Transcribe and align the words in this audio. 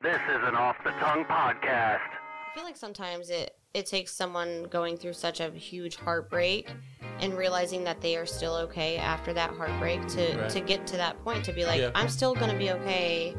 This 0.00 0.14
is 0.30 0.38
an 0.44 0.54
off 0.54 0.76
the 0.84 0.90
tongue 0.92 1.24
podcast. 1.24 1.98
I 2.00 2.54
feel 2.54 2.62
like 2.62 2.76
sometimes 2.76 3.30
it 3.30 3.56
it 3.74 3.86
takes 3.86 4.14
someone 4.14 4.64
going 4.70 4.96
through 4.96 5.12
such 5.14 5.40
a 5.40 5.50
huge 5.50 5.96
heartbreak 5.96 6.70
and 7.20 7.36
realizing 7.36 7.82
that 7.84 8.00
they 8.00 8.16
are 8.16 8.24
still 8.24 8.54
okay 8.54 8.96
after 8.96 9.32
that 9.32 9.50
heartbreak 9.54 10.06
to 10.08 10.36
Right. 10.38 10.50
to 10.50 10.60
get 10.60 10.86
to 10.88 10.96
that 10.98 11.22
point 11.24 11.44
to 11.46 11.52
be 11.52 11.64
like 11.66 11.80
Yeah. 11.80 11.90
I'm 11.96 12.08
still 12.08 12.34
going 12.34 12.50
to 12.50 12.56
be 12.56 12.70
okay 12.70 13.34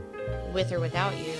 with 0.54 0.72
or 0.74 0.80
without 0.82 1.16
you. 1.18 1.34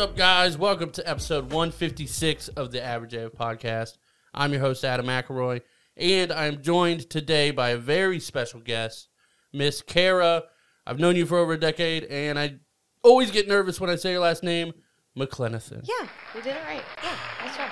Up, 0.00 0.16
guys? 0.16 0.56
Welcome 0.56 0.92
to 0.92 1.06
episode 1.06 1.52
156 1.52 2.48
of 2.48 2.72
the 2.72 2.82
Average 2.82 3.12
AF 3.12 3.32
Podcast. 3.32 3.98
I'm 4.32 4.50
your 4.50 4.62
host, 4.62 4.82
Adam 4.82 5.04
McElroy, 5.04 5.60
and 5.94 6.32
I'm 6.32 6.62
joined 6.62 7.10
today 7.10 7.50
by 7.50 7.70
a 7.70 7.76
very 7.76 8.18
special 8.18 8.60
guest, 8.60 9.08
Miss 9.52 9.82
Cara. 9.82 10.44
I've 10.86 10.98
known 10.98 11.16
you 11.16 11.26
for 11.26 11.36
over 11.36 11.52
a 11.52 11.60
decade, 11.60 12.04
and 12.04 12.38
I 12.38 12.54
always 13.02 13.30
get 13.30 13.46
nervous 13.46 13.78
when 13.78 13.90
I 13.90 13.96
say 13.96 14.12
your 14.12 14.20
last 14.20 14.42
name, 14.42 14.72
McClenathan. 15.18 15.86
Yeah, 15.86 16.08
we 16.34 16.40
did 16.40 16.56
it 16.56 16.64
right. 16.66 16.82
Yeah, 17.02 17.18
that's 17.42 17.58
right. 17.58 17.70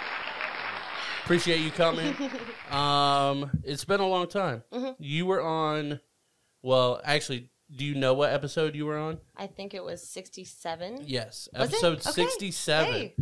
Appreciate 1.25 1.61
you 1.61 1.71
coming. 1.71 2.15
um, 2.71 3.51
it's 3.65 3.87
been 3.87 4.01
a 4.01 4.07
long 4.07 4.29
time. 4.29 4.65
Mhm. 4.71 4.97
You 4.99 5.25
were 5.25 5.41
on, 5.41 5.99
well, 6.61 7.01
actually, 7.05 7.49
do 7.75 7.85
you 7.85 7.95
know 7.95 8.15
what 8.15 8.33
episode 8.33 8.75
you 8.75 8.87
were 8.87 8.97
on? 8.99 9.19
I 9.37 9.47
think 9.47 9.75
it 9.75 9.85
was 9.85 10.03
67. 10.07 11.01
Yes, 11.05 11.49
Was 11.53 11.71
it? 11.73 11.85
episode 11.85 11.99
Okay. 11.99 12.25
67. 12.27 12.93
Hey. 12.93 13.15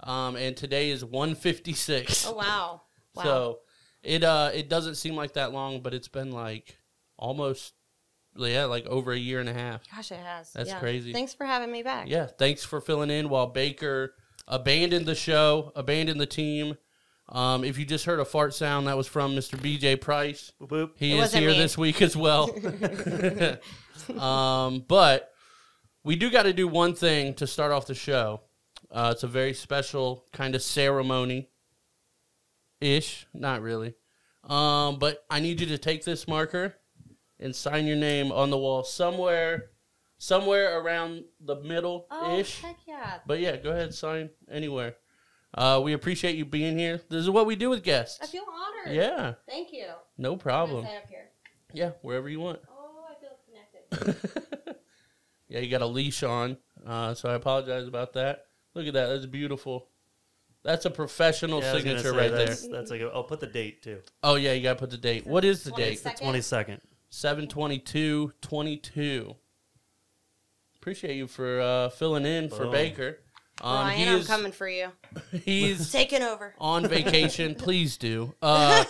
Um, 0.00 0.36
and 0.36 0.56
today 0.56 0.90
is 0.90 1.04
156. 1.04 2.26
Oh 2.26 2.34
wow. 2.34 2.82
Wow. 3.16 3.22
So 3.22 3.58
it 4.02 4.24
uh 4.24 4.50
it 4.52 4.68
doesn't 4.68 4.96
seem 4.96 5.14
like 5.14 5.34
that 5.34 5.52
long, 5.52 5.80
but 5.82 5.94
it's 5.94 6.08
been 6.08 6.32
like 6.32 6.78
almost 7.16 7.74
yeah, 8.36 8.64
like 8.64 8.86
over 8.86 9.12
a 9.12 9.16
year 9.16 9.38
and 9.38 9.48
a 9.48 9.54
half. 9.54 9.82
Gosh, 9.88 10.10
it 10.10 10.18
has. 10.18 10.52
That's 10.52 10.70
Yeah. 10.70 10.80
crazy. 10.80 11.12
Thanks 11.12 11.32
for 11.32 11.46
having 11.46 11.70
me 11.70 11.84
back. 11.84 12.08
Yeah, 12.08 12.26
thanks 12.26 12.64
for 12.64 12.80
filling 12.80 13.10
in 13.10 13.28
while 13.28 13.46
Baker 13.46 14.14
abandoned 14.48 15.06
the 15.06 15.14
show, 15.14 15.70
abandoned 15.76 16.20
the 16.20 16.26
team. 16.26 16.76
Um, 17.28 17.62
if 17.62 17.78
you 17.78 17.84
just 17.86 18.04
heard 18.04 18.18
a 18.18 18.24
fart 18.24 18.52
sound, 18.52 18.88
that 18.88 18.96
was 18.96 19.06
from 19.06 19.36
Mr. 19.36 19.56
BJ 19.56 19.98
Price. 20.00 20.52
Boop, 20.60 20.68
boop. 20.68 20.90
He 20.96 21.16
It 21.16 21.22
is 21.22 21.32
here 21.32 21.50
me. 21.50 21.56
this 21.56 21.78
week 21.78 22.02
as 22.02 22.16
well. 22.16 22.50
um, 24.18 24.84
but 24.88 25.32
we 26.02 26.16
do 26.16 26.30
got 26.30 26.44
to 26.44 26.52
do 26.52 26.68
one 26.68 26.94
thing 26.94 27.34
to 27.34 27.46
start 27.46 27.72
off 27.72 27.86
the 27.86 27.94
show. 27.94 28.40
Uh, 28.90 29.10
it's 29.12 29.22
a 29.22 29.28
very 29.28 29.54
special 29.54 30.26
kind 30.32 30.54
of 30.54 30.62
ceremony 30.62 31.48
ish, 32.80 33.26
not 33.34 33.62
really. 33.62 33.94
Um, 34.44 34.98
but 34.98 35.24
I 35.30 35.40
need 35.40 35.60
you 35.60 35.66
to 35.68 35.78
take 35.78 36.04
this 36.04 36.28
marker 36.28 36.74
and 37.40 37.54
sign 37.56 37.86
your 37.86 37.96
name 37.96 38.30
on 38.30 38.50
the 38.50 38.58
wall 38.58 38.84
somewhere, 38.84 39.70
somewhere 40.18 40.78
around 40.80 41.24
the 41.40 41.56
middle 41.56 42.06
Oh, 42.10 42.38
ish. 42.38 42.60
heck 42.60 42.76
yeah. 42.86 43.18
but 43.26 43.40
yeah, 43.40 43.56
go 43.56 43.70
ahead, 43.70 43.94
sign 43.94 44.30
anywhere. 44.50 44.96
Uh, 45.56 45.80
we 45.82 45.92
appreciate 45.92 46.36
you 46.36 46.44
being 46.44 46.76
here. 46.78 47.00
This 47.08 47.22
is 47.22 47.30
what 47.30 47.46
we 47.46 47.56
do 47.56 47.70
with 47.70 47.82
guests. 47.82 48.18
I 48.22 48.26
feel 48.26 48.44
honored. 48.52 48.94
yeah, 48.94 49.34
Thank 49.48 49.72
you. 49.72 49.86
no 50.18 50.36
problem. 50.36 50.84
gonna 50.84 50.96
up 50.96 51.08
here. 51.08 51.28
Yeah, 51.72 51.90
wherever 52.02 52.28
you 52.28 52.40
want. 52.40 52.60
Oh, 52.68 53.04
I 53.10 53.14
feel 53.20 53.30
connected. 53.46 53.80
yeah, 55.48 55.60
you 55.60 55.70
got 55.70 55.82
a 55.82 55.86
leash 55.86 56.22
on, 56.22 56.56
uh, 56.86 57.14
so 57.14 57.28
I 57.28 57.34
apologize 57.34 57.86
about 57.88 58.12
that. 58.14 58.46
Look 58.74 58.86
at 58.86 58.94
that. 58.94 59.08
That's 59.08 59.26
beautiful. 59.26 59.88
That's 60.62 60.86
a 60.86 60.90
professional 60.90 61.60
Yeah, 61.60 61.70
I 61.70 61.74
was 61.74 61.84
gonna 61.84 61.98
signature 61.98 62.18
say, 62.18 62.28
right 62.28 62.32
there. 62.36 62.46
that's, 62.46 62.66
That's 62.68 62.90
like 62.90 63.02
a, 63.02 63.08
I'll 63.08 63.24
put 63.24 63.40
the 63.40 63.46
date 63.46 63.82
too. 63.82 64.00
Oh 64.22 64.36
yeah, 64.36 64.52
you 64.54 64.62
got 64.62 64.74
to 64.74 64.78
put 64.80 64.88
the 64.90 64.96
date. 64.96 65.26
What 65.26 65.44
is 65.44 65.62
the 65.62 65.72
date? 65.72 66.00
22nd? 66.02 66.18
Twenty 66.20 66.40
second. 66.40 66.80
72222. 67.10 69.34
Appreciate 70.76 71.16
you 71.16 71.26
for 71.26 71.60
uh, 71.60 71.88
filling 71.90 72.24
in 72.26 72.48
for 72.48 72.64
Boom. 72.64 72.72
Baker. 72.72 73.18
Um, 73.62 73.86
Ryan, 73.86 73.98
he 73.98 74.08
I'm 74.08 74.16
is- 74.18 74.26
coming 74.26 74.52
for 74.52 74.68
you. 74.68 74.88
He's 75.44 75.92
Taking 75.92 76.22
over. 76.22 76.54
on 76.58 76.86
vacation. 76.88 77.54
Please 77.56 77.96
do. 77.96 78.34
Uh, 78.42 78.84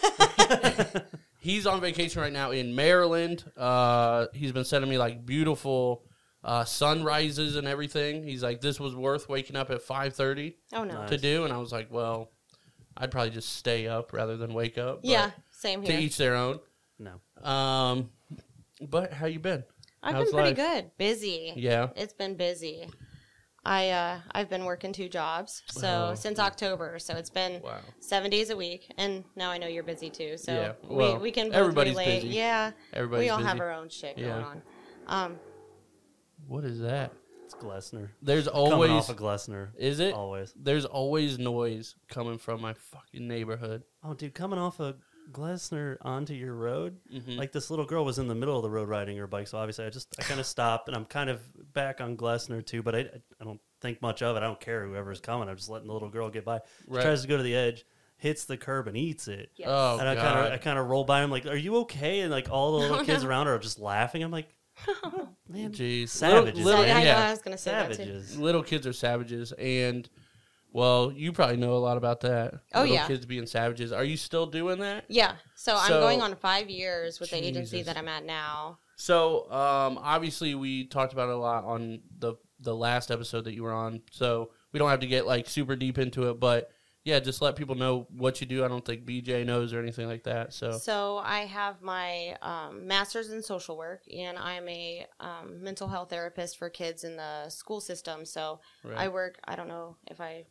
he's 1.44 1.66
on 1.66 1.78
vacation 1.80 2.22
right 2.22 2.32
now 2.32 2.50
in 2.52 2.74
Maryland. 2.74 3.44
Uh, 3.56 4.26
he's 4.32 4.50
been 4.52 4.64
sending 4.64 4.90
me 4.90 4.96
like 4.98 5.24
beautiful 5.26 6.02
uh, 6.42 6.64
sunrises 6.64 7.56
and 7.56 7.68
everything. 7.68 8.24
He's 8.24 8.42
like, 8.42 8.60
this 8.62 8.80
was 8.80 8.94
worth 8.96 9.28
waking 9.28 9.54
up 9.56 9.70
at 9.70 9.82
five 9.82 10.14
thirty 10.14 10.56
Oh 10.72 10.84
no. 10.84 10.94
Nice. 11.02 11.10
to 11.10 11.18
do, 11.18 11.44
and 11.44 11.52
I 11.52 11.58
was 11.58 11.70
like, 11.70 11.92
well, 11.92 12.30
I'd 12.96 13.10
probably 13.10 13.30
just 13.30 13.56
stay 13.56 13.86
up 13.86 14.12
rather 14.14 14.36
than 14.38 14.54
wake 14.54 14.78
up. 14.78 15.02
but 15.02 15.10
Yeah, 15.10 15.30
same 15.50 15.82
here. 15.82 15.92
to 15.96 16.02
each 16.02 16.16
their 16.16 16.34
own. 16.34 16.60
No. 16.98 17.20
Um, 17.48 18.10
but 18.80 19.12
how 19.12 19.26
you 19.26 19.38
been? 19.38 19.64
I've 20.02 20.14
how's 20.14 20.24
been 20.30 20.34
pretty 20.42 20.60
life? 20.62 20.72
good. 20.82 20.90
Busy. 20.98 21.52
Yeah. 21.56 21.88
It's 21.96 22.12
been 22.14 22.34
busy. 22.36 22.88
I 23.66 23.90
uh 23.90 24.18
I've 24.32 24.50
been 24.50 24.64
working 24.64 24.92
two 24.92 25.08
jobs. 25.08 25.62
So 25.68 26.10
Oh. 26.10 26.14
since 26.14 26.38
October. 26.38 26.98
So 26.98 27.14
it's 27.14 27.30
been 27.30 27.62
Wow. 27.62 27.78
seven 28.00 28.30
days 28.30 28.50
a 28.50 28.56
week. 28.56 28.92
And 28.98 29.24
now 29.36 29.50
I 29.50 29.58
know 29.58 29.66
you're 29.66 29.82
busy 29.82 30.10
too. 30.10 30.36
So 30.36 30.52
Yeah, 30.52 30.72
well, 30.82 31.14
we, 31.16 31.22
we 31.24 31.30
can 31.30 31.46
both 31.48 31.56
everybody's 31.56 31.92
relate. 31.94 32.22
busy. 32.22 32.28
Yeah. 32.36 32.72
Everybody's 32.92 33.24
we 33.26 33.30
all 33.30 33.38
busy. 33.38 33.48
have 33.48 33.60
our 33.60 33.72
own 33.72 33.88
shit 33.88 34.18
Yeah. 34.18 34.28
going 34.28 34.44
on. 34.44 34.62
Um 35.06 35.38
What 36.46 36.64
is 36.64 36.80
that? 36.80 37.12
It's 37.44 37.54
Glessner. 37.54 38.08
There's 38.22 38.48
always 38.48 38.70
Coming 38.72 38.90
always 38.90 39.04
off 39.04 39.10
of 39.10 39.16
Glessner. 39.22 39.68
is 39.78 40.00
it? 40.00 40.14
Always. 40.14 40.52
There's 40.56 40.84
always 40.84 41.38
noise 41.38 41.94
coming 42.08 42.38
from 42.38 42.60
my 42.60 42.74
fucking 42.74 43.26
neighborhood. 43.28 43.82
Oh, 44.02 44.14
dude, 44.14 44.34
coming 44.34 44.58
off 44.58 44.80
of 44.80 44.96
Glessner 45.32 45.96
onto 46.02 46.34
your 46.34 46.54
road. 46.54 46.98
Mhm. 47.12 47.36
Like 47.36 47.52
this 47.52 47.70
little 47.70 47.84
girl 47.86 48.04
was 48.04 48.18
in 48.18 48.28
the 48.28 48.34
middle 48.34 48.56
of 48.56 48.62
the 48.62 48.70
road 48.70 48.88
riding 48.88 49.16
her 49.16 49.26
bike, 49.26 49.48
so 49.48 49.58
obviously 49.58 49.84
I 49.86 49.90
just 49.90 50.14
I 50.18 50.22
kind 50.22 50.38
of 50.40 50.46
stopped 50.46 50.88
and 50.88 50.96
I'm 50.96 51.04
kind 51.06 51.30
of 51.30 51.40
back 51.72 52.00
on 52.00 52.16
Glessner 52.16 52.64
too, 52.64 52.82
but 52.82 52.94
I 52.94 53.00
I 53.40 53.44
don't 53.44 53.60
think 53.80 54.00
much 54.02 54.22
of 54.22 54.36
it. 54.36 54.40
I 54.40 54.46
don't 54.46 54.60
care 54.60 54.86
whoever's 54.86 55.20
coming. 55.20 55.48
I'm 55.48 55.56
just 55.56 55.68
letting 55.68 55.88
the 55.88 55.92
little 55.94 56.08
girl 56.10 56.30
get 56.30 56.44
by. 56.44 56.58
She 56.84 56.90
Right. 56.90 57.02
tries 57.02 57.22
to 57.22 57.28
go 57.28 57.36
to 57.36 57.42
the 57.42 57.54
edge, 57.54 57.84
hits 58.16 58.44
the 58.44 58.56
curb 58.56 58.86
and 58.86 58.96
eats 58.96 59.28
it. 59.28 59.50
yes. 59.56 59.68
Oh 59.70 59.98
and 59.98 60.08
I 60.08 60.14
kind 60.14 60.38
of 60.46 60.52
I 60.52 60.56
kind 60.58 60.78
of 60.78 60.86
roll 60.88 61.04
by. 61.04 61.22
I'm 61.22 61.30
like, 61.30 61.46
"Are 61.46 61.56
you 61.56 61.76
okay?" 61.78 62.20
And 62.20 62.30
like 62.30 62.48
all 62.50 62.72
the 62.72 62.78
little 62.78 62.96
No, 62.98 63.04
kids 63.06 63.22
no. 63.22 63.28
around 63.30 63.46
her 63.46 63.54
are 63.54 63.58
just 63.58 63.78
laughing. 63.78 64.22
I'm 64.22 64.30
like, 64.30 64.48
man, 65.48 65.72
Jeez, 65.72 66.08
Savages, 66.08 66.64
Little, 66.64 66.72
So, 66.72 66.78
little, 66.80 66.96
I 66.96 67.02
yeah, 67.04 67.28
I 67.28 67.30
was 67.30 67.40
gonna 67.42 67.56
say 67.58 67.70
that 67.70 67.88
too. 67.90 67.94
savages. 67.94 68.38
little 68.38 68.62
kids 68.62 68.86
are 68.86 68.92
savages, 68.92 69.52
and 69.52 70.08
well, 70.74 71.10
you 71.10 71.32
probably 71.32 71.56
know 71.56 71.72
a 71.72 71.78
lot 71.78 71.96
about 71.96 72.20
that. 72.22 72.54
Oh, 72.74 72.80
little 72.80 72.96
yeah. 72.96 73.06
kids 73.06 73.24
being 73.24 73.46
savages. 73.46 73.92
Are 73.92 74.04
you 74.04 74.16
still 74.16 74.44
doing 74.44 74.80
that? 74.80 75.04
Yeah. 75.08 75.36
So, 75.54 75.74
I'm 75.74 75.88
going 75.88 76.20
on 76.20 76.34
five 76.34 76.68
years 76.68 77.20
with 77.20 77.30
the 77.30 77.42
agency 77.42 77.82
that 77.82 77.96
I'm 77.96 78.08
at 78.08 78.26
now. 78.26 78.80
So, 78.96 79.50
um, 79.50 79.98
obviously, 80.02 80.54
we 80.54 80.86
talked 80.86 81.12
about 81.12 81.28
it 81.30 81.36
a 81.36 81.38
lot 81.38 81.64
on 81.64 82.00
the 82.18 82.34
the 82.60 82.74
last 82.74 83.10
episode 83.10 83.44
that 83.44 83.54
you 83.54 83.62
were 83.62 83.72
on. 83.72 84.02
So 84.10 84.50
we 84.72 84.78
don't 84.78 84.90
have 84.90 85.00
to 85.00 85.06
get 85.06 85.26
like 85.26 85.48
super 85.48 85.76
deep 85.76 85.98
into 85.98 86.30
it, 86.30 86.40
but 86.40 86.70
yeah, 87.04 87.20
just 87.20 87.42
let 87.42 87.54
people 87.54 87.74
know 87.74 88.06
what 88.16 88.40
you 88.40 88.46
do. 88.46 88.64
I 88.64 88.68
don't 88.68 88.84
think 88.84 89.04
BJ 89.04 89.44
knows 89.44 89.74
or 89.74 89.78
anything 89.78 90.08
like 90.08 90.24
that. 90.24 90.54
So 90.54 90.72
So 90.72 91.18
I 91.22 91.40
have 91.40 91.82
my 91.82 92.34
um, 92.40 92.86
master's 92.86 93.30
in 93.30 93.42
social 93.42 93.76
work, 93.76 94.02
and 94.12 94.38
I'm 94.38 94.66
a 94.68 95.06
um, 95.20 95.62
mental 95.62 95.86
health 95.86 96.08
therapist 96.08 96.56
for 96.56 96.70
kids 96.70 97.04
in 97.04 97.16
the 97.16 97.50
school 97.50 97.82
system. 97.82 98.24
So 98.24 98.60
right. 98.82 98.96
I 98.96 99.08
work. 99.08 99.38
I 99.44 99.54
don't 99.54 99.68
know 99.68 99.96
if 100.06 100.18
I 100.18 100.46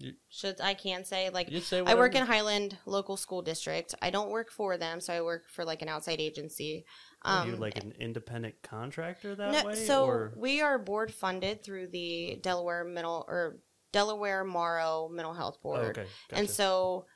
You- 0.00 0.14
should. 0.28 0.60
I 0.60 0.74
can 0.74 1.04
say 1.04 1.30
like 1.30 1.48
Just 1.50 1.68
say 1.68 1.80
I 1.84 1.94
work 1.94 2.14
in. 2.14 2.24
Highland 2.26 2.78
local 2.86 3.16
school 3.16 3.42
district. 3.42 3.94
I 4.02 4.10
don't 4.10 4.30
work 4.30 4.50
for 4.50 4.76
them, 4.76 5.00
so 5.00 5.12
I 5.12 5.20
work 5.20 5.48
for 5.48 5.64
like 5.64 5.82
an 5.82 5.88
outside 5.88 6.20
agency. 6.20 6.84
Are 7.22 7.42
Um, 7.42 7.50
you 7.50 7.56
like 7.56 7.76
an 7.76 7.92
independent 8.00 8.56
contractor 8.62 9.34
that 9.34 9.52
no, 9.52 9.64
way? 9.68 9.74
so 9.74 10.06
or 10.06 10.32
we 10.36 10.62
are 10.62 10.78
board 10.78 11.12
funded 11.12 11.62
through 11.62 11.88
the 11.88 12.38
Delaware 12.42 12.82
Mental 12.84 13.24
or 13.28 13.58
Delaware 13.92 14.42
Morrow 14.44 15.08
Mental 15.12 15.34
Health 15.34 15.56
Oh, 15.58 15.62
Board. 15.62 15.98
okay, 15.98 16.08
And 16.30 16.48
so 16.48 17.06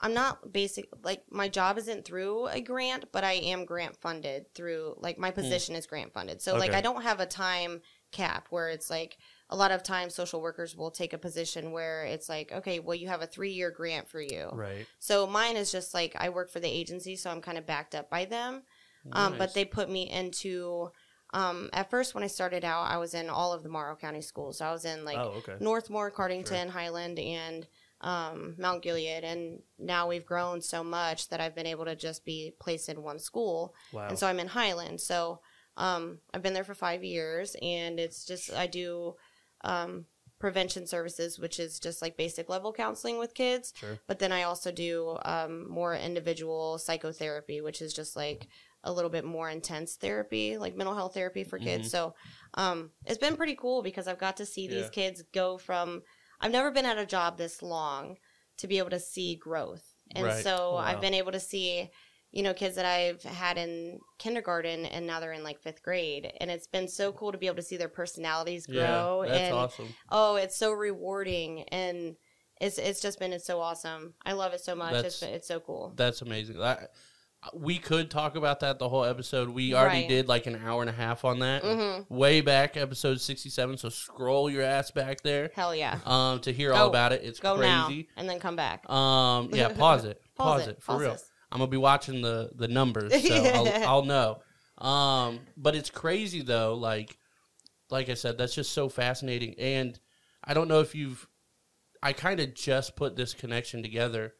I'm 0.00 0.14
not 0.14 0.52
basic 0.52 0.88
like 1.02 1.24
my 1.30 1.48
job 1.48 1.78
isn't 1.78 2.04
through 2.04 2.46
a 2.48 2.60
grant, 2.60 3.06
but 3.12 3.24
I 3.24 3.32
am 3.34 3.64
grant 3.64 3.96
funded 4.00 4.52
through 4.54 4.96
like 4.98 5.18
my 5.18 5.30
position 5.32 5.74
is 5.74 5.86
grant 5.86 6.12
funded. 6.12 6.40
So 6.42 6.56
like 6.56 6.72
I 6.72 6.80
don't 6.80 7.02
have 7.02 7.18
a 7.20 7.26
time 7.26 7.82
cap 8.12 8.46
where 8.50 8.68
it's 8.68 8.90
like 8.90 9.16
a 9.52 9.56
lot 9.56 9.70
of 9.70 9.82
times 9.82 10.14
social 10.14 10.40
workers 10.40 10.74
will 10.74 10.90
take 10.90 11.12
a 11.12 11.18
position 11.18 11.72
where 11.72 12.04
it's 12.04 12.28
like, 12.28 12.50
okay, 12.50 12.80
well 12.80 12.96
you 12.96 13.08
have 13.08 13.22
a 13.22 13.26
3-year 13.26 13.70
grant 13.70 14.08
for 14.08 14.20
you. 14.20 14.48
right. 14.52 14.86
So 14.98 15.26
mine 15.26 15.56
is 15.56 15.70
just 15.70 15.92
like 15.92 16.16
I 16.18 16.30
work 16.30 16.50
for 16.50 16.58
the 16.58 16.68
agency, 16.68 17.16
so 17.16 17.30
I'm 17.30 17.42
kind 17.42 17.58
of 17.58 17.66
backed 17.66 17.94
up 17.94 18.08
by 18.08 18.24
them. 18.24 18.62
Um, 19.10 19.34
but 19.36 19.52
they 19.52 19.64
put 19.64 19.90
me 19.90 20.08
into 20.08 20.90
um, 21.34 21.70
at 21.72 21.90
first 21.90 22.14
when 22.14 22.22
I 22.22 22.28
started 22.28 22.64
out, 22.64 22.90
I 22.90 22.98
was 22.98 23.14
in 23.14 23.28
all 23.30 23.52
of 23.52 23.62
the 23.62 23.68
Morrow 23.68 23.96
County 23.96 24.20
schools. 24.20 24.58
So 24.58 24.66
I 24.66 24.72
was 24.72 24.84
in 24.84 25.04
like 25.04 25.18
oh, 25.18 25.34
okay. 25.38 25.54
Northmor, 25.60 26.12
Cardington, 26.12 26.68
Highland, 26.68 27.18
and 27.18 27.66
um, 28.02 28.54
Mount 28.58 28.82
Gilead. 28.82 29.24
And 29.24 29.60
now 29.78 30.08
we've 30.08 30.26
grown 30.26 30.60
so 30.60 30.84
much 30.84 31.28
that 31.30 31.40
I've 31.40 31.54
been 31.54 31.66
able 31.66 31.86
to 31.86 31.96
just 31.96 32.24
be 32.24 32.54
placed 32.60 32.88
in 32.88 33.02
one 33.02 33.18
school. 33.18 33.74
Wow. 33.92 34.08
And 34.08 34.18
so 34.18 34.26
I'm 34.26 34.40
in 34.40 34.48
Highland. 34.48 35.00
So 35.00 35.40
um, 35.76 36.18
I've 36.34 36.42
been 36.42 36.54
there 36.54 36.64
for 36.64 36.74
five 36.74 37.02
years, 37.02 37.56
and 37.62 37.98
it's 37.98 38.26
just 38.26 38.52
I 38.52 38.66
do 38.66 39.14
um, 39.64 40.06
prevention 40.38 40.86
services, 40.86 41.38
which 41.38 41.60
is 41.60 41.78
just 41.78 42.02
like 42.02 42.16
basic 42.16 42.48
level 42.48 42.72
counseling 42.72 43.18
with 43.18 43.34
kids. 43.34 43.72
Sure. 43.76 43.98
But 44.08 44.18
then 44.18 44.32
I 44.32 44.42
also 44.42 44.72
do 44.72 45.16
um, 45.24 45.68
more 45.70 45.94
individual 45.94 46.78
psychotherapy, 46.78 47.60
which 47.60 47.80
is 47.80 47.94
just 47.94 48.16
like 48.16 48.48
a 48.84 48.92
little 48.92 49.10
bit 49.10 49.24
more 49.24 49.48
intense 49.48 49.94
therapy, 49.94 50.58
like 50.58 50.74
mental 50.74 50.96
health 50.96 51.14
therapy 51.14 51.44
for 51.44 51.58
kids. 51.58 51.86
Mhm. 51.88 51.90
So 51.90 52.14
um, 52.54 52.90
it's 53.06 53.18
been 53.18 53.36
pretty 53.36 53.54
cool 53.54 53.82
because 53.82 54.08
I've 54.08 54.18
got 54.18 54.36
to 54.38 54.46
see 54.46 54.66
these 54.66 54.84
Yeah. 54.84 54.88
kids 54.90 55.22
go 55.32 55.58
from. 55.58 56.02
I've 56.40 56.50
never 56.50 56.72
been 56.72 56.86
at 56.86 56.98
a 56.98 57.06
job 57.06 57.38
this 57.38 57.62
long 57.62 58.16
to 58.56 58.66
be 58.66 58.78
able 58.78 58.90
to 58.90 58.98
see 58.98 59.36
growth, 59.36 59.84
and 60.10 60.24
Right. 60.26 60.42
so 60.42 60.72
Wow. 60.72 60.78
I've 60.78 61.00
been 61.00 61.14
able 61.14 61.30
to 61.32 61.40
see, 61.40 61.88
you 62.32 62.42
know, 62.42 62.52
kids 62.54 62.74
that 62.76 62.86
I've 62.86 63.22
had 63.22 63.58
in 63.58 64.00
kindergarten 64.18 64.86
and 64.86 65.06
now 65.06 65.20
they're 65.20 65.32
in 65.32 65.44
like 65.44 65.60
fifth 65.60 65.82
grade, 65.82 66.32
and 66.40 66.50
it's 66.50 66.66
been 66.66 66.88
so 66.88 67.12
cool 67.12 67.30
to 67.32 67.38
be 67.38 67.46
able 67.46 67.56
to 67.56 67.62
see 67.62 67.76
their 67.76 67.88
personalities 67.88 68.66
grow. 68.66 69.22
Yeah, 69.24 69.28
that's 69.30 69.40
and 69.42 69.54
awesome. 69.54 69.88
oh, 70.10 70.36
it's 70.36 70.56
so 70.56 70.72
rewarding 70.72 71.62
and. 71.70 72.16
It's, 72.60 72.78
it's 72.78 73.00
just 73.00 73.18
been 73.18 73.32
it's 73.32 73.44
so 73.44 73.60
awesome. 73.60 74.14
I 74.24 74.34
love 74.34 74.52
it 74.52 74.60
so 74.60 74.76
much. 74.76 74.94
It's 75.04 75.18
That's- 75.18 75.36
it's 75.38 75.48
so 75.48 75.58
cool. 75.58 75.94
That's 75.96 76.22
amazing. 76.22 76.62
I, 76.62 76.86
we 77.54 77.76
could 77.76 78.08
talk 78.08 78.36
about 78.36 78.60
that 78.60 78.78
the 78.78 78.88
whole 78.88 79.04
episode. 79.04 79.48
We 79.48 79.74
already 79.74 80.02
Right. 80.02 80.08
did 80.08 80.28
like 80.28 80.46
an 80.46 80.54
hour 80.64 80.80
and 80.80 80.88
a 80.88 80.92
half 80.92 81.24
on 81.24 81.40
that. 81.40 81.64
Mm-hmm. 81.64 82.14
Way 82.14 82.40
back, 82.40 82.76
episode 82.76 83.20
sixty-seven. 83.20 83.78
So 83.78 83.88
scroll 83.88 84.48
your 84.48 84.62
ass 84.62 84.92
back 84.92 85.22
there 85.22 85.50
Hell 85.56 85.74
yeah. 85.74 85.98
um, 86.06 86.38
to 86.42 86.52
hear 86.52 86.72
all 86.72 86.86
about 86.88 87.10
it. 87.12 87.22
It's 87.24 87.40
Go 87.40 87.56
now 87.56 87.88
and 88.16 88.30
then 88.30 88.38
come 88.38 88.54
back. 88.54 88.88
Um, 88.88 89.50
yeah, 89.52 89.68
pause 89.76 90.04
it. 90.04 90.22
pause, 90.36 90.68
it, 90.68 90.80
for 90.80 90.92
Pause 90.92 91.00
real. 91.00 91.12
this. 91.12 91.31
I'm 91.52 91.58
gonna 91.58 91.70
be 91.70 91.76
watching 91.76 92.22
the 92.22 92.50
the 92.54 92.66
numbers, 92.68 93.12
so 93.28 93.34
I'll, 93.54 93.88
I'll 93.88 94.04
know. 94.04 94.38
Um, 94.84 95.40
but 95.56 95.76
it's 95.76 95.90
crazy 95.90 96.42
though. 96.42 96.74
Like, 96.74 97.18
like 97.90 98.08
I 98.08 98.14
said, 98.14 98.38
that's 98.38 98.54
just 98.54 98.72
so 98.72 98.88
fascinating. 98.88 99.54
And 99.58 99.98
I 100.42 100.54
don't 100.54 100.66
know 100.68 100.80
if 100.80 100.94
you've. 100.94 101.28
I 102.02 102.12
kind 102.14 102.40
of 102.40 102.54
just 102.54 102.96
put 102.96 103.14
this 103.14 103.32
connection 103.34 103.82
together. 103.82 104.34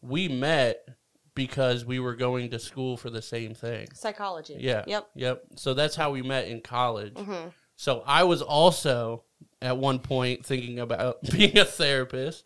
We 0.00 0.28
met 0.28 0.86
because 1.34 1.84
we 1.84 1.98
were 1.98 2.14
going 2.14 2.50
to 2.50 2.58
school 2.60 2.96
for 2.96 3.10
the 3.10 3.22
same 3.22 3.54
thing. 3.54 3.88
Psychology. 3.94 4.56
Yeah. 4.60 4.84
Yep. 4.86 5.08
Yep. 5.16 5.42
So 5.56 5.74
that's 5.74 5.96
how 5.96 6.12
we 6.12 6.22
met 6.22 6.46
in 6.46 6.60
college. 6.60 7.18
hmm 7.18 7.48
So 7.74 8.04
I 8.06 8.22
was 8.24 8.42
also 8.42 9.24
at 9.60 9.76
one 9.76 9.98
point 9.98 10.44
thinking 10.46 10.78
about 10.78 11.22
being 11.32 11.58
a 11.58 11.64
therapist, 11.64 12.44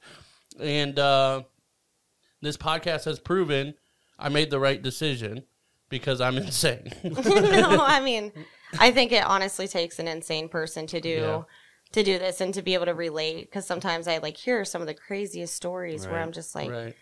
and 0.59 0.99
uh, 0.99 1.43
this 2.41 2.56
podcast 2.56 3.05
has 3.05 3.19
proven 3.19 3.75
I 4.19 4.29
made 4.29 4.50
the 4.50 4.59
right 4.61 4.81
decision 4.82 5.44
because 5.88 6.20
I'm 6.20 6.37
insane. 6.44 6.93
no, 7.05 7.79
I 7.85 8.00
mean, 8.00 8.32
I 8.79 8.91
think 8.91 9.12
it 9.12 9.25
honestly 9.25 9.69
takes 9.69 9.99
an 9.99 10.09
insane 10.09 10.49
person 10.49 10.87
to 10.88 11.00
do 11.00 11.09
Yeah. 11.11 11.43
to 11.93 12.03
do 12.03 12.19
this 12.19 12.41
and 12.41 12.53
to 12.55 12.62
be 12.62 12.75
able 12.75 12.87
to 12.87 12.94
relate. 12.94 13.43
Because 13.47 13.67
sometimes 13.67 14.06
I 14.09 14.19
like 14.19 14.37
hear 14.37 14.65
some 14.65 14.81
of 14.81 14.87
the 14.87 14.94
craziest 14.94 15.55
stories 15.55 16.06
where 16.06 16.20
I'm 16.20 16.32
just 16.32 16.55
like, 16.55 16.70
right, 16.70 16.94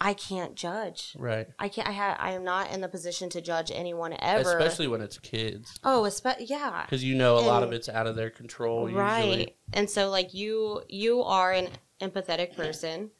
I 0.00 0.12
can't 0.14 0.54
judge. 0.56 1.14
right. 1.18 1.46
I 1.58 1.68
can't. 1.68 1.86
I 1.88 1.92
ha- 1.92 2.16
I 2.18 2.32
am 2.32 2.42
not 2.44 2.72
in 2.72 2.80
the 2.80 2.88
position 2.88 3.28
to 3.30 3.40
judge 3.40 3.70
anyone 3.72 4.16
ever. 4.20 4.40
Especially 4.58 4.88
when 4.88 5.00
it's 5.02 5.18
kids, 5.18 5.78
oh, 5.84 6.02
espe- 6.02 6.48
yeah. 6.48 6.82
because 6.84 7.04
you 7.04 7.14
know 7.14 7.38
a 7.38 7.40
lot 7.40 7.62
of 7.62 7.72
it's 7.72 7.88
out 7.88 8.06
of 8.06 8.16
their 8.16 8.30
control. 8.30 8.88
right 8.90 9.24
Usually. 9.24 9.56
and 9.72 9.88
so 9.88 10.10
like 10.10 10.34
you 10.34 10.82
you 10.88 11.22
are 11.22 11.52
an 11.52 11.68
empathetic 12.00 12.56
person 12.56 13.10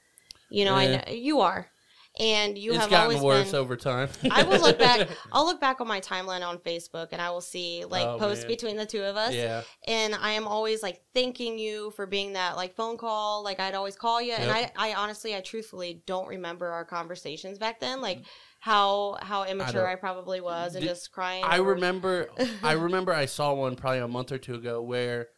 you 0.51 0.65
know 0.65 0.75
i 0.75 0.85
Eh. 0.87 0.97
know 0.97 1.13
you 1.15 1.41
are 1.41 1.69
and 2.21 2.57
you 2.57 2.71
it's 2.73 2.81
have 2.81 2.91
gotten 2.91 3.17
always 3.17 3.23
worse 3.23 3.51
been 3.51 3.61
over 3.61 3.77
time. 3.77 4.09
i 4.31 4.43
will 4.45 4.61
look 4.61 4.79
back 4.79 5.09
i'll 5.33 5.45
look 5.45 5.61
back 5.61 5.81
on 5.81 5.89
my 5.89 6.01
timeline 6.01 6.47
on 6.47 6.59
facebook 6.59 7.09
and 7.11 7.21
i 7.21 7.29
will 7.31 7.41
see 7.41 7.85
like 7.85 8.07
Oh, 8.07 8.19
posts 8.19 8.45
man. 8.45 8.53
between 8.53 8.77
the 8.77 8.87
two 8.87 9.03
of 9.03 9.17
us 9.17 9.35
yeah, 9.35 9.63
and 9.89 10.15
i 10.15 10.33
am 10.33 10.47
always 10.47 10.83
like 10.83 11.03
thanking 11.13 11.59
you 11.59 11.91
for 11.93 12.07
being 12.07 12.35
that 12.35 12.57
like 12.57 12.75
phone 12.77 12.97
call 12.97 13.43
like 13.43 13.59
i'd 13.59 13.75
always 13.75 13.97
call 13.97 14.23
you 14.23 14.33
and 14.33 14.51
i 14.51 14.71
i 14.77 14.95
honestly 14.95 15.35
i 15.35 15.41
truthfully 15.41 16.03
don't 16.07 16.29
remember 16.29 16.69
our 16.69 16.85
conversations 16.85 17.59
back 17.59 17.81
then 17.81 18.01
like 18.01 18.19
mm. 18.21 18.25
how 18.61 19.17
how 19.21 19.45
immature 19.45 19.83
don't- 19.83 19.91
I, 19.91 19.95
probably 19.97 20.41
was 20.41 20.75
and 20.75 20.83
Did- 20.83 20.89
just 20.89 21.11
crying 21.11 21.45
I 21.45 21.57
remember. 21.57 22.29
I 22.63 22.73
remember 22.87 23.13
I 23.13 23.27
saw 23.27 23.53
one 23.55 23.75
probably 23.77 23.99
a 23.99 24.09
month 24.09 24.31
or 24.33 24.39
two 24.39 24.55
ago 24.55 24.81
where 24.83 25.29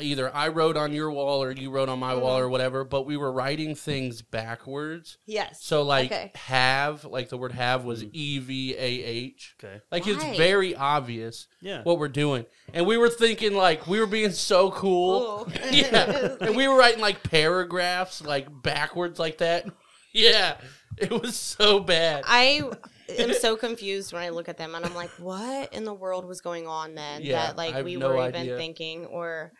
either 0.00 0.34
I 0.34 0.48
wrote 0.48 0.76
on 0.76 0.92
your 0.92 1.10
wall 1.10 1.42
or 1.42 1.50
you 1.52 1.70
wrote 1.70 1.88
on 1.88 1.98
my 1.98 2.14
wall 2.14 2.38
Mhm. 2.38 2.42
or 2.42 2.48
whatever, 2.48 2.84
but 2.84 3.02
we 3.06 3.16
were 3.16 3.30
writing 3.32 3.74
things 3.74 4.22
backwards. 4.22 5.18
yes 5.26 5.62
So 5.62 5.82
like 5.82 6.10
Okay. 6.12 6.32
have, 6.34 7.04
like 7.04 7.28
the 7.28 7.36
word 7.38 7.52
have 7.52 7.84
was 7.84 8.04
Mm. 8.04 8.10
E 8.12 8.38
V 8.38 8.74
A 8.76 8.78
H. 9.04 9.54
Okay. 9.62 9.80
Like 9.90 10.06
it's 10.06 10.24
very 10.36 10.74
obvious 10.74 11.46
Yeah. 11.60 11.82
what 11.82 11.98
we're 11.98 12.08
doing. 12.08 12.46
And 12.72 12.86
we 12.86 12.96
were 12.96 13.10
thinking 13.10 13.54
like 13.54 13.86
we 13.86 14.00
were 14.00 14.06
being 14.06 14.32
so 14.32 14.70
cool. 14.70 15.44
Cool. 15.46 15.52
yeah. 15.70 16.36
And 16.40 16.56
we 16.56 16.68
were 16.68 16.76
writing 16.76 17.00
like 17.00 17.22
paragraphs 17.22 18.22
like 18.22 18.46
backwards 18.62 19.18
like 19.18 19.38
that. 19.38 19.66
Yeah. 20.14 20.56
It 20.96 21.10
was 21.10 21.36
so 21.36 21.78
bad. 21.80 22.24
I 22.26 22.62
am 23.10 23.32
so 23.34 23.56
confused 23.56 24.12
when 24.12 24.22
I 24.22 24.30
look 24.30 24.48
at 24.48 24.56
them 24.56 24.74
and 24.74 24.84
I'm 24.84 24.94
like, 24.94 25.10
what 25.18 25.72
in 25.72 25.84
the 25.84 25.92
world 25.94 26.24
was 26.24 26.40
going 26.40 26.66
on 26.66 26.94
then 26.94 27.22
Yeah, 27.22 27.48
that 27.48 27.56
like 27.58 27.84
we 27.84 27.96
no 27.96 28.08
were 28.08 28.18
idea. 28.18 28.42
even 28.44 28.56
thinking 28.56 29.04
or 29.06 29.52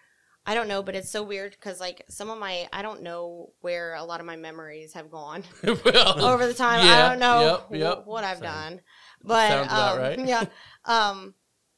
I 0.48 0.54
don't 0.54 0.66
know, 0.66 0.82
but 0.82 0.94
it's 0.94 1.10
so 1.10 1.22
weird 1.22 1.50
because 1.52 1.78
like 1.78 2.02
some 2.08 2.30
of 2.30 2.38
my 2.38 2.66
I 2.72 2.80
don't 2.80 3.02
know 3.02 3.52
where 3.60 3.94
a 3.94 4.02
lot 4.02 4.18
of 4.18 4.24
my 4.24 4.36
memories 4.36 4.94
have 4.94 5.10
gone 5.10 5.44
Well, 5.62 6.24
over 6.24 6.46
the 6.46 6.54
time. 6.54 6.86
yeah, 6.86 7.04
I 7.04 7.08
don't 7.10 7.18
know 7.18 7.66
yep, 7.70 7.80
yep. 7.80 8.06
what 8.06 8.24
I've 8.24 8.38
Same. 8.38 8.44
done, 8.44 8.80
but 9.22 9.70
um, 9.70 9.98
right. 9.98 10.18
yeah, 10.26 10.44
um, 10.86 11.34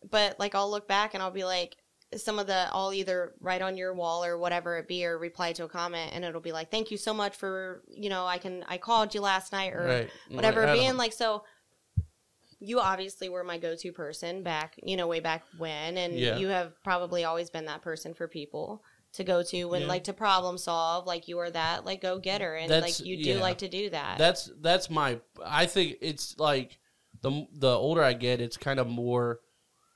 but 0.08 0.38
like 0.38 0.54
I'll 0.54 0.70
look 0.70 0.86
back 0.86 1.14
and 1.14 1.22
I'll 1.22 1.30
be 1.32 1.44
like. 1.44 1.76
Some 2.16 2.40
of 2.40 2.48
the 2.48 2.66
I'll 2.72 2.92
either 2.92 3.34
write 3.40 3.62
on 3.62 3.76
your 3.76 3.94
wall 3.94 4.24
or 4.24 4.36
whatever 4.36 4.78
it 4.78 4.88
be, 4.88 5.06
or 5.06 5.16
reply 5.16 5.52
to 5.52 5.62
a 5.62 5.68
comment, 5.68 6.10
and 6.12 6.24
it'll 6.24 6.40
be 6.40 6.50
like, 6.50 6.68
"Thank 6.68 6.90
you 6.90 6.96
so 6.96 7.14
much 7.14 7.36
for 7.36 7.84
you 7.88 8.10
know 8.10 8.26
I 8.26 8.38
can 8.38 8.64
I 8.66 8.78
called 8.78 9.14
you 9.14 9.20
last 9.20 9.52
night 9.52 9.72
or 9.72 9.84
right. 9.84 10.10
whatever 10.28 10.66
I 10.66 10.72
being 10.72 10.96
like 10.96 11.12
so 11.12 11.44
you 12.62 12.78
obviously 12.78 13.28
were 13.28 13.42
my 13.42 13.56
go-to 13.58 13.90
person 13.92 14.42
back 14.42 14.74
you 14.82 14.96
know 14.96 15.06
way 15.06 15.20
back 15.20 15.42
when 15.58 15.96
and 15.96 16.14
Yeah. 16.18 16.36
you 16.36 16.48
have 16.48 16.72
probably 16.84 17.24
always 17.24 17.48
been 17.50 17.64
that 17.66 17.82
person 17.82 18.12
for 18.14 18.28
people 18.28 18.82
to 19.14 19.24
go 19.24 19.42
to 19.42 19.64
when 19.64 19.82
Yeah. 19.82 19.88
like 19.88 20.04
to 20.04 20.12
problem 20.12 20.56
solve 20.58 21.06
like 21.06 21.26
you 21.26 21.38
are 21.38 21.50
that 21.50 21.84
like 21.84 22.00
go 22.02 22.18
getter 22.18 22.54
and 22.56 22.70
That's- 22.70 23.00
like 23.00 23.06
you 23.06 23.16
do 23.24 23.30
yeah. 23.30 23.40
like 23.40 23.58
to 23.58 23.68
do 23.68 23.90
that 23.90 24.18
That's 24.18 24.50
that's 24.60 24.88
my. 24.90 25.20
I 25.44 25.66
think 25.66 25.96
it's 26.00 26.38
like 26.38 26.78
the 27.22 27.46
the 27.52 27.68
older 27.70 28.02
I 28.02 28.12
get, 28.12 28.40
it's 28.40 28.56
kind 28.56 28.78
of 28.78 28.86
more 28.86 29.40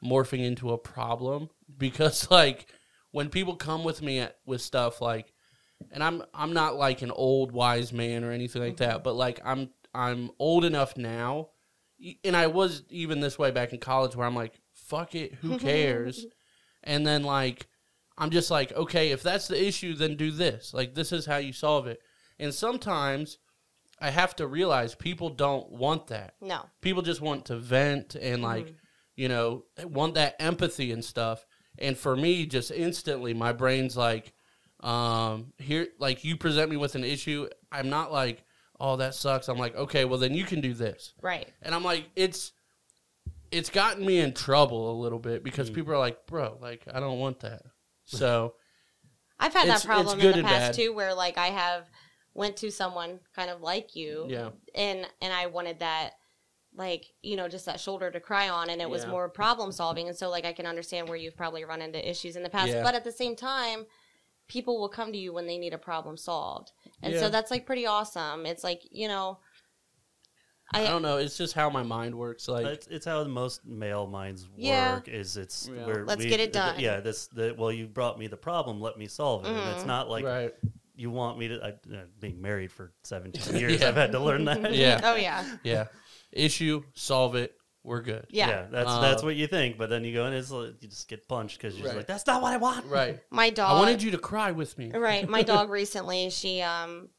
morphing 0.04 0.40
into 0.44 0.72
a 0.72 0.78
problem 0.78 1.48
because 1.78 2.30
like 2.30 2.66
when 3.12 3.28
people 3.30 3.54
come 3.56 3.84
with 3.84 4.02
me 4.02 4.18
at, 4.20 4.36
with 4.44 4.60
stuff 4.60 5.00
like, 5.00 5.32
and 5.92 6.02
I'm 6.02 6.22
I'm 6.34 6.52
not 6.52 6.76
like 6.76 7.02
an 7.02 7.10
old 7.12 7.52
wise 7.52 7.92
man 7.92 8.24
or 8.24 8.32
anything 8.32 8.62
like 8.62 8.74
Mm-hmm. 8.76 8.90
that, 8.90 9.04
but 9.04 9.14
like 9.14 9.40
I'm 9.44 9.70
I'm 9.94 10.30
old 10.40 10.64
enough 10.64 10.96
now, 10.96 11.50
and 12.24 12.36
I 12.36 12.46
was 12.48 12.82
even 12.90 13.20
this 13.20 13.38
way 13.38 13.50
back 13.50 13.72
in 13.72 13.78
college 13.80 14.14
where 14.16 14.26
I'm 14.26 14.34
like, 14.34 14.60
fuck 14.72 15.14
it, 15.14 15.34
who 15.34 15.58
cares? 15.70 16.26
and 16.82 17.06
then 17.06 17.22
like 17.22 17.66
I'm 18.18 18.30
just 18.30 18.50
like, 18.50 18.70
okay, 18.72 19.10
if 19.10 19.22
that's 19.22 19.48
the 19.48 19.60
issue, 19.66 19.94
then 19.94 20.16
do 20.16 20.30
this. 20.30 20.72
Like 20.72 20.94
this 20.94 21.10
is 21.12 21.26
how 21.26 21.38
you 21.38 21.52
solve 21.52 21.86
it. 21.88 22.00
And 22.38 22.52
sometimes 22.54 23.38
I 24.00 24.10
have 24.10 24.36
to 24.36 24.46
realize 24.46 24.94
people 24.94 25.30
don't 25.30 25.70
want 25.70 26.08
that. 26.08 26.34
no 26.40 26.60
People 26.80 27.02
just 27.02 27.20
want 27.20 27.46
to 27.46 27.56
vent 27.56 28.14
and 28.14 28.42
like, 28.42 28.66
Mhm. 28.68 28.74
you 29.16 29.28
know, 29.28 29.64
want 29.82 30.14
that 30.14 30.36
empathy 30.40 30.92
and 30.92 31.04
stuff. 31.04 31.44
And 31.78 31.96
for 31.98 32.14
me, 32.16 32.46
just 32.46 32.70
instantly, 32.70 33.34
my 33.34 33.52
brain's 33.52 33.96
like, 33.96 34.32
um, 34.80 35.52
here, 35.58 35.88
like 35.98 36.22
you 36.24 36.36
present 36.36 36.70
me 36.70 36.76
with 36.76 36.94
an 36.94 37.04
issue. 37.04 37.48
I'm 37.72 37.88
not 37.88 38.12
like, 38.12 38.44
oh, 38.84 38.96
that 38.96 39.14
sucks. 39.14 39.48
I'm 39.48 39.58
like, 39.58 39.74
okay, 39.76 40.04
well 40.04 40.18
then 40.18 40.34
you 40.34 40.44
can 40.44 40.60
do 40.60 40.74
this. 40.74 41.14
right 41.22 41.48
And 41.62 41.74
I'm 41.74 41.82
like, 41.84 42.04
it's, 42.14 42.52
it's 43.50 43.70
gotten 43.70 44.04
me 44.04 44.18
in 44.18 44.32
trouble 44.34 44.92
a 44.92 44.96
little 45.00 45.18
bit 45.18 45.42
because 45.42 45.70
Mm. 45.70 45.74
people 45.74 45.92
are 45.94 45.98
like, 45.98 46.26
bro, 46.26 46.58
like 46.60 46.82
I 46.92 47.00
don't 47.00 47.18
want 47.18 47.40
that. 47.40 47.62
So 48.04 48.54
i've 49.40 49.54
had 49.54 49.66
that 49.68 49.82
problem 49.84 50.20
in 50.20 50.36
the 50.36 50.42
past 50.42 50.74
too 50.78 50.92
where 50.92 51.12
like 51.14 51.36
i 51.38 51.48
have 51.48 51.90
went 52.34 52.56
to 52.58 52.70
someone 52.70 53.18
kind 53.34 53.50
of 53.50 53.60
like 53.62 53.96
you 53.96 54.26
yeah, 54.28 54.50
and 54.74 55.06
and 55.22 55.32
I 55.32 55.46
wanted 55.46 55.78
that 55.80 56.10
like 56.76 57.04
you 57.22 57.36
know 57.36 57.48
just 57.48 57.66
that 57.66 57.80
shoulder 57.80 58.10
to 58.10 58.20
cry 58.20 58.48
on 58.48 58.68
and 58.70 58.82
it 58.82 58.90
was 58.90 59.06
more 59.06 59.28
problem 59.28 59.70
solving 59.72 60.08
and 60.08 60.16
so 60.16 60.28
like 60.28 60.44
I 60.44 60.52
can 60.52 60.66
understand 60.66 61.08
where 61.08 61.16
you've 61.16 61.36
probably 61.36 61.64
run 61.64 61.80
into 61.80 62.00
issues 62.08 62.34
in 62.36 62.42
the 62.42 62.50
past 62.50 62.72
Yeah. 62.72 62.82
but 62.82 62.94
at 62.94 63.04
the 63.04 63.12
same 63.12 63.36
time 63.36 63.86
people 64.48 64.78
will 64.78 64.88
come 64.88 65.12
to 65.12 65.18
you 65.18 65.32
when 65.32 65.46
they 65.46 65.58
need 65.58 65.72
a 65.74 65.78
problem 65.78 66.16
solved 66.16 66.72
and 67.02 67.12
Yeah. 67.14 67.20
so 67.20 67.30
that's 67.30 67.50
like 67.50 67.64
pretty 67.66 67.86
awesome 67.86 68.46
it's 68.46 68.62
like 68.64 68.82
you 68.90 69.08
know 69.08 69.38
I, 70.72 70.86
I 70.86 70.88
don't 70.88 71.02
know. 71.02 71.18
It's 71.18 71.36
just 71.36 71.52
how 71.52 71.68
my 71.68 71.82
mind 71.82 72.14
works. 72.14 72.48
Like, 72.48 72.64
It's, 72.66 72.86
it's 72.86 73.04
how 73.04 73.22
most 73.24 73.66
male 73.66 74.06
minds 74.06 74.48
Yeah. 74.56 74.94
work. 74.94 75.08
Is 75.08 75.36
it's 75.36 75.68
Yeah. 75.72 75.84
where 75.86 76.04
Let's 76.06 76.24
we- 76.24 76.30
get 76.30 76.40
it 76.40 76.54
done. 76.54 76.80
Yeah, 76.80 77.00
this 77.00 77.26
the 77.28 77.54
well, 77.56 77.70
you 77.70 77.86
brought 77.86 78.18
me 78.18 78.28
the 78.28 78.38
problem. 78.38 78.80
Let 78.80 78.96
me 78.96 79.06
solve 79.06 79.44
it. 79.44 79.48
And 79.50 79.70
it's 79.74 79.84
Mhm. 79.84 79.86
not 79.86 80.08
like 80.08 80.24
right? 80.24 80.54
you 80.96 81.10
want 81.10 81.38
me 81.38 81.48
to. 81.48 81.60
I, 81.62 81.68
uh, 81.94 82.04
being 82.18 82.40
married 82.40 82.72
for 82.72 82.92
seventeen 83.04 83.56
years, 83.60 83.80
Yeah. 83.80 83.88
I've 83.88 83.94
had 83.94 84.12
to 84.12 84.18
learn 84.20 84.46
that. 84.46 84.74
Yeah. 84.74 85.00
oh 85.04 85.14
yeah, 85.16 85.44
Yeah. 85.64 85.84
Issue, 86.32 86.82
solve 86.94 87.34
it. 87.36 87.54
We're 87.84 88.00
good. 88.00 88.26
yeah. 88.30 88.66
that's 88.70 88.88
Uh, 88.90 89.00
that's 89.00 89.22
what 89.22 89.36
you 89.36 89.46
think, 89.46 89.76
but 89.78 89.90
then 89.90 90.04
you 90.04 90.14
go 90.14 90.24
and 90.24 90.34
it's 90.34 90.50
like, 90.50 90.74
you 90.80 90.88
just 90.88 91.06
get 91.06 91.28
punched 91.28 91.58
because 91.58 91.74
you're 91.74 91.82
just 91.84 91.94
Right. 91.94 91.98
like, 91.98 92.06
that's 92.06 92.26
not 92.26 92.40
what 92.42 92.52
I 92.52 92.56
want. 92.56 92.86
Right. 92.86 93.20
My 93.30 93.50
dog. 93.50 93.70
I 93.76 93.78
wanted 93.78 94.02
you 94.02 94.10
to 94.12 94.18
cry 94.18 94.50
with 94.52 94.76
me. 94.78 94.90
Right. 94.90 95.28
My 95.28 95.42
dog 95.42 95.68
recently, 95.80 96.30
she 96.30 96.62
um 96.62 97.10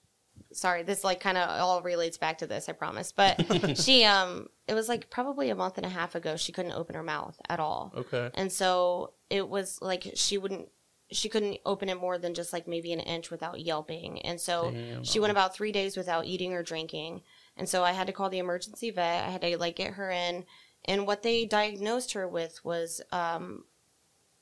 sorry, 0.52 0.84
this 0.84 1.04
like 1.04 1.20
kind 1.20 1.38
of 1.38 1.48
all 1.50 1.82
relates 1.82 2.18
back 2.18 2.40
to 2.40 2.48
this, 2.48 2.68
I 2.68 2.72
promise. 2.74 3.12
But 3.12 3.78
she 3.78 4.04
um 4.06 4.48
it 4.68 4.74
was 4.74 4.90
like 4.90 5.10
probably 5.12 5.50
a 5.52 5.56
month 5.56 5.78
and 5.78 5.86
a 5.86 5.90
half 5.90 6.16
ago 6.16 6.36
she 6.36 6.52
couldn't 6.52 6.72
open 6.74 6.96
her 6.96 7.04
mouth 7.04 7.40
at 7.48 7.60
all. 7.60 7.94
Okay. 7.96 8.32
And 8.34 8.52
so 8.52 9.14
it 9.30 9.48
was 9.48 9.80
like 9.82 10.14
she 10.16 10.38
wouldn't 10.40 10.70
she 11.12 11.30
couldn't 11.30 11.60
open 11.68 11.88
it 11.90 12.00
more 12.02 12.18
than 12.18 12.34
just 12.34 12.52
like 12.52 12.68
maybe 12.68 12.92
an 12.92 13.00
inch 13.00 13.30
without 13.30 13.60
yelping. 13.60 14.20
And 14.24 14.42
so 14.42 14.72
Damn. 14.72 15.04
she 15.04 15.20
went 15.20 15.30
about 15.30 15.54
3 15.54 15.72
days 15.72 15.96
without 15.96 16.26
eating 16.26 16.54
or 16.54 16.64
drinking. 16.64 17.22
And 17.58 17.68
so 17.70 17.84
I 17.84 17.94
had 17.94 18.08
to 18.08 18.14
call 18.14 18.30
the 18.30 18.40
emergency 18.40 18.92
vet. 18.92 19.26
I 19.26 19.30
had 19.30 19.42
to 19.42 19.58
like 19.58 19.76
get 19.76 19.94
her 19.94 20.10
in 20.12 20.46
and 20.86 21.08
what 21.08 21.24
they 21.24 21.46
diagnosed 21.46 22.14
her 22.14 22.28
with 22.28 22.64
was 22.64 23.02
um 23.12 23.64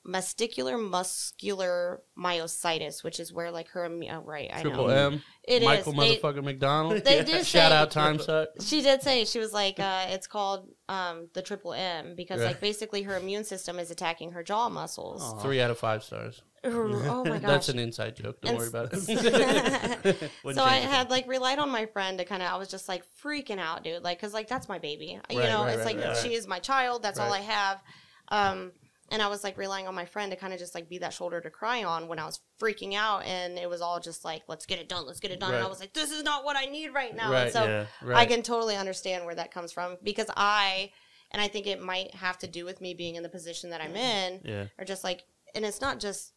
masticular 0.06 0.76
muscular 0.76 2.02
myositis, 2.18 3.02
which 3.02 3.18
is 3.18 3.32
where 3.32 3.50
like 3.50 3.68
her 3.68 3.86
oh, 3.86 4.22
right, 4.24 4.50
I 4.52 4.60
Triple 4.60 4.88
know. 4.88 4.94
M. 4.94 5.22
It 5.44 5.62
is. 5.62 5.66
Michael 5.66 5.92
They- 5.94 6.16
motherfucking 6.18 6.44
McDonald. 6.44 7.04
They 7.04 7.24
did 7.24 7.46
Shout 7.46 7.70
say- 7.70 7.76
out 7.76 7.90
time 7.90 8.18
suck. 8.18 8.48
She 8.60 8.82
did 8.82 9.02
say 9.02 9.24
she 9.24 9.38
was 9.38 9.52
like, 9.52 9.80
uh, 9.80 10.06
it's 10.10 10.26
called 10.26 10.68
um, 10.88 11.28
the 11.32 11.40
triple 11.40 11.72
M 11.72 12.14
because 12.16 12.40
Right. 12.40 12.48
like 12.48 12.60
basically 12.60 13.02
her 13.02 13.16
immune 13.16 13.44
system 13.44 13.78
is 13.78 13.90
attacking 13.90 14.32
her 14.32 14.42
jaw 14.42 14.68
muscles. 14.68 15.22
Aw. 15.22 15.38
Three 15.38 15.60
out 15.60 15.70
of 15.70 15.78
five 15.78 16.04
stars. 16.04 16.42
Oh 16.64 17.24
my 17.24 17.38
gosh. 17.38 17.40
That's 17.42 17.68
an 17.68 17.78
inside 17.78 18.16
joke. 18.16 18.40
Don't 18.40 18.50
And 18.50 18.58
worry 18.58 18.68
about 18.68 18.88
it. 18.92 20.30
So 20.54 20.62
I 20.62 20.76
had 20.76 21.10
like 21.10 21.26
relied 21.28 21.58
on 21.58 21.70
my 21.70 21.86
friend 21.86 22.18
to 22.18 22.24
kind 22.24 22.42
of. 22.42 22.52
I 22.52 22.56
was 22.56 22.68
just 22.68 22.88
like 22.88 23.04
freaking 23.22 23.58
out, 23.58 23.84
dude. 23.84 24.02
Like, 24.02 24.20
cause 24.20 24.32
like 24.34 24.48
that's 24.48 24.68
my 24.68 24.78
baby. 24.78 25.18
you 25.30 25.38
know, 25.38 25.64
right, 25.64 25.74
it's 25.74 25.84
right, 25.84 25.96
like 25.96 26.04
right, 26.04 26.16
she 26.16 26.28
right. 26.28 26.36
is 26.38 26.46
my 26.46 26.58
child. 26.58 27.02
That's 27.02 27.18
all 27.18 27.32
I 27.32 27.40
have. 27.40 27.82
Um, 28.28 28.72
and 29.10 29.20
I 29.20 29.28
was 29.28 29.44
like 29.44 29.58
relying 29.58 29.86
on 29.86 29.94
my 29.94 30.06
friend 30.06 30.30
to 30.32 30.36
kind 30.36 30.52
of 30.52 30.58
just 30.58 30.74
like 30.74 30.88
be 30.88 30.98
that 30.98 31.12
shoulder 31.12 31.40
to 31.40 31.50
cry 31.50 31.84
on 31.84 32.08
when 32.08 32.18
I 32.18 32.24
was 32.24 32.40
freaking 32.60 32.94
out, 32.94 33.24
and 33.24 33.58
it 33.58 33.68
was 33.68 33.80
all 33.80 34.00
just 34.00 34.24
like, 34.24 34.42
let's 34.48 34.66
get 34.66 34.78
it 34.78 34.88
done, 34.88 35.06
let's 35.06 35.20
get 35.20 35.30
it 35.30 35.40
done. 35.40 35.54
And 35.54 35.62
I 35.62 35.68
was 35.68 35.78
like, 35.80 35.92
this 35.92 36.10
is 36.10 36.22
not 36.22 36.44
what 36.44 36.56
I 36.56 36.64
need 36.64 36.88
right 36.94 37.14
now. 37.14 37.30
Right, 37.30 37.42
And 37.44 37.52
so 37.52 37.64
yeah. 37.64 37.86
Right. 38.02 38.16
I 38.18 38.26
can 38.26 38.42
totally 38.42 38.76
understand 38.76 39.26
where 39.26 39.34
that 39.34 39.52
comes 39.52 39.72
from 39.72 39.96
because 40.02 40.30
I, 40.36 40.90
and 41.30 41.40
I 41.42 41.48
think 41.48 41.66
it 41.66 41.82
might 41.82 42.14
have 42.14 42.38
to 42.38 42.46
do 42.46 42.64
with 42.64 42.80
me 42.80 42.94
being 42.94 43.16
in 43.16 43.22
the 43.22 43.28
position 43.28 43.70
that 43.70 43.80
I'm 43.80 43.94
in, 43.94 44.40
Yeah. 44.44 44.64
or 44.78 44.84
just 44.84 45.04
like, 45.04 45.24
and 45.54 45.64
it's 45.64 45.80
not 45.80 46.00
just 46.00 46.32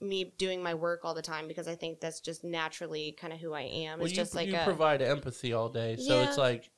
me 0.00 0.32
doing 0.38 0.62
my 0.62 0.74
work 0.74 1.00
all 1.04 1.14
the 1.14 1.22
time 1.22 1.48
because 1.48 1.66
I 1.68 1.74
think 1.74 2.00
that's 2.00 2.20
just 2.20 2.44
naturally 2.44 3.12
kind 3.20 3.32
of 3.32 3.40
who 3.40 3.52
I 3.52 3.62
am. 3.62 3.98
Well, 3.98 4.06
It's 4.06 4.12
you, 4.12 4.22
just 4.22 4.34
like 4.34 4.48
you 4.48 4.56
a, 4.56 4.64
provide 4.64 5.02
empathy 5.02 5.52
all 5.52 5.68
day, 5.68 5.96
so 5.96 6.20
it's 6.22 6.38
like 6.38 6.70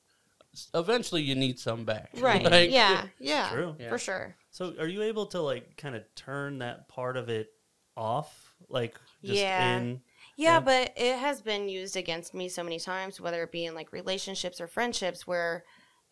eventually 0.73 1.21
you 1.21 1.35
need 1.35 1.59
some 1.59 1.85
back. 1.85 2.09
right? 2.19 2.43
Like- 2.43 2.71
yeah, 2.71 3.05
yeah, 3.19 3.49
True. 3.51 3.75
Yeah. 3.79 3.89
for 3.89 3.97
sure. 3.97 4.35
So 4.49 4.73
are 4.79 4.87
you 4.87 5.03
able 5.03 5.27
to 5.27 5.41
like 5.41 5.77
kind 5.77 5.95
of 5.95 6.03
turn 6.15 6.59
that 6.59 6.87
part 6.89 7.15
of 7.17 7.29
it 7.29 7.49
off? 7.95 8.53
Like 8.69 8.95
just 9.23 9.39
Yeah. 9.39 9.77
in 9.77 10.01
Yeah, 10.35 10.53
Yeah. 10.55 10.59
but 10.61 10.93
it 10.97 11.17
has 11.17 11.41
been 11.41 11.69
used 11.69 11.95
against 11.95 12.33
me 12.33 12.49
so 12.49 12.63
many 12.63 12.79
times, 12.79 13.21
whether 13.21 13.43
it 13.43 13.51
be 13.51 13.65
in 13.65 13.75
like 13.75 13.91
relationships 13.93 14.59
or 14.59 14.67
friendships, 14.67 15.25
where 15.27 15.63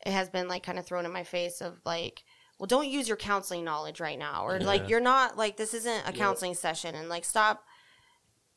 it 0.05 0.11
has 0.11 0.29
been 0.29 0.47
like 0.47 0.63
kind 0.63 0.79
of 0.79 0.85
thrown 0.85 1.05
in 1.05 1.11
my 1.11 1.23
face 1.23 1.59
of 1.61 1.79
like, 1.85 2.23
well, 2.59 2.67
don't 2.67 2.87
use 2.89 3.07
your 3.07 3.17
counseling 3.17 3.63
knowledge 3.63 3.99
right 3.99 4.19
now, 4.19 4.45
or 4.45 4.57
Yeah. 4.57 4.65
like 4.67 4.89
you're 4.89 4.99
not 4.99 5.37
like 5.37 5.57
this 5.57 5.73
isn't 5.73 6.03
a 6.07 6.11
Yeah. 6.11 6.17
counseling 6.17 6.53
session, 6.53 6.93
and 6.93 7.09
like 7.09 7.25
stop 7.25 7.63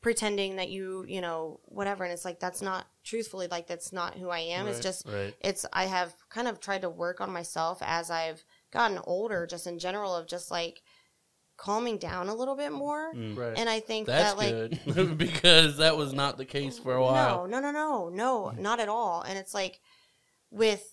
pretending 0.03 0.57
that 0.57 0.69
you 0.69 1.05
you 1.07 1.21
know 1.21 1.61
whatever, 1.65 2.03
and 2.05 2.13
it's 2.13 2.25
like 2.25 2.41
that's 2.41 2.61
not 2.61 2.87
truthfully 3.05 3.47
like 3.49 3.67
that's 3.69 3.93
not 3.93 4.15
who 4.19 4.29
I 4.31 4.41
am. 4.41 4.67
It's 4.67 4.81
just 4.81 5.07
right. 5.07 5.35
it's 5.41 5.65
I 5.73 5.85
have 5.87 6.15
kind 6.29 6.49
of 6.49 6.59
tried 6.61 6.83
to 6.83 6.91
work 6.91 7.21
on 7.21 7.33
myself 7.33 7.79
as 7.83 8.11
I've 8.11 8.45
gotten 8.73 8.99
older, 9.05 9.47
just 9.47 9.67
in 9.67 9.79
general 9.79 10.15
of 10.17 10.27
just 10.27 10.51
like 10.51 10.83
calming 11.57 11.99
down 11.99 12.29
a 12.29 12.35
little 12.35 12.57
bit 12.57 12.73
more. 12.73 13.15
Mm. 13.15 13.37
Right. 13.37 13.57
And 13.57 13.69
I 13.69 13.79
think 13.79 14.09
That's 14.09 14.35
that 14.35 14.39
like 14.39 14.95
good 14.95 15.17
because 15.19 15.77
that 15.77 15.97
was 15.97 16.13
not 16.13 16.37
the 16.37 16.45
case 16.47 16.79
for 16.79 16.95
a 16.97 17.03
while. 17.03 17.47
no, 17.47 17.61
no, 17.61 17.71
no, 17.71 18.09
no, 18.09 18.09
no, 18.09 18.51
not 18.61 18.81
at 18.81 18.89
all. 18.89 19.23
And 19.23 19.39
it's 19.39 19.55
like 19.55 19.79
with 20.51 20.85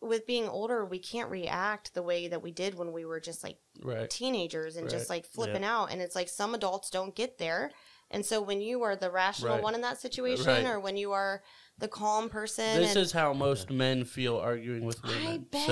with 0.00 0.26
being 0.26 0.48
older, 0.48 0.84
we 0.84 0.98
can't 0.98 1.30
react 1.30 1.92
the 1.94 2.02
way 2.02 2.28
that 2.28 2.42
we 2.42 2.50
did 2.52 2.74
when 2.74 2.92
we 2.92 3.04
were 3.04 3.20
just 3.20 3.42
like 3.44 3.58
Right. 3.82 4.08
teenagers 4.08 4.76
and 4.76 4.88
just 4.88 5.10
like 5.10 5.26
flipping 5.26 5.64
out. 5.64 5.86
And 5.92 6.00
it's 6.00 6.14
like 6.16 6.28
some 6.28 6.54
adults 6.54 6.90
don't 6.90 7.14
get 7.14 7.38
there. 7.38 7.70
And 8.10 8.24
so 8.26 8.40
when 8.40 8.60
you 8.60 8.82
are 8.82 8.96
the 8.96 9.10
rational 9.10 9.54
Right. 9.54 9.62
one 9.62 9.74
in 9.74 9.82
that 9.82 10.00
situation, 10.00 10.46
Right. 10.46 10.64
or 10.66 10.80
when 10.80 10.96
you 10.96 11.12
are 11.12 11.42
the 11.78 11.86
calm 11.86 12.28
person, 12.28 12.80
This 12.80 12.96
is 12.96 13.12
how 13.12 13.32
most 13.32 13.70
men 13.70 14.04
feel 14.04 14.36
arguing 14.36 14.84
with 14.84 15.02
women. 15.04 15.26
I 15.26 15.38
bet. 15.38 15.66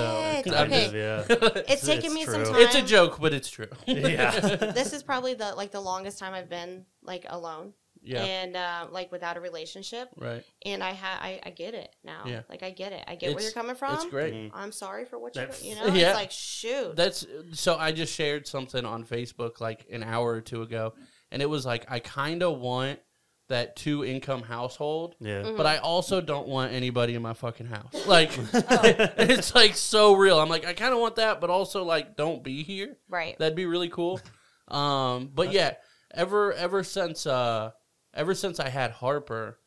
So, 0.45 0.55
Okay. 0.63 0.81
Just- 0.83 0.93
yeah. 0.93 1.25
it's 1.29 1.57
It's- 1.59 1.85
taken 1.85 2.05
it's 2.05 2.13
me 2.13 2.23
true. 2.25 2.33
some 2.45 2.53
time. 2.53 2.61
it's 2.61 2.75
a 2.75 2.81
joke, 2.81 3.19
but 3.19 3.33
it's 3.33 3.49
true. 3.49 3.67
Yeah. 3.85 4.39
this 4.73 4.93
is 4.93 5.03
probably 5.03 5.33
the 5.33 5.53
like 5.55 5.71
the 5.71 5.81
longest 5.81 6.17
time 6.19 6.33
I've 6.33 6.49
been 6.49 6.85
like 7.01 7.25
alone 7.27 7.73
yeah. 8.01 8.23
and 8.23 8.55
uh, 8.55 8.87
like 8.91 9.11
without 9.11 9.37
a 9.37 9.39
relationship. 9.39 10.09
Right. 10.17 10.43
And 10.65 10.83
I 10.83 10.93
ha- 10.93 11.19
I, 11.21 11.39
I 11.43 11.49
get 11.49 11.73
it 11.73 11.95
now. 12.03 12.23
Yeah. 12.25 12.41
Like 12.49 12.63
I 12.63 12.71
get 12.71 12.91
it. 12.93 13.03
I 13.07 13.15
get 13.15 13.33
where 13.33 13.43
you're 13.43 13.51
coming 13.51 13.75
from. 13.75 13.95
It's 13.95 14.05
great. 14.05 14.33
Mhm. 14.33 14.51
I'm 14.53 14.71
sorry 14.71 15.05
for 15.05 15.17
what 15.19 15.35
you 15.35 15.41
That's- 15.41 15.63
you 15.63 15.75
know. 15.79 15.87
Yeah. 15.87 16.09
It's 16.09 16.15
like 16.15 16.31
shoot. 16.31 16.95
That's 16.95 17.25
so. 17.53 17.75
I 17.77 17.91
just 17.91 18.13
shared 18.13 18.47
something 18.47 18.85
on 18.85 19.03
Facebook 19.05 19.59
like 19.61 19.85
an 19.91 20.03
hour 20.03 20.29
or 20.31 20.41
two 20.41 20.61
ago, 20.61 20.93
and 21.31 21.41
it 21.41 21.49
was 21.49 21.65
like 21.65 21.85
I 21.91 21.99
kind 21.99 22.43
of 22.43 22.59
want 22.59 22.99
that 23.47 23.75
two 23.75 24.05
income 24.05 24.43
household, 24.43 25.15
Yeah. 25.19 25.41
Mm-hmm. 25.41 25.57
but 25.57 25.65
I 25.65 25.77
also 25.77 26.21
don't 26.21 26.47
want 26.47 26.71
anybody 26.71 27.15
in 27.15 27.21
my 27.23 27.33
fucking 27.33 27.65
house. 27.65 27.93
Like 28.05 28.29
it's 28.53 29.55
like 29.55 29.75
so 29.75 30.13
real. 30.13 30.39
I'm 30.39 30.49
like 30.49 30.65
I 30.65 30.73
kind 30.73 30.93
of 30.93 30.99
want 30.99 31.15
that, 31.15 31.41
but 31.41 31.49
also 31.49 31.83
like 31.83 32.15
don't 32.15 32.43
be 32.43 32.61
here. 32.63 32.97
right. 33.09 33.35
That'd 33.39 33.55
be 33.55 33.65
really 33.65 33.89
cool. 33.89 34.21
Um, 34.67 35.31
but 35.33 35.51
yeah, 35.51 35.73
ever 36.13 36.53
ever 36.53 36.83
since 36.83 37.25
uh 37.25 37.71
ever 38.19 38.35
since 38.35 38.59
I 38.59 38.67
had 38.67 38.91
Harper, 38.91 39.57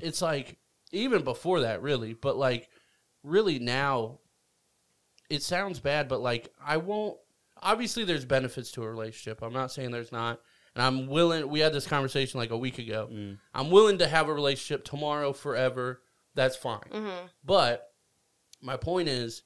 it's 0.00 0.20
like 0.20 0.58
even 0.90 1.22
before 1.22 1.60
that 1.60 1.80
really, 1.80 2.14
but 2.14 2.36
like 2.36 2.68
really 3.22 3.60
now 3.60 4.18
it 5.30 5.42
sounds 5.42 5.78
bad, 5.78 6.08
but 6.08 6.20
like 6.20 6.52
I 6.62 6.78
won't 6.78 7.16
obviously 7.62 8.04
there's 8.04 8.24
benefits 8.24 8.72
to 8.72 8.82
a 8.82 8.90
relationship. 8.90 9.40
I'm 9.40 9.52
not 9.52 9.70
saying 9.70 9.92
there's 9.92 10.12
not. 10.12 10.40
And 10.74 10.82
I'm 10.82 11.06
willing 11.06 11.48
we 11.48 11.60
had 11.60 11.72
this 11.72 11.86
conversation 11.86 12.40
like 12.40 12.50
a 12.50 12.58
week 12.58 12.78
ago. 12.78 13.08
Mm. 13.10 13.38
I'm 13.54 13.70
willing 13.70 13.98
to 13.98 14.08
have 14.08 14.28
a 14.28 14.34
relationship 14.34 14.84
tomorrow 14.84 15.32
forever. 15.32 16.02
That's 16.34 16.56
fine. 16.56 16.80
Mm-hmm. 16.90 17.26
But 17.44 17.92
my 18.60 18.76
point 18.76 19.08
is, 19.08 19.42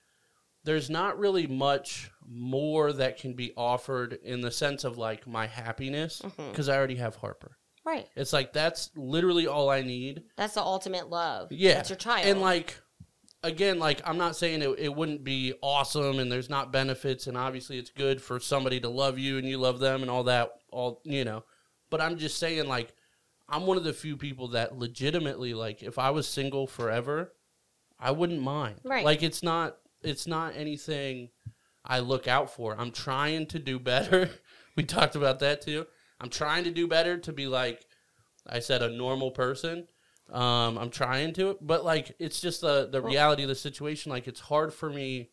there's 0.64 0.88
not 0.88 1.18
really 1.18 1.46
much 1.46 2.10
more 2.26 2.92
that 2.92 3.18
can 3.18 3.34
be 3.34 3.52
offered 3.56 4.14
in 4.25 4.40
the 4.40 4.50
sense 4.50 4.82
of 4.82 4.96
like 4.96 5.26
my 5.26 5.46
happiness 5.46 6.22
because 6.36 6.70
I 6.70 6.76
already 6.76 6.96
have 6.96 7.16
Harper. 7.16 7.58
Right. 7.87 8.09
It's 8.16 8.33
like 8.33 8.52
that's 8.52 8.90
literally 8.97 9.47
all 9.47 9.71
I 9.71 9.83
need. 9.83 10.25
That's 10.37 10.55
the 10.55 10.62
ultimate 10.62 11.09
love. 11.09 11.52
Yeah. 11.52 11.75
That's 11.75 11.90
your 11.90 11.97
child. 11.97 12.26
And 12.26 12.40
like, 12.40 12.76
again, 13.45 13.78
like 13.78 14.02
I'm 14.05 14.19
not 14.19 14.35
saying 14.35 14.61
it, 14.61 14.75
it 14.78 14.95
wouldn't 14.95 15.23
be 15.23 15.55
awesome 15.62 16.19
and 16.19 16.31
there's 16.31 16.50
not 16.50 16.73
benefits 16.73 17.28
and 17.28 17.37
obviously 17.38 17.78
it's 17.78 17.90
good 17.90 18.21
for 18.21 18.40
somebody 18.40 18.81
to 18.81 18.88
love 18.88 19.21
you 19.21 19.38
and 19.38 19.49
you 19.49 19.59
love 19.59 19.78
them 19.78 20.02
and 20.02 20.11
all 20.11 20.25
that, 20.25 20.50
all, 20.73 21.00
you 21.05 21.25
know. 21.25 21.45
But 21.88 22.00
I'm 22.00 22.19
just 22.19 22.38
saying, 22.38 22.66
like, 22.66 22.93
I'm 23.49 23.64
one 23.66 23.76
of 23.76 23.85
the 23.85 23.93
few 23.93 24.16
people 24.16 24.49
that 24.49 24.76
legitimately, 24.76 25.55
like, 25.55 25.85
if 25.85 26.00
I 26.00 26.11
was 26.11 26.26
single 26.26 26.66
forever, 26.66 27.33
I 28.00 28.11
wouldn't 28.11 28.43
mind. 28.43 28.81
Right. 28.85 29.05
Like, 29.05 29.23
it's 29.23 29.45
not, 29.45 29.76
it's 30.02 30.26
not 30.26 30.57
anything 30.57 31.31
I 31.85 32.00
look 32.00 32.26
out 32.26 32.50
for. 32.50 32.75
I'm 32.76 32.90
trying 32.90 33.47
to 33.47 33.61
do 33.61 33.78
better. 33.78 34.28
we 34.76 34.83
talked 34.83 35.14
about 35.14 35.38
that 35.38 35.62
too. 35.62 35.87
I'm 36.20 36.30
trying 36.30 36.64
to 36.64 36.70
do 36.70 36.87
better 36.87 37.18
to 37.18 37.32
be 37.32 37.46
like, 37.46 37.85
I 38.46 38.61
said, 38.61 38.82
a 38.82 38.90
normal 38.90 39.30
person. 39.30 39.87
Um, 40.32 40.76
I'm 40.78 40.90
trying 40.90 41.32
to, 41.35 41.56
but 41.61 41.85
like, 41.85 42.14
it's 42.18 42.40
just 42.40 42.61
the 42.62 42.88
the 42.90 43.00
reality 43.00 43.42
of 43.44 43.49
the 43.49 43.54
situation. 43.54 44.11
Like, 44.11 44.26
it's 44.26 44.40
hard 44.40 44.73
for 44.73 44.90
me 44.90 45.30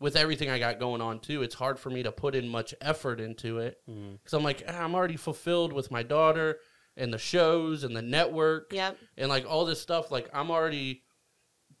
with 0.00 0.16
everything 0.16 0.50
I 0.50 0.58
got 0.58 0.78
going 0.80 1.00
on 1.00 1.20
too. 1.20 1.42
It's 1.42 1.54
hard 1.54 1.78
for 1.78 1.88
me 1.88 2.02
to 2.02 2.12
put 2.12 2.34
in 2.34 2.48
much 2.48 2.74
effort 2.80 3.20
into 3.20 3.58
it 3.58 3.78
Mm. 3.88 4.18
because 4.18 4.34
I'm 4.34 4.42
like, 4.42 4.62
ah, 4.68 4.82
I'm 4.84 4.94
already 4.94 5.16
fulfilled 5.16 5.72
with 5.72 5.90
my 5.90 6.02
daughter 6.02 6.58
and 6.96 7.12
the 7.12 7.18
shows 7.18 7.84
and 7.84 7.96
the 7.96 8.02
network 8.02 8.72
yep. 8.72 8.98
and 9.16 9.28
like 9.30 9.46
all 9.48 9.64
this 9.64 9.80
stuff. 9.80 10.10
Like, 10.10 10.28
I'm 10.34 10.50
already 10.50 11.04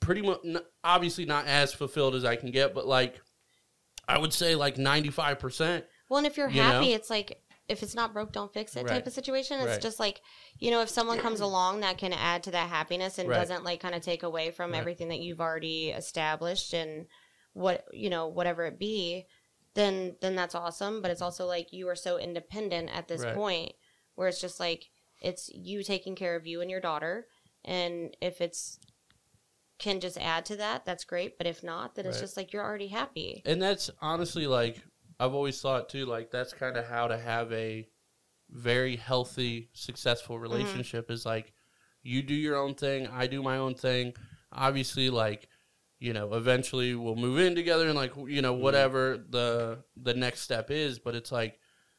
pretty 0.00 0.22
much 0.22 0.40
obviously 0.82 1.24
not 1.26 1.46
as 1.46 1.72
fulfilled 1.74 2.14
as 2.14 2.24
I 2.24 2.36
can 2.36 2.50
get, 2.50 2.74
but 2.74 2.86
like, 2.86 3.20
I 4.08 4.18
would 4.18 4.32
say 4.32 4.54
like 4.54 4.78
95 4.78 5.38
percent. 5.38 5.84
Well, 6.08 6.18
and 6.18 6.26
if 6.26 6.36
you're 6.36 6.48
You 6.50 6.62
happy, 6.62 6.88
know? 6.90 6.94
it's 6.94 7.10
like 7.10 7.42
if 7.68 7.82
it's 7.82 7.94
not 7.94 8.12
broke, 8.12 8.32
don't 8.32 8.52
fix 8.52 8.76
it 8.76 8.84
Right. 8.84 8.90
type 8.90 9.06
of 9.06 9.12
situation. 9.12 9.60
It's 9.60 9.72
Right. 9.72 9.80
just 9.80 9.98
like 9.98 10.20
you 10.58 10.70
know, 10.70 10.82
if 10.82 10.88
someone 10.88 11.18
comes 11.18 11.40
along 11.40 11.80
that 11.80 11.98
can 11.98 12.12
add 12.12 12.42
to 12.44 12.50
that 12.52 12.68
happiness 12.68 13.18
and 13.18 13.28
Right. 13.28 13.36
doesn't 13.36 13.64
like 13.64 13.80
kind 13.80 13.94
of 13.94 14.02
take 14.02 14.22
away 14.22 14.50
from 14.50 14.74
everything 14.74 15.08
that 15.08 15.20
you've 15.20 15.40
already 15.40 15.90
established 15.90 16.72
and 16.74 17.06
what 17.52 17.84
you 17.92 18.10
know, 18.10 18.26
whatever 18.28 18.66
it 18.66 18.78
be, 18.78 19.26
then 19.74 20.16
then 20.20 20.34
that's 20.36 20.54
awesome. 20.54 21.00
But 21.02 21.10
it's 21.10 21.22
also 21.22 21.46
like 21.46 21.72
you 21.72 21.88
are 21.88 21.96
so 21.96 22.18
independent 22.18 22.90
at 22.94 23.08
this 23.08 23.24
point 23.34 23.72
where 24.14 24.28
it's 24.28 24.40
just 24.40 24.60
like 24.60 24.90
it's 25.20 25.48
you 25.54 25.82
taking 25.82 26.14
care 26.14 26.36
of 26.36 26.46
you 26.46 26.60
and 26.60 26.70
your 26.70 26.80
daughter, 26.80 27.26
and 27.64 28.16
if 28.20 28.40
it's 28.40 28.78
can 29.78 30.00
just 30.00 30.18
add 30.18 30.44
to 30.46 30.56
that, 30.56 30.84
that's 30.84 31.04
great. 31.04 31.36
But 31.36 31.46
if 31.46 31.62
not, 31.62 31.94
then 31.94 32.06
it's 32.06 32.20
just 32.20 32.36
like 32.36 32.52
you're 32.52 32.62
already 32.62 32.88
happy. 32.88 33.42
And 33.44 33.60
that's 33.60 33.90
honestly 34.00 34.46
like 34.46 34.82
I've 35.20 35.34
always 35.34 35.60
thought 35.60 35.88
too. 35.88 36.06
Like 36.06 36.30
that's 36.30 36.52
kind 36.52 36.76
of 36.76 36.86
how 36.86 37.08
to 37.08 37.18
have 37.18 37.52
a 37.52 37.88
very 38.50 38.96
healthy, 38.96 39.70
successful 39.72 40.38
relationship 40.38 41.10
is 41.10 41.24
like 41.24 41.52
you 42.02 42.22
do 42.22 42.34
your 42.34 42.56
own 42.56 42.74
thing, 42.74 43.06
I 43.08 43.26
do 43.26 43.42
my 43.42 43.56
own 43.56 43.74
thing. 43.74 44.12
Obviously, 44.52 45.10
like 45.10 45.48
you 46.00 46.12
know, 46.12 46.34
eventually 46.34 46.94
we'll 46.94 47.16
move 47.16 47.38
in 47.38 47.54
together 47.54 47.86
and 47.86 47.96
like 47.96 48.12
you 48.26 48.42
know 48.42 48.52
whatever 48.52 49.16
the 49.30 49.78
the 49.96 50.14
next 50.14 50.40
step 50.40 50.70
is. 50.70 50.98
But 50.98 51.14
it's 51.14 51.32
like 51.32 51.58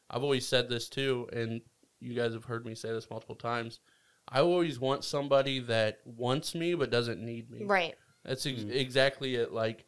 I've 0.09 0.23
always 0.23 0.47
said 0.47 0.69
this 0.69 0.89
too, 0.89 1.27
and 1.33 1.61
you 1.99 2.13
guys 2.13 2.33
have 2.33 2.45
heard 2.45 2.65
me 2.65 2.75
say 2.75 2.91
this 2.91 3.09
multiple 3.09 3.35
times. 3.35 3.79
I 4.27 4.41
always 4.41 4.79
want 4.79 5.03
somebody 5.03 5.59
that 5.59 5.99
wants 6.05 6.53
me 6.55 6.75
but 6.75 6.91
doesn't 6.91 7.19
need 7.23 7.49
me. 7.49 7.63
Right. 7.63 7.95
That's 8.23 8.45
ex- 8.45 8.61
Mm. 8.63 8.71
exactly 8.75 9.35
it. 9.35 9.51
Like, 9.53 9.85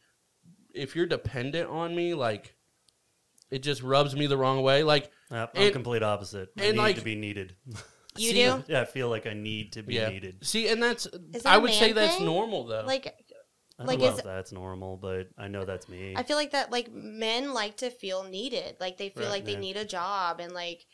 if 0.74 0.96
you're 0.96 1.08
dependent 1.08 1.70
on 1.70 1.96
me, 1.96 2.14
like, 2.14 2.56
it 3.52 3.60
just 3.64 3.82
rubs 3.84 4.16
me 4.16 4.28
the 4.28 4.38
wrong 4.38 4.62
way. 4.62 4.84
Like, 4.84 5.12
Yep, 5.32 5.52
I'm 5.56 5.64
And- 5.64 5.74
complete 5.74 6.04
opposite. 6.04 6.50
I 6.58 6.64
and, 6.66 6.78
need 6.78 6.82
like- 6.84 6.96
to 6.98 7.02
be 7.04 7.16
needed. 7.16 7.56
You 8.18 8.30
See, 8.32 8.34
do? 8.34 8.64
yeah, 8.68 8.82
I 8.82 8.86
feel 8.86 9.10
like 9.10 9.28
I 9.28 9.34
need 9.34 9.74
to 9.74 9.84
be 9.84 9.94
yeah. 9.96 10.10
needed. 10.10 10.44
See, 10.44 10.70
and 10.70 10.82
that's 10.82 11.04
that 11.12 11.46
I 11.46 11.58
a 11.58 11.60
would 11.60 11.72
say 11.72 11.88
man 11.88 11.96
that's 11.96 12.20
normal 12.20 12.66
though. 12.66 12.84
Like 12.84 13.06
I 13.78 13.84
Like, 13.84 14.00
don't 14.00 14.08
know 14.08 14.14
is- 14.14 14.20
if 14.20 14.26
that's 14.26 14.52
normal, 14.52 14.98
but 14.98 15.28
I 15.38 15.48
know 15.50 15.66
that's 15.66 15.88
me. 15.88 16.16
I 16.16 16.24
feel 16.24 16.36
like 16.36 16.50
that 16.52 16.72
like 16.72 16.92
men 16.92 17.54
like 17.54 17.78
to 17.78 17.92
feel 17.92 18.24
needed. 18.24 18.78
Like 18.80 18.98
they 18.98 19.10
feel 19.10 19.24
Right, 19.26 19.30
like 19.34 19.46
they 19.46 19.56
need 19.56 19.78
a 19.78 19.86
job 19.86 20.40
and 20.40 20.52
like 20.52 20.88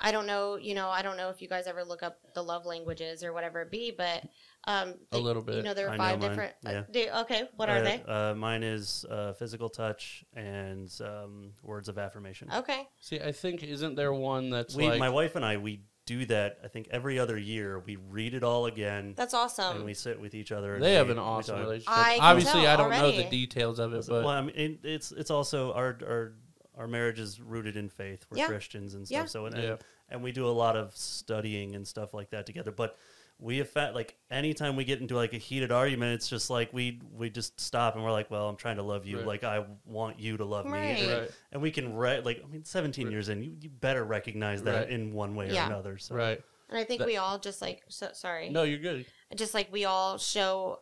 I 0.00 0.10
don't 0.10 0.26
know, 0.26 0.56
you 0.56 0.74
know, 0.74 0.88
I 0.88 1.02
don't 1.02 1.16
know 1.16 1.28
if 1.28 1.40
you 1.40 1.48
guys 1.48 1.68
ever 1.68 1.84
look 1.84 2.02
up 2.02 2.18
the 2.34 2.42
love 2.42 2.66
languages 2.66 3.22
or 3.22 3.32
whatever 3.32 3.62
it 3.62 3.70
be, 3.70 3.92
but 3.96 4.24
um 4.66 4.88
A 5.12 5.16
they- 5.16 5.20
little 5.20 5.42
bit. 5.42 5.56
You 5.56 5.62
know, 5.62 5.74
there 5.74 5.88
are 5.88 5.92
know 5.92 5.96
five 5.98 6.18
mine, 6.20 6.28
different 6.30 6.52
uh, 6.66 6.70
yeah. 6.70 6.82
do, 6.90 7.08
okay, 7.22 7.48
what 7.56 7.68
Uh, 7.68 7.72
are 7.72 7.82
they? 7.82 8.02
Uh, 8.06 8.34
mine 8.34 8.62
is 8.62 9.04
uh, 9.10 9.32
physical 9.34 9.68
touch 9.68 10.24
and 10.34 10.90
um, 11.02 11.52
words 11.62 11.88
of 11.88 11.98
affirmation. 11.98 12.48
Okay. 12.54 12.88
See, 13.00 13.20
I 13.20 13.32
think 13.32 13.62
isn't 13.62 13.94
there 13.94 14.12
one 14.12 14.50
that's 14.50 14.74
we, 14.74 14.88
like 14.88 14.98
my 14.98 15.10
wife 15.10 15.36
and 15.36 15.44
I, 15.44 15.56
we 15.58 15.82
do 16.06 16.26
that. 16.26 16.58
I 16.62 16.68
think 16.68 16.88
every 16.90 17.18
other 17.18 17.38
year 17.38 17.78
we 17.78 17.96
read 17.96 18.34
it 18.34 18.42
all 18.44 18.66
again, 18.66 19.14
That's 19.16 19.32
awesome. 19.34 19.76
and 19.76 19.84
we 19.84 19.94
sit 19.94 20.20
with 20.20 20.34
each 20.34 20.52
other. 20.52 20.74
and 20.74 20.84
they 20.84 20.94
have 20.94 21.06
we- 21.06 21.12
an 21.12 21.18
awesome 21.18 21.58
relationship. 21.60 21.90
I 21.96 22.14
can 22.16 22.22
Obviously, 22.24 22.62
tell 22.62 22.72
I 22.72 22.76
don't 22.76 22.90
know 22.90 23.10
the 23.10 23.28
details 23.30 23.78
of 23.78 23.92
it, 23.94 24.06
well, 24.08 24.22
but 24.22 24.28
I 24.28 24.42
mean, 24.42 24.78
it's 24.82 25.12
it's 25.12 25.30
also 25.30 25.72
our 25.72 25.96
our 26.06 26.32
our 26.76 26.88
marriage 26.88 27.18
is 27.20 27.40
rooted 27.40 27.76
in 27.76 27.88
faith. 27.88 28.26
We're 28.30 28.38
Yeah. 28.38 28.46
Christians 28.48 28.94
and 28.94 29.06
stuff. 29.06 29.14
Yeah. 29.16 29.24
So 29.26 29.46
and, 29.46 29.56
Yeah. 29.56 29.62
and 29.70 29.78
and 30.10 30.22
we 30.22 30.32
do 30.32 30.46
a 30.46 30.52
lot 30.52 30.76
of 30.76 30.94
studying 30.94 31.74
and 31.74 31.86
stuff 31.88 32.12
like 32.12 32.30
that 32.30 32.44
together. 32.46 32.70
But 32.70 32.98
we 33.38 33.60
affect 33.60 33.94
like 33.94 34.16
anytime 34.30 34.76
we 34.76 34.84
get 34.84 35.00
into 35.00 35.16
like 35.16 35.32
a 35.32 35.38
heated 35.38 35.72
argument, 35.72 36.14
it's 36.14 36.28
just 36.28 36.50
like 36.50 36.72
we 36.72 37.00
we 37.12 37.28
just 37.30 37.60
stop 37.60 37.94
and 37.94 38.04
we're 38.04 38.12
like, 38.12 38.30
well, 38.30 38.48
I'm 38.48 38.56
trying 38.56 38.76
to 38.76 38.82
love 38.82 39.06
you. 39.06 39.18
Right. 39.18 39.26
Like 39.26 39.44
I 39.44 39.64
want 39.84 40.20
you 40.20 40.36
to 40.36 40.44
love 40.44 40.66
me. 40.66 40.72
Right. 40.72 40.98
And, 41.00 41.20
Right. 41.22 41.30
and 41.52 41.62
we 41.62 41.70
can 41.70 41.94
re- 41.94 42.20
like 42.20 42.42
I 42.44 42.46
mean, 42.46 42.64
17 42.64 43.06
Right. 43.06 43.12
years 43.12 43.28
in, 43.28 43.42
you, 43.42 43.56
you 43.60 43.70
better 43.70 44.04
recognize 44.04 44.62
that 44.62 44.84
Right. 44.84 44.90
in 44.90 45.12
one 45.12 45.34
way 45.34 45.52
Yeah. 45.52 45.64
or 45.64 45.66
another. 45.72 45.98
So 45.98 46.14
right. 46.14 46.40
And 46.68 46.78
I 46.78 46.84
think 46.84 47.00
That- 47.00 47.06
we 47.06 47.16
all 47.16 47.38
just 47.38 47.60
like 47.60 47.82
so 47.88 48.08
sorry. 48.14 48.50
No, 48.50 48.62
you're 48.62 48.78
good. 48.78 49.04
Just 49.34 49.52
like 49.52 49.70
we 49.72 49.84
all 49.84 50.16
show 50.16 50.80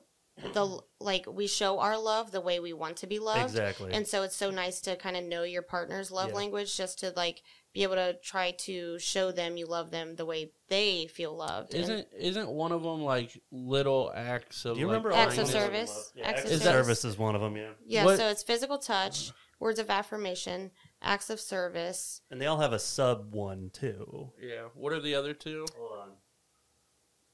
the 0.54 0.78
like 1.00 1.26
we 1.26 1.46
show 1.46 1.78
our 1.78 1.98
love 1.98 2.32
the 2.32 2.40
way 2.40 2.58
we 2.60 2.72
want 2.72 2.96
to 2.98 3.06
be 3.06 3.18
loved. 3.18 3.42
exactly. 3.50 3.92
And 3.92 4.06
so 4.06 4.22
it's 4.22 4.36
so 4.36 4.50
nice 4.50 4.80
to 4.82 4.96
kind 4.96 5.16
of 5.16 5.24
know 5.24 5.42
your 5.42 5.62
partner's 5.62 6.10
love 6.10 6.30
Yeah. 6.30 6.36
language 6.36 6.76
just 6.76 6.98
to 7.00 7.12
like 7.16 7.42
be 7.72 7.82
able 7.84 7.94
to 7.94 8.14
try 8.22 8.50
to 8.50 8.98
show 8.98 9.32
them 9.32 9.56
you 9.56 9.66
love 9.66 9.90
them 9.90 10.14
the 10.16 10.26
way 10.26 10.52
they 10.68 11.06
feel 11.06 11.34
loved. 11.34 11.74
Isn't 11.74 12.06
isn't 12.18 12.48
one 12.50 12.70
of 12.72 12.82
them 12.82 13.02
like 13.02 13.40
little 13.50 14.12
acts 14.14 14.64
of 14.64 14.74
do 14.74 14.80
you 14.80 14.86
like, 14.86 14.96
remember 14.96 15.12
Acts 15.12 15.32
of 15.32 15.36
the 15.36 15.42
ones 15.42 15.54
we 15.54 15.60
service? 15.60 16.12
Yeah, 16.14 16.24
Acts 16.28 16.40
acts 16.42 16.50
of 16.50 16.56
of 16.56 16.62
service. 16.62 16.86
service 17.00 17.04
is 17.06 17.18
one 17.18 17.34
of 17.34 17.40
them. 17.40 17.56
Yeah, 17.56 17.70
yeah, 17.86 18.04
What- 18.04 18.18
so 18.18 18.28
it's 18.28 18.42
physical 18.42 18.76
touch, 18.78 19.32
words 19.58 19.78
of 19.78 19.88
affirmation, 19.88 20.70
acts 21.00 21.30
of 21.30 21.40
service. 21.40 22.20
and 22.30 22.40
they 22.40 22.46
all 22.46 22.58
have 22.58 22.72
a 22.74 22.78
sub 22.78 23.34
one 23.34 23.70
too. 23.72 24.32
Yeah. 24.40 24.64
What 24.74 24.92
are 24.92 25.00
the 25.00 25.14
other 25.14 25.32
two? 25.32 25.64
Hold 25.78 25.98
on. 25.98 26.08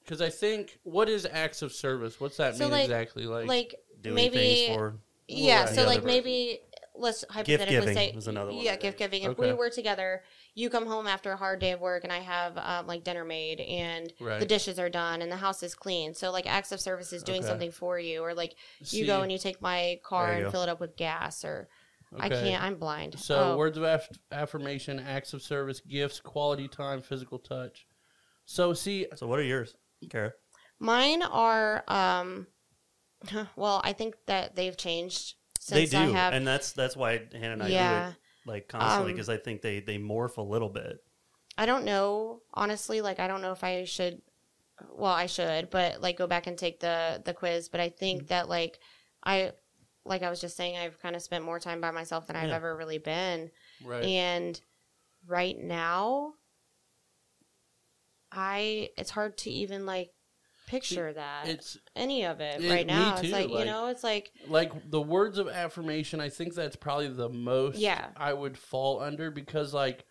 Because 0.04 0.20
I 0.22 0.30
think 0.30 0.78
what 0.84 1.08
is 1.08 1.26
acts 1.26 1.62
of 1.62 1.72
service? 1.72 2.20
What's 2.20 2.36
that 2.38 2.54
So, 2.56 2.64
mean 2.64 2.72
like- 2.72 2.84
exactly? 2.84 3.24
Like, 3.26 3.46
Like 3.48 3.74
Doing 4.00 4.14
maybe 4.14 4.36
things 4.36 4.76
for 4.76 5.00
yeah, 5.26 5.64
Right. 5.64 5.74
so 5.74 5.84
like 5.84 5.98
other 5.98 6.06
maybe 6.06 6.60
let's 6.98 7.24
hypothetically 7.30 7.66
giving 7.76 7.94
say 7.94 8.12
was 8.14 8.28
another 8.28 8.52
one, 8.52 8.62
Yeah, 8.62 8.72
gift 8.76 8.98
think. 8.98 9.12
giving. 9.12 9.22
If 9.22 9.38
Okay. 9.38 9.52
we 9.52 9.56
were 9.56 9.70
together, 9.70 10.22
you 10.54 10.68
come 10.70 10.86
home 10.86 11.06
after 11.06 11.32
a 11.32 11.36
hard 11.36 11.60
day 11.60 11.72
of 11.72 11.80
work, 11.80 12.04
and 12.04 12.12
I 12.12 12.18
have 12.18 12.58
um, 12.58 12.86
like 12.86 13.04
dinner 13.04 13.24
made, 13.24 13.60
and 13.60 14.12
Right. 14.20 14.40
the 14.40 14.46
dishes 14.46 14.78
are 14.78 14.88
done, 14.90 15.22
and 15.22 15.30
the 15.32 15.36
house 15.36 15.62
is 15.62 15.74
clean. 15.74 16.14
So 16.14 16.30
like 16.30 16.46
acts 16.46 16.72
of 16.72 16.80
service 16.80 17.12
is 17.12 17.22
doing 17.22 17.40
Okay. 17.40 17.48
something 17.48 17.70
for 17.70 17.98
you, 17.98 18.22
or 18.22 18.34
like 18.34 18.56
you 18.80 18.84
See- 18.86 19.06
go 19.06 19.22
and 19.22 19.30
you 19.32 19.38
take 19.38 19.62
my 19.62 20.00
car 20.02 20.32
and 20.32 20.44
go. 20.44 20.50
fill 20.50 20.62
it 20.62 20.68
up 20.68 20.80
with 20.80 20.96
gas, 20.96 21.44
or 21.44 21.68
I 22.18 22.28
can't. 22.28 22.62
I'm 22.62 22.76
blind. 22.76 23.18
So 23.20 23.52
Oh. 23.52 23.56
words 23.56 23.76
of 23.76 23.84
aff- 23.84 24.08
affirmation, 24.32 24.98
acts 24.98 25.32
of 25.34 25.42
service, 25.42 25.80
gifts, 25.80 26.20
quality 26.20 26.66
time, 26.66 27.02
physical 27.02 27.38
touch. 27.38 27.86
So 28.46 28.72
see, 28.72 29.06
So 29.14 29.26
what 29.26 29.38
are 29.38 29.42
yours, 29.42 29.74
Cara? 30.08 30.32
Mine 30.78 31.22
are 31.22 31.84
um 31.86 32.46
well, 33.56 33.80
I 33.84 33.92
think 33.92 34.14
that 34.26 34.54
they've 34.54 34.76
changed 34.76 35.34
since 35.34 35.34
they 35.68 35.86
do, 35.86 35.96
I 35.96 36.06
have 36.06 36.36
and 36.36 36.46
that's 36.46 36.72
that's 36.72 36.96
why 36.96 37.20
Hannah 37.32 37.52
and 37.54 37.62
I 37.62 37.70
Yeah. 37.70 37.72
do 37.72 37.92
it 37.92 38.10
like 38.44 38.68
constantly 38.68 39.12
Um, 39.12 39.12
because 39.12 39.28
I 39.28 39.36
think 39.36 39.62
they 39.62 39.80
they 39.80 39.98
morph 39.98 40.36
a 40.38 40.42
little 40.42 40.68
bit. 40.70 41.02
I 41.56 41.66
don't 41.66 41.84
know, 41.84 42.42
honestly, 42.54 43.00
like 43.00 43.18
I 43.20 43.26
don't 43.26 43.42
know 43.42 43.52
if 43.52 43.64
I 43.64 43.84
should 43.84 44.22
well, 44.90 45.12
I 45.12 45.26
should, 45.26 45.70
but 45.70 46.00
like 46.02 46.18
go 46.18 46.26
back 46.26 46.46
and 46.48 46.58
take 46.58 46.80
the 46.80 47.22
the 47.24 47.34
quiz, 47.34 47.68
but 47.68 47.80
I 47.80 47.90
think 47.90 48.26
Mm-hmm. 48.26 48.28
that 48.28 48.48
like 48.48 48.80
I 49.24 49.52
like 50.04 50.22
I 50.22 50.30
was 50.30 50.40
just 50.40 50.56
saying 50.56 50.76
I've 50.78 51.00
kind 51.00 51.16
of 51.16 51.22
spent 51.22 51.44
more 51.44 51.60
time 51.60 51.80
by 51.80 51.90
myself 51.92 52.26
than 52.28 52.36
I've 52.36 52.52
ever 52.52 52.76
really 52.76 52.98
been. 52.98 53.50
right? 53.80 54.14
And 54.14 54.60
right 55.26 55.58
now 55.58 56.34
I 58.32 58.90
it's 58.96 59.10
hard 59.10 59.36
to 59.38 59.50
even 59.50 59.86
like 59.86 60.12
picture 60.68 61.12
that 61.12 61.48
it's 61.48 61.76
any 61.96 62.24
of 62.24 62.40
it 62.40 62.62
it- 62.62 62.70
right 62.70 62.86
me 62.86 62.92
now. 62.92 63.16
too, 63.16 63.24
it's 63.24 63.32
like, 63.32 63.48
like- 63.50 63.58
you 63.60 63.64
know, 63.64 63.86
it's 63.88 64.04
like 64.04 64.32
like 64.46 64.90
the 64.90 65.00
words 65.00 65.38
of 65.38 65.48
affirmation. 65.48 66.20
I 66.20 66.28
think 66.28 66.54
that's 66.54 66.76
probably 66.76 67.08
the 67.08 67.28
most 67.28 67.78
Yeah. 67.78 68.08
I 68.16 68.32
would 68.32 68.56
fall 68.58 69.00
under 69.00 69.30
because 69.30 69.72
like 69.74 70.04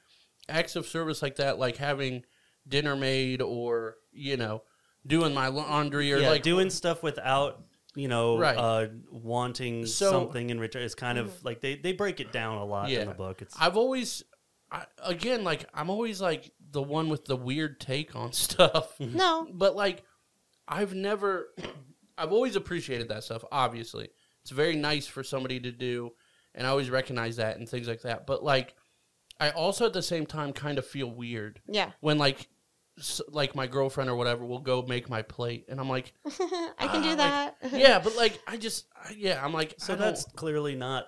acts 0.49 0.75
of 0.75 0.85
service 0.87 1.21
like 1.21 1.35
that, 1.37 1.59
like 1.59 1.77
having 1.77 2.23
dinner 2.67 2.95
made 2.95 3.41
or 3.41 3.95
you 4.11 4.35
know 4.37 4.63
doing 5.05 5.33
my 5.33 5.47
laundry 5.47 6.11
or 6.11 6.17
yeah, 6.17 6.29
like 6.29 6.43
doing 6.43 6.69
stuff 6.69 7.01
without 7.03 7.63
you 7.95 8.07
know 8.07 8.37
Right. 8.37 8.57
uh, 8.57 8.87
wanting 9.11 9.85
So- 9.85 10.11
something 10.11 10.49
in 10.49 10.59
return 10.59 10.83
is 10.83 10.95
kind 10.95 11.17
of 11.17 11.43
like 11.45 11.61
they 11.61 11.75
they 11.75 11.93
break 11.93 12.19
it 12.19 12.31
down 12.31 12.57
a 12.57 12.65
lot 12.65 12.89
Yeah. 12.89 13.01
in 13.01 13.07
the 13.07 13.13
book. 13.13 13.41
It's 13.41 13.55
I've 13.59 13.77
always, 13.77 14.23
I, 14.71 14.85
again, 15.03 15.43
like 15.43 15.65
I'm 15.73 15.89
always 15.89 16.19
like 16.21 16.51
the 16.71 16.81
one 16.81 17.07
with 17.09 17.25
the 17.25 17.35
weird 17.37 17.79
take 17.79 18.15
on 18.15 18.33
stuff. 18.45 18.99
no, 18.99 19.47
but 19.53 19.75
like 19.75 20.03
I've 20.67 20.93
never 20.93 21.49
I've 22.17 22.32
always 22.32 22.56
appreciated 22.56 23.10
that 23.10 23.23
stuff, 23.23 23.43
obviously. 23.51 24.10
It's 24.41 24.51
very 24.51 24.75
nice 24.75 25.08
for 25.08 25.23
somebody 25.23 25.60
to 25.62 25.71
do 25.71 26.12
and 26.56 26.65
I 26.65 26.69
always 26.71 26.89
recognize 26.89 27.36
that 27.38 27.58
and 27.58 27.67
things 27.69 27.88
like 27.88 28.01
that. 28.01 28.25
But 28.27 28.43
like 28.43 28.75
I 29.39 29.51
also 29.51 29.86
at 29.86 29.93
the 29.93 30.01
same 30.01 30.25
time 30.25 30.53
kind 30.53 30.77
of 30.77 30.86
feel 30.86 31.12
weird 31.12 31.62
yeah. 31.67 31.91
when 31.99 32.17
like 32.17 32.47
s- 32.97 33.21
like 33.30 33.53
my 33.56 33.67
girlfriend 33.67 34.10
or 34.10 34.15
whatever 34.15 34.43
will 34.45 34.60
go 34.60 34.82
make 34.82 35.10
my 35.10 35.21
plate 35.21 35.65
and 35.69 35.80
I'm 35.80 35.89
like, 35.89 36.13
I 36.25 36.30
can 36.39 36.80
Ah, 36.80 37.01
do 37.03 37.10
like, 37.10 37.17
that. 37.17 37.56
yeah, 37.73 37.99
but 37.99 38.15
like 38.15 38.39
I 38.47 38.58
just 38.58 38.88
I- 38.95 39.15
yeah, 39.17 39.43
I'm 39.43 39.53
like 39.53 39.75
so 39.77 39.93
I 39.93 39.97
don't- 39.97 40.06
that's 40.08 40.25
clearly 40.25 40.75
not 40.75 41.06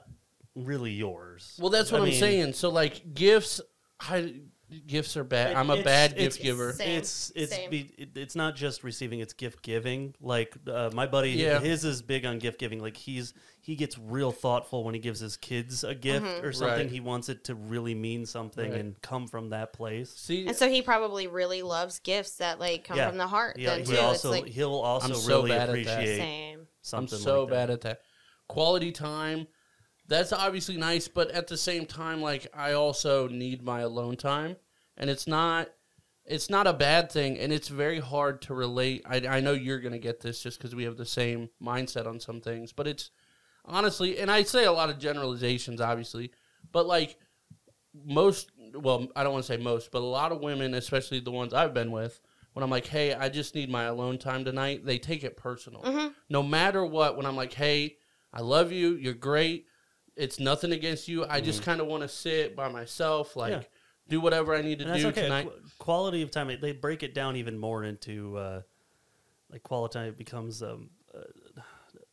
really 0.55 0.91
yours. 0.91 1.57
well 1.59 1.69
that's 1.69 1.91
what 1.91 1.99
I 2.01 2.03
I 2.03 2.05
am 2.05 2.11
mean, 2.11 2.19
saying. 2.19 2.53
So 2.53 2.69
like 2.69 3.13
gifts 3.15 3.61
I 3.99 4.41
gifts 4.87 5.17
are 5.17 5.23
bad. 5.23 5.51
it- 5.51 5.57
I'm 5.57 5.69
a 5.69 5.73
it's- 5.73 5.85
bad 5.85 6.11
it's- 6.13 6.35
gift 6.35 6.43
giver. 6.43 6.73
Same, 6.73 6.97
It's 6.99 7.31
it's 7.35 7.53
same. 7.55 7.69
be, 7.69 7.91
it, 7.97 8.09
it's 8.15 8.35
not 8.35 8.55
just 8.55 8.83
receiving; 8.83 9.19
it's 9.19 9.33
gift 9.33 9.61
giving. 9.63 10.13
Like 10.21 10.55
uh, 10.67 10.89
my 10.93 11.07
buddy, 11.07 11.31
Yeah. 11.31 11.59
his 11.59 11.83
is 11.85 12.01
big 12.01 12.25
on 12.25 12.39
gift 12.39 12.59
giving. 12.59 12.79
Like 12.81 12.97
he's 12.97 13.33
he 13.61 13.75
gets 13.75 13.97
real 13.99 14.31
thoughtful 14.31 14.83
when 14.83 14.93
he 14.95 14.99
gives 14.99 15.19
his 15.19 15.37
kids 15.37 15.83
a 15.83 15.93
gift 15.93 16.25
Mm-hmm. 16.25 16.45
or 16.45 16.51
something. 16.53 16.77
Right. 16.87 16.89
He 16.91 16.99
wants 17.01 17.29
it 17.29 17.43
to 17.45 17.55
really 17.55 17.93
mean 17.93 18.25
something 18.25 18.71
Right. 18.71 18.79
and 18.79 18.99
come 19.01 19.27
from 19.27 19.49
that 19.49 19.73
place. 19.73 20.09
See 20.11 20.47
And 20.47 20.55
so 20.55 20.67
he 20.69 20.81
probably 20.81 21.27
really 21.27 21.61
loves 21.61 21.99
gifts 21.99 22.37
that 22.37 22.59
like 22.59 22.85
come 22.85 22.97
Yeah. 22.97 23.09
from 23.09 23.17
the 23.17 23.27
heart. 23.27 23.57
Yeah, 23.59 23.71
then 23.75 23.85
he 23.85 23.93
too, 23.93 23.99
also 23.99 24.31
like 24.31 24.45
he'll 24.47 24.73
also 24.73 25.09
I'm 25.09 25.15
so 25.15 25.37
really 25.39 25.49
bad 25.51 25.61
at 25.61 25.65
that. 25.67 25.69
appreciate 25.81 26.17
same. 26.17 26.67
I'm 26.93 27.07
so 27.07 27.41
like 27.41 27.49
bad 27.51 27.69
that. 27.69 27.73
at 27.73 27.81
that. 27.81 28.01
Quality 28.47 28.91
time, 28.91 29.45
that's 30.09 30.33
obviously 30.33 30.75
nice, 30.77 31.07
but 31.07 31.31
at 31.31 31.47
the 31.47 31.57
same 31.57 31.85
time, 31.85 32.21
like 32.21 32.47
I 32.53 32.73
also 32.73 33.27
need 33.27 33.63
my 33.63 33.81
alone 33.81 34.17
time, 34.17 34.57
and 34.97 35.09
it's 35.09 35.27
not 35.27 35.69
it's 36.25 36.49
not 36.49 36.67
a 36.67 36.73
bad 36.73 37.11
thing 37.11 37.39
and 37.39 37.51
it's 37.51 37.69
very 37.69 37.99
hard 37.99 38.39
to 38.39 38.53
relate 38.53 39.01
i, 39.09 39.15
I 39.25 39.39
know 39.39 39.53
you're 39.53 39.79
going 39.79 39.93
to 39.93 39.97
get 39.99 40.19
this 40.19 40.43
just 40.43 40.59
because 40.59 40.75
we 40.75 40.83
have 40.83 40.95
the 40.95 41.05
same 41.05 41.49
mindset 41.63 42.05
on 42.05 42.19
some 42.19 42.39
things 42.39 42.71
but 42.71 42.85
it's 42.85 43.09
honestly 43.65 44.19
and 44.19 44.29
i 44.29 44.43
say 44.43 44.65
a 44.65 44.71
lot 44.71 44.91
of 44.91 44.99
generalizations 44.99 45.81
obviously 45.81 46.31
but 46.71 46.85
like 46.85 47.17
most 48.05 48.51
well 48.75 49.07
i 49.15 49.23
don't 49.23 49.33
want 49.33 49.43
to 49.43 49.51
say 49.51 49.57
most 49.61 49.91
but 49.91 50.01
a 50.01 50.05
lot 50.05 50.31
of 50.31 50.41
women 50.41 50.73
especially 50.75 51.19
the 51.19 51.31
ones 51.31 51.53
i've 51.53 51.73
been 51.73 51.91
with 51.91 52.21
when 52.53 52.61
i'm 52.63 52.69
like 52.69 52.85
hey 52.85 53.13
i 53.15 53.27
just 53.27 53.55
need 53.55 53.69
my 53.69 53.85
alone 53.85 54.17
time 54.17 54.45
tonight 54.45 54.85
they 54.85 54.99
take 54.99 55.23
it 55.23 55.35
personal 55.35 55.81
Mhm. 55.81 56.13
no 56.29 56.43
matter 56.43 56.85
what 56.85 57.17
when 57.17 57.25
i'm 57.25 57.35
like 57.35 57.53
hey 57.53 57.97
i 58.33 58.41
love 58.41 58.71
you 58.71 58.95
you're 58.95 59.13
great 59.15 59.65
it's 60.19 60.39
nothing 60.39 60.71
against 60.73 61.07
you 61.07 61.25
i 61.29 61.39
just 61.41 61.63
kind 61.63 61.79
of 61.81 61.87
want 61.87 62.03
to 62.03 62.09
sit 62.09 62.55
by 62.55 62.67
myself 62.69 63.35
like 63.35 63.51
Yeah. 63.53 63.61
do 64.07 64.21
whatever 64.21 64.53
i 64.55 64.61
need 64.61 64.79
to 64.79 64.85
And 64.85 64.93
that's 64.93 65.01
do 65.03 65.09
okay. 65.09 65.21
tonight 65.23 65.45
Qu- 65.47 65.61
quality 65.79 66.21
of 66.21 66.29
time, 66.31 66.47
they 66.61 66.71
break 66.73 67.03
it 67.03 67.13
down 67.13 67.35
even 67.35 67.57
more 67.57 67.83
into 67.83 68.37
uh, 68.37 68.61
like 69.51 69.63
quality 69.63 69.93
time 69.93 70.13
becomes 70.17 70.61
um, 70.61 70.89
uh, 71.15 71.61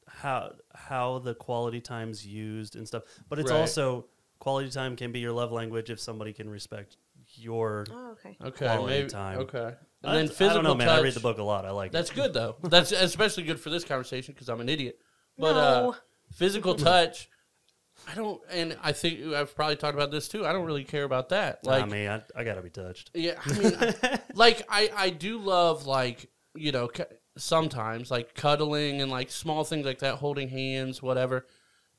how 0.09 0.53
how 0.75 1.19
the 1.19 1.35
quality 1.35 1.81
time's 1.81 2.27
used 2.27 2.77
and 2.77 2.87
stuff. 2.87 3.03
But 3.29 3.39
it's 3.39 3.51
Right. 3.51 3.61
also 3.61 4.07
quality 4.39 4.71
time 4.71 4.97
can 4.97 5.13
be 5.13 5.21
your 5.21 5.33
love 5.33 5.53
language 5.53 5.91
if 5.91 6.01
somebody 6.01 6.33
can 6.33 6.49
respect 6.49 6.97
your. 7.35 7.87
Oh, 7.91 8.13
okay. 8.13 8.37
okay 8.43 8.67
quality 8.67 8.95
maybe 8.95 9.09
time. 9.11 9.39
okay 9.41 9.75
and 10.03 10.11
I, 10.13 10.17
then 10.17 10.25
I 10.27 10.29
physical 10.29 10.63
don't 10.63 10.65
know, 10.65 10.75
man. 10.75 10.89
I 10.89 11.01
read 11.01 11.15
the 11.15 11.21
book 11.21 11.39
a 11.39 11.43
lot. 11.43 11.65
I 11.67 11.71
like 11.71 11.93
that's 11.93 12.11
it. 12.11 12.15
good 12.15 12.33
though 12.33 12.57
that's 12.63 12.93
especially 12.93 13.43
good 13.43 13.59
for 13.61 13.71
this 13.71 13.85
conversation 13.85 14.33
because 14.35 14.49
i'm 14.49 14.61
an 14.61 14.69
idiot 14.69 15.01
but 15.39 15.57
uh 15.57 15.81
No. 15.83 15.97
physical 16.33 16.75
touch 16.91 17.29
i 18.07 18.15
don't 18.15 18.41
and 18.51 18.77
i 18.83 18.93
think 18.93 19.21
i've 19.35 19.55
probably 19.57 19.77
talked 19.77 19.95
about 19.95 20.11
this 20.11 20.29
too 20.29 20.47
i 20.47 20.53
don't 20.53 20.65
really 20.67 20.85
care 20.85 21.05
about 21.05 21.29
that 21.31 21.65
Like, 21.65 21.83
like 21.83 21.91
I 21.91 21.95
mean, 21.95 22.09
I, 22.09 22.23
I 22.41 22.45
gotta 22.45 22.63
be 22.63 22.71
touched. 22.71 23.11
Yeah, 23.15 23.35
I 23.45 23.53
mean, 23.59 23.73
I- 24.03 24.21
like 24.35 24.63
I 24.69 24.91
I 24.97 25.11
do 25.11 25.39
love 25.39 25.87
like 25.87 26.29
you 26.55 26.73
know 26.73 26.89
sometimes 27.37 28.11
like 28.11 28.35
cuddling 28.35 29.01
and 29.03 29.11
like 29.11 29.31
small 29.31 29.65
things 29.65 29.85
like 29.87 29.99
that, 30.01 30.17
holding 30.17 30.49
hands, 30.49 31.03
whatever. 31.03 31.47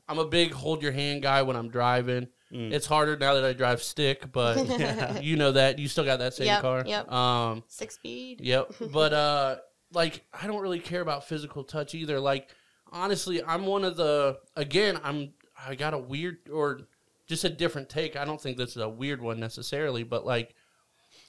I'm 0.09 0.19
a 0.19 0.25
big 0.25 0.53
hold 0.53 0.81
your 0.81 0.93
hand 0.93 1.21
guy 1.21 1.41
when 1.41 1.55
I'm 1.55 1.69
driving. 1.69 2.27
Mm. 2.51 2.71
It's 2.71 2.85
harder 2.87 3.17
now 3.17 3.33
that 3.33 3.43
I 3.43 3.51
drive 3.53 3.83
stick, 3.83 4.31
but 4.31 4.55
you 5.23 5.35
know 5.35 5.51
that 5.51 5.79
you 5.79 5.87
still 5.87 6.05
got 6.05 6.19
that 6.19 6.33
same 6.33 6.47
Yep, 6.47 6.61
car. 6.61 6.83
yep. 6.85 7.11
Um. 7.11 7.63
Six 7.67 7.95
speed. 7.95 8.41
Yep. 8.41 8.73
But 8.93 9.13
uh, 9.13 9.55
like 9.91 10.25
I 10.33 10.47
don't 10.47 10.61
really 10.61 10.79
care 10.79 11.01
about 11.01 11.27
physical 11.27 11.63
touch 11.65 11.93
either. 11.93 12.19
Like 12.19 12.49
honestly, 12.91 13.43
I'm 13.43 13.65
one 13.65 13.83
of 13.83 13.97
the 13.97 14.39
again. 14.55 14.97
I'm 15.03 15.33
I 15.65 15.75
got 15.75 15.93
a 15.93 15.97
weird 15.97 16.49
or 16.51 16.81
just 17.27 17.43
a 17.43 17.49
different 17.49 17.89
take. 17.89 18.15
I 18.15 18.25
don't 18.25 18.41
think 18.41 18.57
this 18.57 18.71
is 18.71 18.77
a 18.77 18.89
weird 18.89 19.21
one 19.21 19.39
necessarily, 19.39 20.03
but 20.03 20.25
like 20.25 20.55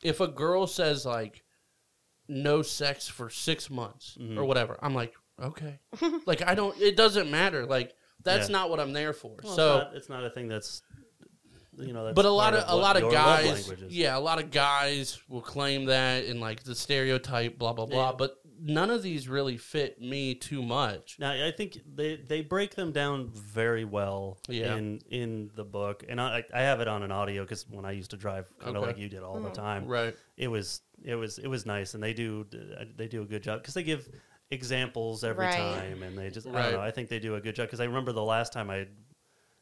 if 0.03 0.21
a 0.21 0.29
girl 0.29 0.67
says 0.67 1.05
like 1.05 1.45
no 2.29 2.63
sex 2.63 3.09
for 3.09 3.31
six 3.31 3.71
months 3.71 4.17
or 4.19 4.23
mm-hmm. 4.23 4.43
whatever, 4.45 4.79
I'm 4.83 4.95
like 4.95 5.15
okay. 5.43 5.79
like 6.27 6.47
I 6.47 6.55
don't. 6.55 6.79
It 6.81 6.97
doesn't 6.97 7.31
matter. 7.31 7.67
Like 7.67 7.95
that's 8.23 8.49
Yeah. 8.49 8.53
not 8.53 8.71
what 8.71 8.81
I'm 8.81 8.93
there 8.93 9.13
for. 9.13 9.37
Well, 9.43 9.55
so. 9.55 9.77
it's 9.77 9.85
not, 9.85 9.97
it's 9.97 10.09
not 10.09 10.25
a 10.25 10.31
thing 10.31 10.49
that's 10.49 10.83
you 11.77 11.93
know. 11.93 12.05
That's 12.05 12.15
but 12.15 12.25
a 12.25 12.31
lot 12.31 12.53
part 12.53 12.65
of, 12.65 12.73
a 12.73 12.77
lot 12.77 13.03
of 13.03 13.11
guys, 13.13 13.73
yeah, 13.89 14.17
a 14.17 14.21
lot 14.21 14.43
of 14.43 14.51
guys 14.51 15.21
will 15.29 15.41
claim 15.41 15.87
that 15.87 16.25
and 16.25 16.41
like 16.41 16.63
the 16.63 16.75
stereotype, 16.75 17.59
blah 17.59 17.73
blah 17.73 17.87
blah. 17.87 18.11
Yeah. 18.11 18.17
But 18.17 18.37
none 18.61 18.91
of 18.91 19.03
these 19.03 19.29
really 19.29 19.57
fit 19.57 20.01
me 20.01 20.35
too 20.35 20.63
much. 20.63 21.17
Now 21.19 21.31
I 21.33 21.51
think 21.51 21.79
they 21.95 22.17
they 22.17 22.41
break 22.43 22.75
them 22.75 22.93
down 22.93 23.29
very 23.29 23.85
well 23.85 24.39
Yeah. 24.49 24.77
in 24.77 25.01
in 25.11 25.51
the 25.55 25.65
book, 25.65 26.05
and 26.09 26.21
I 26.21 26.45
I 26.53 26.61
have 26.63 26.81
it 26.81 26.89
on 26.89 27.03
an 27.03 27.13
audio 27.13 27.43
because 27.43 27.69
when 27.69 27.85
I 27.85 27.93
used 27.93 28.11
to 28.11 28.17
drive, 28.17 28.47
kind 28.59 28.77
of 28.77 28.83
Okay. 28.83 28.93
like 28.93 28.99
you 28.99 29.09
did 29.09 29.23
all 29.23 29.41
the 29.41 29.49
hmm. 29.49 29.55
time, 29.55 29.87
Right. 29.87 30.15
it 30.37 30.49
was 30.49 30.81
it 31.05 31.15
was 31.15 31.39
it 31.39 31.47
was 31.49 31.67
nice, 31.67 31.95
and 31.95 32.03
they 32.03 32.13
do 32.13 32.47
they 32.97 33.09
do 33.09 33.23
a 33.23 33.27
good 33.27 33.43
job 33.43 33.61
because 33.61 33.75
they 33.75 33.83
give 33.83 34.09
examples 34.51 35.25
every 35.25 35.47
Right. 35.47 35.57
time, 35.57 36.03
and 36.03 36.17
they 36.19 36.31
just 36.31 36.47
I 36.47 36.63
don't 36.63 36.73
know. 36.73 36.81
I 36.81 36.91
think 36.91 37.09
they 37.09 37.19
do 37.19 37.35
a 37.35 37.41
good 37.41 37.55
job 37.55 37.67
because 37.69 37.81
I 37.81 37.85
remember 37.85 38.13
the 38.13 38.23
last 38.25 38.53
time 38.53 38.71
I 38.71 38.89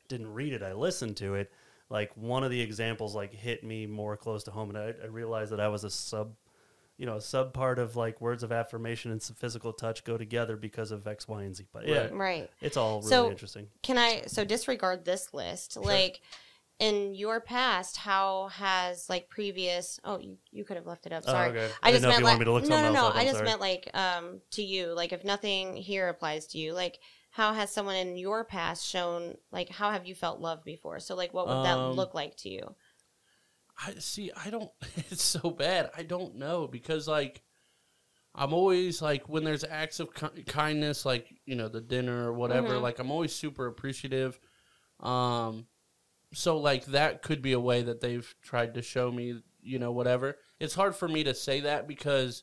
didn't 0.09 0.33
read 0.33 0.53
it, 0.53 0.63
I 0.63 0.73
listened 0.73 1.17
to 1.19 1.35
it. 1.35 1.53
Like 1.89 2.11
one 2.17 2.43
of 2.45 2.51
the 2.51 2.61
examples 2.61 3.15
like 3.15 3.33
hit 3.33 3.63
me 3.63 3.87
more 3.87 4.17
close 4.17 4.45
to 4.45 4.51
home, 4.51 4.71
and 4.71 4.79
I, 4.79 4.95
I 5.03 5.07
realized 5.07 5.53
that 5.53 5.61
I 5.61 5.69
was 5.69 5.85
a 5.85 5.91
sub 5.91 6.35
you 6.99 7.07
know, 7.07 7.19
sub 7.19 7.53
part 7.53 7.79
of 7.79 7.95
like 7.97 8.21
words 8.21 8.43
of 8.43 8.51
affirmation 8.53 9.11
and 9.11 9.23
some 9.23 9.37
physical 9.37 9.73
touch 9.73 10.03
go 10.05 10.17
together 10.17 10.57
because 10.57 10.91
of 10.91 11.07
X, 11.07 11.29
Y, 11.29 11.43
and 11.43 11.55
Z. 11.55 11.67
But 11.73 11.87
yeah, 11.87 12.09
Right. 12.13 12.51
It's 12.61 12.77
all 12.77 12.99
really 13.01 13.09
So- 13.11 13.31
interesting. 13.31 13.69
Can 13.83 13.99
I 13.99 14.23
so 14.27 14.45
disregard 14.45 15.05
this 15.05 15.35
list? 15.35 15.77
Like 15.77 16.21
in 16.79 17.15
your 17.15 17.41
past, 17.41 17.97
how 17.97 18.49
has 18.49 19.09
like 19.09 19.29
previous 19.31 19.99
oh 20.05 20.19
you, 20.19 20.37
you 20.51 20.65
could 20.65 20.77
have 20.77 20.87
left 20.87 21.07
it 21.07 21.13
up. 21.13 21.25
Oh, 21.27 21.33
Sorry. 21.33 21.51
okay. 21.51 21.71
I 21.83 21.89
I 21.89 21.93
just 21.93 22.03
didn't 22.03 22.03
know 22.03 22.09
if 22.09 22.15
meant 22.17 22.25
like 22.25 22.39
me 22.39 22.45
to 22.45 22.53
look 22.53 22.69
no, 22.69 22.83
no, 22.83 22.93
no. 22.93 23.07
up. 23.09 23.17
I 23.17 23.25
just 23.25 23.37
sorry. 23.37 23.47
meant 23.47 23.61
like 23.61 23.91
um 23.95 24.41
to 24.53 24.63
you. 24.63 24.93
Like 24.95 25.13
if 25.13 25.25
nothing 25.25 25.77
here 25.77 26.09
applies 26.09 26.47
to 26.49 26.59
you, 26.59 26.73
like 26.75 26.99
how 27.31 27.53
has 27.53 27.71
someone 27.71 27.97
in 27.97 28.17
your 28.17 28.45
past 28.45 28.87
shown 28.87 29.37
like 29.53 29.69
how 29.71 29.91
have 29.91 30.07
you 30.07 30.15
felt 30.15 30.41
love 30.41 30.65
before? 30.65 31.01
So 31.01 31.15
like 31.15 31.33
what 31.33 31.47
would 31.47 31.65
that 31.65 31.79
Um, 31.79 31.93
look 31.93 32.15
like 32.15 32.37
to 32.39 32.51
you? 32.51 32.75
I 33.79 33.95
see. 33.99 34.31
I 34.45 34.51
don't. 34.51 34.71
It's 35.11 35.23
so 35.23 35.51
bad. 35.51 35.91
I 35.97 36.03
don't 36.03 36.37
know 36.37 36.67
because 36.67 37.07
like 37.07 37.43
I'm 38.35 38.53
always 38.53 39.01
like 39.01 39.29
when 39.29 39.45
there's 39.45 39.65
acts 39.65 39.99
of 40.01 40.15
ki- 40.15 40.43
kindness, 40.47 41.05
like 41.07 41.29
you 41.47 41.55
know 41.55 41.69
the 41.69 41.81
dinner 41.81 42.29
or 42.29 42.33
whatever. 42.33 42.75
Mhm. 42.75 42.83
Like 42.83 42.99
I'm 42.99 43.11
always 43.11 43.35
super 43.35 43.67
appreciative. 43.67 44.39
Um, 45.01 45.67
so 46.35 46.59
like 46.59 46.87
that 46.87 47.23
could 47.23 47.41
be 47.41 47.53
a 47.53 47.61
way 47.61 47.83
that 47.83 48.01
they've 48.01 48.35
tried 48.43 48.75
to 48.75 48.83
show 48.83 49.11
me, 49.11 49.43
you 49.63 49.79
know, 49.79 49.93
whatever. 49.93 50.37
It's 50.61 50.75
hard 50.75 50.95
for 50.95 51.09
me 51.09 51.25
to 51.25 51.35
say 51.35 51.61
that 51.61 51.89
because 51.89 52.43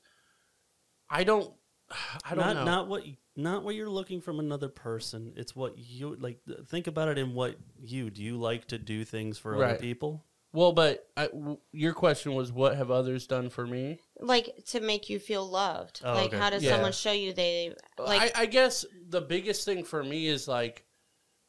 I 1.10 1.24
don't. 1.24 1.54
I 2.26 2.36
don't 2.36 2.38
not, 2.39 2.56
know. 2.56 2.65
Not 2.65 2.88
what 2.88 3.04
not 3.36 3.63
what 3.63 3.76
you're 3.76 3.89
looking 3.89 4.22
from 4.22 4.39
another 4.39 4.69
person. 4.69 5.34
It's 5.36 5.56
what 5.56 5.78
you 5.78 6.15
like. 6.15 6.39
Think 6.67 6.88
about 6.88 7.10
it 7.10 7.17
in 7.17 7.34
what 7.34 7.58
you 7.80 8.10
do. 8.10 8.24
You 8.24 8.38
like 8.38 8.67
to 8.69 8.78
do 8.78 9.06
things 9.06 9.38
for 9.38 9.56
other 9.56 9.76
people. 9.76 10.26
Well, 10.53 10.71
but 10.71 11.09
I 11.17 11.25
w 11.27 11.57
your 11.71 11.93
question 11.93 12.35
was, 12.35 12.51
what 12.51 12.77
have 12.77 12.91
others 12.91 13.27
done 13.27 13.49
for 13.49 13.65
me? 13.67 13.99
Like 14.19 14.63
to 14.67 14.79
make 14.79 15.09
you 15.09 15.19
feel 15.19 15.45
loved. 15.45 16.01
Oh, 16.05 16.13
like 16.13 16.27
okay. 16.27 16.37
how 16.37 16.49
does 16.51 16.63
Yeah. 16.63 16.71
someone 16.71 16.91
show 16.93 17.11
you 17.11 17.33
they 17.33 17.73
like 17.97 18.35
I, 18.37 18.43
I 18.43 18.45
guess 18.45 18.85
the 19.09 19.21
biggest 19.21 19.65
thing 19.65 19.83
for 19.83 20.03
me 20.03 20.27
is 20.27 20.47
like, 20.47 20.85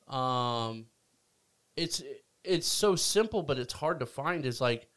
um, 0.08 0.86
it's 1.76 2.02
it's 2.42 2.66
so 2.66 2.96
simple, 2.96 3.42
but 3.42 3.58
it's 3.58 3.74
hard 3.74 4.00
to 4.00 4.06
find. 4.06 4.44
Is 4.46 4.60
like 4.60 4.88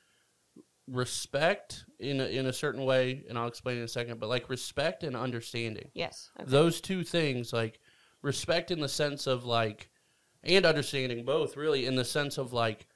respect 0.88 1.84
in 2.00 2.22
a, 2.22 2.26
in 2.26 2.46
a 2.46 2.54
certain 2.54 2.86
way, 2.86 3.24
and 3.28 3.38
I'll 3.38 3.48
explain 3.48 3.78
in 3.78 3.84
a 3.84 3.88
second. 3.90 4.20
But 4.20 4.30
like 4.30 4.50
respect 4.50 5.04
and 5.04 5.16
understanding, 5.16 5.90
yes. 5.94 6.30
Okay. 6.40 6.50
those 6.50 6.80
two 6.80 7.04
things, 7.04 7.52
like 7.52 7.80
respect 8.22 8.72
in 8.72 8.80
the 8.80 8.88
sense 8.88 9.28
of 9.28 9.44
like, 9.44 9.90
and 10.44 10.66
understanding 10.66 11.26
both, 11.26 11.58
really 11.58 11.86
in 11.86 11.96
the 11.96 12.06
sense 12.06 12.38
of 12.38 12.54
like, 12.54 12.88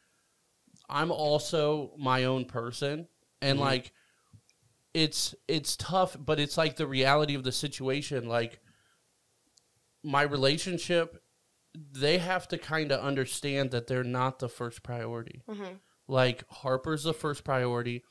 I'm 0.92 1.12
also 1.12 1.94
my 1.98 2.26
own 2.26 2.46
person, 2.46 3.08
and 3.42 3.58
Mhm. 3.58 3.62
like 3.62 3.94
it's 4.94 5.34
it's 5.48 5.76
tough, 5.78 6.18
but 6.20 6.40
it's 6.40 6.58
like 6.58 6.76
the 6.76 6.86
reality 6.88 7.34
of 7.36 7.44
the 7.44 7.52
situation. 7.52 8.28
Like 8.28 8.60
my 10.04 10.22
relationship, 10.24 11.24
they 11.74 12.18
have 12.18 12.48
to 12.50 12.58
kind 12.58 12.92
of 12.92 13.00
understand 13.00 13.72
that 13.72 13.88
they're 13.88 14.04
not 14.04 14.40
the 14.40 14.50
first 14.50 14.84
priority. 14.84 15.42
Mhm. 15.48 15.80
Like 16.08 16.44
Harper's 16.50 17.04
the 17.04 17.14
first 17.14 17.44
priority, 17.44 18.04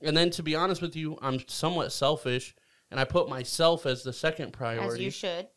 and 0.00 0.16
then 0.16 0.30
to 0.30 0.42
be 0.42 0.54
honest 0.54 0.80
with 0.80 0.94
you, 0.94 1.18
I'm 1.20 1.46
somewhat 1.48 1.90
selfish, 1.92 2.54
and 2.90 3.00
I 3.00 3.04
put 3.04 3.28
myself 3.28 3.84
as 3.86 4.02
the 4.04 4.12
second 4.12 4.52
priority. 4.52 4.86
As 4.94 5.00
you 5.00 5.10
should. 5.10 5.48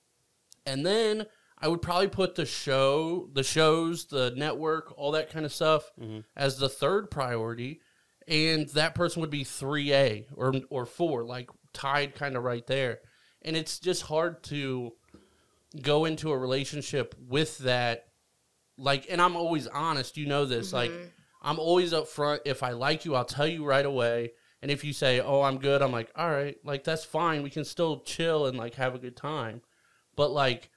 and 0.66 0.86
then 0.86 1.26
I 1.62 1.68
would 1.68 1.82
probably 1.82 2.08
put 2.08 2.36
the 2.36 2.46
show, 2.46 3.30
the 3.34 3.44
shows, 3.44 4.06
the 4.06 4.32
network, 4.36 4.94
all 4.98 5.12
that 5.12 5.30
kind 5.30 5.46
of 5.46 5.54
stuff 5.54 5.92
Mhm. 6.00 6.24
as 6.36 6.58
the 6.58 6.68
third 6.70 7.12
priority, 7.12 7.82
and 8.28 8.68
that 8.70 8.96
person 8.96 9.22
would 9.22 9.30
be 9.30 9.44
three 9.44 9.94
A 9.94 10.28
or 10.36 10.54
or 10.70 10.86
four, 10.86 11.24
like 11.24 11.50
tied 11.74 12.16
kind 12.16 12.36
of 12.36 12.44
right 12.44 12.66
there. 12.68 13.00
And 13.44 13.56
it's 13.56 13.80
just 13.80 14.04
hard 14.04 14.44
to 14.46 14.94
go 15.82 16.06
into 16.06 16.32
a 16.32 16.38
relationship 16.38 17.16
with 17.20 17.60
that. 17.60 18.08
Like, 18.78 19.06
and 19.10 19.22
I'm 19.22 19.36
always 19.36 19.68
honest. 19.68 20.18
You 20.18 20.26
know 20.26 20.46
this. 20.46 20.74
Like, 20.74 20.92
Mhm. 20.92 21.10
I'm 21.44 21.60
always 21.60 21.94
upfront. 21.94 22.40
If 22.46 22.62
I 22.64 22.72
like 22.72 23.06
you, 23.06 23.16
I'll 23.16 23.26
tell 23.26 23.48
you 23.48 23.66
right 23.66 23.86
away. 23.86 24.34
And 24.62 24.70
if 24.70 24.84
you 24.84 24.94
say, 24.94 25.20
"Oh, 25.20 25.42
I'm 25.42 25.58
good," 25.58 25.82
I'm 25.82 25.92
like, 25.92 26.12
"All 26.16 26.30
right, 26.30 26.56
like 26.64 26.84
that's 26.84 27.04
fine. 27.06 27.42
We 27.42 27.50
can 27.50 27.66
still 27.66 28.02
chill 28.02 28.46
and 28.46 28.58
like 28.58 28.76
have 28.76 28.94
a 28.94 29.00
good 29.00 29.16
time." 29.18 29.62
But 30.16 30.32
like, 30.32 30.70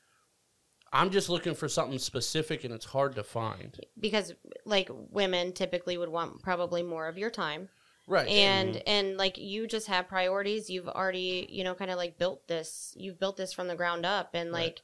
I'm 0.95 1.11
just 1.11 1.29
looking 1.29 1.55
for 1.55 1.69
something 1.69 1.99
specific, 1.99 2.65
and 2.65 2.73
it's 2.73 2.87
hard 2.87 3.17
to 3.17 3.25
find. 3.25 3.79
because 3.99 4.33
like 4.65 4.89
women 5.11 5.53
typically 5.53 5.99
would 5.99 6.09
want 6.09 6.43
probably 6.43 6.83
more 6.83 7.07
of 7.09 7.19
your 7.19 7.31
time 7.31 7.69
Right. 8.07 8.29
and 8.29 8.71
mm-hmm. 8.77 8.83
and 8.89 9.17
like 9.17 9.37
you 9.39 9.67
just 9.67 9.87
have 9.89 10.09
priorities 10.09 10.69
you've 10.71 10.89
already 10.89 11.47
you 11.51 11.65
know 11.65 11.75
kind 11.75 11.91
of 11.91 11.97
like 11.97 12.19
built 12.19 12.47
this 12.49 12.95
you've 12.97 13.19
built 13.19 13.37
this 13.37 13.53
from 13.53 13.67
the 13.69 13.75
ground 13.75 14.05
up 14.07 14.31
and 14.35 14.53
Right. 14.53 14.65
like 14.65 14.83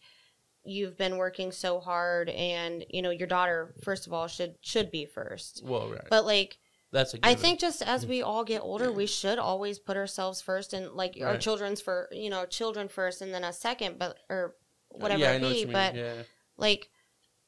you've 0.65 0.97
been 0.99 1.17
working 1.19 1.53
so 1.53 1.81
hard 1.81 2.29
and 2.31 2.85
you 2.91 3.01
know 3.03 3.11
your 3.11 3.27
daughter 3.29 3.75
first 3.83 4.07
of 4.07 4.13
all 4.13 4.27
should 4.27 4.55
should 4.61 4.91
be 4.91 5.05
first 5.07 5.63
well, 5.65 5.89
right. 5.91 6.05
but 6.11 6.25
like 6.27 6.59
That's 6.93 7.15
a 7.15 7.19
I 7.23 7.31
given. 7.31 7.43
think 7.43 7.61
just 7.61 7.83
as 7.83 8.05
we 8.07 8.21
all 8.23 8.45
get 8.45 8.63
older, 8.63 8.91
we 8.91 9.07
should 9.21 9.39
always 9.39 9.79
put 9.79 9.97
ourselves 9.97 10.43
first 10.43 10.73
and 10.73 10.93
like 10.93 11.17
our 11.23 11.37
children's 11.39 11.81
for 11.81 12.09
you 12.13 12.29
know 12.31 12.45
children 12.47 12.89
first 12.89 13.23
and 13.23 13.33
then 13.35 13.45
a 13.45 13.53
second, 13.53 13.99
but 13.99 14.17
or 14.29 14.55
whatever 14.91 15.21
yeah, 15.21 15.33
it 15.33 15.43
know 15.43 15.49
what 15.49 15.67
be. 15.67 15.73
But 15.73 15.95
yeah. 15.95 16.23
like 16.57 16.91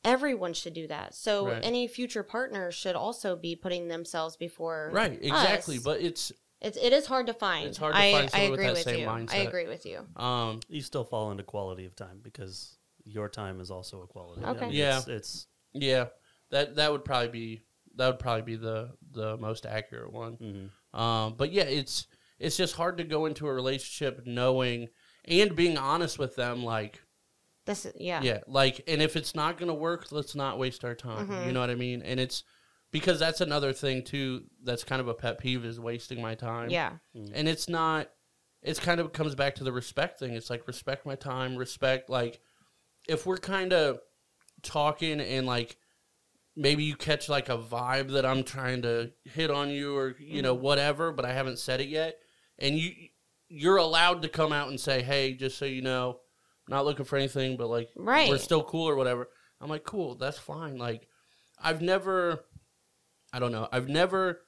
everyone 0.05 0.53
should 0.53 0.75
do 0.75 0.87
that. 0.89 1.15
So 1.15 1.47
Right. 1.49 1.61
any 1.65 1.87
future 1.87 2.23
partner 2.23 2.73
should 2.73 2.97
also 2.97 3.37
be 3.37 3.55
putting 3.57 3.89
themselves 3.89 4.37
before. 4.37 4.91
Right, 4.93 5.19
exactly. 5.23 5.77
us. 5.77 5.83
But 5.83 6.01
it's 6.01 6.33
It's 6.61 6.77
it 6.77 6.93
is 6.93 7.07
hard 7.07 7.27
to 7.27 7.35
find. 7.35 7.69
It's 7.69 7.79
hard 7.79 7.95
to 7.95 8.01
I, 8.01 8.13
find 8.13 8.25
I 8.27 8.29
someone 8.29 8.51
with 8.51 8.61
agree 8.61 8.67
that 8.67 8.75
with 8.75 8.83
same 8.85 8.99
you. 9.01 9.27
I 9.31 9.37
agree 9.39 9.67
with 9.69 9.87
you. 9.87 10.07
um 10.17 10.61
You 10.69 10.81
still 10.81 11.05
fall 11.05 11.31
into 11.31 11.43
quality 11.45 11.85
of 11.87 11.95
time 11.97 12.21
because 12.23 12.79
your 13.05 13.29
time 13.29 13.61
is 13.61 13.71
also 13.71 14.03
a 14.03 14.07
quality. 14.07 14.45
Okay. 14.45 14.71
Yeah. 14.71 14.99
It's, 14.99 15.09
it's 15.09 15.47
yeah, 15.73 16.07
that 16.51 16.77
that 16.77 16.91
would 16.93 17.05
probably 17.05 17.29
be 17.29 17.63
that 17.97 18.07
would 18.07 18.19
probably 18.19 18.43
be 18.43 18.57
the 18.57 18.91
the 19.11 19.37
most 19.39 19.67
accurate 19.67 20.13
one. 20.13 20.37
mhm. 20.37 20.99
Um, 20.99 21.35
but 21.37 21.53
yeah, 21.53 21.65
it's 21.65 22.07
it's 22.39 22.57
just 22.57 22.75
hard 22.75 22.99
to 22.99 23.05
go 23.05 23.27
into 23.27 23.47
a 23.47 23.53
relationship 23.53 24.27
knowing 24.27 24.89
and 25.25 25.55
being 25.55 25.79
honest 25.79 26.19
with 26.19 26.35
them, 26.37 26.65
like 26.65 27.01
This 27.65 27.87
is 27.87 27.95
yeah. 27.97 28.21
yeah, 28.23 28.41
like, 28.47 28.83
and 28.89 29.01
if 29.01 29.15
it's 29.17 29.35
not 29.35 29.59
gonna 29.59 29.75
work, 29.75 30.11
let's 30.11 30.35
not 30.35 30.59
waste 30.59 30.85
our 30.85 30.95
time. 30.95 31.29
Mhm. 31.29 31.47
You 31.47 31.53
know 31.53 31.61
what 31.61 31.71
I 31.71 31.75
mean? 31.77 32.03
And 32.03 32.19
it's 32.19 32.43
because 32.91 33.19
that's 33.19 33.41
another 33.41 33.73
thing 33.73 34.03
too. 34.03 34.45
That's 34.63 34.85
kind 34.85 35.01
of 35.01 35.09
a 35.09 35.15
pet 35.15 35.39
peeve 35.39 35.65
is 35.65 35.79
wasting 35.81 36.21
my 36.21 36.35
time. 36.35 36.71
Yeah. 36.71 36.93
and 37.15 37.49
it's 37.49 37.69
not. 37.69 38.11
It's 38.63 38.79
kind 38.79 39.01
of 39.01 39.13
comes 39.13 39.35
back 39.35 39.57
to 39.57 39.65
the 39.65 39.73
respect 39.73 40.21
thing. 40.21 40.35
It's 40.35 40.49
like 40.51 40.67
respect 40.69 41.05
my 41.05 41.17
time, 41.17 41.57
respect 41.57 42.09
like 42.09 42.41
if 43.09 43.27
we're 43.27 43.39
kind 43.39 43.73
of 43.73 43.99
talking 44.63 45.21
and 45.21 45.47
like 45.47 45.77
maybe 46.55 46.85
you 46.85 46.95
catch 46.95 47.29
like 47.29 47.49
a 47.49 47.59
vibe 47.59 48.13
that 48.13 48.25
I'm 48.27 48.45
trying 48.45 48.83
to 48.83 49.11
hit 49.25 49.51
on 49.51 49.71
you 49.71 49.97
or 49.97 50.15
you 50.19 50.43
know 50.43 50.55
whatever, 50.55 51.13
but 51.13 51.25
I 51.25 51.33
haven't 51.33 51.59
said 51.59 51.81
it 51.81 51.89
yet, 51.89 52.19
and 52.59 52.79
you 52.79 52.93
you're 53.49 53.77
allowed 53.77 54.23
to 54.23 54.29
come 54.29 54.53
out 54.53 54.69
and 54.69 54.81
say, 54.81 55.03
hey, 55.03 55.35
just 55.35 55.59
so 55.59 55.65
you 55.65 55.83
know, 55.83 56.11
I'm 56.11 56.22
not 56.69 56.85
looking 56.85 57.05
for 57.05 57.17
anything, 57.17 57.57
but 57.57 57.69
like 57.69 57.91
Right. 57.97 58.29
we're 58.29 58.39
still 58.39 58.63
cool 58.63 58.89
or 58.89 58.97
whatever. 58.97 59.29
I'm 59.61 59.69
like, 59.69 59.85
cool, 59.85 60.15
that's 60.17 60.39
fine. 60.39 60.79
Like 60.79 61.09
I've 61.61 61.83
never, 61.83 62.45
I 63.33 63.39
don't 63.39 63.53
know, 63.53 63.69
I've 63.73 63.89
never 63.89 64.41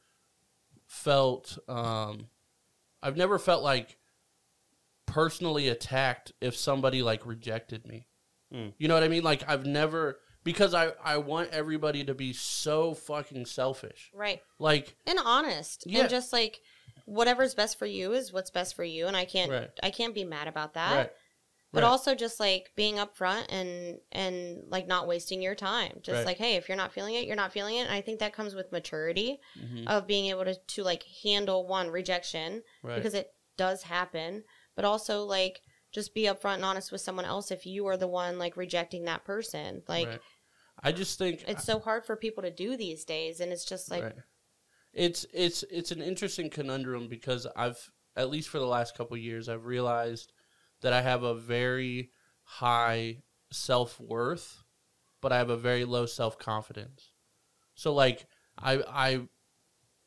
felt, 0.87 1.59
um, 1.69 2.29
I've 3.03 3.17
never 3.17 3.39
felt 3.39 3.63
like 3.63 3.97
personally 5.07 5.69
attacked 5.69 6.33
if 6.41 6.57
somebody 6.57 7.03
like 7.03 7.27
rejected 7.27 7.87
me. 7.87 8.07
Mm. 8.53 8.73
You 8.79 8.89
know 8.89 8.95
what 8.95 9.03
I 9.03 9.09
mean? 9.09 9.23
Like 9.23 9.49
I've 9.49 9.67
never 9.67 10.19
because 10.45 10.75
I 10.75 10.93
I 11.03 11.19
want 11.19 11.51
everybody 11.53 12.05
to 12.05 12.15
be 12.15 12.33
so 12.33 12.95
fucking 12.95 13.47
selfish. 13.47 14.11
Right. 14.15 14.41
Like 14.59 14.97
And 15.07 15.19
honest. 15.25 15.85
Yeah. 15.87 16.01
And 16.03 16.11
just 16.11 16.33
like 16.33 16.61
whatever's 17.07 17.55
best 17.55 17.79
for 17.79 17.87
you 17.87 18.13
is 18.13 18.33
what's 18.33 18.51
best 18.51 18.75
for 18.75 18.85
you 18.85 19.07
and 19.07 19.17
I 19.17 19.25
can't 19.25 19.51
Right. 19.51 19.71
I 19.83 19.91
can't 19.91 20.15
be 20.15 20.25
mad 20.25 20.49
about 20.49 20.75
that. 20.75 20.97
right, 20.97 21.11
But 21.75 21.83
right. 21.83 21.89
also 21.89 22.15
just 22.15 22.39
like 22.39 22.71
being 22.77 22.97
upfront 22.97 23.47
and 23.49 23.99
and 24.13 24.63
like 24.69 24.87
not 24.87 25.09
wasting 25.09 25.43
your 25.43 25.57
time. 25.57 25.99
Just 26.03 26.19
Right. 26.19 26.27
like, 26.27 26.37
hey, 26.39 26.55
if 26.55 26.69
you're 26.69 26.77
not 26.77 26.93
feeling 26.93 27.15
it, 27.15 27.27
you're 27.27 27.35
not 27.35 27.53
feeling 27.53 27.77
it. 27.77 27.81
And 27.81 27.93
I 27.93 28.01
think 28.01 28.21
that 28.21 28.33
comes 28.33 28.55
with 28.55 28.71
maturity 28.71 29.41
Mhm. 29.59 29.89
of 29.89 30.07
being 30.07 30.27
able 30.27 30.45
to, 30.45 30.55
to 30.55 30.85
like 30.85 31.03
handle 31.25 31.67
one 31.67 31.91
rejection 31.91 32.63
right. 32.83 32.95
because 32.95 33.15
it 33.15 33.33
does 33.57 33.83
happen, 33.83 34.45
but 34.77 34.85
also 34.85 35.25
like 35.25 35.63
just 35.91 36.15
be 36.15 36.23
upfront 36.23 36.57
and 36.57 36.65
honest 36.65 36.93
with 36.93 37.01
someone 37.01 37.25
else 37.25 37.51
if 37.51 37.67
you 37.67 37.87
are 37.87 37.97
the 37.97 38.09
one 38.09 38.39
like 38.39 38.57
rejecting 38.57 39.05
that 39.05 39.25
person. 39.25 39.83
Like. 39.89 40.21
I 40.83 40.93
just 40.93 41.19
think 41.19 41.45
it's 41.49 41.65
so 41.65 41.79
hard 41.79 42.05
for 42.05 42.15
people 42.15 42.43
to 42.43 42.51
do 42.51 42.77
these 42.77 43.05
days 43.05 43.41
and 43.41 43.53
it's 43.53 43.65
just 43.65 43.91
like. 43.91 44.15
It's 44.93 45.27
it's 45.33 45.65
it's 45.71 45.91
an 45.91 46.03
interesting 46.03 46.51
conundrum 46.51 47.09
because 47.09 47.49
I've 47.57 47.91
at 48.17 48.31
least 48.31 48.49
for 48.49 48.59
the 48.59 48.67
last 48.67 48.97
couple 48.97 49.17
years 49.17 49.49
I've 49.49 49.65
realized 49.65 50.33
that 50.85 50.93
I 50.93 51.01
have 51.03 51.23
a 51.23 51.35
very 51.35 52.11
high 52.43 53.23
self 53.51 53.99
worth, 53.99 54.63
but 55.23 55.33
I 55.33 55.39
have 55.39 55.49
a 55.51 55.57
very 55.57 55.85
low 55.87 56.05
self 56.07 56.39
confidence. 56.39 57.11
So 57.75 57.93
like 57.95 58.27
I 58.59 58.75
I 58.87 59.21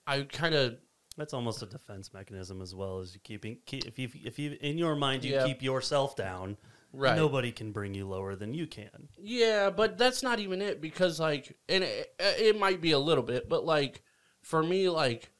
I 0.05 0.21
kind 0.21 0.53
of 0.55 0.77
That's 1.17 1.33
almost 1.33 1.63
a 1.63 1.65
defense 1.65 2.13
mechanism 2.13 2.61
as 2.61 2.75
well 2.75 2.99
as 2.99 3.13
you 3.15 3.19
keeping 3.23 3.57
keep, 3.65 3.85
if 3.87 3.97
you 3.97 4.07
if 4.23 4.37
you 4.37 4.55
in 4.61 4.77
your 4.77 4.95
mind 4.95 5.25
you 5.25 5.33
Yeah. 5.33 5.47
keep 5.47 5.63
yourself 5.63 6.15
down, 6.15 6.57
right. 6.93 7.15
nobody 7.15 7.51
can 7.51 7.71
bring 7.71 7.95
you 7.95 8.07
lower 8.07 8.35
than 8.35 8.53
you 8.53 8.67
can. 8.67 9.09
Yeah, 9.17 9.71
but 9.71 9.97
that's 9.97 10.21
not 10.21 10.39
even 10.39 10.61
it 10.61 10.79
because 10.79 11.19
like, 11.19 11.57
and 11.67 11.83
it, 11.83 12.13
it 12.19 12.59
might 12.59 12.81
be 12.81 12.91
a 12.91 12.99
little 12.99 13.23
bit, 13.23 13.49
but 13.49 13.65
like 13.65 14.03
for 14.43 14.61
me, 14.61 14.89
like 14.89 15.31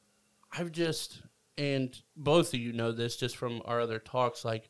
I've 0.52 0.72
just 0.72 1.22
and 1.56 1.96
both 2.16 2.54
of 2.54 2.60
you 2.60 2.72
know 2.72 2.90
this 2.90 3.16
just 3.16 3.36
from 3.36 3.62
our 3.64 3.80
other 3.80 4.00
talks, 4.00 4.44
like 4.44 4.68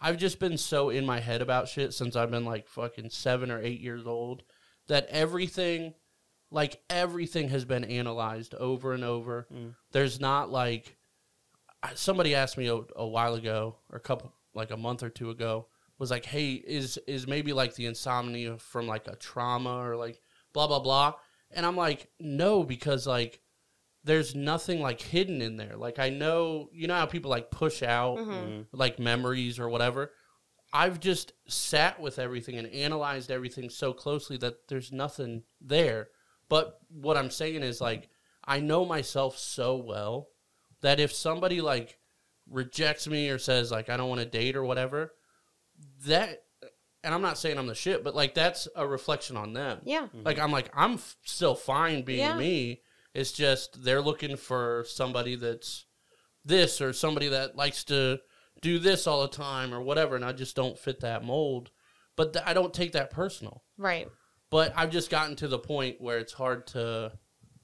I've 0.00 0.16
just 0.16 0.38
been 0.38 0.56
so 0.56 0.90
in 0.90 1.04
my 1.04 1.20
head 1.20 1.42
about 1.42 1.68
shit 1.68 1.92
since 1.92 2.16
I've 2.16 2.30
been 2.30 2.44
like 2.44 2.68
fucking 2.68 3.10
seven 3.10 3.50
or 3.50 3.60
eight 3.60 3.80
years 3.80 4.06
old 4.06 4.42
that 4.88 5.06
everything, 5.10 5.94
like 6.50 6.82
everything, 6.88 7.48
has 7.50 7.64
been 7.64 7.84
analyzed 7.84 8.54
over 8.54 8.92
and 8.92 9.04
over. 9.04 9.46
Mm. 9.52 9.74
There's 9.92 10.20
not 10.20 10.50
like 10.50 10.96
somebody 11.94 12.34
asked 12.34 12.58
me 12.58 12.68
a, 12.68 12.80
a 12.96 13.06
while 13.06 13.34
ago 13.34 13.76
or 13.90 13.98
a 13.98 14.00
couple 14.00 14.32
like 14.54 14.70
a 14.70 14.76
month 14.76 15.02
or 15.02 15.10
two 15.10 15.30
ago 15.30 15.66
was 15.98 16.10
like 16.10 16.24
hey 16.24 16.52
is 16.52 16.98
is 17.06 17.26
maybe 17.26 17.52
like 17.52 17.74
the 17.74 17.86
insomnia 17.86 18.56
from 18.58 18.86
like 18.86 19.06
a 19.06 19.16
trauma 19.16 19.76
or 19.76 19.96
like 19.96 20.20
blah 20.52 20.66
blah 20.66 20.80
blah 20.80 21.12
and 21.52 21.64
i'm 21.64 21.76
like 21.76 22.08
no 22.18 22.64
because 22.64 23.06
like 23.06 23.40
there's 24.04 24.34
nothing 24.34 24.80
like 24.80 25.00
hidden 25.00 25.42
in 25.42 25.56
there 25.56 25.76
like 25.76 25.98
i 25.98 26.08
know 26.08 26.68
you 26.72 26.86
know 26.88 26.94
how 26.94 27.06
people 27.06 27.30
like 27.30 27.50
push 27.50 27.82
out 27.82 28.16
mhm. 28.18 28.26
Mhm. 28.28 28.66
like 28.72 28.98
memories 28.98 29.58
or 29.58 29.68
whatever 29.68 30.10
i've 30.72 31.00
just 31.00 31.32
sat 31.48 32.00
with 32.00 32.18
everything 32.18 32.56
and 32.56 32.66
analyzed 32.68 33.30
everything 33.30 33.68
so 33.68 33.92
closely 33.92 34.36
that 34.38 34.68
there's 34.68 34.90
nothing 34.92 35.42
there 35.60 36.08
but 36.48 36.78
what 36.88 37.16
i'm 37.16 37.30
saying 37.30 37.62
is 37.62 37.80
like 37.80 38.08
i 38.44 38.58
know 38.60 38.84
myself 38.84 39.36
so 39.38 39.76
well 39.76 40.28
that 40.80 40.98
if 41.00 41.12
somebody 41.12 41.60
like 41.60 41.98
rejects 42.48 43.06
me 43.06 43.28
or 43.28 43.38
says 43.38 43.70
like 43.70 43.88
i 43.90 43.96
don't 43.96 44.08
want 44.08 44.20
to 44.20 44.26
date 44.26 44.56
or 44.56 44.64
whatever 44.64 45.12
that 46.06 46.42
and 47.04 47.14
i'm 47.14 47.22
not 47.22 47.38
saying 47.38 47.58
i'm 47.58 47.66
the 47.66 47.74
shit 47.74 48.02
but 48.02 48.14
like 48.14 48.34
that's 48.34 48.66
a 48.76 48.86
reflection 48.86 49.36
on 49.36 49.52
them 49.52 49.80
yeah. 49.84 50.06
like 50.24 50.38
i'm 50.38 50.50
like 50.52 50.70
i'm 50.74 50.94
f- 50.94 51.16
still 51.24 51.54
fine 51.54 52.02
being 52.02 52.20
Yeah. 52.20 52.36
me 52.36 52.80
it's 53.14 53.32
just 53.32 53.82
they're 53.82 54.00
looking 54.02 54.36
for 54.36 54.84
somebody 54.86 55.34
that's 55.36 55.86
this 56.44 56.80
or 56.80 56.92
somebody 56.92 57.28
that 57.28 57.56
likes 57.56 57.84
to 57.84 58.18
do 58.62 58.78
this 58.78 59.06
all 59.06 59.22
the 59.22 59.28
time 59.28 59.72
or 59.74 59.80
whatever 59.80 60.16
and 60.16 60.24
i 60.24 60.32
just 60.32 60.54
don't 60.56 60.78
fit 60.78 61.00
that 61.00 61.24
mold 61.24 61.70
but 62.16 62.32
th- 62.32 62.44
i 62.46 62.52
don't 62.54 62.74
take 62.74 62.92
that 62.92 63.10
personal 63.10 63.62
Right. 63.78 64.08
but 64.50 64.72
i've 64.76 64.90
just 64.90 65.10
gotten 65.10 65.36
to 65.36 65.48
the 65.48 65.58
point 65.58 66.00
where 66.00 66.18
it's 66.18 66.32
hard 66.32 66.66
to 66.68 67.12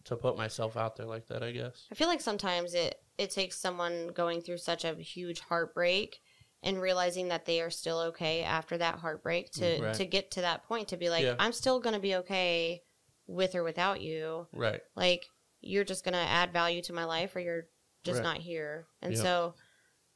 to 0.05 0.17
put 0.17 0.37
myself 0.37 0.77
out 0.77 0.97
there 0.97 1.07
like 1.07 1.27
that 1.29 1.43
i 1.43 1.51
guess 1.53 1.87
I 1.91 1.95
feel 1.95 2.09
like 2.09 2.21
sometimes 2.21 2.75
it 2.75 2.97
it 3.19 3.31
takes 3.31 3.57
someone 3.59 4.09
going 4.09 4.41
through 4.43 4.59
such 4.59 4.85
a 4.85 4.95
huge 4.95 5.41
heartbreak 5.41 6.21
and 6.63 6.81
realizing 6.81 7.29
that 7.29 7.45
they 7.47 7.61
are 7.61 7.71
still 7.71 7.99
okay 8.01 8.43
after 8.43 8.77
that 8.79 8.97
heartbreak 8.97 9.51
to 9.53 9.65
mm, 9.65 9.83
Right. 9.83 9.95
to 9.95 10.05
get 10.07 10.31
to 10.33 10.43
that 10.43 10.65
point 10.65 10.89
to 10.89 10.97
be 10.97 11.09
like 11.11 11.25
Yeah. 11.25 11.35
I'm 11.39 11.53
still 11.53 11.81
going 11.81 11.95
to 11.95 12.01
be 12.01 12.15
okay 12.17 12.83
with 13.27 13.55
or 13.55 13.63
without 13.65 14.01
you. 14.01 14.47
right 14.53 14.81
Like 14.95 15.27
you're 15.61 15.85
just 15.85 16.05
going 16.05 16.13
to 16.15 16.19
add 16.19 16.53
value 16.53 16.83
to 16.83 16.93
my 16.93 17.05
life 17.05 17.35
or 17.37 17.41
you're 17.41 17.67
just 18.05 18.19
Right. 18.19 18.25
not 18.25 18.37
here. 18.39 18.87
And 19.03 19.13
Yep. 19.15 19.23
so 19.23 19.55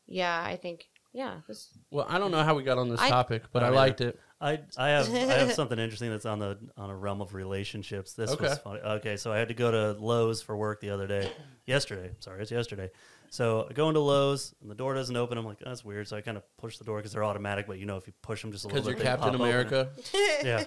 yeah, 0.06 0.42
I 0.44 0.56
think 0.56 0.86
yeah, 1.12 1.40
this 1.48 1.76
well 1.90 2.06
i 2.08 2.18
don't 2.18 2.30
know 2.30 2.44
how 2.44 2.54
we 2.54 2.62
got 2.62 2.78
on 2.78 2.88
this 2.88 3.00
I- 3.00 3.08
topic 3.08 3.42
but 3.52 3.64
I 3.64 3.66
i 3.66 3.70
liked 3.70 4.00
it 4.00 4.16
I 4.40 4.60
I 4.78 4.88
have 4.90 5.08
I 5.12 5.34
have 5.34 5.52
something 5.60 5.78
interesting 5.78 6.08
that's 6.10 6.24
on 6.24 6.38
the 6.38 6.56
on 6.76 6.88
a 6.88 6.96
realm 6.96 7.20
of 7.20 7.34
relationships. 7.34 8.14
This 8.14 8.30
was 8.30 8.52
Okay. 8.52 8.60
funny. 8.64 8.80
Okay, 8.80 9.16
so 9.18 9.30
I 9.30 9.36
had 9.36 9.48
to 9.48 9.54
go 9.54 9.70
to 9.70 10.00
Lowe's 10.00 10.40
for 10.40 10.56
work 10.56 10.80
the 10.80 10.88
other 10.90 11.06
day. 11.06 11.30
Yesterday, 11.66 12.12
sorry, 12.20 12.40
it's 12.40 12.50
yesterday. 12.50 12.90
So 13.28 13.66
I 13.68 13.74
go 13.74 13.88
into 13.88 14.00
Lowe's 14.00 14.54
and 14.62 14.70
the 14.70 14.74
door 14.74 14.94
doesn't 14.94 15.14
open. 15.14 15.36
I'm 15.36 15.44
like, 15.44 15.58
that's 15.58 15.84
weird. 15.84 16.08
So 16.08 16.16
I 16.16 16.22
kind 16.22 16.36
of 16.38 16.42
push 16.56 16.78
the 16.78 16.84
door 16.84 16.96
because 16.98 17.12
they're 17.12 17.22
automatic, 17.22 17.66
but 17.66 17.78
you 17.78 17.84
know 17.86 17.96
if 17.98 18.06
you 18.06 18.14
push 18.22 18.40
them 18.40 18.50
just 18.50 18.64
a 18.64 18.68
little 18.68 18.82
bit, 18.82 18.96
because 18.96 19.04
you're 19.04 19.16
they 19.16 19.22
captain 19.22 19.38
pop 19.38 19.40
open. 19.40 19.50
america 19.50 19.90
Yeah, 20.42 20.64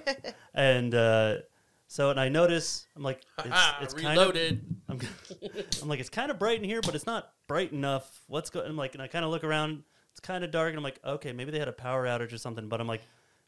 and 0.54 0.94
uh, 0.94 1.38
so 1.94 2.10
and 2.10 2.20
I 2.20 2.28
notice 2.28 2.88
I'm 2.96 3.04
like, 3.04 3.22
it's, 3.46 3.56
it's 3.84 3.94
kind 3.94 4.20
of 4.20 4.36
I'm, 4.90 5.00
I'm 5.80 5.88
like, 5.88 6.00
it's 6.00 6.10
kind 6.10 6.32
of 6.32 6.40
bright 6.40 6.58
in 6.58 6.64
here, 6.64 6.82
but 6.82 6.96
it's 6.96 7.06
not 7.06 7.32
bright 7.48 7.72
enough. 7.72 8.20
What's 8.26 8.50
going? 8.50 8.66
I'm 8.66 8.76
like, 8.76 8.96
and 8.96 9.04
I 9.04 9.06
kind 9.06 9.24
of 9.24 9.30
look 9.30 9.44
around. 9.44 9.84
It's 10.10 10.20
kind 10.20 10.44
of 10.44 10.50
dark, 10.50 10.70
and 10.70 10.78
I'm 10.78 10.84
like, 10.84 11.00
okay, 11.06 11.34
maybe 11.34 11.52
they 11.52 11.60
had 11.60 11.68
a 11.68 11.72
power 11.74 12.08
outage 12.08 12.34
or 12.34 12.40
something. 12.40 12.68
But 12.68 12.82
I'm 12.82 12.88
like, 12.88 13.04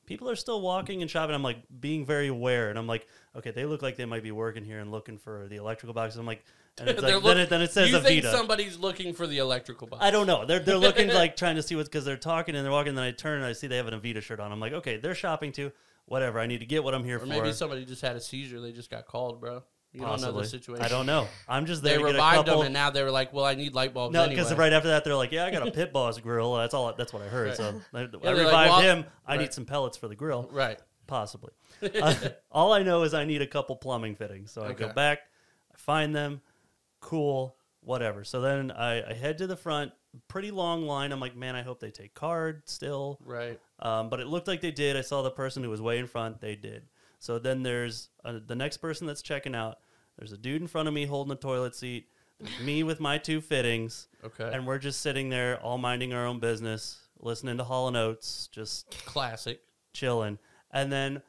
people 0.05 0.29
are 0.29 0.35
still 0.35 0.61
walking 0.61 1.01
and 1.01 1.09
shopping. 1.09 1.33
I'm 1.33 1.41
like, 1.41 1.57
being 1.79 2.05
very 2.05 2.27
aware, 2.27 2.69
and 2.69 2.77
I'm 2.77 2.85
like, 2.85 3.07
okay, 3.35 3.49
they 3.49 3.65
look 3.65 3.81
like 3.81 3.97
they 3.97 4.05
might 4.05 4.21
be 4.21 4.31
working 4.31 4.63
here 4.63 4.77
and 4.77 4.91
looking 4.91 5.17
for 5.17 5.47
the 5.47 5.55
electrical 5.55 5.95
box. 5.95 6.15
I'm 6.15 6.27
like, 6.27 6.45
and 6.77 6.87
it's 6.87 7.01
They're 7.01 7.15
like, 7.15 7.23
look- 7.23 7.33
then, 7.33 7.43
it, 7.45 7.49
then 7.49 7.61
it 7.63 7.71
says 7.71 7.89
you 7.89 7.99
think 7.99 8.23
Avita. 8.23 8.31
somebody's 8.31 8.77
looking 8.77 9.15
for 9.15 9.25
the 9.25 9.39
electrical 9.39 9.87
box 9.87 10.03
I 10.03 10.11
don't 10.11 10.27
know. 10.27 10.45
They're 10.45 10.59
they're 10.59 10.77
looking 10.77 11.07
like 11.15 11.35
trying 11.35 11.55
to 11.55 11.63
see 11.63 11.75
what's 11.75 11.89
because 11.89 12.05
they're 12.05 12.15
talking 12.15 12.55
and 12.55 12.63
they're 12.63 12.71
walking. 12.71 12.89
And 12.89 12.97
then 12.99 13.05
I 13.05 13.11
turn 13.11 13.37
and 13.37 13.45
I 13.45 13.53
see 13.53 13.65
they 13.65 13.77
have 13.77 13.87
an 13.87 13.99
Avita 13.99 14.21
shirt 14.21 14.39
on. 14.39 14.51
I'm 14.51 14.59
like, 14.59 14.73
okay, 14.73 14.97
they're 14.97 15.15
shopping 15.15 15.51
too. 15.51 15.71
Whatever. 16.05 16.39
I 16.39 16.45
need 16.45 16.59
to 16.59 16.65
get 16.65 16.83
what 16.83 16.93
I'm 16.93 17.03
here 17.03 17.17
or 17.17 17.19
for. 17.19 17.25
maybe 17.25 17.51
somebody 17.51 17.85
just 17.85 18.01
had 18.01 18.15
a 18.15 18.21
seizure 18.21 18.61
they 18.61 18.71
just 18.71 18.91
got 18.91 19.07
called 19.07 19.39
bro 19.39 19.63
You 19.91 20.01
don't 20.01 20.09
know 20.09 20.11
Possibly. 20.11 20.43
the 20.43 20.49
situation. 20.49 20.85
I 20.85 20.87
don't 20.87 21.05
know. 21.05 21.27
I'm 21.47 21.65
just 21.65 21.81
They 21.81 21.91
there 21.91 22.01
a 22.01 22.03
revived 22.11 22.45
couple. 22.45 22.57
them, 22.59 22.65
and 22.67 22.73
now 22.73 22.89
they 22.89 23.01
were 23.01 23.11
like, 23.11 23.31
"Well, 23.33 23.45
I 23.45 23.55
need 23.55 23.73
light 23.73 23.93
bulbs." 23.93 24.13
no, 24.13 24.23
anyway. 24.23 24.35
because 24.35 24.53
right 24.55 24.73
after 24.73 24.89
that, 24.89 25.03
they're 25.03 25.15
like, 25.15 25.31
"Yeah, 25.31 25.45
I 25.45 25.51
got 25.51 25.67
a 25.67 25.71
pit 25.71 25.93
boss 25.93 26.19
grill." 26.19 26.55
That's 26.55 26.73
all. 26.73 26.93
That's 26.93 27.13
what 27.13 27.21
I 27.23 27.27
heard. 27.27 27.47
Right. 27.47 27.57
So 27.57 27.81
I, 27.93 28.01
I 28.01 28.05
they're 28.07 28.35
like, 28.35 28.37
revived 28.37 28.69
well, 28.71 28.81
him. 28.81 29.05
I 29.25 29.37
need 29.37 29.53
some 29.53 29.65
pellets 29.65 29.97
for 29.97 30.07
the 30.07 30.15
grill, 30.15 30.49
right. 30.51 30.79
possibly. 31.07 31.51
Uh, 31.81 32.13
all 32.51 32.71
I 32.73 32.83
know 32.83 33.03
is 33.03 33.13
I 33.13 33.25
need 33.25 33.41
a 33.41 33.47
couple 33.47 33.75
plumbing 33.75 34.15
fittings. 34.15 34.51
So 34.51 34.63
I 34.63 34.73
go 34.73 34.91
back, 34.93 35.19
I 35.73 35.77
find 35.77 36.15
them, 36.15 36.41
cool, 37.01 37.55
whatever. 37.81 38.23
So 38.23 38.41
then 38.41 38.71
I, 38.71 39.09
I 39.09 39.13
head 39.13 39.37
to 39.39 39.47
the 39.47 39.57
front. 39.57 39.91
Pretty 40.29 40.51
long 40.51 40.85
line. 40.85 41.11
I'm 41.11 41.19
like, 41.19 41.35
man, 41.35 41.55
I 41.55 41.61
hope 41.63 41.79
they 41.81 41.91
take 41.91 42.13
card 42.13 42.63
still. 42.65 43.19
Right. 43.25 43.59
Um, 43.79 44.09
but 44.09 44.19
it 44.19 44.27
looked 44.27 44.47
like 44.47 44.61
they 44.61 44.71
did. 44.71 44.95
I 44.95 45.01
saw 45.01 45.21
the 45.21 45.31
person 45.31 45.63
who 45.63 45.69
was 45.69 45.81
way 45.81 45.99
in 45.99 46.07
front. 46.07 46.39
They 46.41 46.55
did. 46.55 46.83
So 47.19 47.39
then 47.39 47.63
there's 47.63 48.09
uh, 48.23 48.39
the 48.45 48.55
next 48.55 48.77
person 48.77 49.05
that's 49.07 49.21
checking 49.21 49.55
out. 49.55 49.77
There's 50.17 50.31
a 50.31 50.37
dude 50.37 50.61
in 50.61 50.67
front 50.67 50.87
of 50.87 50.93
me 50.93 51.05
holding 51.05 51.33
a 51.33 51.35
toilet 51.35 51.75
seat. 51.75 52.07
There's 52.39 52.59
me 52.61 52.83
with 52.83 52.99
my 52.99 53.17
two 53.17 53.41
fittings, 53.41 54.07
Okay. 54.23 54.49
and 54.53 54.65
we're 54.67 54.77
just 54.77 55.01
sitting 55.01 55.29
there, 55.29 55.59
all 55.61 55.77
minding 55.77 56.13
our 56.13 56.25
own 56.25 56.39
business, 56.39 56.99
listening 57.19 57.57
to 57.57 57.63
Hall 57.63 57.87
and 57.87 57.95
Oates, 57.97 58.47
just 58.51 58.89
Classic. 59.05 59.59
chilling. 59.93 60.37
And 60.71 60.91
then 60.91 61.21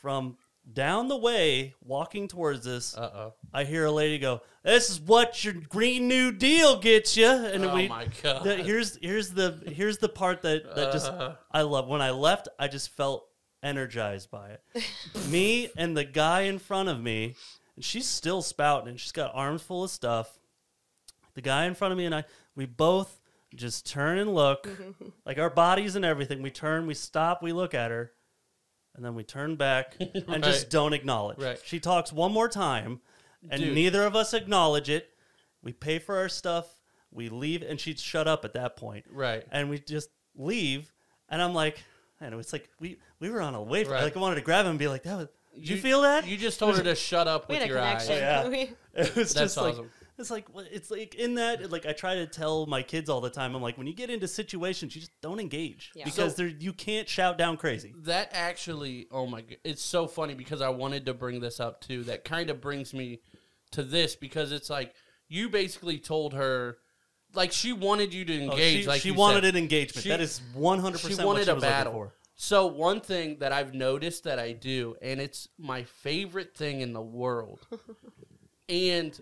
from 0.00 0.36
down 0.72 1.08
the 1.08 1.16
way, 1.16 1.74
walking 1.82 2.28
towards 2.28 2.66
us, 2.66 2.96
Uh 2.96 3.10
oh. 3.14 3.34
I 3.52 3.64
hear 3.64 3.84
a 3.86 3.90
lady 3.90 4.18
go, 4.18 4.42
"This 4.62 4.90
is 4.90 5.00
what 5.00 5.44
your 5.44 5.54
Green 5.54 6.08
New 6.08 6.32
Deal 6.32 6.78
gets 6.78 7.16
you." 7.16 7.28
And 7.28 7.64
oh 7.64 7.74
we, 7.74 7.88
my 7.88 8.06
god. 8.22 8.44
the, 8.44 8.56
here's 8.56 8.96
here's 9.02 9.30
the 9.30 9.62
here's 9.66 9.98
the 9.98 10.08
part 10.08 10.42
that 10.42 10.74
that 10.76 10.92
just 10.92 11.10
Uh. 11.10 11.34
I 11.50 11.62
love. 11.62 11.88
When 11.88 12.00
I 12.02 12.10
left, 12.10 12.48
I 12.58 12.68
just 12.68 12.90
felt 12.90 13.26
energized 13.62 14.30
by 14.30 14.50
it. 14.50 14.84
me 15.28 15.70
and 15.76 15.96
the 15.96 16.04
guy 16.04 16.42
in 16.42 16.58
front 16.58 16.88
of 16.88 17.00
me, 17.00 17.34
and 17.76 17.84
she's 17.84 18.06
still 18.06 18.42
spouting, 18.42 18.88
and 18.88 19.00
she's 19.00 19.12
got 19.12 19.32
arms 19.34 19.62
full 19.62 19.84
of 19.84 19.90
stuff. 19.90 20.38
The 21.34 21.42
guy 21.42 21.66
in 21.66 21.74
front 21.74 21.92
of 21.92 21.98
me 21.98 22.04
and 22.06 22.14
I, 22.14 22.24
we 22.56 22.66
both 22.66 23.20
just 23.54 23.86
turn 23.86 24.18
and 24.18 24.34
look, 24.34 24.68
like 25.26 25.38
our 25.38 25.50
bodies 25.50 25.96
and 25.96 26.04
everything. 26.04 26.42
We 26.42 26.50
turn, 26.50 26.86
we 26.86 26.94
stop, 26.94 27.42
we 27.42 27.52
look 27.52 27.74
at 27.74 27.90
her, 27.90 28.12
and 29.00 29.06
then 29.06 29.14
we 29.14 29.24
turn 29.24 29.56
back 29.56 29.96
and 30.00 30.28
Right. 30.28 30.42
just 30.42 30.68
don't 30.68 30.92
acknowledge. 30.92 31.38
Right. 31.38 31.58
She 31.64 31.80
talks 31.80 32.12
one 32.12 32.32
more 32.32 32.50
time, 32.50 33.00
and 33.48 33.62
Dude. 33.62 33.74
neither 33.74 34.04
of 34.04 34.14
us 34.14 34.34
acknowledge 34.34 34.90
it. 34.90 35.08
We 35.62 35.72
pay 35.72 35.98
for 35.98 36.18
our 36.18 36.28
stuff, 36.28 36.66
we 37.10 37.30
leave, 37.30 37.62
and 37.62 37.80
she'd 37.80 37.98
shut 37.98 38.28
up 38.28 38.44
at 38.44 38.52
that 38.52 38.76
point 38.76 39.06
right. 39.10 39.42
and 39.50 39.70
we 39.70 39.78
just 39.78 40.10
leave. 40.36 40.92
And 41.30 41.40
I'm 41.40 41.54
like, 41.54 41.82
and 42.20 42.34
it's 42.34 42.52
like 42.52 42.68
we 42.78 42.98
we 43.20 43.30
were 43.30 43.40
on 43.40 43.54
a 43.54 43.62
wave. 43.62 43.88
Right. 43.88 44.02
Like 44.02 44.18
I 44.18 44.20
wanted 44.20 44.34
to 44.34 44.40
grab 44.42 44.66
him 44.66 44.70
and 44.72 44.78
be 44.78 44.88
like, 44.88 45.04
that 45.04 45.16
was. 45.16 45.28
Did 45.54 45.68
you, 45.68 45.76
feel 45.78 46.02
that? 46.02 46.26
You 46.28 46.36
just 46.36 46.58
told 46.58 46.76
her 46.76 46.82
to 46.84 46.94
shut 46.94 47.26
up 47.26 47.48
We 47.48 47.54
with 47.54 47.62
had 47.62 47.70
a 47.70 47.72
your 47.72 47.80
eyes. 47.82 48.06
connection. 48.06 48.16
Yeah. 48.22 48.48
We- 48.94 49.00
it 49.02 49.16
was 49.16 49.32
That's 49.32 49.54
just 49.54 49.56
like 49.56 49.72
awesome. 49.74 49.90
It's 50.20 50.30
like 50.30 50.46
it's 50.70 50.90
like 50.90 51.14
in 51.16 51.34
that 51.34 51.70
like 51.70 51.86
I 51.86 51.92
try 51.92 52.14
to 52.16 52.26
tell 52.26 52.66
my 52.66 52.82
kids 52.82 53.08
all 53.10 53.20
the 53.20 53.30
time. 53.30 53.54
I'm 53.56 53.62
like, 53.62 53.76
when 53.78 53.86
you 53.86 53.94
get 53.94 54.10
into 54.10 54.28
situations, 54.28 54.94
you 54.94 55.00
just 55.00 55.20
don't 55.20 55.40
engage 55.40 55.90
Yeah. 55.94 56.04
because 56.04 56.36
So- 56.36 56.42
there 56.42 56.48
you 56.48 56.72
can't 56.72 57.08
shout 57.08 57.38
down 57.38 57.56
crazy. 57.56 57.92
That 58.04 58.30
actually, 58.32 59.06
oh 59.10 59.26
my 59.26 59.40
god, 59.40 59.56
it's 59.64 59.82
so 59.82 60.06
funny 60.06 60.34
because 60.34 60.60
I 60.60 60.68
wanted 60.68 61.06
to 61.06 61.14
bring 61.14 61.40
this 61.40 61.58
up 61.60 61.80
too. 61.80 62.04
That 62.04 62.24
kind 62.24 62.50
of 62.50 62.60
brings 62.60 62.92
me 62.94 63.20
to 63.72 63.82
this 63.82 64.14
because 64.16 64.52
it's 64.52 64.70
like 64.70 64.94
you 65.28 65.48
basically 65.48 65.98
told 65.98 66.34
her, 66.34 66.78
like 67.34 67.52
she 67.52 67.72
wanted 67.72 68.12
you 68.12 68.24
to 68.24 68.38
Oh, 68.40 68.50
engage. 68.50 68.82
she 68.82 68.86
like 68.88 69.00
she 69.00 69.10
wanted 69.12 69.44
said. 69.44 69.54
an 69.54 69.56
engagement. 69.56 70.02
She- 70.02 70.08
that 70.10 70.20
is 70.20 70.40
100 70.54 70.98
She 70.98 71.08
percent 71.08 71.26
what 71.26 71.34
wanted 71.34 71.44
she 71.46 71.50
a 71.50 71.54
was 71.54 71.62
battle. 71.64 71.92
for. 71.92 72.14
So 72.34 72.66
one 72.66 73.00
thing 73.02 73.36
that 73.40 73.52
I've 73.52 73.74
noticed 73.74 74.24
that 74.24 74.38
I 74.38 74.52
do, 74.52 74.96
and 75.02 75.20
it's 75.20 75.46
my 75.58 75.82
favorite 75.82 76.56
thing 76.56 76.80
in 76.80 76.94
the 76.94 77.02
world, 77.02 77.60
and 78.68 79.18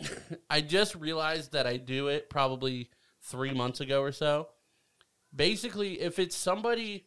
I 0.50 0.60
just 0.60 0.94
realized 0.94 1.52
that 1.52 1.66
I 1.66 1.76
do 1.76 2.08
it 2.08 2.30
probably 2.30 2.90
three 3.22 3.52
months 3.52 3.80
ago 3.80 4.02
or 4.02 4.12
so. 4.12 4.48
Basically, 5.34 6.00
if 6.00 6.18
it's 6.18 6.36
somebody, 6.36 7.06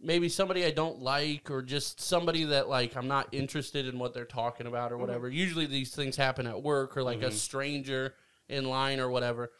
maybe 0.00 0.28
somebody 0.28 0.64
I 0.64 0.70
don't 0.70 1.00
like, 1.00 1.50
or 1.50 1.62
just 1.62 2.00
somebody 2.00 2.44
that 2.44 2.68
like 2.68 2.96
I'm 2.96 3.08
not 3.08 3.28
interested 3.32 3.86
in 3.86 3.98
what 3.98 4.12
they're 4.12 4.24
talking 4.24 4.66
about 4.66 4.92
or 4.92 4.96
mm-hmm. 4.96 5.06
whatever. 5.06 5.28
Usually 5.28 5.66
these 5.66 5.94
things 5.94 6.16
happen 6.16 6.46
at 6.46 6.62
work 6.62 6.96
or 6.96 7.02
like 7.02 7.22
a 7.22 7.26
mm-hmm. 7.26 7.34
stranger 7.34 8.14
in 8.48 8.64
line 8.64 9.00
or 9.00 9.08
whatever. 9.08 9.52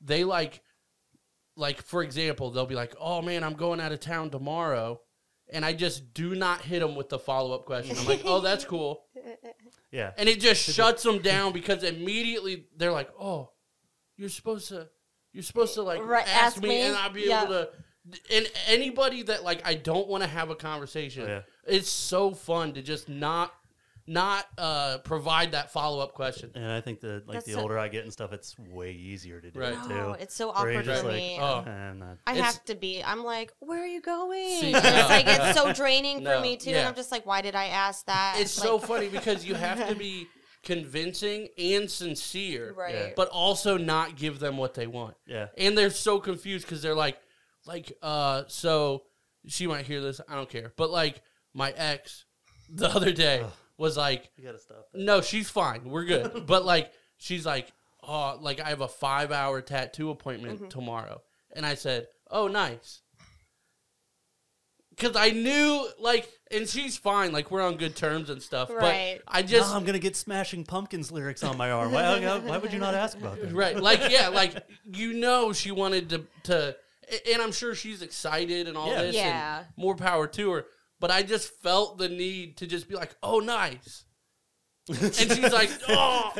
They 0.00 0.24
like 0.24 0.62
like 1.56 1.82
for 1.82 2.02
example, 2.02 2.50
they'll 2.50 2.66
be 2.66 2.74
like, 2.74 2.94
"Oh 3.00 3.22
man, 3.22 3.44
I'm 3.44 3.54
going 3.54 3.80
out 3.80 3.92
of 3.92 4.00
town 4.00 4.30
tomorrow," 4.30 5.00
and 5.52 5.64
I 5.64 5.72
just 5.72 6.14
do 6.14 6.34
not 6.34 6.62
hit 6.62 6.80
them 6.80 6.94
with 6.94 7.08
the 7.08 7.18
follow 7.18 7.54
up 7.54 7.66
question. 7.66 7.96
I'm 7.98 8.06
like, 8.06 8.22
"Oh, 8.24 8.40
that's 8.40 8.64
cool," 8.72 9.04
Yeah. 9.90 10.12
and 10.16 10.28
it 10.28 10.40
just 10.40 10.62
shuts 10.62 11.02
them 11.02 11.20
down 11.20 11.52
because 11.52 11.82
immediately 11.82 12.66
they're 12.76 12.92
like, 12.92 13.10
"Oh, 13.18 13.50
you're 14.16 14.28
supposed 14.28 14.68
to, 14.68 14.88
you're 15.32 15.42
supposed 15.42 15.74
to 15.74 15.82
like 15.82 16.02
Right, 16.04 16.26
ask, 16.26 16.56
ask 16.56 16.62
me, 16.62 16.68
me? 16.68 16.80
and 16.82 16.96
I'll 16.96 17.10
be 17.10 17.22
Yeah. 17.22 17.44
able 17.44 17.52
to." 17.54 17.68
And 18.30 18.50
anybody 18.66 19.22
that 19.24 19.44
like 19.44 19.66
I 19.66 19.74
don't 19.74 20.08
want 20.08 20.22
to 20.24 20.28
have 20.28 20.50
a 20.50 20.56
conversation, 20.56 21.24
oh, 21.24 21.28
Yeah. 21.28 21.42
it's 21.66 21.90
so 21.90 22.32
fun 22.32 22.72
to 22.74 22.82
just 22.82 23.08
not 23.08 23.54
not 24.06 24.46
uh 24.58 24.98
provide 24.98 25.52
that 25.52 25.70
follow 25.72 26.00
up 26.00 26.12
question. 26.14 26.50
And 26.54 26.66
I 26.66 26.80
think 26.80 27.00
that 27.00 27.26
like 27.28 27.34
That's 27.36 27.46
the 27.46 27.52
so- 27.52 27.60
older 27.60 27.78
I 27.78 27.88
get 27.88 28.02
and 28.04 28.12
stuff, 28.12 28.32
it's 28.32 28.58
way 28.58 28.92
easier 28.92 29.40
to 29.40 29.50
do 29.50 29.60
Right. 29.60 29.72
it 29.72 29.82
too. 29.88 29.94
Oh, 29.94 30.16
it's 30.18 30.34
so 30.34 30.48
Where 30.52 30.72
you're 30.72 30.80
awkward 30.80 30.84
just 30.84 31.02
for 31.02 31.08
like, 31.08 31.16
me. 31.16 31.38
Oh. 31.40 31.58
I'm 31.66 31.98
not. 31.98 32.18
I 32.26 32.32
It's- 32.32 32.44
have 32.54 32.64
to 32.64 32.74
be. 32.74 33.02
I'm 33.04 33.22
like, 33.22 33.52
where 33.60 33.82
are 33.82 33.86
you 33.86 34.00
going? 34.00 34.60
See, 34.60 34.72
And 34.74 34.82
no, 34.84 34.90
it's 34.90 35.08
like 35.08 35.26
no. 35.26 35.32
it's 35.32 35.58
so 35.58 35.72
draining 35.72 36.22
No, 36.24 36.36
for 36.36 36.42
me 36.42 36.56
too, 36.56 36.70
yeah. 36.70 36.78
and 36.78 36.88
I'm 36.88 36.94
just 36.94 37.12
like, 37.12 37.24
why 37.26 37.42
did 37.42 37.54
I 37.54 37.66
ask 37.66 38.04
that? 38.06 38.36
It's 38.40 38.50
so 38.50 38.76
Like- 38.76 38.86
funny 38.88 39.08
because 39.08 39.44
you 39.44 39.54
have 39.54 39.88
to 39.88 39.94
be 39.94 40.26
convincing 40.64 41.48
and 41.58 41.90
sincere, 41.90 42.72
right. 42.72 42.94
Yeah. 42.94 43.08
but 43.16 43.28
also 43.28 43.76
not 43.76 44.16
give 44.16 44.38
them 44.38 44.56
what 44.56 44.74
they 44.74 44.86
want. 44.86 45.16
Yeah. 45.26 45.48
And 45.58 45.76
they're 45.76 45.90
so 45.90 46.18
confused 46.20 46.64
because 46.66 46.82
they're 46.82 46.94
like, 46.94 47.18
like, 47.66 47.92
uh, 48.02 48.44
so 48.48 49.02
she 49.46 49.66
might 49.66 49.86
hear 49.86 50.00
this. 50.00 50.20
I 50.28 50.34
don't 50.36 50.48
care. 50.48 50.72
But 50.76 50.90
like, 50.90 51.20
my 51.54 51.72
ex 51.76 52.24
the 52.70 52.88
other 52.88 53.12
day 53.12 53.40
Ugh. 53.44 53.50
Was 53.78 53.96
like, 53.96 54.30
You 54.36 54.44
gotta 54.44 54.58
stop 54.58 54.86
that. 54.92 55.00
no, 55.00 55.20
she's 55.20 55.48
fine. 55.50 55.84
We're 55.88 56.04
good. 56.04 56.46
but 56.46 56.64
like, 56.64 56.92
she's 57.16 57.44
like, 57.46 57.72
oh, 58.02 58.38
like 58.40 58.60
I 58.60 58.68
have 58.70 58.80
a 58.80 58.88
five 58.88 59.32
hour 59.32 59.60
tattoo 59.62 60.10
appointment 60.10 60.58
Mm-hmm. 60.60 60.68
tomorrow. 60.68 61.22
And 61.54 61.64
I 61.66 61.74
said, 61.74 62.06
oh, 62.30 62.48
nice. 62.48 63.00
Because 64.90 65.16
I 65.16 65.30
knew, 65.30 65.88
like, 65.98 66.28
and 66.50 66.68
she's 66.68 66.98
fine. 66.98 67.32
Like, 67.32 67.50
we're 67.50 67.62
on 67.62 67.76
good 67.76 67.96
terms 67.96 68.28
and 68.28 68.42
stuff. 68.42 68.68
Right. 68.70 69.20
But 69.24 69.34
I 69.34 69.42
just, 69.42 69.70
no, 69.70 69.76
I'm 69.76 69.84
gonna 69.84 69.98
get 69.98 70.16
Smashing 70.16 70.64
Pumpkins 70.64 71.10
lyrics 71.10 71.42
on 71.42 71.56
my 71.56 71.70
arm. 71.70 71.92
Why, 71.92 72.20
why, 72.20 72.38
why 72.38 72.58
would 72.58 72.72
you 72.72 72.78
not 72.78 72.94
ask 72.94 73.16
about 73.16 73.40
that? 73.40 73.52
right 73.52 73.78
like 73.80 74.00
yeah 74.10 74.28
like 74.28 74.54
you 74.92 75.14
know 75.14 75.52
she 75.52 75.70
wanted 75.70 76.10
to 76.10 76.24
to 76.44 76.76
and 77.32 77.42
i'm 77.42 77.52
sure 77.52 77.74
she's 77.74 78.00
excited 78.02 78.68
and 78.68 78.76
all 78.76 78.88
Yeah. 78.90 79.02
this 79.02 79.14
Yeah. 79.14 79.58
and 79.58 79.66
more 79.76 79.94
power 79.96 80.26
to 80.26 80.50
her 80.52 80.66
but 81.02 81.10
i 81.10 81.20
just 81.22 81.52
felt 81.60 81.98
the 81.98 82.08
need 82.08 82.56
to 82.56 82.66
just 82.66 82.88
be 82.88 82.94
like 82.94 83.14
oh 83.22 83.40
nice. 83.40 84.04
And 84.88 85.14
she's 85.14 85.52
like 85.52 85.70
oh 85.88 86.32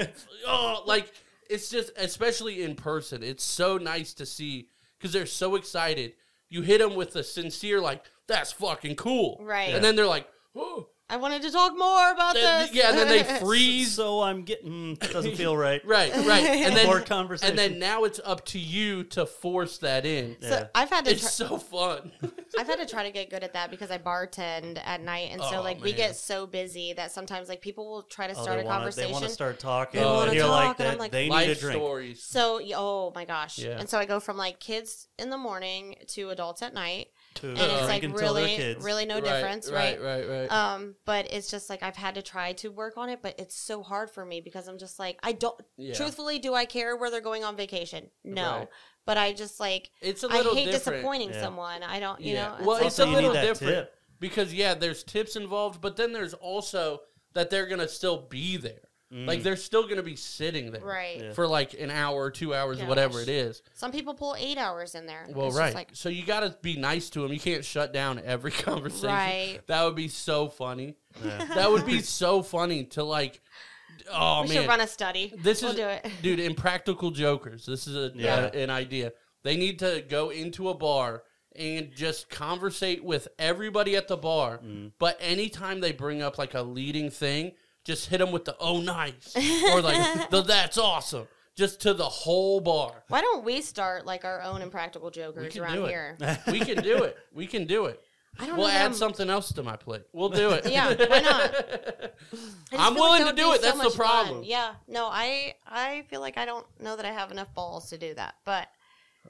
oh 0.47 0.83
like 0.87 1.13
it's 1.51 1.69
just 1.69 1.91
especially 1.97 2.63
in 2.63 2.77
person 2.77 3.23
it's 3.23 3.45
so 3.45 3.77
nice 3.77 4.15
to 4.15 4.25
see 4.25 4.69
because 4.99 5.13
they're 5.13 5.27
so 5.27 5.57
excited. 5.57 6.13
You 6.49 6.63
hit 6.63 6.79
them 6.79 6.95
with 6.95 7.17
a 7.17 7.25
sincere 7.25 7.81
like 7.81 8.05
that's 8.29 8.53
fucking 8.53 8.95
cool. 8.97 9.39
Right. 9.41 9.75
and 9.75 9.85
then 9.85 9.97
they're 9.97 10.07
like 10.07 10.29
oh 10.55 10.89
I 11.11 11.17
wanted 11.17 11.43
to 11.43 11.51
talk 11.51 11.77
more 11.77 12.11
about 12.11 12.35
Then- 12.35 12.63
this. 12.69 12.75
yeah 12.75 12.89
and 12.89 12.99
then 12.99 13.09
they 13.09 13.23
freeze 13.41 13.93
So 13.97 14.23
I'm 14.23 14.45
getting 14.45 14.97
mm, 14.97 15.13
doesn't 15.13 15.37
feel 15.37 15.55
right. 15.55 15.85
right 15.87 16.11
right 16.15 16.43
and 16.45 16.75
then 16.75 16.87
More 16.87 17.01
conversation. 17.01 17.51
and 17.51 17.59
then 17.59 17.79
now 17.79 18.05
it's 18.05 18.19
up 18.25 18.47
to 18.47 18.59
you 18.59 19.05
to 19.05 19.27
force 19.27 19.77
that 19.79 20.07
in 20.07 20.37
So 20.41 20.49
Yeah. 20.49 20.67
I've 20.75 20.89
had 20.89 21.05
to 21.05 21.11
It's 21.11 21.21
try, 21.37 21.49
so 21.49 21.59
fun. 21.59 22.13
I've 22.59 22.67
had 22.67 22.79
to 22.79 22.87
try 22.87 23.03
to 23.05 23.11
get 23.11 23.29
good 23.29 23.45
at 23.45 23.53
that 23.53 23.71
because 23.71 23.91
I 23.91 23.99
bartend 23.99 24.79
at 24.85 25.01
night, 25.03 25.31
and 25.33 25.41
so 25.43 25.57
Oh, 25.59 25.63
like 25.63 25.83
we 25.83 25.93
get 25.93 26.17
so 26.17 26.47
busy 26.47 26.93
that 26.95 27.11
sometimes 27.13 27.49
like 27.49 27.61
people 27.61 27.91
will 27.91 28.03
try 28.03 28.27
to 28.27 28.35
Oh, 28.39 28.43
start 28.43 28.59
they 28.59 28.63
a 28.63 28.67
wanna, 28.67 28.79
conversation. 28.79 29.09
They 29.09 29.13
want 29.13 29.25
to 29.25 29.31
start 29.31 29.59
talking, 29.59 30.01
They 30.01 30.07
wanna 30.07 30.27
and 30.31 30.35
you're 30.35 30.47
talk, 30.47 30.79
like 30.79 30.81
and 30.81 30.89
I'm 30.89 30.99
like- 30.99 31.13
they 31.13 31.25
need 31.25 31.29
a 31.29 31.49
Life 31.49 31.61
drink. 31.61 31.77
stories. 31.79 32.23
So 32.23 32.61
oh 32.75 33.13
my 33.15 33.25
gosh, 33.27 33.59
Yeah. 33.59 33.79
and 33.79 33.89
so 33.89 33.99
I 33.99 34.05
go 34.07 34.19
from 34.21 34.37
like 34.39 34.61
kids 34.61 35.09
in 35.19 35.29
the 35.31 35.39
morning 35.39 35.97
to 36.09 36.31
adults 36.31 36.63
at 36.63 36.73
night, 36.75 37.09
To 37.37 37.49
and 37.49 37.59
it's 37.59 37.83
like 37.89 38.01
drink 38.03 38.15
until 38.15 38.35
they're 38.35 38.45
really, 38.45 38.57
kids. 38.57 38.85
really 38.85 39.07
no 39.07 39.15
Right, 39.17 39.25
difference, 39.25 39.71
right? 39.71 40.01
Right, 40.01 40.27
right, 40.29 40.41
right. 40.49 40.53
Um, 40.53 40.95
but 41.05 41.33
it's 41.33 41.51
just 41.51 41.71
like 41.71 41.83
I've 41.83 41.97
had 41.97 42.15
to 42.17 42.23
try 42.23 42.53
to 42.55 42.69
work 42.71 42.97
on 42.97 43.09
it, 43.09 43.21
but 43.23 43.35
it's 43.39 43.55
so 43.57 43.83
hard 43.83 44.11
for 44.11 44.25
me 44.25 44.41
because 44.41 44.69
I'm 44.69 44.79
just 44.79 44.99
like 44.99 45.19
I 45.23 45.33
don't. 45.33 45.61
Yeah. 45.77 45.95
Truthfully, 45.95 46.39
do 46.39 46.55
I 46.55 46.65
care 46.65 46.97
where 46.97 47.11
they're 47.11 47.21
going 47.21 47.45
on 47.45 47.57
vacation? 47.57 48.11
No, 48.25 48.43
Right. 48.59 48.69
but 49.07 49.17
I 49.19 49.33
just 49.33 49.59
like 49.61 49.91
it's 50.01 50.25
a 50.25 50.29
I 50.29 50.37
little 50.37 50.55
hate 50.55 50.67
different. 50.71 50.99
disappointing 50.99 51.31
Yeah. 51.31 51.41
someone. 51.41 51.83
I 51.83 52.01
don't, 52.01 52.21
you 52.21 52.35
yeah. 52.35 52.57
know. 52.59 52.67
well, 52.67 52.77
like- 52.79 52.87
it's 52.87 52.99
a 52.99 53.07
little 53.07 53.33
different 53.33 53.59
tip. 53.89 53.95
because 54.21 54.53
yeah, 54.53 54.75
there's 54.75 55.03
tips 55.03 55.37
involved, 55.37 55.81
but 55.81 55.97
then 55.97 56.13
there's 56.13 56.35
also 56.35 57.01
that 57.35 57.49
they're 57.51 57.67
gonna 57.67 57.89
still 57.89 58.27
be 58.29 58.57
there. 58.59 58.89
Like 59.15 59.43
they're 59.43 59.57
still 59.57 59.87
gonna 59.87 60.03
be 60.03 60.17
sitting 60.17 60.71
there, 60.73 60.81
right. 60.81 61.21
Yeah. 61.21 61.33
For 61.35 61.47
like 61.47 61.75
an 61.75 61.91
hour 61.91 62.17
or 62.23 62.31
two 62.31 62.55
hours, 62.55 62.79
Gosh. 62.79 62.89
whatever 62.89 63.21
it 63.21 63.29
is. 63.29 63.61
Some 63.75 63.93
people 63.93 64.15
pull 64.15 64.35
eight 64.39 64.57
hours 64.57 64.95
in 64.95 65.05
there. 65.05 65.27
Well, 65.35 65.49
It's 65.49 65.57
right. 65.57 65.75
like 65.75 65.91
so 65.93 66.09
you 66.09 66.25
got 66.25 66.41
to 66.41 66.57
be 66.63 66.77
nice 66.77 67.11
to 67.11 67.21
them. 67.21 67.31
You 67.33 67.39
can't 67.39 67.63
shut 67.65 67.93
down 67.93 68.23
every 68.25 68.51
conversation. 68.69 69.09
Right. 69.11 69.61
That 69.67 69.85
would 69.85 69.95
be 69.97 70.09
so 70.09 70.49
funny. 70.49 70.97
Yeah. 71.23 71.45
That 71.55 71.71
would 71.71 71.85
be 71.85 72.01
so 72.01 72.43
funny 72.43 72.85
to 72.85 73.05
like 73.05 73.43
oh 74.11 74.43
we 74.43 74.49
man, 74.49 74.57
should 74.63 74.69
run 74.69 74.81
a 74.81 74.87
study. 74.87 75.33
This 75.43 75.61
we'll 75.61 75.73
is 75.73 75.77
do 75.77 75.87
it. 75.89 76.09
dude. 76.23 76.41
Impractical 76.41 77.11
Jokers. 77.11 77.67
This 77.67 77.87
is 77.87 77.95
a 77.97 78.13
Yeah. 78.17 78.35
uh, 78.37 78.51
an 78.57 78.71
idea. 78.71 79.13
They 79.43 79.57
need 79.57 79.79
to 79.81 80.03
go 80.09 80.31
into 80.31 80.69
a 80.71 80.75
bar 80.75 81.25
and 81.55 81.91
just 81.95 82.31
conversate 82.31 83.05
with 83.05 83.29
everybody 83.39 83.95
at 83.95 84.09
the 84.09 84.17
bar. 84.17 84.61
Mm. 84.65 84.93
But 84.99 85.19
anytime 85.21 85.81
they 85.81 85.93
bring 85.93 86.23
up 86.23 86.39
like 86.39 86.55
a 86.55 86.63
leading 86.63 87.11
thing, 87.11 87.53
just 87.85 88.09
hit 88.09 88.19
them 88.19 88.31
with 88.33 88.45
the 88.45 88.57
"oh 88.61 88.81
nice" 88.81 89.35
or 89.73 89.81
like 89.83 90.31
the 90.31 90.43
"that's 90.43 90.79
awesome," 90.79 91.27
just 91.57 91.81
to 91.83 91.95
the 91.95 92.05
whole 92.09 92.61
bar. 92.61 93.05
Why 93.09 93.21
don't 93.21 93.45
we 93.45 93.61
start 93.63 94.07
like 94.07 94.25
our 94.25 94.43
own 94.43 94.63
impractical 94.63 95.11
jokers 95.11 95.57
around 95.57 95.87
here? 95.89 96.17
we 96.49 96.61
can 96.61 96.83
do 96.83 97.03
it. 97.05 97.17
We 97.33 97.47
can 97.47 97.67
do 97.67 97.87
it. 97.87 98.01
I 98.41 98.47
don't 98.47 98.57
We'll 98.57 98.69
know. 98.69 98.73
add 98.75 98.95
something 98.95 99.29
else 99.29 99.53
to 99.53 99.63
my 99.63 99.77
plate. 99.77 100.05
We'll 100.15 100.31
do 100.31 100.53
it. 100.53 100.67
Yeah, 100.67 100.95
why 100.95 101.21
not? 101.21 102.13
I'm 102.73 102.95
willing 102.95 103.25
like 103.25 103.37
to 103.37 103.43
do 103.43 103.53
it. 103.53 103.61
be 103.61 103.67
That's 103.67 103.77
the 103.77 103.85
much 103.85 103.93
fun. 103.95 104.07
problem. 104.07 104.43
Yeah, 104.45 104.73
no, 104.89 105.07
I 105.07 105.55
I 105.67 106.05
feel 106.09 106.21
like 106.23 106.39
I 106.39 106.47
don't 106.47 106.65
know 106.81 106.97
that 106.97 107.05
I 107.05 107.13
have 107.13 107.31
enough 107.31 107.53
balls 107.55 107.91
to 107.91 107.99
do 107.99 108.15
that. 108.15 108.37
But 108.47 108.69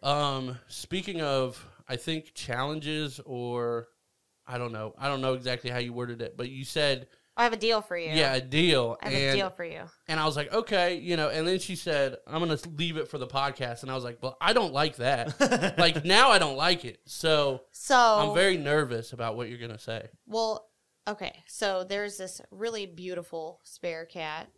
Um, 0.02 0.56
speaking 0.68 1.20
of, 1.20 1.66
I 1.88 1.96
think 1.96 2.32
challenges 2.34 3.20
or 3.26 3.88
I 4.46 4.56
don't 4.58 4.72
know. 4.72 4.94
I 4.98 5.08
don't 5.08 5.20
know 5.20 5.34
exactly 5.34 5.70
how 5.70 5.78
you 5.78 5.92
worded 5.92 6.22
it, 6.22 6.36
but 6.36 6.48
you 6.48 6.64
said 6.64 7.08
I 7.36 7.44
have 7.44 7.52
a 7.52 7.56
deal 7.56 7.80
for 7.80 7.96
you. 7.96 8.10
yeah, 8.10 8.34
a 8.34 8.40
deal. 8.40 8.98
I 9.02 9.08
have 9.08 9.14
and 9.14 9.30
a 9.30 9.32
deal 9.34 9.50
for 9.50 9.64
you. 9.64 9.82
and 10.06 10.20
I 10.20 10.26
was 10.26 10.36
like, 10.36 10.52
okay, 10.52 10.96
you 10.98 11.16
know. 11.16 11.28
And 11.30 11.48
then 11.48 11.58
she 11.58 11.76
said, 11.76 12.16
I'm 12.26 12.40
gonna 12.40 12.58
leave 12.76 12.96
it 12.98 13.08
for 13.08 13.18
the 13.18 13.26
podcast, 13.26 13.82
and 13.82 13.90
I 13.90 13.94
was 13.94 14.04
like, 14.04 14.18
well, 14.22 14.36
I 14.40 14.52
don't 14.52 14.72
like 14.72 14.96
that. 14.96 15.74
like 15.78 16.04
now, 16.04 16.30
I 16.30 16.38
don't 16.38 16.56
like 16.56 16.84
it. 16.84 17.00
So 17.06 17.62
So 17.72 17.96
I'm 17.96 18.34
very 18.34 18.56
nervous 18.58 19.12
about 19.12 19.36
what 19.36 19.48
you're 19.48 19.58
gonna 19.58 19.78
say. 19.78 20.08
well. 20.26 20.68
Okay, 21.08 21.42
so 21.48 21.82
there's 21.82 22.16
this 22.16 22.40
really 22.52 22.86
beautiful 22.86 23.58
spare 23.64 24.04
cat, 24.04 24.48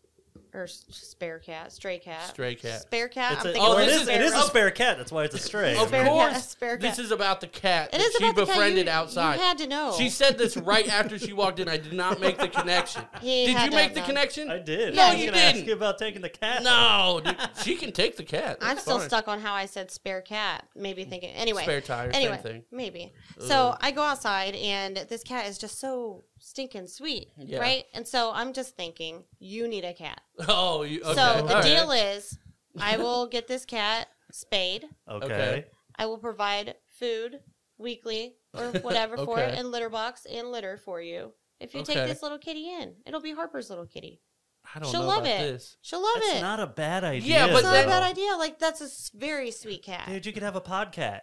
or 0.52 0.66
spare 0.66 1.38
cat, 1.40 1.72
stray 1.72 1.98
cat, 1.98 2.22
Stray 2.28 2.54
cat. 2.54 2.82
spare 2.82 3.08
cat. 3.08 3.32
It's 3.34 3.40
I'm 3.44 3.50
a, 3.50 3.52
thinking 3.52 3.62
Oh, 3.62 3.68
well, 3.70 3.78
of 3.78 3.82
it 3.84 3.86
this 3.86 3.96
is, 3.96 4.02
spare 4.06 4.20
it 4.20 4.24
is 4.24 4.32
a 4.34 4.42
spare 4.42 4.70
cat. 4.70 4.98
That's 4.98 5.10
why 5.12 5.24
it's 5.24 5.34
a 5.34 5.38
stray. 5.38 5.76
Of 5.76 5.88
Spare 5.88 6.04
course, 6.06 6.32
cat, 6.32 6.42
spare 6.42 6.76
this 6.76 6.98
is 6.98 7.10
about 7.10 7.40
the 7.40 7.46
cat 7.48 7.88
It 7.92 7.98
that 7.98 8.00
is 8.02 8.12
she 8.18 8.24
about 8.24 8.36
the 8.36 8.46
cat. 8.46 8.54
befriended 8.54 8.86
You- 8.86 8.92
outside. 8.92 9.34
You 9.36 9.40
had 9.42 9.58
to 9.58 9.66
know. 9.66 9.94
She 9.98 10.08
said 10.10 10.38
this 10.38 10.56
right 10.56 10.88
after 10.92 11.18
she 11.18 11.32
walked 11.32 11.58
in. 11.60 11.68
I 11.68 11.76
did 11.76 11.92
not 11.92 12.20
make 12.20 12.38
the 12.38 12.48
connection. 12.48 13.02
He 13.20 13.46
did 13.46 13.60
you 13.64 13.70
make 13.70 13.94
the 13.94 14.00
known. 14.00 14.08
connection? 14.08 14.50
I 14.50 14.58
did. 14.58 14.94
No, 14.94 15.02
I 15.02 15.12
was 15.14 15.20
you 15.24 15.30
gonna 15.30 15.42
ask 15.42 15.54
didn't. 15.56 15.68
you 15.68 15.74
about 15.74 15.98
taking 15.98 16.22
the 16.22 16.28
cat. 16.28 16.62
No, 16.62 17.20
dude, 17.24 17.36
she 17.62 17.74
can 17.76 17.92
take 17.92 18.16
the 18.16 18.24
cat. 18.24 18.58
I'm 18.60 18.78
still 18.78 18.98
fine. 18.98 19.08
stuck 19.08 19.28
on 19.28 19.40
how 19.40 19.54
I 19.54 19.66
said 19.66 19.90
spare 19.90 20.20
cat. 20.20 20.66
Maybe 20.76 21.04
thinking 21.04 21.30
anyway. 21.30 21.62
Spare 21.62 21.80
tire, 21.80 22.10
anyway, 22.12 22.34
same 22.36 22.42
thing. 22.42 22.64
maybe. 22.70 23.12
So 23.38 23.76
I 23.80 23.90
go 23.92 24.02
outside 24.02 24.54
and 24.56 24.96
this 25.08 25.22
cat 25.22 25.46
is 25.46 25.58
just 25.58 25.78
so 25.80 26.24
stinking 26.54 26.86
sweet, 26.86 27.28
Yeah. 27.36 27.58
right? 27.58 27.84
And 27.94 28.06
so 28.06 28.30
I'm 28.32 28.52
just 28.52 28.76
thinking, 28.76 29.24
you 29.40 29.66
need 29.66 29.84
a 29.84 29.92
cat. 29.92 30.20
Oh, 30.48 30.82
you, 30.82 31.00
okay. 31.02 31.14
So 31.14 31.46
the 31.46 31.56
all 31.56 31.62
deal 31.62 31.88
right. 31.88 32.16
is, 32.16 32.38
I 32.78 32.96
will 33.04 33.26
get 33.26 33.48
this 33.48 33.64
cat 33.64 34.06
spayed. 34.30 34.84
Okay. 35.10 35.24
Okay. 35.26 35.64
I 35.96 36.06
will 36.06 36.18
provide 36.18 36.76
food 36.98 37.40
weekly 37.78 38.34
or 38.56 38.68
whatever 38.82 39.16
for 39.18 39.40
it, 39.40 39.58
and 39.58 39.70
litter 39.72 39.88
box 39.90 40.26
and 40.26 40.52
litter 40.52 40.76
for 40.76 41.00
you. 41.00 41.32
If 41.60 41.74
you 41.74 41.80
Okay. 41.80 41.94
take 41.94 42.06
this 42.08 42.22
little 42.22 42.38
kitty 42.38 42.68
in, 42.70 42.94
it'll 43.06 43.20
be 43.20 43.32
Harper's 43.32 43.68
little 43.68 43.86
kitty. 43.86 44.20
I 44.74 44.78
don't 44.78 44.90
She'll 44.90 45.02
know 45.02 45.08
love 45.08 45.24
about 45.24 45.40
it. 45.40 45.52
this. 45.52 45.76
She'll 45.82 46.02
love 46.02 46.20
That's 46.22 46.36
it. 46.38 46.40
not 46.40 46.60
a 46.60 46.66
bad 46.68 47.02
idea. 47.04 47.34
Yeah, 47.34 47.46
but 47.48 47.54
it's 47.56 47.62
not 47.64 47.72
then- 47.72 47.84
a 47.84 47.88
bad 47.88 48.02
idea. 48.04 48.36
Like 48.38 48.58
that's 48.60 48.80
a 48.80 49.18
very 49.18 49.50
sweet 49.50 49.82
cat. 49.82 50.06
Dude, 50.08 50.24
you 50.26 50.32
could 50.32 50.42
have 50.44 50.56
a 50.56 50.60
podcat. 50.60 51.20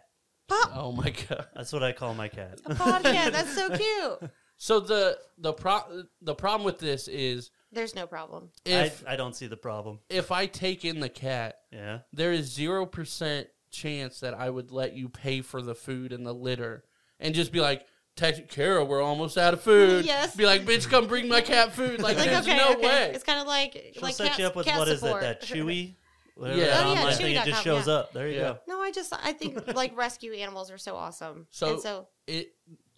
Pop, 0.50 0.72
Oh 0.76 0.92
my 0.92 1.10
god. 1.12 1.48
That's 1.56 1.72
what 1.72 1.84
I 1.84 1.94
call 1.94 2.14
my 2.14 2.28
cat. 2.28 2.60
a 2.66 2.76
pod 2.76 3.04
cat. 3.04 3.32
That's 3.32 3.54
so 3.56 3.70
cute. 3.70 4.32
So 4.64 4.80
the 4.80 5.18
the 5.40 5.54
pro 5.54 5.80
the 6.22 6.36
problem 6.36 6.64
with 6.64 6.78
this 6.78 7.08
is 7.08 7.50
There's 7.72 7.96
no 7.96 8.06
problem. 8.06 8.50
if 8.64 9.04
I, 9.08 9.14
I 9.14 9.16
don't 9.16 9.36
see 9.36 9.48
the 9.48 9.58
problem. 9.58 9.98
if 10.08 10.32
I 10.32 10.46
take 10.46 10.86
in 10.86 11.00
the 11.00 11.10
cat, 11.10 11.56
Yeah. 11.72 12.02
there 12.14 12.32
is 12.32 12.46
zero 12.54 12.86
percent 12.86 13.48
chance 13.72 14.20
that 14.20 14.36
I 14.36 14.52
would 14.52 14.72
let 14.72 14.94
you 14.94 15.10
pay 15.10 15.42
for 15.42 15.64
the 15.64 15.74
food 15.74 16.14
and 16.14 16.24
the 16.28 16.34
litter 16.34 16.84
and 17.20 17.34
just 17.34 17.52
be 17.52 17.60
like. 17.60 17.86
Text 18.18 18.50
Cara, 18.50 18.84
we're 18.84 19.02
almost 19.02 19.38
out 19.38 19.54
of 19.54 19.62
food. 19.62 20.04
Yes. 20.04 20.36
Be 20.36 20.46
like, 20.46 20.66
bitch, 20.66 20.88
come 20.90 21.08
bring 21.08 21.30
my 21.30 21.40
cat 21.40 21.72
food. 21.72 22.02
Like, 22.02 22.18
Like 22.18 22.30
there's 22.30 22.46
okay, 22.46 22.58
no 22.58 22.74
okay. 22.74 22.82
way. 22.86 23.12
It's 23.16 23.24
kind 23.24 23.40
of 23.40 23.48
like 23.48 23.72
She'll 23.94 24.02
like 24.04 24.16
set 24.16 24.28
cat, 24.32 24.40
you 24.40 24.46
up 24.48 24.56
with 24.58 24.66
cat 24.66 24.78
what 24.78 24.90
is 24.90 25.00
support. 25.00 25.24
it? 25.24 25.40
That 25.40 25.42
Chewy? 25.48 25.96
Whatever 26.36 26.60
Yeah. 26.60 26.66
that 26.68 26.86
Oh, 26.86 26.94
yeah, 26.94 27.00
online 27.00 27.16
thing, 27.18 27.36
it 27.36 27.38
Chewy.com, 27.38 27.48
just 27.50 27.64
shows 27.64 27.88
yeah. 27.88 27.94
up. 27.94 28.12
There 28.14 28.28
you 28.28 28.36
Yeah. 28.36 28.42
go. 28.42 28.60
No, 28.68 28.82
I 28.82 28.92
just 28.92 29.14
I 29.14 29.32
think 29.32 29.66
like 29.76 29.96
rescue 29.98 30.34
animals 30.34 30.70
are 30.72 30.78
so 30.78 30.98
awesome. 30.98 31.48
So- 31.52 31.72
and 31.72 31.82
so 31.82 32.08
It 32.28 32.54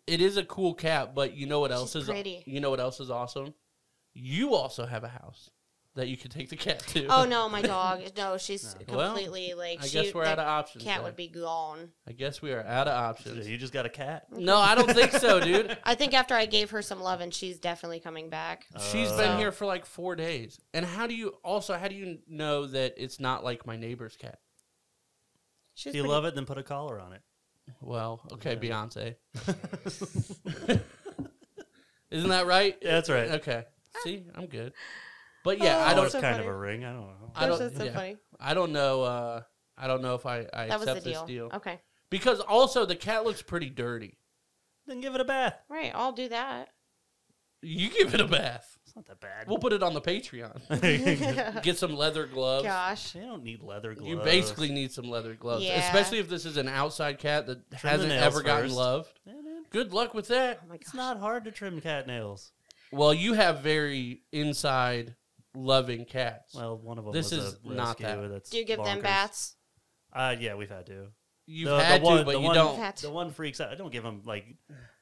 it 0.07 0.21
is 0.21 0.37
a 0.37 0.43
cool 0.43 0.73
cat, 0.73 1.13
but 1.15 1.33
you 1.35 1.45
know 1.47 1.59
what 1.59 1.71
else 1.71 1.93
She's 1.93 2.03
is 2.03 2.09
pretty. 2.09 2.43
you 2.45 2.59
know 2.59 2.69
what 2.69 2.79
else 2.79 2.99
is 2.99 3.09
awesome? 3.09 3.53
You 4.13 4.53
also 4.53 4.85
have 4.85 5.03
a 5.03 5.07
house 5.09 5.49
that 5.95 6.07
you 6.07 6.17
can 6.17 6.31
take 6.31 6.49
the 6.49 6.55
cat 6.55 6.79
to. 6.87 7.05
oh 7.07 7.23
no, 7.25 7.47
my 7.49 7.61
dog. 7.75 8.01
No, 8.17 8.37
she's 8.37 8.75
Well, 8.89 9.13
completely 9.13 9.53
like. 9.53 9.81
I 9.83 9.85
she, 9.87 10.01
guess 10.03 10.13
we're 10.13 10.23
that 10.25 10.39
out 10.39 10.39
of 10.39 10.47
options. 10.47 10.83
Cat 10.83 10.97
then. 10.97 11.03
would 11.05 11.15
be 11.15 11.27
gone. 11.27 11.89
I 12.07 12.11
guess 12.13 12.41
we 12.41 12.51
are 12.51 12.63
out 12.63 12.87
of 12.87 12.93
options. 12.95 13.47
You 13.47 13.57
just 13.57 13.73
got 13.73 13.85
a 13.85 13.89
cat. 13.89 14.25
No, 14.31 14.57
I 14.57 14.73
don't 14.75 14.91
think 14.91 15.11
so, 15.11 15.39
dude. 15.39 15.77
I 15.83 15.93
think 15.95 16.13
after 16.15 16.33
I 16.33 16.47
gave 16.47 16.71
her 16.71 16.81
some 16.81 16.99
love, 16.99 17.21
and 17.21 17.33
she's 17.33 17.59
definitely 17.59 17.99
coming 17.99 18.29
back. 18.29 18.65
She's 18.91 19.11
been 19.11 19.37
here 19.37 19.51
for 19.51 19.65
like 19.65 19.85
four 19.85 20.15
days. 20.15 20.59
And 20.73 20.83
how 20.85 21.05
do 21.07 21.13
you 21.15 21.35
also 21.43 21.75
how 21.75 21.87
do 21.87 21.95
you 21.95 22.19
know 22.27 22.65
that 22.67 22.95
it's 22.97 23.19
not 23.19 23.43
like 23.43 23.65
my 23.67 23.77
neighbor's 23.77 24.15
cat? 24.17 24.39
She's 25.75 25.91
If 25.91 25.95
you 25.95 26.01
pretty- 26.03 26.11
love 26.13 26.25
it, 26.25 26.35
then 26.35 26.45
put 26.45 26.57
a 26.57 26.63
collar 26.63 26.99
on 26.99 27.13
it. 27.13 27.21
Well, 27.81 28.21
okay, 28.33 28.53
Yeah. 28.61 28.85
Beyonce. 28.85 29.15
Isn't 32.11 32.29
that 32.29 32.45
right? 32.45 32.77
Yeah, 32.81 32.91
that's 32.91 33.09
right. 33.09 33.29
Okay. 33.31 33.63
See, 34.03 34.23
I'm 34.35 34.45
good. 34.47 34.73
But 35.43 35.57
yeah, 35.61 35.77
Oh, 35.77 35.81
I 35.81 35.91
I 35.91 35.93
don't 35.93 36.05
it's 36.05 36.13
so 36.13 36.21
kind 36.21 36.35
funny. 36.37 36.47
of 36.47 36.53
a 36.53 36.57
ring. 36.57 36.83
I 36.85 36.91
don't 36.93 37.01
know. 37.01 37.31
I 37.35 37.47
That's 37.47 37.59
don't 37.59 37.67
just 37.69 37.77
so 37.79 37.83
yeah. 37.85 37.93
funny. 37.93 38.17
I 38.39 38.53
don't 38.53 38.71
know 38.71 39.01
uh 39.01 39.41
I 39.77 39.87
don't 39.87 40.01
know 40.01 40.13
if 40.15 40.25
I, 40.25 40.45
I 40.53 40.67
That 40.67 40.79
was 40.79 40.87
accept 40.87 41.03
the 41.03 41.09
deal. 41.11 41.21
this 41.21 41.27
deal. 41.27 41.49
Okay, 41.55 41.79
Because 42.09 42.39
also 42.39 42.85
the 42.85 42.95
cat 42.95 43.25
looks 43.25 43.41
pretty 43.41 43.69
dirty. 43.69 44.19
Then 44.85 45.01
give 45.01 45.15
it 45.15 45.21
a 45.21 45.25
bath. 45.25 45.55
right. 45.69 45.91
I'll 45.95 46.11
do 46.11 46.29
that. 46.29 46.69
You 47.61 47.89
give 47.89 48.13
it 48.13 48.21
a 48.21 48.27
bath. 48.27 48.77
It's 48.95 49.07
not 49.07 49.07
that 49.07 49.19
bad. 49.21 49.47
We'll 49.47 49.57
put 49.57 49.73
it 49.73 49.81
on 49.81 49.93
the 49.93 50.01
Patreon. 50.01 51.61
Get 51.63 51.77
some 51.77 51.95
leather 51.95 52.27
gloves. 52.27 52.63
Gosh. 52.65 53.11
They 53.13 53.21
don't 53.21 53.43
need 53.43 53.61
leather 53.63 53.95
gloves. 53.95 54.07
You 54.09 54.17
basically 54.17 54.69
need 54.69 54.91
some 54.91 55.09
leather 55.09 55.33
gloves, 55.33 55.63
Yeah. 55.65 55.79
especially 55.87 56.19
if 56.19 56.29
this 56.29 56.45
is 56.45 56.57
an 56.57 56.67
outside 56.69 57.17
cat 57.17 57.47
that 57.47 57.69
Trim 57.71 57.79
the 57.81 57.87
hasn't 57.89 58.09
nails 58.09 58.23
ever 58.23 58.43
gotten 58.43 58.65
first. 58.65 58.75
loved. 58.75 59.19
Yeah, 59.25 59.33
man. 59.33 59.63
Good 59.71 59.93
luck 59.93 60.13
with 60.13 60.27
that. 60.27 60.59
Oh 60.63 60.67
my 60.69 60.75
It's 60.75 60.91
gosh. 60.91 60.95
not 60.95 61.19
hard 61.19 61.45
to 61.45 61.51
trim 61.51 61.81
cat 61.81 62.05
nails. 62.05 62.51
Well, 62.91 63.13
you 63.13 63.33
have 63.33 63.61
very 63.61 64.21
inside 64.31 65.15
loving 65.55 66.05
cats. 66.05 66.53
Well, 66.53 66.77
one 66.77 66.99
of 66.99 67.05
them 67.05 67.13
This 67.13 67.31
was 67.31 67.45
is 67.45 67.59
a 67.65 67.69
not 67.73 67.99
rescue 67.99 68.05
that. 68.21 68.27
That's 68.31 68.49
Do 68.51 68.57
you 68.59 68.65
give 68.65 68.83
them 68.83 68.99
bonkers. 68.99 69.03
baths? 69.03 69.55
Uh, 70.13 70.35
yeah, 70.39 70.53
we've 70.53 70.69
had 70.69 70.85
to. 70.85 71.07
You've 71.47 71.69
the, 71.69 71.83
had 71.83 72.01
the 72.01 72.05
one, 72.05 72.17
to, 72.19 72.23
but 72.25 72.31
the 72.33 72.37
you 72.39 72.45
one, 72.45 72.55
don't. 72.55 72.77
Had 72.77 72.97
The 72.97 73.09
one 73.09 73.31
freaks 73.31 73.59
out. 73.59 73.69
I 73.71 73.75
don't 73.75 73.91
give 73.91 74.03
them 74.03 74.21
like, 74.25 74.45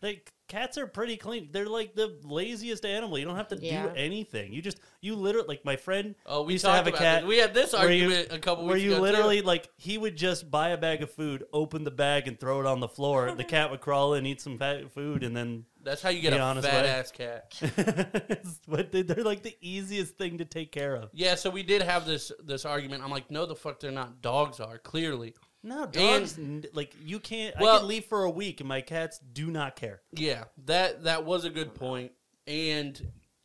like 0.01 0.31
cats 0.47 0.77
are 0.77 0.85
pretty 0.87 1.15
clean. 1.15 1.47
They're 1.51 1.67
like 1.69 1.95
the 1.95 2.19
laziest 2.23 2.85
animal. 2.85 3.17
You 3.17 3.23
don't 3.25 3.37
have 3.37 3.47
to 3.49 3.57
Yeah. 3.57 3.83
do 3.83 3.89
anything. 3.95 4.51
You 4.51 4.61
just 4.61 4.79
you 4.99 5.15
literally 5.15 5.47
like 5.47 5.63
my 5.65 5.75
friend 5.77 6.15
Oh, 6.25 6.41
we 6.43 6.53
used 6.53 6.65
to 6.65 6.71
have 6.71 6.87
a 6.87 6.91
cat 6.91 7.21
this. 7.21 7.29
We 7.29 7.37
had 7.37 7.53
this 7.53 7.71
where 7.73 7.91
you- 7.91 8.03
argument 8.05 8.27
a 8.33 8.39
couple 8.39 8.65
where 8.65 8.73
weeks 8.73 8.83
you 8.85 8.91
ago. 8.91 8.97
too. 8.97 9.01
literally 9.03 9.41
like 9.41 9.69
he 9.77 9.97
would 9.97 10.17
just 10.17 10.51
buy 10.51 10.69
a 10.69 10.77
bag 10.77 11.01
of 11.03 11.11
food, 11.11 11.45
open 11.53 11.83
the 11.83 11.91
bag, 11.91 12.27
and 12.27 12.39
throw 12.39 12.59
it 12.59 12.65
on 12.65 12.79
the 12.79 12.87
floor. 12.89 13.31
the 13.33 13.43
cat 13.43 13.71
would 13.71 13.79
crawl 13.81 14.13
in, 14.15 14.25
eat 14.25 14.41
some 14.41 14.57
fat 14.57 14.91
food, 14.91 15.23
and 15.23 15.35
then. 15.35 15.65
That's 15.83 16.01
how 16.03 16.09
you 16.09 16.21
get 16.21 16.31
be 16.33 16.37
a 16.37 16.41
honest 16.43 16.67
fat 16.67 16.83
way. 16.83 16.89
ass 16.91 17.11
cat. 17.11 18.45
but 18.67 18.91
they're 18.91 19.23
like 19.23 19.41
the 19.43 19.55
easiest 19.61 20.15
thing 20.17 20.37
to 20.37 20.45
take 20.45 20.71
care 20.71 20.95
of. 20.95 21.09
Yeah, 21.13 21.33
so 21.35 21.49
we 21.49 21.63
did 21.63 21.81
have 21.81 22.05
this 22.05 22.31
this 22.43 22.65
argument. 22.65 23.03
I'm 23.03 23.09
like, 23.09 23.31
no, 23.31 23.45
the 23.45 23.55
fuck, 23.55 23.79
they're 23.79 23.89
not. 23.91 24.21
Dogs 24.21 24.59
are 24.59 24.77
clearly. 24.77 25.33
No, 25.63 25.85
dogs 25.85 26.37
n- 26.39 26.65
like 26.73 26.95
you 27.03 27.19
can't. 27.19 27.55
I 27.55 27.59
can 27.59 27.87
leave 27.87 28.05
for 28.05 28.23
a 28.23 28.29
week, 28.29 28.61
and 28.61 28.67
my 28.67 28.81
cats 28.81 29.19
do 29.19 29.51
not 29.51 29.75
care. 29.75 30.01
Yeah, 30.11 30.45
that 30.65 31.03
that 31.03 31.25
was 31.25 31.45
a 31.45 31.49
good 31.49 31.75
point. 31.75 32.11
And 32.47 32.99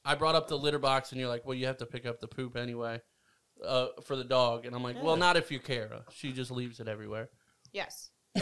I 0.05 0.15
brought 0.15 0.35
up 0.35 0.49
the 0.49 0.57
litter 0.57 0.79
box, 0.79 1.13
and 1.13 1.21
you're 1.21 1.29
like, 1.29 1.45
well, 1.45 1.55
you 1.55 1.67
have 1.67 1.77
to 1.79 1.87
pick 1.87 2.07
up 2.07 2.21
the 2.21 2.29
poop 2.29 2.57
anyway 2.57 3.01
uh, 3.65 3.89
for 4.05 4.17
the 4.17 4.25
dog. 4.25 4.65
And 4.65 4.75
I'm 4.75 4.83
like, 4.83 5.03
well, 5.03 5.17
not 5.17 5.37
if 5.37 5.51
you 5.51 5.61
care. 5.61 5.91
She 6.13 6.33
just 6.33 6.51
leaves 6.51 6.81
it 6.81 6.89
everywhere. 6.89 7.29
Yes. 7.73 8.11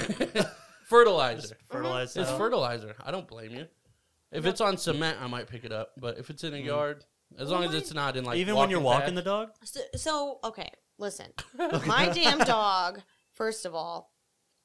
fertilizer. 0.86 1.56
Fertilize. 1.70 2.16
It's 2.16 2.30
fertilizer. 2.32 2.94
I 3.04 3.10
don't 3.10 3.26
blame 3.26 3.52
you. 3.52 3.66
If 4.32 4.46
it's 4.46 4.60
on 4.60 4.76
cement, 4.76 5.18
I 5.20 5.26
might 5.26 5.46
pick 5.46 5.64
it 5.64 5.72
up. 5.72 5.92
But 5.96 6.18
if 6.18 6.30
it's 6.30 6.44
in 6.44 6.54
a 6.54 6.58
yard, 6.58 7.04
as 7.38 7.50
long 7.50 7.64
as 7.64 7.74
it's 7.74 7.94
not 7.94 8.16
in 8.16 8.24
like 8.24 8.38
Even 8.38 8.56
when 8.56 8.70
you're 8.70 8.80
walking 8.80 9.06
path- 9.06 9.14
the 9.14 9.22
dog. 9.22 9.50
So, 9.64 9.80
so 9.96 10.38
okay, 10.44 10.70
listen. 10.98 11.26
My 11.86 12.08
damn 12.08 12.38
dog. 12.38 13.00
First 13.34 13.66
of 13.66 13.74
all, 13.74 14.12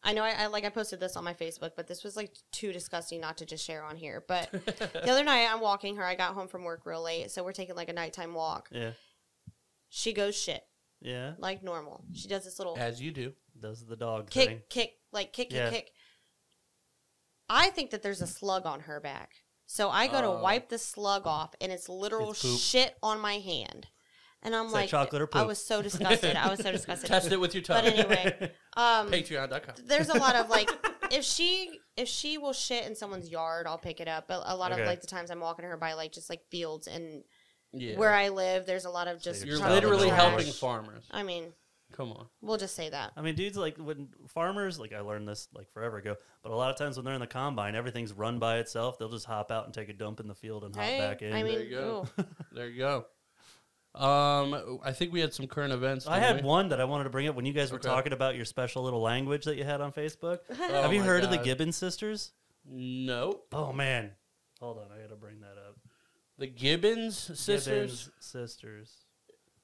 I 0.01 0.13
know 0.13 0.23
I, 0.23 0.31
I 0.31 0.47
like 0.47 0.63
I 0.63 0.69
posted 0.69 0.99
this 0.99 1.17
on 1.17 1.23
my 1.25 1.33
Facebook, 1.33 1.71
but 1.75 1.87
this 1.87 2.03
was 2.03 2.15
like 2.15 2.31
too 2.51 2.71
disgusting 2.71 3.19
not 3.19 3.37
to 3.37 3.45
just 3.45 3.65
share 3.65 3.83
on 3.83 3.97
here. 3.97 4.23
But 4.27 4.49
the 4.51 5.11
other 5.11 5.23
night 5.23 5.47
I'm 5.51 5.59
walking 5.59 5.97
her. 5.97 6.05
I 6.05 6.15
got 6.15 6.33
home 6.35 6.47
from 6.47 6.63
work 6.63 6.85
real 6.85 7.03
late, 7.03 7.31
so 7.31 7.43
we're 7.43 7.51
taking 7.51 7.75
like 7.75 7.89
a 7.89 7.93
nighttime 7.93 8.33
walk. 8.33 8.69
Yeah, 8.71 8.91
She 9.89 10.13
goes 10.13 10.35
shit 10.39 10.63
yeah. 11.01 11.33
like 11.37 11.63
normal. 11.63 12.05
She 12.13 12.27
does 12.29 12.45
this 12.45 12.59
little 12.59 12.77
as 12.77 13.01
you 13.01 13.11
do. 13.11 13.33
Does 13.59 13.85
the 13.85 13.97
dog 13.97 14.29
kick, 14.29 14.47
thing. 14.47 14.61
kick, 14.69 14.93
like 15.11 15.33
kick, 15.33 15.49
kick, 15.49 15.57
Yeah. 15.57 15.69
kick. 15.69 15.91
I 17.49 17.69
think 17.71 17.89
that 17.91 18.03
there's 18.03 18.21
a 18.21 18.27
slug 18.27 18.65
on 18.65 18.81
her 18.81 18.99
back. 18.99 19.31
So 19.65 19.89
I 19.89 20.07
go 20.07 20.17
Oh. 20.19 20.21
to 20.37 20.41
wipe 20.41 20.69
the 20.69 20.77
slug 20.77 21.27
off, 21.27 21.53
and 21.59 21.71
it's 21.71 21.89
literal 21.89 22.31
It's 22.31 22.59
shit 22.61 22.97
on 23.03 23.19
my 23.19 23.39
hand. 23.39 23.87
And 24.41 24.55
I'm 24.55 24.67
Is 24.67 24.71
that 24.71 24.77
like, 24.77 24.89
chocolate 24.89 25.21
or 25.21 25.29
I 25.33 25.43
was 25.43 25.63
so 25.63 25.81
disgusted. 25.89 26.35
I 26.35 26.49
was 26.49 26.59
so 26.61 26.71
disgusted. 26.71 27.07
Test 27.09 27.31
it 27.31 27.39
with 27.39 27.53
your 27.53 27.61
tongue. 27.63 27.83
But 27.83 27.93
anyway, 27.93 28.51
um, 28.77 29.11
Patreon.com. 29.11 29.75
there's 29.85 30.07
a 30.09 30.17
lot 30.17 30.35
of 30.35 30.49
like 30.49 30.69
if 31.11 31.25
she 31.25 31.79
if 31.97 32.07
she 32.07 32.37
will 32.37 32.53
shit 32.53 32.85
in 32.85 32.95
someone's 32.95 33.29
yard, 33.29 33.67
I'll 33.67 33.77
pick 33.77 33.99
it 33.99 34.07
up. 34.07 34.27
But 34.29 34.43
a 34.45 34.55
lot 34.55 34.71
Okay. 34.71 34.81
of 34.81 34.87
like 34.87 35.01
the 35.01 35.07
times 35.07 35.29
I'm 35.29 35.41
walking 35.41 35.65
her 35.65 35.75
by 35.77 35.93
like 35.93 36.13
just 36.13 36.29
like 36.29 36.41
fields 36.49 36.87
and 36.87 37.23
Yeah. 37.73 37.97
where 37.97 38.13
I 38.13 38.29
live, 38.29 38.65
there's 38.65 38.85
a 38.85 38.89
lot 38.89 39.07
of 39.09 39.21
just 39.21 39.45
you're 39.45 39.57
You're 39.57 39.69
literally 39.69 40.07
trash. 40.07 40.21
helping 40.21 40.53
farmers. 40.53 41.05
I 41.11 41.23
mean, 41.23 41.51
Come 41.91 42.11
on. 42.13 42.27
we'll 42.41 42.57
just 42.57 42.75
say 42.77 42.89
that. 42.89 43.11
I 43.17 43.21
mean, 43.21 43.35
dudes, 43.35 43.57
like 43.57 43.75
when 43.77 44.07
farmers, 44.29 44.79
like 44.79 44.93
I 44.93 45.01
learned 45.01 45.27
this 45.27 45.49
like 45.53 45.69
forever 45.73 45.97
ago, 45.97 46.15
but 46.43 46.53
a 46.53 46.55
lot 46.55 46.69
of 46.71 46.77
times 46.77 46.95
when 46.95 47.03
they're 47.03 47.13
in 47.15 47.19
the 47.19 47.27
combine, 47.27 47.75
everything's 47.75 48.13
run 48.13 48.39
by 48.39 48.59
itself. 48.59 48.97
They'll 48.99 49.09
just 49.09 49.25
hop 49.25 49.51
out 49.51 49.65
and 49.65 49.73
take 49.73 49.89
a 49.89 49.93
dump 49.93 50.21
in 50.21 50.27
the 50.29 50.35
field 50.35 50.63
and 50.63 50.73
hop 50.73 50.85
Hey, 50.85 50.97
back 50.99 51.21
in. 51.23 51.33
I 51.33 51.43
mean, 51.43 51.55
There 51.55 51.63
you 51.65 51.75
go. 51.75 52.07
There 52.53 52.67
you 52.69 52.77
go. 52.77 53.05
Um, 53.95 54.79
I 54.83 54.91
think 54.91 55.11
we 55.11 55.19
had 55.19 55.33
some 55.33 55.47
current 55.47 55.73
events. 55.73 56.07
I 56.07 56.19
had 56.19 56.37
we? 56.37 56.41
one 56.47 56.69
that 56.69 56.79
I 56.79 56.83
wanted 56.85 57.05
to 57.05 57.09
bring 57.09 57.27
up 57.27 57.35
when 57.35 57.45
you 57.45 57.53
guys 57.53 57.71
were 57.71 57.79
Okay. 57.79 57.89
talking 57.89 58.13
about 58.13 58.35
your 58.35 58.45
special 58.45 58.83
little 58.83 59.01
language 59.01 59.45
that 59.45 59.55
you 59.57 59.63
had 59.63 59.81
on 59.81 59.91
Facebook. 59.91 60.39
Oh 60.51 60.81
Have 60.83 60.93
you 60.93 60.99
my 60.99 61.05
heard 61.05 61.23
of 61.23 61.31
the 61.31 61.37
God. 61.37 61.45
Gibbons 61.45 61.75
sisters? 61.75 62.31
Nope. 62.65 63.47
Oh 63.51 63.73
man, 63.73 64.11
hold 64.59 64.77
on, 64.77 64.85
I 64.95 65.01
got 65.01 65.09
to 65.09 65.15
bring 65.15 65.39
that 65.41 65.57
up. 65.67 65.77
The 66.37 66.47
Gibbons 66.47 67.17
sisters 67.17 67.65
Gibbons 67.65 68.09
sisters. 68.19 68.93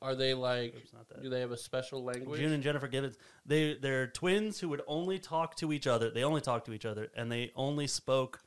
are 0.01 0.15
they 0.15 0.33
like? 0.33 0.75
Oops, 0.75 0.91
not 0.93 1.07
that. 1.09 1.21
Do 1.21 1.29
they 1.29 1.39
have 1.41 1.51
a 1.51 1.57
special 1.57 2.03
language? 2.03 2.39
June 2.39 2.51
and 2.51 2.63
Jennifer 2.63 2.87
Gibbons. 2.87 3.17
They 3.45 3.75
they're 3.75 4.07
twins 4.07 4.59
who 4.59 4.69
would 4.69 4.81
only 4.87 5.19
talk 5.19 5.55
to 5.57 5.71
each 5.71 5.85
other. 5.87 6.09
They 6.09 6.23
only 6.23 6.41
talk 6.41 6.65
to 6.65 6.73
each 6.73 6.85
other, 6.85 7.09
and 7.15 7.31
they 7.31 7.51
only 7.55 7.85
spoke 7.87 8.39
th- 8.41 8.44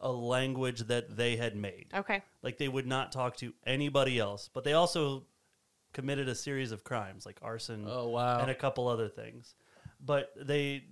a 0.00 0.10
language 0.10 0.80
that 0.80 1.16
they 1.16 1.36
had 1.36 1.56
made. 1.56 1.86
Okay. 1.94 2.22
Like 2.42 2.58
they 2.58 2.68
would 2.68 2.86
not 2.86 3.12
talk 3.12 3.36
to 3.38 3.52
anybody 3.64 4.18
else. 4.18 4.50
But 4.52 4.64
they 4.64 4.72
also 4.72 5.24
committed 5.92 6.28
a 6.28 6.34
series 6.34 6.72
of 6.72 6.84
crimes, 6.84 7.24
like 7.24 7.38
arson 7.42 7.86
oh 7.88 8.08
wow. 8.08 8.40
and 8.40 8.50
a 8.50 8.54
couple 8.54 8.88
other 8.88 9.08
things. 9.08 9.54
But 10.04 10.32
they, 10.36 10.84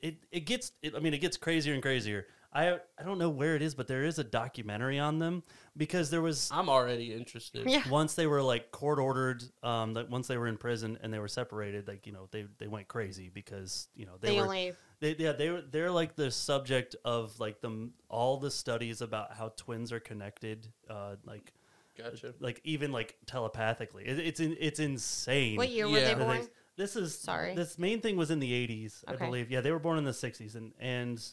it 0.00 0.18
it 0.30 0.40
gets. 0.40 0.72
It, 0.82 0.94
I 0.94 1.00
mean, 1.00 1.14
it 1.14 1.20
gets 1.20 1.36
crazier 1.36 1.74
and 1.74 1.82
crazier. 1.82 2.26
I 2.54 2.78
I 2.98 3.02
don't 3.04 3.18
know 3.18 3.30
where 3.30 3.56
it 3.56 3.62
is, 3.62 3.74
but 3.74 3.88
there 3.88 4.04
is 4.04 4.18
a 4.18 4.24
documentary 4.24 4.98
on 4.98 5.18
them 5.18 5.42
because 5.76 6.10
there 6.10 6.22
was 6.22 6.50
I'm 6.52 6.68
already 6.68 7.12
interested. 7.12 7.68
Yeah. 7.68 7.82
once 7.88 8.14
they 8.14 8.26
were 8.26 8.42
like 8.42 8.70
court 8.70 8.98
ordered 8.98 9.42
um 9.62 9.94
that 9.94 10.08
once 10.08 10.28
they 10.28 10.36
were 10.36 10.46
in 10.46 10.56
prison 10.56 10.98
and 11.02 11.12
they 11.12 11.18
were 11.18 11.28
separated 11.28 11.88
like 11.88 12.06
you 12.06 12.12
know 12.12 12.28
they 12.30 12.46
they 12.58 12.68
went 12.68 12.86
crazy 12.88 13.30
because 13.32 13.88
you 13.96 14.06
know 14.06 14.12
they, 14.20 14.28
They, 14.28 14.36
were 14.36 14.44
only 14.44 14.72
they 15.00 15.16
yeah 15.18 15.32
they 15.32 15.50
were 15.50 15.62
they're 15.62 15.90
like 15.90 16.14
the 16.14 16.30
subject 16.30 16.94
of 17.04 17.38
like 17.40 17.60
the 17.60 17.90
all 18.08 18.36
the 18.36 18.50
studies 18.50 19.00
about 19.00 19.34
how 19.34 19.52
twins 19.56 19.92
are 19.92 20.00
connected 20.00 20.68
uh 20.88 21.16
like 21.24 21.52
Gotcha. 21.96 22.34
like 22.40 22.60
even 22.64 22.90
like 22.92 23.16
telepathically 23.26 24.04
it, 24.04 24.18
it's 24.18 24.40
in, 24.40 24.56
it's 24.60 24.80
insane 24.80 25.56
what 25.56 25.70
year 25.70 25.88
were 25.88 26.00
they 26.00 26.14
born? 26.14 26.48
this 26.76 26.96
is 26.96 27.16
Sorry. 27.16 27.54
This 27.54 27.78
main 27.78 28.00
thing 28.00 28.16
was 28.16 28.30
in 28.30 28.40
the 28.40 28.52
eighties, 28.52 29.04
I 29.06 29.14
believe. 29.14 29.50
Yeah, 29.50 29.60
they 29.60 29.70
were 29.70 29.78
born 29.78 29.98
in 29.98 30.04
the 30.04 30.12
sixties, 30.12 30.56
and 30.56 30.72
and 30.80 31.24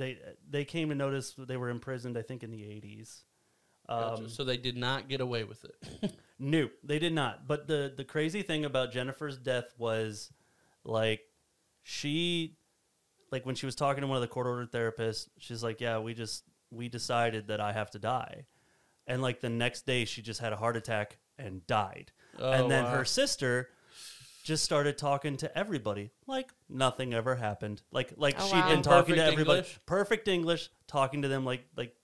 they 0.00 0.18
they 0.48 0.64
came 0.64 0.88
to 0.88 0.94
notice 0.94 1.34
they 1.38 1.58
were 1.58 1.68
imprisoned. 1.68 2.16
I 2.16 2.22
think 2.22 2.42
in 2.42 2.50
the 2.50 2.64
eighties. 2.64 3.22
Gotcha. 3.88 4.22
Um, 4.22 4.28
so 4.28 4.44
they 4.44 4.56
did 4.56 4.76
not 4.76 5.08
get 5.08 5.20
away 5.20 5.44
with 5.44 5.64
it. 5.64 6.14
no, 6.38 6.70
they 6.82 6.98
did 6.98 7.12
not. 7.12 7.46
But 7.46 7.66
the 7.66 7.92
the 7.94 8.04
crazy 8.04 8.42
thing 8.42 8.64
about 8.64 8.92
Jennifer's 8.92 9.38
death 9.38 9.74
was 9.76 10.32
like 10.84 11.20
she 11.82 12.56
like 13.30 13.44
when 13.44 13.54
she 13.54 13.66
was 13.66 13.74
talking 13.74 14.00
to 14.00 14.06
one 14.06 14.16
of 14.16 14.22
the 14.22 14.28
court 14.28 14.46
ordered 14.46 14.72
therapists, 14.72 15.28
she's 15.38 15.62
like, 15.62 15.80
"Yeah, 15.80 15.98
we 15.98 16.14
just 16.14 16.44
we 16.70 16.88
decided 16.88 17.48
that 17.48 17.60
I 17.60 17.72
have 17.72 17.90
to 17.90 17.98
die." 17.98 18.46
And 19.06 19.20
like 19.20 19.40
the 19.40 19.50
next 19.50 19.86
day 19.86 20.06
she 20.06 20.22
just 20.22 20.40
had 20.40 20.52
a 20.52 20.56
heart 20.56 20.76
attack 20.76 21.18
and 21.38 21.66
died. 21.66 22.12
Oh, 22.38 22.52
and 22.52 22.70
then 22.70 22.84
wow. 22.84 22.90
her 22.92 23.04
sister 23.04 23.68
just 24.42 24.64
started 24.64 24.96
talking 24.98 25.36
to 25.38 25.58
everybody 25.58 26.10
like 26.26 26.52
nothing 26.68 27.12
ever 27.14 27.34
happened. 27.36 27.82
Like 27.90 28.12
like 28.16 28.36
Oh, 28.38 28.46
she'd 28.46 28.54
wow. 28.54 28.68
been 28.68 28.82
talking 28.82 29.14
to 29.16 29.24
everybody 29.24 29.58
English? 29.58 29.80
perfect 29.86 30.28
English, 30.28 30.70
talking 30.86 31.22
to 31.22 31.28
them 31.28 31.44
like 31.44 31.64
like 31.76 31.94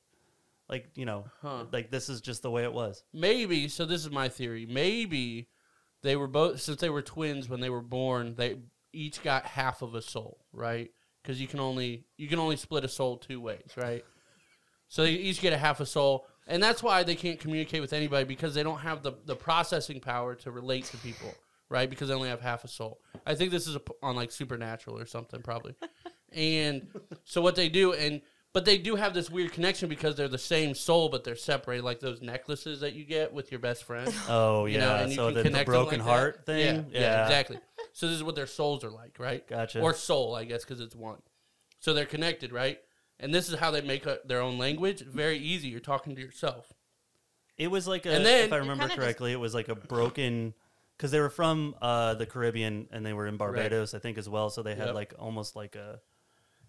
like, 0.69 0.89
you 0.97 1.05
know, 1.05 1.27
Huh. 1.43 1.67
like 1.73 1.91
this 1.91 2.09
is 2.09 2.21
just 2.21 2.43
the 2.43 2.51
way 2.51 2.65
it 2.65 2.73
was. 2.73 3.05
Maybe. 3.13 3.69
So 3.69 3.85
this 3.87 4.05
is 4.05 4.11
my 4.11 4.29
theory. 4.29 4.67
Maybe 4.67 5.49
they 6.03 6.17
were 6.17 6.27
both 6.27 6.61
since 6.61 6.81
they 6.81 6.91
were 6.91 7.03
twins 7.03 7.49
when 7.49 7.61
they 7.61 7.71
were 7.71 7.83
born. 7.83 8.35
They 8.37 8.59
each 8.93 9.23
got 9.23 9.45
half 9.45 9.83
of 9.83 9.95
a 9.95 10.03
soul, 10.03 10.45
right? 10.53 10.91
Because 11.23 11.41
you 11.41 11.47
can 11.47 11.61
only 11.61 12.05
you 12.17 12.29
can 12.29 12.39
only 12.39 12.57
split 12.57 12.85
a 12.85 12.89
soul 12.89 13.17
two 13.17 13.41
ways, 13.41 13.71
right? 13.77 14.05
So 14.89 15.03
they 15.05 15.13
each 15.13 15.41
get 15.41 15.53
a 15.53 15.59
half 15.59 15.81
a 15.81 15.87
soul, 15.87 16.27
and 16.47 16.63
that's 16.63 16.83
why 16.83 17.03
they 17.03 17.17
can't 17.17 17.39
communicate 17.41 17.81
with 17.81 17.93
anybody 17.93 18.25
because 18.25 18.55
they 18.55 18.63
don't 18.63 18.79
have 18.79 19.03
the 19.03 19.13
the 19.25 19.35
processing 19.37 20.01
power 20.01 20.35
to 20.37 20.51
relate 20.51 20.85
to 20.87 20.97
people, 20.99 21.33
right? 21.69 21.89
Because 21.91 22.09
they 22.09 22.15
only 22.15 22.29
have 22.29 22.41
half 22.41 22.65
a 22.65 22.69
soul. 22.69 23.01
I 23.27 23.35
think 23.35 23.51
this 23.51 23.67
is 23.67 23.77
a, 23.77 23.81
on 24.03 24.17
like 24.17 24.31
Supernatural 24.33 24.99
or 24.99 25.07
something, 25.07 25.43
probably. 25.43 25.75
and 26.33 26.87
so 27.25 27.41
what 27.41 27.55
they 27.57 27.69
do, 27.69 27.93
and 27.93 28.21
but 28.53 28.65
they 28.65 28.79
do 28.79 28.97
have 28.97 29.13
this 29.13 29.29
weird 29.29 29.53
connection 29.53 29.89
because 29.89 30.17
they're 30.17 30.29
the 30.29 30.39
same 30.39 30.75
soul, 30.75 31.11
but 31.11 31.25
they're 31.25 31.37
separated, 31.37 31.85
like 31.85 32.01
those 32.01 32.23
necklaces 32.23 32.81
that 32.81 32.95
you 32.95 33.05
get 33.05 33.33
with 33.33 33.51
your 33.53 33.59
best 33.61 33.85
friend. 33.85 34.13
Oh 34.29 34.65
You 34.65 34.79
yeah, 34.79 34.81
know, 34.87 34.95
and 34.97 35.11
you 35.11 35.17
so 35.17 35.33
can 35.33 35.53
the, 35.53 35.59
the 35.59 35.65
broken 35.65 35.99
like 36.01 36.09
heart 36.09 36.37
that. 36.37 36.47
thing. 36.47 36.87
Yeah, 36.91 37.01
yeah, 37.01 37.23
exactly. 37.25 37.59
So 37.93 38.07
this 38.07 38.17
is 38.17 38.23
what 38.23 38.35
their 38.35 38.47
souls 38.47 38.83
are 38.85 38.91
like, 38.91 39.17
right? 39.19 39.47
Gotcha. 39.47 39.81
Or 39.81 39.93
soul, 39.93 40.35
I 40.35 40.45
guess, 40.45 40.65
because 40.65 40.81
it's 40.81 40.95
one. 40.97 41.21
So 41.81 41.93
they're 41.93 42.07
connected, 42.07 42.53
right? 42.53 42.79
And 43.21 43.35
this 43.35 43.49
is 43.51 43.59
how 43.59 43.71
they 43.71 43.81
make 43.83 44.07
a, 44.07 44.19
their 44.25 44.41
own 44.41 44.57
language. 44.59 45.01
Very 45.03 45.39
easy. 45.39 45.69
You're 45.69 45.81
talking 45.81 46.15
to 46.15 46.21
yourself. 46.21 46.73
It 47.59 47.69
was 47.71 47.87
like 47.89 48.05
a, 48.07 48.11
And 48.13 48.25
then- 48.25 48.45
if 48.47 48.53
I 48.53 48.57
remember 48.57 48.83
kinda 48.85 48.95
just- 48.95 49.01
correctly, 49.01 49.33
it 49.33 49.41
was 49.41 49.55
like 49.55 49.69
a 49.69 49.75
broken 49.75 50.55
because 50.97 51.11
they 51.11 51.21
were 51.21 51.31
from 51.31 51.75
uh, 51.83 52.15
the 52.15 52.27
Caribbean 52.27 52.89
and 52.91 53.05
they 53.05 53.13
were 53.13 53.27
in 53.27 53.37
Barbados, 53.37 53.95
I 53.95 53.99
think, 53.99 54.19
as 54.19 54.29
well. 54.29 54.51
So 54.51 54.63
they 54.63 54.75
had 54.75 54.87
Yep. 54.87 54.95
like 54.95 55.15
almost 55.19 55.55
like 55.57 55.77
a 55.77 56.01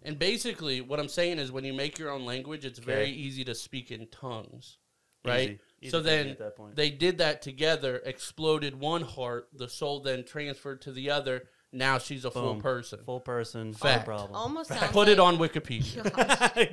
And 0.02 0.18
basically, 0.18 0.80
what 0.80 1.00
I'm 1.00 1.08
saying 1.08 1.38
is, 1.38 1.50
when 1.50 1.64
you 1.64 1.72
make 1.72 1.98
your 1.98 2.10
own 2.10 2.24
language, 2.24 2.64
it's 2.64 2.78
very 2.78 3.02
Okay. 3.04 3.10
easy 3.12 3.44
to 3.44 3.54
speak 3.54 3.90
in 3.90 4.06
tongues, 4.08 4.78
right? 5.24 5.50
Easy. 5.50 5.60
Easy 5.80 5.90
so 5.90 6.00
then 6.00 6.28
at 6.28 6.38
that 6.38 6.56
point. 6.56 6.76
they 6.76 6.90
did 6.90 7.18
that 7.18 7.42
together, 7.42 8.00
exploded 8.04 8.78
one 8.78 9.02
heart. 9.02 9.48
The 9.52 9.68
soul 9.68 10.00
then 10.00 10.24
transferred 10.24 10.80
to 10.82 10.92
the 10.92 11.10
other. 11.10 11.48
Now 11.70 11.98
she's 11.98 12.24
a 12.24 12.30
full 12.30 12.54
person. 12.56 13.00
full 13.04 13.20
person, 13.20 13.74
Fact. 13.74 14.06
no 14.08 14.14
problem. 14.14 14.34
Almost 14.34 14.72
I 14.72 14.78
sounds 14.78 14.92
put 14.92 15.08
it 15.08 15.20
on 15.20 15.36
Wikipedia. 15.36 16.02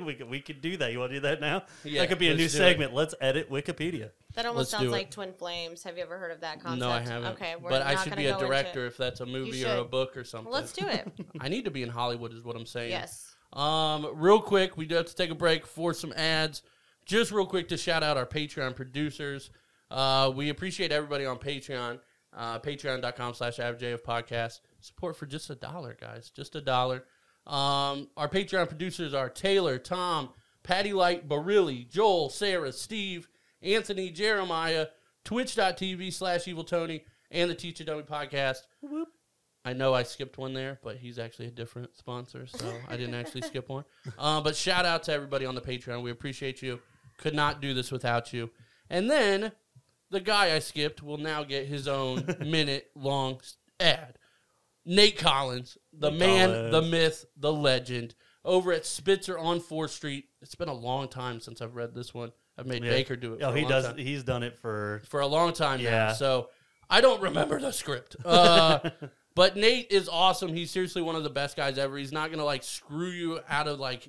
We 0.06 0.14
could, 0.14 0.30
we 0.30 0.40
could 0.40 0.60
do 0.62 0.78
that. 0.78 0.90
You 0.92 1.00
want 1.00 1.10
to 1.10 1.16
do 1.16 1.20
that 1.20 1.40
now? 1.40 1.64
Yeah, 1.84 2.00
that 2.00 2.08
could 2.08 2.18
be 2.18 2.28
a 2.28 2.30
let's 2.30 2.38
new 2.38 2.48
do 2.48 2.64
it. 2.64 2.68
segment. 2.70 2.94
Let's 2.94 3.14
edit 3.20 3.50
Wikipedia. 3.50 4.10
that 4.34 4.46
almost 4.46 4.56
Let's 4.56 4.70
do 4.70 4.76
sounds 4.78 4.88
it. 4.88 4.90
like 4.92 5.10
Twin 5.10 5.32
Flames. 5.34 5.82
Have 5.82 5.98
you 5.98 6.02
ever 6.02 6.16
heard 6.16 6.30
of 6.32 6.40
that 6.40 6.60
concept? 6.62 6.80
No, 6.80 6.88
I 6.90 7.00
haven't. 7.00 7.32
Okay, 7.34 7.56
we're 7.60 7.68
but 7.68 7.82
I 7.82 7.96
should 7.96 8.04
gonna 8.10 8.16
be 8.22 8.26
a 8.26 8.30
go 8.30 8.36
into- 8.36 8.46
director 8.46 8.86
if 8.86 8.96
that's 8.96 9.20
a 9.20 9.26
movie 9.26 9.62
or 9.64 9.68
a 9.68 9.76
should. 9.80 9.90
book 9.90 10.16
or 10.16 10.24
something. 10.24 10.50
Well, 10.50 10.60
let's 10.60 10.72
do 10.72 10.86
it. 10.86 11.06
I 11.40 11.48
need 11.50 11.66
to 11.66 11.70
be 11.70 11.82
in 11.82 11.90
Hollywood, 11.90 12.32
is 12.32 12.42
what 12.42 12.56
I'm 12.56 12.64
saying. 12.66 12.90
yes. 12.90 13.34
Um, 13.52 14.08
real 14.14 14.40
quick, 14.40 14.76
we 14.78 14.86
do 14.86 14.94
have 14.94 15.06
to 15.06 15.14
take 15.14 15.30
a 15.30 15.34
break 15.34 15.66
for 15.66 15.92
some 15.94 16.12
ads. 16.14 16.62
Just 17.04 17.32
real 17.32 17.46
quick 17.46 17.68
to 17.68 17.76
shout 17.76 18.02
out 18.02 18.16
our 18.16 18.26
Patreon 18.26 18.74
producers. 18.74 19.50
Uh, 19.90 20.32
we 20.34 20.48
appreciate 20.48 20.90
everybody 20.90 21.26
on 21.26 21.36
Patreon. 21.38 22.00
Uh, 22.36 22.58
Patreon.com 22.58 23.32
slash 23.34 23.56
AverageAF 23.58 24.02
podcast. 24.02 24.60
Support 24.86 25.16
for 25.16 25.26
just 25.26 25.50
a 25.50 25.54
dollar, 25.56 25.96
guys. 26.00 26.30
Just 26.30 26.54
a 26.54 26.60
dollar. 26.60 27.04
Um, 27.46 28.08
our 28.16 28.28
Patreon 28.28 28.68
producers 28.68 29.14
are 29.14 29.28
Taylor, 29.28 29.78
Tom, 29.78 30.30
Patty 30.62 30.92
Light, 30.92 31.28
Barilli, 31.28 31.88
Joel, 31.88 32.30
Sarah, 32.30 32.72
Steve, 32.72 33.28
Anthony, 33.62 34.10
Jeremiah, 34.10 34.86
twitch.tv 35.24 36.12
slash 36.12 36.46
evil 36.46 36.64
Tony, 36.64 37.04
and 37.30 37.50
the 37.50 37.54
Teach 37.54 37.80
a 37.80 37.84
Dummy 37.84 38.02
podcast. 38.02 38.58
I 39.64 39.72
know 39.72 39.92
I 39.92 40.04
skipped 40.04 40.38
one 40.38 40.54
there, 40.54 40.78
but 40.84 40.96
he's 40.96 41.18
actually 41.18 41.46
a 41.46 41.50
different 41.50 41.96
sponsor, 41.96 42.46
so 42.46 42.72
I 42.88 42.96
didn't 42.96 43.14
actually 43.20 43.42
skip 43.42 43.68
one. 43.68 43.84
Uh, 44.16 44.40
but 44.40 44.54
shout 44.54 44.84
out 44.84 45.02
to 45.04 45.12
everybody 45.12 45.46
on 45.46 45.56
the 45.56 45.60
Patreon. 45.60 46.02
We 46.02 46.12
appreciate 46.12 46.62
you. 46.62 46.78
Could 47.18 47.34
not 47.34 47.60
do 47.60 47.74
this 47.74 47.90
without 47.90 48.32
you. 48.32 48.50
And 48.88 49.10
then 49.10 49.50
the 50.10 50.20
guy 50.20 50.54
I 50.54 50.60
skipped 50.60 51.02
will 51.02 51.18
now 51.18 51.42
get 51.42 51.66
his 51.66 51.88
own 51.88 52.24
minute 52.40 52.90
long 52.94 53.40
ad. 53.80 54.18
Nate 54.86 55.18
Collins, 55.18 55.76
the 55.92 56.10
Nate 56.10 56.18
man, 56.20 56.48
Collins. 56.50 56.72
the 56.72 56.82
myth, 56.82 57.24
the 57.36 57.52
legend, 57.52 58.14
over 58.44 58.72
at 58.72 58.86
Spitzer 58.86 59.36
on 59.36 59.60
4th 59.60 59.90
Street. 59.90 60.26
It's 60.40 60.54
been 60.54 60.68
a 60.68 60.72
long 60.74 61.08
time 61.08 61.40
since 61.40 61.60
I've 61.60 61.74
read 61.74 61.94
this 61.94 62.14
one. 62.14 62.30
I've 62.56 62.66
made 62.66 62.82
Yeah. 62.84 62.90
Baker 62.90 63.16
do 63.16 63.34
it. 63.34 63.42
Oh, 63.42 63.48
for 63.50 63.52
a 63.52 63.56
he 63.56 63.62
long 63.62 63.70
does. 63.70 63.84
time 63.86 63.96
He's 63.98 64.22
done 64.24 64.42
it 64.42 64.56
for. 64.56 65.02
for 65.08 65.20
a 65.20 65.26
long 65.26 65.52
time 65.52 65.82
now. 65.82 65.90
Yeah. 65.90 66.12
So 66.12 66.48
I 66.88 67.00
don't 67.00 67.20
remember 67.20 67.60
the 67.60 67.72
script. 67.72 68.16
Uh, 68.24 68.78
but 69.34 69.56
Nate 69.56 69.90
is 69.90 70.08
awesome. 70.08 70.54
He's 70.54 70.70
seriously 70.70 71.02
one 71.02 71.16
of 71.16 71.24
the 71.24 71.30
best 71.30 71.56
guys 71.56 71.76
ever. 71.78 71.98
He's 71.98 72.12
not 72.12 72.30
gonna 72.30 72.44
like 72.44 72.62
screw 72.62 73.08
you 73.10 73.40
out 73.48 73.66
of 73.68 73.78
like 73.80 74.08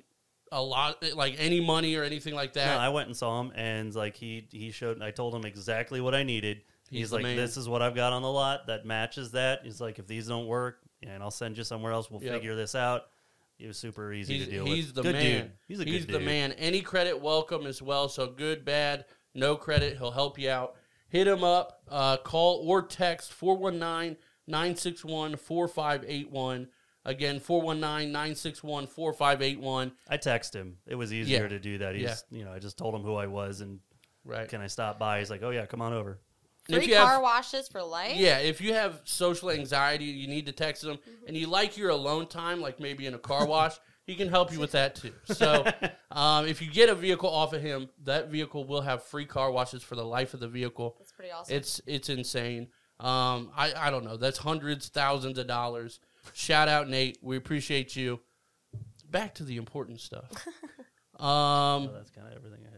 a 0.52 0.62
lot, 0.62 1.04
like 1.14 1.34
any 1.38 1.60
money 1.60 1.96
or 1.96 2.04
anything 2.04 2.34
like 2.34 2.54
No, 2.54 2.62
that. 2.62 2.78
I 2.80 2.88
went 2.88 3.08
and 3.08 3.16
saw 3.16 3.38
him, 3.40 3.52
and 3.54 3.94
like 3.94 4.16
he 4.16 4.46
he 4.50 4.70
showed. 4.70 5.02
I 5.02 5.10
told 5.10 5.34
him 5.34 5.44
exactly 5.44 6.00
what 6.00 6.14
I 6.14 6.22
needed. 6.22 6.62
He's 6.90 7.00
He's, 7.00 7.12
like, 7.12 7.22
man. 7.22 7.36
"This 7.36 7.56
is 7.56 7.68
what 7.68 7.82
I've 7.82 7.94
got 7.94 8.12
on 8.12 8.22
the 8.22 8.30
lot 8.30 8.66
that 8.68 8.84
matches 8.86 9.32
that." 9.32 9.60
He's 9.64 9.80
like, 9.80 9.98
"If 9.98 10.06
these 10.06 10.28
don't 10.28 10.46
work, 10.46 10.78
and 11.02 11.22
I'll 11.22 11.30
send 11.30 11.56
you 11.58 11.64
somewhere 11.64 11.92
else. 11.92 12.10
We'll 12.10 12.22
Yep. 12.22 12.34
figure 12.34 12.54
this 12.56 12.74
out." 12.74 13.06
He 13.56 13.66
was 13.66 13.76
super 13.76 14.12
easy 14.12 14.38
he's 14.38 14.44
to 14.46 14.50
deal 14.52 14.64
with. 14.64 14.72
he's 14.72 14.86
with. 14.86 14.94
the 14.96 15.02
good 15.02 15.14
man. 15.16 15.42
dude. 15.42 15.52
He's 15.66 15.80
a 15.80 15.84
good 15.84 15.92
he's 15.94 16.06
dude. 16.06 16.14
the 16.14 16.20
man. 16.20 16.52
Any 16.52 16.80
credit 16.80 17.20
welcome 17.20 17.66
as 17.66 17.82
well. 17.82 18.08
So 18.08 18.28
good, 18.28 18.64
bad, 18.64 19.04
no 19.34 19.56
credit. 19.56 19.98
He'll 19.98 20.10
help 20.12 20.38
you 20.38 20.50
out. 20.50 20.76
hit 21.10 21.26
him 21.26 21.42
up. 21.42 21.82
Uh, 21.88 22.18
call 22.18 22.62
or 22.68 22.82
text 22.82 23.32
419 23.32 24.16
961 24.46 25.36
4581. 25.36 26.68
Again, 27.04 27.40
419 27.40 28.12
961 28.12 28.86
4581. 28.86 29.92
I 30.08 30.16
text 30.18 30.54
him. 30.54 30.76
It 30.86 30.94
was 30.96 31.12
easier 31.12 31.42
Yeah. 31.42 31.48
to 31.48 31.58
do 31.58 31.78
that. 31.78 31.94
He's, 31.94 32.02
Yeah. 32.04 32.38
you 32.38 32.44
know, 32.44 32.52
I 32.52 32.58
just 32.58 32.76
told 32.76 32.94
him 32.94 33.02
who 33.02 33.14
I 33.14 33.26
was 33.26 33.60
and 33.62 33.80
Right. 34.24 34.48
can 34.48 34.60
I 34.60 34.66
stop 34.66 34.98
by? 34.98 35.20
He's 35.20 35.30
like, 35.30 35.42
oh 35.42 35.50
yeah, 35.50 35.64
come 35.66 35.80
on 35.80 35.92
over. 35.94 36.20
And 36.68 36.76
if 36.76 36.82
Free 36.84 36.92
you 36.92 36.98
have- 36.98 37.08
car 37.08 37.22
washes 37.22 37.66
for 37.68 37.82
life. 37.82 38.16
Yeah, 38.16 38.38
if 38.38 38.60
you 38.60 38.74
have 38.74 39.00
social 39.04 39.50
anxiety, 39.50 40.04
you 40.04 40.28
need 40.28 40.46
to 40.46 40.52
text 40.52 40.84
him, 40.84 40.96
Mm-hmm. 40.98 41.26
and 41.28 41.36
you 41.36 41.46
like 41.46 41.76
your 41.76 41.90
alone 41.90 42.26
time, 42.26 42.60
like 42.60 42.78
maybe 42.78 43.06
in 43.06 43.14
a 43.14 43.18
car 43.18 43.46
wash, 43.54 43.76
he 44.04 44.14
can 44.14 44.28
help 44.28 44.52
you 44.52 44.58
with 44.60 44.72
that 44.72 44.94
too. 44.94 45.12
So, 45.24 45.64
um, 46.10 46.46
if 46.46 46.60
you 46.62 46.70
get 46.70 46.88
a 46.88 46.94
vehicle 46.94 47.30
off 47.30 47.52
of 47.54 47.62
him, 47.62 47.88
that 48.04 48.28
vehicle 48.30 48.64
will 48.64 48.82
have 48.82 49.02
free 49.02 49.24
car 49.26 49.50
washes 49.50 49.82
for 49.82 49.96
the 49.96 50.04
life 50.04 50.34
of 50.34 50.40
the 50.40 50.48
vehicle. 50.48 50.96
That's 50.98 51.12
pretty 51.12 51.30
awesome. 51.32 51.56
It's 51.56 51.80
it's 51.86 52.08
insane. 52.10 52.68
Um, 53.00 53.50
I 53.56 53.72
I 53.76 53.90
don't 53.90 54.04
know. 54.04 54.16
That's 54.16 54.38
hundreds, 54.38 54.88
thousands 54.88 55.38
of 55.38 55.46
dollars. 55.46 56.00
Shout 56.34 56.68
out 56.68 56.88
Nate. 56.88 57.16
We 57.22 57.36
appreciate 57.38 57.96
you. 57.96 58.20
Back 59.10 59.34
to 59.36 59.44
the 59.44 59.56
important 59.56 60.00
stuff. 60.00 60.30
Um, 61.20 61.88
Oh, 61.88 61.90
that's 61.94 62.10
kind 62.10 62.28
of 62.28 62.32
everything 62.34 62.60
I 62.64 62.70
had 62.70 62.74
there. 62.74 62.76
Hold 62.76 62.77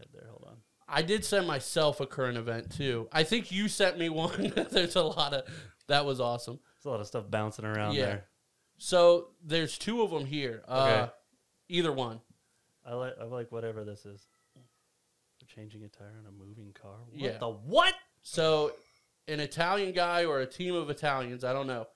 I 0.91 1.01
did 1.01 1.23
send 1.25 1.47
myself 1.47 1.99
a 2.01 2.05
current 2.05 2.37
event 2.37 2.71
too. 2.71 3.07
I 3.11 3.23
think 3.23 3.51
you 3.51 3.67
sent 3.67 3.97
me 3.97 4.09
one. 4.25 4.53
There's 4.71 4.95
a 4.95 5.03
lot 5.03 5.33
of 5.33 5.43
that 5.87 6.05
was 6.05 6.19
awesome. 6.19 6.59
There's 6.75 6.85
a 6.85 6.89
lot 6.89 6.99
of 7.01 7.07
stuff 7.07 7.29
bouncing 7.29 7.65
around 7.65 7.95
Yeah. 7.95 8.05
there. 8.05 8.25
So 8.77 9.29
there's 9.43 9.77
two 9.77 10.01
of 10.01 10.11
them 10.11 10.25
here. 10.25 10.63
Uh, 10.67 10.87
Okay. 11.03 11.11
Either 11.69 11.91
one. 11.91 12.19
I 12.85 12.93
like 12.95 13.13
I 13.19 13.23
like 13.23 13.51
whatever 13.51 13.83
this 13.85 14.05
is. 14.05 14.25
For 15.39 15.45
changing 15.47 15.83
a 15.83 15.87
tire 15.87 16.13
on 16.19 16.25
a 16.27 16.31
moving 16.31 16.73
car. 16.73 16.97
What 17.09 17.19
Yeah. 17.19 17.37
the 17.37 17.49
what? 17.49 17.93
So 18.21 18.73
an 19.27 19.39
Italian 19.39 19.93
guy 19.93 20.25
or 20.25 20.39
a 20.41 20.45
team 20.45 20.75
of 20.75 20.89
Italians, 20.89 21.43
I 21.43 21.53
don't 21.53 21.67
know, 21.67 21.87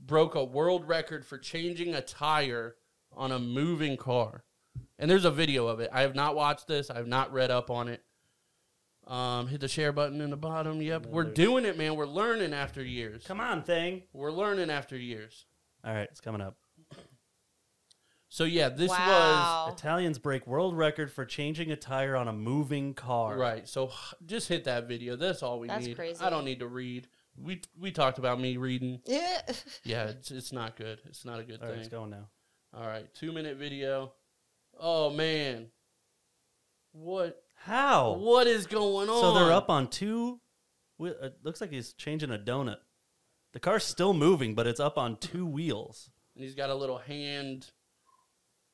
broke 0.00 0.34
a 0.36 0.44
world 0.44 0.86
record 0.86 1.24
for 1.26 1.36
changing 1.38 1.94
a 1.94 2.00
tire 2.00 2.76
on 3.12 3.32
a 3.32 3.38
moving 3.38 3.96
car. 3.96 4.44
And 4.98 5.10
there's 5.10 5.24
a 5.24 5.30
video 5.30 5.66
of 5.66 5.80
it. 5.80 5.90
I 5.92 6.02
have 6.02 6.14
not 6.14 6.34
watched 6.36 6.66
this. 6.68 6.90
I 6.90 6.96
have 6.96 7.06
not 7.08 7.32
read 7.32 7.50
up 7.50 7.70
on 7.70 7.88
it. 7.88 8.02
Um, 9.06 9.48
hit 9.48 9.60
the 9.60 9.68
share 9.68 9.92
button 9.92 10.20
in 10.22 10.30
the 10.30 10.36
bottom. 10.36 10.80
Yep, 10.80 11.04
No, 11.06 11.10
we're 11.10 11.24
doing 11.24 11.64
it, 11.66 11.76
man. 11.76 11.94
We're 11.94 12.06
learning 12.06 12.54
after 12.54 12.82
years. 12.82 13.24
Come 13.26 13.38
on, 13.40 13.62
thing. 13.62 14.02
We're 14.14 14.32
learning 14.32 14.70
after 14.70 14.96
years. 14.96 15.44
All 15.84 15.92
right, 15.94 16.08
it's 16.10 16.20
coming 16.20 16.40
up. 16.40 16.56
So 18.30 18.44
yeah, 18.44 18.68
this 18.68 18.90
wow. 18.90 19.68
Italians 19.72 20.18
break 20.18 20.46
world 20.46 20.76
record 20.76 21.12
for 21.12 21.24
changing 21.24 21.70
a 21.70 21.76
tire 21.76 22.16
on 22.16 22.26
a 22.26 22.32
moving 22.32 22.92
car. 22.94 23.36
right. 23.36 23.68
So 23.68 23.92
just 24.26 24.48
hit 24.48 24.64
that 24.64 24.88
video. 24.88 25.14
That's 25.14 25.42
all 25.42 25.60
we 25.60 25.68
That's 25.68 25.86
need. 25.86 25.94
crazy. 25.96 26.20
I 26.24 26.30
don't 26.30 26.44
need 26.44 26.58
to 26.58 26.66
read. 26.66 27.06
We 27.36 27.60
we 27.78 27.92
talked 27.92 28.18
about 28.18 28.40
me 28.40 28.56
reading. 28.56 29.00
Yeah. 29.06 29.42
Yeah, 29.84 30.04
it's 30.06 30.30
it's 30.32 30.50
not 30.52 30.74
good. 30.76 31.00
It's 31.04 31.24
not 31.24 31.38
a 31.38 31.44
good 31.44 31.60
All 31.60 31.66
right, 31.66 31.72
thing. 31.74 31.80
it's 31.80 31.88
going 31.88 32.10
now. 32.10 32.28
All 32.76 32.86
right, 32.86 33.06
two 33.14 33.30
minute 33.32 33.56
video. 33.56 34.12
Oh 34.80 35.10
man, 35.10 35.66
what 36.92 37.43
How? 37.64 38.14
what 38.14 38.46
is 38.46 38.66
going 38.66 39.08
on? 39.08 39.20
So 39.20 39.34
they're 39.34 39.52
up 39.52 39.68
on 39.70 39.88
two. 39.88 40.40
whe- 40.98 41.08
uh, 41.20 41.26
It 41.26 41.38
looks 41.42 41.60
like 41.60 41.70
he's 41.70 41.92
changing 41.94 42.30
a 42.30 42.38
donut. 42.38 42.76
The 43.52 43.60
car's 43.60 43.84
still 43.84 44.12
moving, 44.14 44.54
but 44.54 44.66
it's 44.66 44.80
up 44.80 44.98
on 44.98 45.16
two 45.16 45.46
wheels. 45.46 46.10
And 46.34 46.44
he's 46.44 46.54
got 46.54 46.70
a 46.70 46.74
little 46.74 46.98
hand 46.98 47.70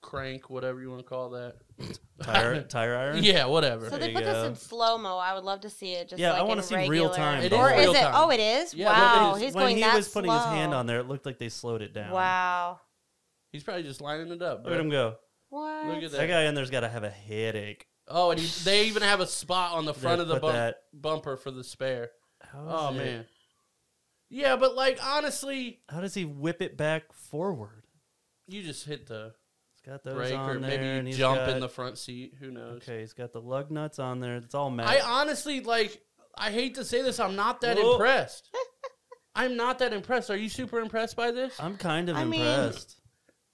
crank, 0.03 0.49
whatever 0.49 0.81
you 0.81 0.89
want 0.89 1.01
to 1.01 1.07
call 1.07 1.31
that. 1.31 1.57
Tire 2.23 2.63
tire 2.69 2.97
iron. 2.97 3.23
yeah, 3.23 3.45
whatever. 3.45 3.85
So 3.85 3.91
There 3.99 4.09
they 4.09 4.15
put 4.15 4.25
go. 4.25 4.33
this 4.33 4.49
in 4.49 4.55
slow 4.57 4.97
mo. 4.99 5.19
I 5.19 5.35
would 5.35 5.45
love 5.45 5.61
to 5.61 5.71
see 5.71 5.93
it. 5.93 6.09
Just 6.09 6.19
Yeah, 6.21 6.33
I 6.33 6.39
like 6.41 6.49
wanna 6.49 6.63
in 6.63 6.67
see 6.67 6.89
real 6.89 7.11
time, 7.11 7.43
It. 7.43 7.53
Or 7.53 7.71
is 7.71 7.89
is 7.91 7.95
it? 7.97 8.01
time. 8.01 8.13
Oh, 8.15 8.31
it 8.31 8.41
is. 8.41 8.73
Yeah, 8.75 8.87
wow, 8.91 9.33
look, 9.33 9.43
he's 9.43 9.55
when 9.55 9.65
going 9.65 9.77
he 9.77 9.83
that 9.83 9.95
was 9.95 10.09
putting 10.09 10.31
his 10.31 10.45
hand 10.45 10.73
on 10.75 10.87
there, 10.87 11.01
it 11.01 11.07
looked 11.09 11.27
like 11.27 11.39
they 11.39 11.49
slowed 11.51 11.83
it 11.83 11.93
down. 11.93 12.13
Wow. 12.13 12.81
He's 13.53 13.63
probably 13.63 13.83
just 13.83 14.01
lining 14.01 14.33
it 14.33 14.41
up. 14.43 14.65
Look 14.65 14.73
at 14.73 14.81
him 14.81 14.91
go. 14.91 15.17
What? 15.51 15.87
Look 15.87 15.97
at 16.05 16.11
That 16.13 16.17
that. 16.19 16.27
guy 16.29 16.43
in 16.45 16.55
there's 16.55 16.71
got 16.71 16.81
to 16.81 16.89
have 16.89 17.05
a 17.05 17.11
headache. 17.11 17.87
Oh, 18.13 18.31
and 18.33 18.41
he, 18.41 18.47
they 18.65 18.85
even 18.87 19.03
have 19.03 19.21
a 19.21 19.27
spot 19.27 19.73
on 19.73 19.85
the 19.85 19.95
front 19.95 20.21
of 20.21 20.27
the 20.29 20.35
put 20.35 20.43
bump, 20.43 20.55
that- 20.55 20.83
bumper 20.93 21.37
for 21.37 21.51
the 21.51 21.63
spare. 21.65 22.11
How 22.43 22.67
Oh 22.69 22.89
is 22.91 22.97
it- 23.01 23.05
man. 23.05 23.27
Yeah, 24.29 24.57
but 24.57 24.75
like 24.75 24.99
honestly, 25.05 25.81
How 25.89 26.01
does 26.01 26.15
he 26.15 26.25
whip 26.25 26.61
it 26.63 26.77
back 26.77 27.13
forward? 27.13 27.85
you 28.47 28.63
just 28.63 28.85
hit 28.87 29.07
the 29.07 29.33
He's 29.73 29.91
got 29.93 30.03
those 30.05 30.15
brake, 30.15 30.35
on 30.35 30.51
or 30.51 30.59
there, 30.59 30.69
maybe 30.71 30.87
and 30.87 31.09
you 31.09 31.15
jump 31.15 31.39
got- 31.39 31.49
in 31.51 31.61
the 31.61 31.69
front 31.69 31.97
seat. 31.99 32.35
Who 32.41 32.51
knows? 32.51 32.83
Okay, 32.83 33.01
he's 33.01 33.13
got 33.13 33.33
the 33.33 33.41
lug 33.41 33.71
nuts 33.71 33.99
on 33.99 34.21
there. 34.21 34.37
It's 34.37 34.55
all 34.55 34.71
mad. 34.71 34.87
I 34.89 35.01
honestly 35.01 35.61
like. 35.61 36.03
I 36.37 36.51
hate 36.53 36.77
to 36.77 36.85
say 36.85 37.03
this, 37.03 37.19
I'm 37.21 37.35
not 37.37 37.61
that 37.63 37.77
Whoa. 37.77 37.93
impressed. 37.95 38.49
I'm 39.35 39.57
not 39.57 39.79
that 39.81 39.93
impressed. 39.93 40.31
Are 40.31 40.37
you 40.37 40.49
super 40.49 40.81
impressed 40.81 41.17
by 41.17 41.31
this? 41.33 41.59
I'm 41.61 41.77
kind 41.77 42.09
of 42.09 42.17
I 42.17 42.25
mean- 42.25 42.41
impressed. 42.41 43.01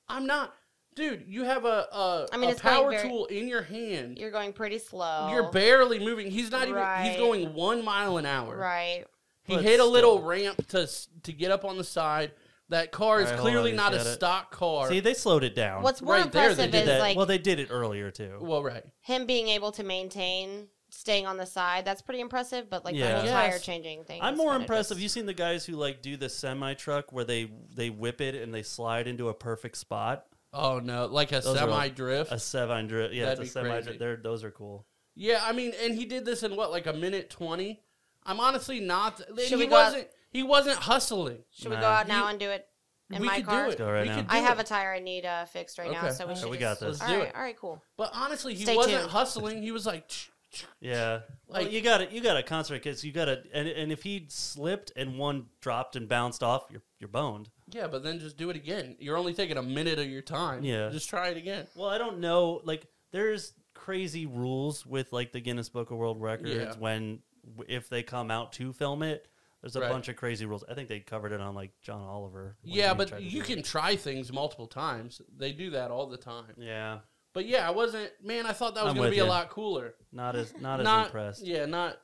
I'm 0.09 0.26
not, 0.26 0.54
dude. 0.97 1.24
You 1.28 1.44
have 1.44 1.64
a 1.64 1.86
a, 1.92 2.26
I 2.32 2.36
mean, 2.36 2.51
a 2.51 2.55
power 2.57 2.90
very- 2.90 3.09
tool 3.09 3.26
in 3.26 3.47
your 3.47 3.62
hand. 3.62 4.18
You're 4.18 4.32
going 4.32 4.53
pretty 4.53 4.78
slow. 4.78 5.28
You're 5.30 5.51
barely 5.53 6.01
moving. 6.01 6.30
He's 6.30 6.51
not 6.51 6.66
even. 6.68 6.84
He's 7.05 7.16
going 7.16 7.55
one 7.55 7.84
mile 7.84 8.16
an 8.16 8.26
hour. 8.26 8.57
right. 8.57 9.05
He 9.44 9.55
But 9.55 9.62
hit 9.62 9.78
a 9.78 9.84
little 9.84 10.22
ramp 10.22 10.66
to 10.68 10.88
to 11.22 11.32
get 11.32 11.53
up 11.53 11.64
on 11.64 11.78
the 11.78 11.84
side. 11.84 12.32
That 12.68 12.90
car 12.90 13.20
is 13.20 13.26
All 13.26 13.30
right, 13.34 13.38
hold 13.38 13.49
clearly 13.53 13.70
on, 13.70 13.76
not 13.76 13.94
a 13.94 13.99
it. 14.01 14.05
stock 14.14 14.51
car. 14.51 14.88
See, 14.88 14.99
they 14.99 15.14
slowed 15.14 15.44
it 15.44 15.55
down. 15.55 15.84
What's 15.84 16.03
more 16.03 16.14
Right 16.14 16.32
there, 16.32 16.53
they 16.53 16.64
impressive 16.64 16.72
did 16.72 16.80
is 16.80 16.86
That- 16.86 16.99
like 16.99 17.16
well, 17.16 17.26
they 17.26 17.38
did 17.38 17.61
it 17.61 17.68
earlier 17.70 18.11
too. 18.11 18.38
well, 18.40 18.64
right. 18.64 18.82
him 19.03 19.24
being 19.24 19.47
able 19.51 19.70
to 19.70 19.84
maintain 19.84 20.66
staying 20.90 21.26
on 21.28 21.36
the 21.36 21.47
side. 21.47 21.84
That's 21.84 22.03
pretty 22.03 22.18
impressive. 22.20 22.68
But 22.68 22.84
like 22.84 22.97
Yeah. 22.97 23.09
the 23.09 23.14
whole 23.18 23.24
Yes. 23.26 23.32
tire 23.32 23.59
changing 23.61 24.03
thing. 24.05 24.20
I'm 24.20 24.36
more 24.36 24.51
kinda 24.51 24.62
impressed. 24.64 24.88
just- 24.88 24.97
Have 24.97 25.01
you 25.01 25.09
seen 25.09 25.26
the 25.26 25.34
guys 25.34 25.64
who 25.64 25.74
like 25.74 26.03
do 26.03 26.16
the 26.16 26.28
semi 26.28 26.74
truck 26.74 27.12
where 27.12 27.24
they 27.24 27.49
they 27.72 27.88
whip 27.88 28.20
it 28.20 28.34
and 28.34 28.53
they 28.53 28.64
slide 28.64 29.07
into 29.07 29.28
a 29.28 29.34
perfect 29.34 29.76
spot? 29.76 30.26
Oh 30.57 30.78
no, 30.78 31.07
like 31.07 31.32
a 31.32 31.40
Those 31.40 31.57
are 31.57 31.59
semi 31.59 31.88
drift. 31.88 32.32
A 32.32 32.38
semi 32.38 32.82
drift. 32.82 33.14
Yeah, 33.14 33.24
That'd 33.26 33.40
it's 33.44 33.52
be 33.54 33.61
a 33.61 33.62
semi 33.62 33.70
crazy. 33.70 33.84
drift. 33.84 33.98
They're 34.00 34.16
those 34.16 34.42
are 34.44 34.50
cool. 34.50 34.86
Yeah, 35.14 35.40
I 35.42 35.52
mean, 35.52 35.72
and 35.82 35.94
he 35.94 36.04
did 36.04 36.24
this 36.24 36.42
in 36.42 36.57
what, 36.57 36.70
like 36.70 36.86
a 36.86 36.92
minute 36.92 37.30
twenty. 37.30 37.80
I'm 38.24 38.40
honestly 38.40 38.80
not. 38.80 39.18
Should 39.18 39.48
he 39.48 39.57
we 39.57 39.66
go 39.66 39.76
out- 39.76 39.84
wasn't. 39.92 40.09
He 40.30 40.42
wasn't 40.42 40.76
hustling. 40.78 41.44
Should 41.52 41.68
we 41.70 41.76
Nah. 41.76 41.80
go 41.80 41.86
out 41.86 42.09
now 42.09 42.24
You- 42.24 42.30
and 42.30 42.40
do 42.40 42.50
it 42.50 42.66
in 43.11 43.20
we 43.22 43.26
my 43.28 43.36
could 43.36 43.46
car? 43.46 43.66
do 43.66 43.70
it. 43.72 43.78
Go 43.78 43.90
right 43.90 44.02
we 44.02 44.09
now. 44.09 44.16
could 44.16 44.26
I 44.28 44.40
do 44.40 44.46
have 44.46 44.59
it. 44.59 44.62
a 44.62 44.64
tire 44.64 44.92
I 44.94 44.98
need 44.98 45.24
uh, 45.24 45.44
fixed 45.46 45.78
right 45.78 45.90
now, 45.90 46.00
Okay. 46.07 46.12
so 46.12 46.24
we 46.24 46.30
Alright, 46.30 46.38
should. 46.38 46.50
we 46.50 46.59
just- 46.59 46.80
got 46.80 46.86
this. 46.88 47.00
All 47.00 47.09
do 47.09 47.18
right, 47.18 47.28
it. 47.28 47.34
all 47.34 47.40
right, 47.42 47.57
cool. 47.57 47.82
But 47.96 48.11
honestly, 48.12 48.54
he 48.54 48.64
Stay 48.64 48.76
wasn't 48.76 48.98
tuned. 48.98 49.11
hustling. 49.11 49.62
He 49.62 49.70
was 49.70 49.86
like, 49.86 50.09
"Tch, 50.09 50.30
tch." 50.52 50.64
Yeah, 50.80 51.20
Like- 51.48 51.64
like 51.64 51.72
you 51.72 51.80
got 51.80 51.98
to 51.98 52.12
you 52.12 52.20
got 52.20 52.34
to 52.34 52.42
concentrate 52.42 52.82
because 52.82 53.04
you 53.04 53.12
got 53.12 53.26
to 53.26 53.42
and, 53.54 53.68
and 53.68 53.92
if 53.92 54.02
he 54.02 54.26
slipped 54.28 54.92
and 54.96 55.16
one 55.18 55.46
dropped 55.61 55.96
and 55.96 56.09
bounced 56.09 56.42
off, 56.42 56.64
you're 56.70 56.82
you're 56.98 57.09
boned. 57.09 57.48
Yeah, 57.69 57.87
but 57.87 58.03
then 58.03 58.19
just 58.21 58.37
do 58.37 58.51
it 58.51 58.57
again. 58.57 58.97
You're 58.99 59.17
only 59.17 59.35
taking 59.35 59.57
a 59.57 59.62
minute 59.62 59.99
of 59.99 60.07
your 60.09 60.23
time. 60.23 60.62
Yeah. 60.64 60.89
just 60.91 61.09
try 61.09 61.29
it 61.29 61.37
again. 61.37 61.67
Well, 61.75 61.89
I 61.89 61.99
don't 61.99 62.21
know. 62.21 62.61
Like, 62.64 62.87
there's 63.12 63.53
crazy 63.75 64.27
rules 64.27 64.85
with 64.87 65.12
like 65.12 65.33
the 65.33 65.41
Guinness 65.41 65.69
Book 65.69 65.91
of 65.91 65.99
World 65.99 66.21
Records 66.21 66.51
Yeah. 66.51 66.75
when 66.79 67.21
if 67.69 67.89
they 67.89 68.03
come 68.03 68.31
out 68.31 68.53
to 68.55 68.73
film 68.73 69.03
it. 69.03 69.29
There's 69.62 69.75
a 69.77 69.81
Right. 69.81 69.91
bunch 69.91 70.09
of 70.09 70.17
crazy 70.17 70.47
rules. 70.47 70.64
I 70.69 70.75
think 70.75 70.89
they 70.89 71.01
covered 71.01 71.33
it 71.33 71.41
on 71.41 71.55
like 71.55 71.73
John 71.83 72.01
Oliver. 72.03 72.57
when 72.62 72.73
Yeah, 72.75 72.91
he 72.93 72.97
but 72.99 73.09
to 73.09 73.23
you 73.23 73.31
do 73.31 73.41
it. 73.41 73.45
can 73.47 73.62
try 73.62 73.97
things 73.97 74.33
multiple 74.33 74.67
times. 74.67 75.21
They 75.37 75.53
do 75.53 75.71
that 75.71 75.91
all 75.91 76.07
the 76.07 76.17
time. 76.19 76.55
Yeah, 76.57 77.01
But 77.33 77.47
yeah, 77.47 77.67
I 77.67 77.71
wasn't. 77.71 78.11
Man, 78.23 78.47
I 78.47 78.53
thought 78.53 78.75
that 78.77 78.85
was 78.85 78.91
I'm 78.91 78.97
going 78.97 79.07
to 79.07 79.11
with 79.11 79.17
be 79.17 79.21
a 79.21 79.25
you. 79.25 79.29
lot 79.31 79.51
cooler. 79.51 79.95
not 80.12 80.37
as 80.37 80.55
not 80.61 80.81
as 80.81 81.07
impressed. 81.07 81.45
Yeah, 81.47 81.67
not 81.67 82.01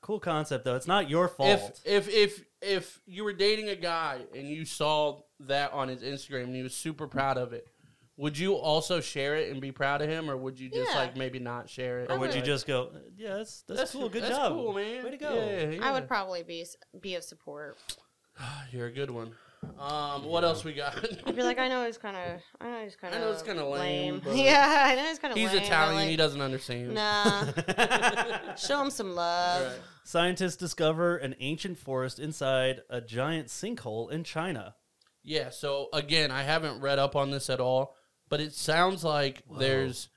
Cool 0.00 0.18
concept 0.20 0.64
though. 0.64 0.74
It's 0.76 0.88
not 0.88 1.08
your 1.08 1.28
fault. 1.28 1.80
if 1.84 2.08
if 2.08 2.08
if 2.08 2.44
you 3.06 3.24
were 3.24 3.32
dating 3.32 3.68
a 3.68 3.76
guy 3.76 4.20
and 4.34 4.46
you 4.48 4.64
saw 4.64 5.22
that 5.40 5.72
on 5.72 5.88
his 5.88 6.02
Instagram 6.02 6.44
and 6.44 6.54
he 6.56 6.62
was 6.62 6.74
super 6.74 7.06
proud 7.06 7.36
of 7.38 7.52
it, 7.52 7.66
would 8.16 8.38
you 8.38 8.54
also 8.54 9.00
share 9.00 9.36
it 9.36 9.50
and 9.50 9.60
be 9.60 9.72
proud 9.72 10.02
of 10.02 10.08
him, 10.08 10.30
or 10.30 10.36
would 10.36 10.58
you 10.60 10.68
just 10.70 10.90
Yeah. 10.92 10.98
like 10.98 11.16
maybe 11.16 11.38
not 11.38 11.68
share 11.68 12.00
it? 12.00 12.10
or 12.10 12.18
would 12.18 12.30
you 12.30 12.36
Like, 12.40 12.44
just 12.44 12.66
go, 12.66 12.92
yeah, 13.16 13.36
that's 13.38 13.62
that's, 13.66 13.92
cool, 13.92 14.08
good 14.08 14.22
that's 14.22 14.36
job, 14.36 14.52
cool, 14.52 14.72
man. 14.74 15.02
way 15.04 15.10
to 15.10 15.16
go. 15.16 15.34
Yeah, 15.34 15.70
yeah. 15.70 15.84
I 15.88 15.92
would 15.92 16.06
probably 16.06 16.42
be 16.42 16.64
be 17.00 17.14
of 17.16 17.24
support. 17.24 17.78
You're 18.70 18.86
a 18.86 18.92
good 18.92 19.10
one. 19.10 19.34
Um, 19.78 20.24
what 20.24 20.44
else 20.44 20.64
we 20.64 20.72
got? 20.74 20.96
I'd 21.26 21.36
be 21.36 21.42
like, 21.42 21.58
I 21.58 21.68
know 21.68 21.84
he's 21.86 21.98
kind 21.98 22.16
of, 22.16 22.40
I 22.60 22.70
know 22.70 22.84
he's 22.84 22.96
kind 22.96 23.14
of, 23.14 23.20
I 23.20 23.24
know 23.24 23.32
it's 23.32 23.42
kinda 23.42 23.64
lame, 23.66 24.20
but- 24.22 24.36
yeah, 24.36 24.84
I 24.88 24.94
know 24.94 25.04
he's 25.08 25.18
kind 25.18 25.32
of. 25.32 25.38
He's 25.38 25.52
lame, 25.52 25.62
Italian. 25.62 26.02
But 26.04 26.10
he 26.10 26.16
doesn't 26.16 26.40
understand. 26.40 26.94
Nah, 26.94 28.54
show 28.56 28.80
him 28.82 28.90
some 28.90 29.14
love. 29.14 29.66
Right. 29.66 29.80
Scientists 30.04 30.56
discover 30.56 31.16
an 31.16 31.34
ancient 31.40 31.78
forest 31.78 32.18
inside 32.18 32.80
a 32.90 33.00
giant 33.00 33.48
sinkhole 33.48 34.10
in 34.10 34.24
China. 34.24 34.74
Yeah. 35.22 35.50
So 35.50 35.88
again, 35.92 36.30
I 36.32 36.42
haven't 36.42 36.80
read 36.80 36.98
up 36.98 37.14
on 37.14 37.30
this 37.30 37.48
at 37.50 37.60
all, 37.60 37.94
but 38.28 38.40
it 38.40 38.52
sounds 38.52 39.04
like 39.04 39.42
there's 39.58 40.08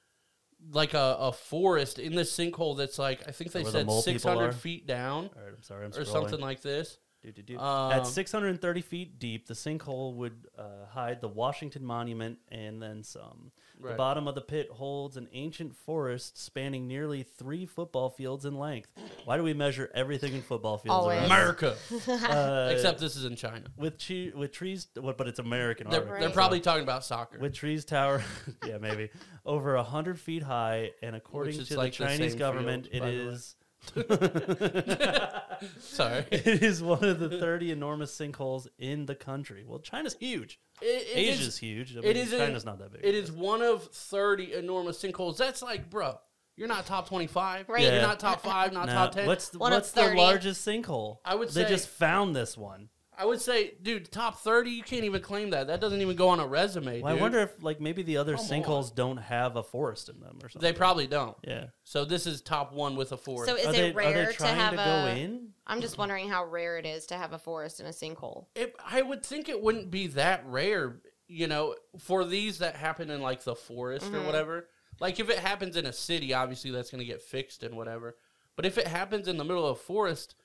like 0.71 0.95
a, 0.95 1.17
a 1.19 1.31
forest 1.31 1.99
in 1.99 2.15
this 2.15 2.35
sinkhole 2.35 2.75
that's 2.77 2.97
like 2.97 3.21
I 3.27 3.31
think 3.31 3.51
they 3.51 3.61
Where 3.61 3.71
said 3.71 3.85
mole 3.85 4.01
people 4.01 4.13
600 4.19 4.55
feet 4.55 4.87
down 4.87 5.25
All 5.35 5.43
right, 5.43 5.53
I'm 5.55 5.61
sorry, 5.61 5.85
I'm 5.85 5.91
or 5.91 6.03
scrolling. 6.03 6.11
something 6.11 6.39
like 6.39 6.61
this. 6.61 6.97
Do-do-do. 7.25 7.57
Um, 7.59 7.91
At 7.91 8.05
630 8.07 8.81
feet 8.81 9.17
deep, 9.19 9.47
the 9.47 9.53
sinkhole 9.55 10.13
would 10.15 10.47
uh, 10.57 10.85
hide 10.89 11.21
the 11.21 11.27
Washington 11.27 11.83
Monument 11.83 12.37
and 12.49 12.81
then 12.81 13.03
some. 13.03 13.51
The 13.81 13.89
Right. 13.89 13.97
bottom 13.97 14.25
of 14.29 14.35
the 14.35 14.41
pit 14.41 14.69
holds 14.71 15.17
an 15.17 15.27
ancient 15.33 15.75
forest 15.75 16.37
spanning 16.41 16.87
nearly 16.87 17.23
three 17.23 17.65
football 17.65 18.09
fields 18.09 18.45
in 18.45 18.57
length. 18.57 18.87
Why 19.25 19.35
do 19.35 19.43
we 19.43 19.53
measure 19.53 19.91
everything 19.93 20.33
in 20.33 20.41
football 20.43 20.77
fields? 20.77 20.93
Always. 20.95 21.17
around 21.17 21.25
America. 21.25 21.75
Uh, 22.07 22.69
Except 22.71 22.99
this 22.99 23.15
is 23.17 23.25
in 23.25 23.35
China. 23.35 23.65
with 23.75 23.97
che- 23.97 24.31
with 24.33 24.53
trees, 24.53 24.87
what? 24.95 25.17
But 25.17 25.27
it's 25.27 25.39
American. 25.39 25.89
They're, 25.89 25.99
already. 25.99 26.11
Right. 26.13 26.19
they're 26.21 26.29
probably 26.29 26.61
talking 26.61 26.83
about 26.83 27.03
soccer. 27.03 27.37
with 27.39 27.53
trees 27.53 27.83
tower, 27.83 28.23
yeah, 28.65 28.77
maybe 28.77 29.09
over 29.45 29.75
a 29.75 29.83
hundred 29.83 30.19
feet 30.21 30.43
high, 30.43 30.91
and 31.01 31.13
according 31.15 31.59
is 31.59 31.67
to 31.69 31.77
like 31.77 31.97
the 31.97 32.03
the 32.05 32.09
Chinese 32.11 32.31
same 32.31 32.39
government, 32.39 32.83
field, 32.87 32.95
it 32.95 32.99
by 33.01 33.11
the 33.11 33.17
way. 33.27 33.33
is. 33.33 33.55
Sorry. 35.79 36.25
it 36.31 36.63
is 36.63 36.81
one 36.83 37.03
of 37.03 37.19
the 37.19 37.29
30 37.29 37.71
enormous 37.71 38.15
sinkholes 38.17 38.67
in 38.77 39.05
the 39.05 39.15
country. 39.15 39.63
Well, 39.65 39.79
China's 39.79 40.15
huge. 40.19 40.59
It- 40.81 40.85
it 40.85 41.17
Asia's 41.17 41.47
is- 41.47 41.57
huge. 41.57 41.95
I 41.95 41.99
it 41.99 42.03
mean, 42.03 42.17
is 42.17 42.33
in- 42.33 42.39
China's 42.39 42.65
not 42.65 42.79
that 42.79 42.91
big. 42.91 43.01
It 43.03 43.15
is 43.15 43.31
one 43.31 43.61
of 43.61 43.83
30 43.91 44.53
enormous 44.53 45.01
sinkholes. 45.01 45.37
That's 45.37 45.61
like, 45.61 45.89
bro, 45.89 46.19
you're 46.57 46.67
not 46.67 46.85
top 46.85 47.07
25. 47.07 47.69
Right. 47.69 47.83
You're 47.83 48.01
not 48.01 48.19
top 48.19 48.41
five, 48.41 48.73
not 48.73 48.87
Now, 48.87 49.05
top 49.05 49.13
10. 49.15 49.27
What's 49.27 49.53
One 49.53 49.71
of 49.73 49.77
what's 49.77 49.91
the 49.91 50.13
largest 50.13 50.65
sinkhole? 50.67 51.17
I 51.25 51.35
would 51.35 51.49
they 51.49 51.63
say- 51.63 51.69
just 51.69 51.87
found 51.87 52.35
this 52.35 52.57
one. 52.57 52.89
I 53.17 53.25
would 53.25 53.39
say, 53.41 53.73
dude, 53.81 54.11
top 54.11 54.39
30, 54.39 54.69
you 54.71 54.83
can't 54.83 55.03
even 55.05 55.21
claim 55.21 55.49
that. 55.51 55.67
That 55.67 55.79
doesn't 55.81 56.01
even 56.01 56.15
go 56.15 56.29
on 56.29 56.39
a 56.39 56.45
resume, 56.47 57.01
Well, 57.01 57.11
I 57.11 57.13
dude. 57.15 57.21
wonder 57.21 57.39
if 57.39 57.63
like 57.63 57.79
maybe 57.79 58.01
the 58.03 58.17
other 58.17 58.35
Come 58.35 58.45
sinkholes 58.45 58.93
don't 58.93 59.17
have 59.17 59.55
a 59.55 59.63
forest 59.63 60.09
in 60.09 60.19
them 60.19 60.37
or 60.43 60.49
something. 60.49 60.61
They 60.61 60.73
probably 60.77 61.07
don't. 61.07 61.35
yeah. 61.47 61.67
So 61.83 62.03
this 62.05 62.27
is 62.27 62.41
top 62.41 62.73
one 62.73 62.95
with 62.95 63.11
a 63.11 63.17
forest. 63.17 63.49
So 63.49 63.55
is 63.57 63.67
are 63.67 63.69
it 63.69 63.73
they, 63.73 63.91
rare 63.91 64.07
are 64.09 64.25
they 64.27 64.31
to 64.31 64.37
trying 64.37 64.55
have 64.55 64.71
to 64.71 64.75
go 64.77 64.81
a? 64.83 65.15
in? 65.15 65.49
am 65.67 65.81
just 65.81 65.97
wondering 65.97 66.29
how 66.29 66.45
rare 66.45 66.77
it 66.77 66.85
is 66.85 67.05
to 67.07 67.15
have 67.15 67.33
a 67.33 67.39
forest 67.39 67.79
in 67.79 67.85
a 67.85 67.89
sinkhole. 67.89 68.45
it, 68.55 68.75
I 68.85 69.01
would 69.01 69.23
think 69.25 69.49
it 69.49 69.61
wouldn't 69.61 69.89
be 69.91 70.07
that 70.07 70.43
rare, 70.45 70.99
you 71.27 71.47
know, 71.47 71.75
for 71.99 72.23
these 72.25 72.59
that 72.59 72.75
happen 72.75 73.09
in 73.09 73.21
like 73.21 73.43
the 73.43 73.55
forest 73.55 74.07
or 74.13 74.19
Mhm. 74.19 74.25
whatever. 74.25 74.67
Like 74.99 75.19
if 75.19 75.29
it 75.29 75.39
happens 75.39 75.75
in 75.75 75.85
a 75.85 75.93
city, 75.93 76.33
obviously 76.33 76.71
that's 76.71 76.89
going 76.91 76.99
to 76.99 77.05
get 77.05 77.21
fixed 77.21 77.63
and 77.63 77.75
whatever. 77.75 78.15
But 78.55 78.65
if 78.65 78.77
it 78.77 78.87
happens 78.87 79.27
in 79.27 79.35
the 79.37 79.43
middle 79.43 79.65
of 79.67 79.77
a 79.77 79.79
forest, 79.79 80.35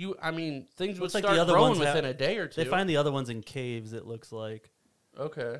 you, 0.00 0.16
I 0.22 0.30
mean, 0.30 0.66
things 0.76 0.98
would 0.98 1.02
Looks 1.04 1.14
like 1.14 1.24
start 1.24 1.36
the 1.36 1.42
other 1.42 1.52
growing 1.52 1.72
ones 1.72 1.84
have- 1.84 1.94
within 1.94 2.10
a 2.10 2.14
day 2.14 2.38
or 2.38 2.46
two. 2.48 2.62
They 2.64 2.68
find 2.70 2.88
the 2.88 2.96
other 2.96 3.12
ones 3.12 3.28
in 3.28 3.42
caves. 3.42 3.92
It 3.92 4.06
looks 4.06 4.32
like 4.32 4.70
okay. 5.18 5.58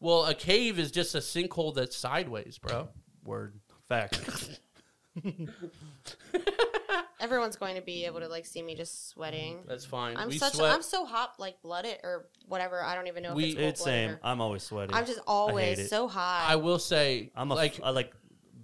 Well, 0.00 0.26
a 0.26 0.34
cave 0.34 0.78
is 0.78 0.90
just 0.90 1.14
a 1.14 1.18
sinkhole 1.18 1.74
that's 1.74 1.96
sideways, 1.96 2.58
bro. 2.58 2.88
word 3.24 3.58
fact. 3.88 4.20
Everyone's 7.20 7.56
going 7.56 7.76
to 7.76 7.80
be 7.80 8.04
able 8.04 8.20
to 8.20 8.28
like 8.28 8.44
see 8.44 8.60
me 8.60 8.74
just 8.74 9.08
sweating. 9.08 9.60
That's 9.66 9.86
fine. 9.86 10.16
I'm 10.18 10.28
we 10.28 10.36
such. 10.36 10.54
sweat. 10.54 10.74
I'm 10.74 10.82
so 10.82 11.06
hot, 11.06 11.34
like 11.38 11.62
blooded 11.62 11.98
or 12.02 12.26
whatever. 12.48 12.82
I 12.84 12.94
don't 12.94 13.06
even 13.06 13.22
know 13.22 13.30
if 13.30 13.36
We- 13.36 13.44
it's 13.44 13.54
it's 13.58 13.80
cold-blooded 13.80 14.10
same. 14.10 14.10
or- 14.10 14.20
I'm 14.22 14.40
always 14.42 14.62
sweaty. 14.62 14.92
I'm 14.92 15.06
just 15.06 15.20
always 15.26 15.78
it. 15.78 15.88
so 15.88 16.06
hot. 16.08 16.44
I 16.46 16.56
will 16.56 16.78
say, 16.78 17.30
I'm 17.34 17.50
a 17.50 17.54
like, 17.54 17.78
like 17.78 17.86
I 17.86 17.90
like 17.90 18.12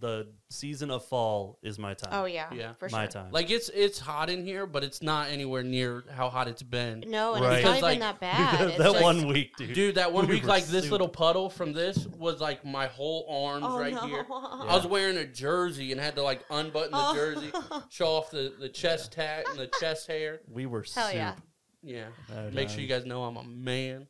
the 0.00 0.26
season 0.48 0.90
of 0.90 1.04
fall 1.04 1.58
is 1.62 1.78
my 1.78 1.94
time. 1.94 2.10
oh 2.12 2.24
yeah, 2.24 2.52
Yeah. 2.52 2.72
for 2.78 2.88
my 2.88 3.04
sure. 3.04 3.12
time. 3.12 3.32
like 3.32 3.50
it's 3.50 3.68
it's 3.68 3.98
hot 4.00 4.30
in 4.30 4.44
here, 4.44 4.66
but 4.66 4.82
it's 4.82 5.02
not 5.02 5.28
anywhere 5.30 5.62
near 5.62 6.04
how 6.10 6.28
hot 6.30 6.48
it's 6.48 6.62
been. 6.62 7.04
No, 7.06 7.34
and 7.34 7.44
Right. 7.44 7.58
it's 7.58 7.64
not 7.64 7.74
Because, 7.76 7.90
even 7.92 8.00
like, 8.00 8.18
that 8.18 8.20
bad. 8.58 8.68
It's 8.70 8.78
that 8.78 8.92
just, 8.92 9.02
one 9.02 9.26
week, 9.28 9.56
dude. 9.56 9.74
Dude, 9.74 9.94
that 9.96 10.12
one 10.12 10.26
We 10.26 10.34
week, 10.34 10.42
were 10.44 10.48
like 10.48 10.64
this 10.66 10.90
little 10.90 11.08
puddle 11.08 11.50
from 11.50 11.72
this 11.72 12.06
was 12.06 12.40
like 12.40 12.64
my 12.64 12.86
whole 12.86 13.26
arms 13.46 13.66
Oh 13.68 13.78
right 13.78 13.92
no. 13.94 14.06
here. 14.06 14.26
I 14.30 14.74
was 14.74 14.86
wearing 14.86 15.16
a 15.18 15.26
jersey 15.26 15.92
and 15.92 16.00
had 16.00 16.16
to 16.16 16.22
like 16.22 16.40
unbutton 16.50 16.92
the 16.92 16.98
Oh. 16.98 17.14
jersey, 17.14 17.52
show 17.90 18.08
off 18.08 18.30
the, 18.30 18.54
the 18.58 18.68
chest 18.68 19.12
tat 19.12 19.46
and 19.50 19.58
the 19.58 19.70
chest 19.80 20.06
hair. 20.06 20.40
We 20.50 20.66
were 20.66 20.84
Hell 20.94 21.06
soup. 21.08 21.14
yeah. 21.14 21.34
Yeah. 21.82 22.06
Make 22.52 22.68
no. 22.68 22.74
sure 22.74 22.80
you 22.82 22.86
guys 22.88 23.06
know 23.06 23.24
I'm 23.24 23.36
a 23.38 23.44
man. 23.44 24.06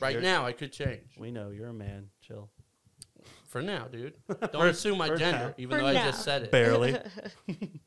Right 0.00 0.12
You're- 0.12 0.22
now, 0.22 0.44
I 0.46 0.52
could 0.52 0.72
change. 0.72 1.16
We 1.18 1.30
know 1.32 1.50
you're 1.50 1.68
a 1.68 1.72
man. 1.72 2.10
Chill. 2.22 2.48
For 3.46 3.62
now, 3.62 3.86
dude. 3.90 4.14
Don't 4.28 4.52
For- 4.52 4.66
assume 4.68 4.98
my 4.98 5.08
gender, 5.08 5.48
now. 5.48 5.54
even 5.56 5.76
For 5.78 5.82
though 5.82 5.88
I 5.88 5.92
now. 5.94 6.06
just 6.06 6.22
said 6.24 6.42
it. 6.42 6.50
Barely. 6.50 6.96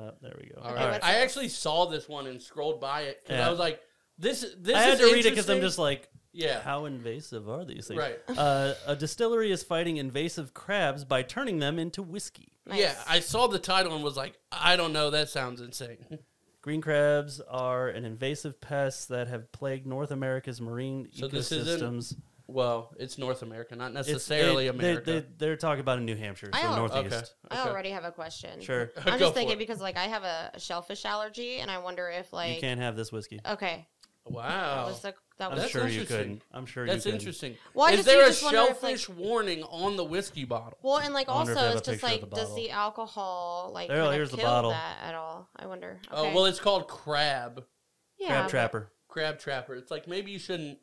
Oh, 0.00 0.12
there 0.22 0.34
we 0.40 0.48
go. 0.48 0.60
All 0.62 0.70
Okay, 0.72 0.90
what's 0.90 1.04
I 1.04 1.12
this? 1.14 1.22
actually 1.24 1.48
saw 1.48 1.86
this 1.86 2.08
one 2.08 2.26
and 2.28 2.40
scrolled 2.40 2.80
by 2.80 3.02
it 3.02 3.20
because 3.24 3.38
Yeah. 3.40 3.46
I 3.48 3.50
was 3.50 3.58
like, 3.58 3.80
"This, 4.16 4.46
this 4.58 4.76
I 4.76 4.82
had 4.82 4.92
is 4.94 5.00
to 5.00 5.06
read 5.12 5.26
it 5.26 5.30
because 5.30 5.48
I'm 5.48 5.56
interesting. 5.56 5.60
just 5.60 5.78
like, 5.78 6.08
yeah, 6.32 6.60
how 6.60 6.84
invasive 6.84 7.48
are 7.48 7.64
these 7.64 7.88
things? 7.88 7.98
right." 7.98 8.18
Uh, 8.38 8.74
a 8.86 8.94
distillery 8.94 9.50
is 9.50 9.64
fighting 9.64 9.96
invasive 9.96 10.54
crabs 10.54 11.04
by 11.04 11.22
turning 11.22 11.58
them 11.58 11.80
into 11.80 12.02
whiskey. 12.02 12.52
Nice. 12.66 12.78
Yeah, 12.80 12.94
I 13.08 13.18
saw 13.20 13.48
the 13.48 13.58
title 13.58 13.92
and 13.94 14.04
was 14.04 14.16
like, 14.16 14.38
"I 14.52 14.76
don't 14.76 14.92
know, 14.92 15.10
that 15.10 15.30
sounds 15.30 15.60
insane." 15.60 16.20
Green 16.60 16.80
crabs 16.80 17.40
are 17.40 17.88
an 17.88 18.04
invasive 18.04 18.60
pest 18.60 19.08
that 19.08 19.26
have 19.26 19.50
plagued 19.50 19.86
North 19.86 20.10
America's 20.12 20.60
marine 20.60 21.08
So 21.12 21.26
this 21.26 21.50
isn't 21.50 21.80
ecosystems. 21.82 22.16
Well, 22.48 22.94
it's 22.98 23.18
North 23.18 23.42
America, 23.42 23.76
not 23.76 23.92
necessarily 23.92 24.66
it- 24.66 24.76
they- 24.78 24.90
America. 24.90 25.24
They, 25.36 25.48
are 25.48 25.56
talking 25.56 25.80
about 25.80 25.98
in 25.98 26.04
New 26.06 26.16
Hampshire, 26.16 26.50
so 26.52 26.58
I 26.58 26.62
al- 26.62 26.76
northeast. 26.76 27.14
okay. 27.14 27.24
I 27.50 27.60
okay. 27.60 27.70
already 27.70 27.90
have 27.90 28.04
a 28.04 28.10
question. 28.10 28.60
Sure. 28.60 28.90
I'm 28.98 29.12
Go 29.12 29.26
just 29.26 29.34
thinking 29.34 29.56
it. 29.56 29.58
because 29.58 29.80
like 29.80 29.96
I 29.96 30.04
have 30.04 30.24
a 30.24 30.52
shellfish 30.58 31.04
allergy, 31.04 31.58
and 31.58 31.70
I 31.70 31.78
wonder 31.78 32.08
if 32.08 32.32
like 32.32 32.54
you 32.56 32.60
can't 32.60 32.80
have 32.80 32.96
this 32.96 33.12
whiskey. 33.12 33.40
okay, 33.46 33.86
Wow. 34.24 34.42
that 34.42 34.76
Wow, 34.76 34.86
was 34.88 35.00
the 35.00 35.14
that 35.38 35.52
I'm 35.52 35.58
was 35.58 35.70
sure 35.70 35.82
you 35.86 36.00
interesting. 36.00 36.16
couldn't. 36.16 36.42
I'm 36.52 36.66
sure 36.66 36.84
that's 36.86 37.04
you 37.06 37.12
couldn't. 37.12 37.20
interesting. 37.20 37.56
Well, 37.74 37.92
Is 37.94 38.04
there 38.04 38.22
a 38.24 38.26
just 38.26 38.42
wonder 38.42 38.58
if, 38.62 38.82
like- 38.82 38.96
shellfish 38.98 39.08
warning 39.10 39.62
on 39.64 39.96
the 39.96 40.04
whiskey 40.04 40.44
bottle? 40.44 40.78
well, 40.82 40.96
and 40.98 41.14
like 41.14 41.28
I 41.28 41.34
wonder 41.34 41.52
if 41.52 41.58
they 41.58 41.64
also 41.66 41.78
it's 41.78 41.86
just 41.88 42.02
like 42.02 42.20
the 42.20 42.26
does 42.34 42.54
the 42.56 42.70
alcohol 42.70 43.70
like 43.72 43.88
There, 43.88 43.98
kinda 43.98 44.12
here's 44.14 44.30
the 44.30 44.38
kill 44.38 44.46
bottle. 44.46 44.70
that 44.70 44.96
at 45.02 45.14
all? 45.14 45.48
I 45.56 45.66
wonder. 45.66 46.00
Oh 46.10 46.34
well, 46.34 46.46
it's 46.46 46.58
called 46.60 46.88
crab, 46.88 47.64
yeah, 48.18 48.28
Crab 48.40 48.50
trapper. 48.50 48.92
crab 49.06 49.38
trapper. 49.38 49.74
It's 49.76 49.90
like 49.92 50.08
maybe 50.08 50.30
you 50.32 50.38
shouldn't, 50.40 50.78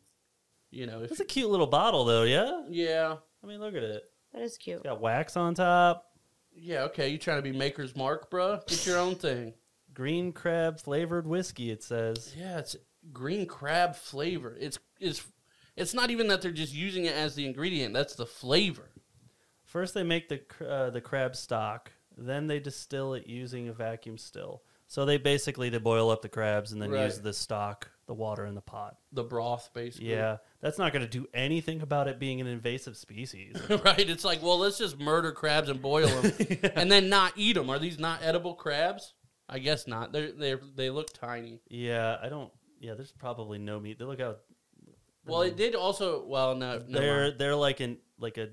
you 0.76 0.86
know, 0.86 1.02
It's 1.02 1.20
a 1.20 1.26
cute 1.26 1.50
little 1.50 1.68
bottle, 1.68 2.06
though. 2.06 2.24
Yeah. 2.24 2.62
yeah, 2.70 3.16
I 3.44 3.48
mean, 3.48 3.60
look 3.60 3.76
at 3.76 3.84
it. 3.84 4.04
That 4.34 4.42
is 4.44 4.58
cute. 4.58 4.78
It's 4.78 4.84
got 4.86 5.00
wax 5.02 5.38
on 5.38 5.54
top. 5.56 6.06
yeah, 6.54 6.82
okay. 6.84 7.10
You 7.10 7.18
trying 7.18 7.38
to 7.38 7.42
be 7.42 7.58
maker's 7.58 7.96
mark, 7.96 8.30
bruh? 8.30 8.66
Get 8.68 8.86
your 8.86 8.98
own 9.00 9.16
thing. 9.16 9.54
Green 9.94 10.32
crab 10.34 10.80
flavored 10.80 11.26
whiskey. 11.26 11.72
It 11.72 11.84
says. 11.84 12.34
Yeah, 12.38 12.60
it's 12.60 12.76
green 13.14 13.46
crab 13.46 13.96
flavor. 13.96 14.58
It's 14.60 14.78
it's 15.00 15.24
it's 15.78 15.94
not 15.94 16.10
even 16.10 16.28
that 16.28 16.42
they're 16.42 16.52
just 16.52 16.74
using 16.74 17.06
it 17.06 17.16
as 17.16 17.36
the 17.36 17.46
ingredient. 17.46 17.94
That's 17.94 18.16
the 18.16 18.26
flavor. 18.26 18.90
First, 19.64 19.94
they 19.94 20.04
make 20.04 20.28
the 20.30 20.42
uh, 20.68 20.90
the 20.90 21.02
crab 21.02 21.36
stock. 21.36 21.92
Then 22.18 22.48
they 22.48 22.60
distill 22.60 23.14
it 23.14 23.28
using 23.28 23.70
a 23.70 23.74
vacuum 23.74 24.18
still. 24.18 24.64
So 24.88 25.06
they 25.06 25.18
basically 25.18 25.70
they 25.70 25.78
boil 25.80 26.10
up 26.10 26.22
the 26.22 26.30
crabs 26.30 26.72
and 26.74 26.82
then 26.82 26.92
Right. 26.92 27.06
use 27.06 27.20
the 27.20 27.34
stock, 27.34 27.90
the 28.08 28.14
water 28.14 28.46
in 28.46 28.56
the 28.56 28.62
pot. 28.62 28.98
The 29.12 29.24
broth, 29.24 29.72
basically. 29.74 30.12
Yeah, 30.12 30.38
that's 30.62 30.78
not 30.78 30.94
going 30.94 31.04
to 31.04 31.10
do 31.10 31.28
anything 31.34 31.82
about 31.82 32.08
it 32.08 32.20
being 32.20 32.42
an 32.42 32.48
invasive 32.48 32.98
species. 32.98 33.56
right. 33.86 34.10
It's 34.10 34.24
like, 34.24 34.42
well, 34.42 34.60
let's 34.60 34.78
just 34.78 35.00
murder 35.00 35.32
crabs 35.32 35.70
and 35.70 35.82
boil 35.82 36.08
them, 36.08 36.60
and 36.76 36.92
then 36.92 37.10
not 37.10 37.34
eat 37.36 37.54
them. 37.54 37.70
Are 37.70 37.80
these 37.80 38.00
not 38.00 38.20
edible 38.24 38.54
crabs? 38.54 39.14
I 39.48 39.60
guess 39.60 39.88
not. 39.88 40.12
They 40.12 40.32
they 40.32 40.56
they 40.76 40.90
look 40.90 41.14
tiny. 41.14 41.62
yeah, 41.70 42.18
I 42.22 42.30
don't. 42.30 42.52
Yeah, 42.80 42.94
there's 42.96 43.12
probably 43.12 43.58
no 43.58 43.80
meat. 43.80 44.00
They 44.00 44.06
look 44.06 44.20
out. 44.20 44.40
Well, 45.26 45.42
it 45.42 45.56
did 45.56 45.76
also. 45.76 46.24
Well, 46.26 46.56
no, 46.56 46.80
They're 46.80 47.24
mind. 47.24 47.36
they're 47.40 47.56
like 47.56 47.82
in 47.82 47.98
like 48.20 48.38
a 48.38 48.50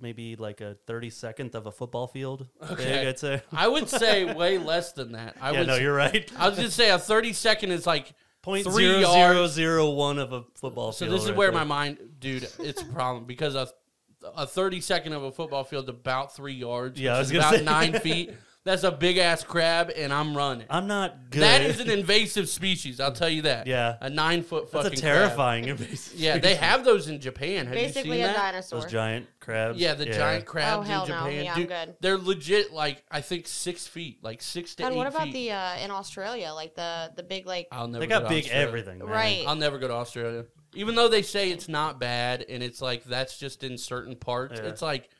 maybe 0.00 0.36
like 0.36 0.60
a 0.60 0.76
thirty 0.86 1.10
second 1.10 1.54
of 1.54 1.66
a 1.66 1.72
football 1.72 2.06
field. 2.06 2.46
Okay. 2.70 2.84
big, 2.84 3.06
I'd 3.08 3.18
say. 3.18 3.42
I 3.52 3.68
would 3.68 3.88
say 3.88 4.32
way 4.34 4.58
less 4.58 4.92
than 4.92 5.12
that. 5.12 5.36
I 5.40 5.52
yeah, 5.52 5.58
would. 5.60 5.66
no, 5.68 5.76
you're 5.76 5.94
right. 5.94 6.30
I 6.36 6.48
was 6.48 6.56
gonna 6.56 6.70
say 6.70 6.90
a 6.90 6.98
thirty 6.98 7.32
second 7.32 7.70
is 7.70 7.86
like 7.86 8.12
Point 8.44 8.64
three 8.64 8.84
zero 8.84 8.98
yards. 9.00 9.14
zero 9.34 9.46
zero 9.46 9.90
one 9.90 10.18
of 10.18 10.32
a 10.34 10.44
football 10.54 10.92
So 10.92 11.06
field. 11.06 11.10
So 11.10 11.14
this 11.16 11.24
is 11.24 11.30
right 11.30 11.38
where 11.38 11.50
there. 11.50 11.58
my 11.60 11.64
mind, 11.64 11.98
dude, 12.20 12.46
it's 12.58 12.82
a 12.82 12.86
problem 12.86 13.24
because 13.24 13.54
a 13.54 13.68
a 14.36 14.46
thirty 14.46 14.80
second 14.80 15.12
of 15.14 15.22
a 15.22 15.32
football 15.32 15.64
field 15.64 15.84
is 15.84 15.88
about 15.90 16.34
three 16.36 16.52
yards. 16.54 17.00
Yeah, 17.00 17.14
I 17.14 17.18
which 17.20 17.28
was 17.28 17.30
is 17.32 17.36
about 17.38 17.54
say. 17.54 17.62
nine 17.64 18.00
feet. 18.00 18.32
That's 18.64 18.82
a 18.82 18.90
big 18.90 19.18
ass 19.18 19.44
crab, 19.44 19.92
and 19.94 20.10
I'm 20.10 20.34
running. 20.34 20.66
I'm 20.70 20.86
not 20.86 21.28
good. 21.28 21.42
That 21.42 21.60
is 21.60 21.80
an 21.80 21.90
invasive 21.90 22.48
species. 22.48 22.98
I'll 22.98 23.12
tell 23.12 23.28
you 23.28 23.42
that. 23.42 23.66
Yeah. 23.66 23.96
a 24.00 24.08
nine 24.08 24.42
foot 24.42 24.70
fucking. 24.70 24.90
That's 24.90 25.00
fucking 25.00 25.10
a 25.10 25.12
crab. 25.12 25.28
terrifying 25.28 25.64
invasive. 25.66 26.18
Yeah, 26.18 26.38
they 26.38 26.54
have 26.54 26.82
those 26.82 27.08
in 27.08 27.20
Japan. 27.20 27.66
Have 27.66 27.74
Basically 27.74 28.18
you 28.20 28.24
a 28.24 28.28
that? 28.28 28.36
dinosaur. 28.36 28.80
those 28.80 28.90
giant 28.90 29.26
crabs. 29.38 29.78
Yeah, 29.78 29.92
the 29.92 30.06
giant 30.06 30.46
crabs 30.46 30.78
Oh, 30.88 30.90
hell 30.90 31.02
in 31.04 31.08
no. 31.10 31.14
Japan. 31.16 31.44
Yeah, 31.44 31.52
I'm 31.52 31.58
Dude, 31.60 31.68
good. 31.68 31.96
They're 32.00 32.16
legit 32.16 32.72
like 32.72 33.04
I 33.10 33.20
think 33.20 33.46
six 33.48 33.86
feet, 33.86 34.24
like 34.24 34.40
six 34.40 34.74
to 34.76 34.82
God, 34.84 34.92
eight 34.92 34.96
what 34.96 35.06
about 35.08 35.24
feet. 35.24 35.32
the 35.34 35.50
uh, 35.52 35.76
in 35.84 35.90
Australia, 35.90 36.52
like 36.54 36.74
the 36.74 37.12
the 37.16 37.22
big 37.22 37.46
like 37.46 37.68
I'll 37.70 37.86
never 37.86 38.00
They 38.00 38.06
go 38.06 38.20
got 38.20 38.28
to 38.28 38.34
big 38.34 38.44
Australia. 38.44 38.66
everything, 38.66 38.98
man. 39.00 39.08
Right. 39.08 39.44
I'll 39.46 39.56
never 39.56 39.78
go 39.78 39.88
to 39.88 39.94
Australia. 39.94 40.46
Even 40.72 40.94
though 40.94 41.08
they 41.08 41.20
say 41.22 41.50
it's 41.50 41.68
not 41.68 42.00
bad 42.00 42.46
and 42.48 42.62
it's 42.62 42.80
like 42.80 43.04
that's 43.04 43.36
just 43.38 43.62
in 43.62 43.76
certain 43.76 44.16
parts. 44.16 44.58
Yeah. 44.58 44.68
It's 44.70 44.80
like 44.80 45.10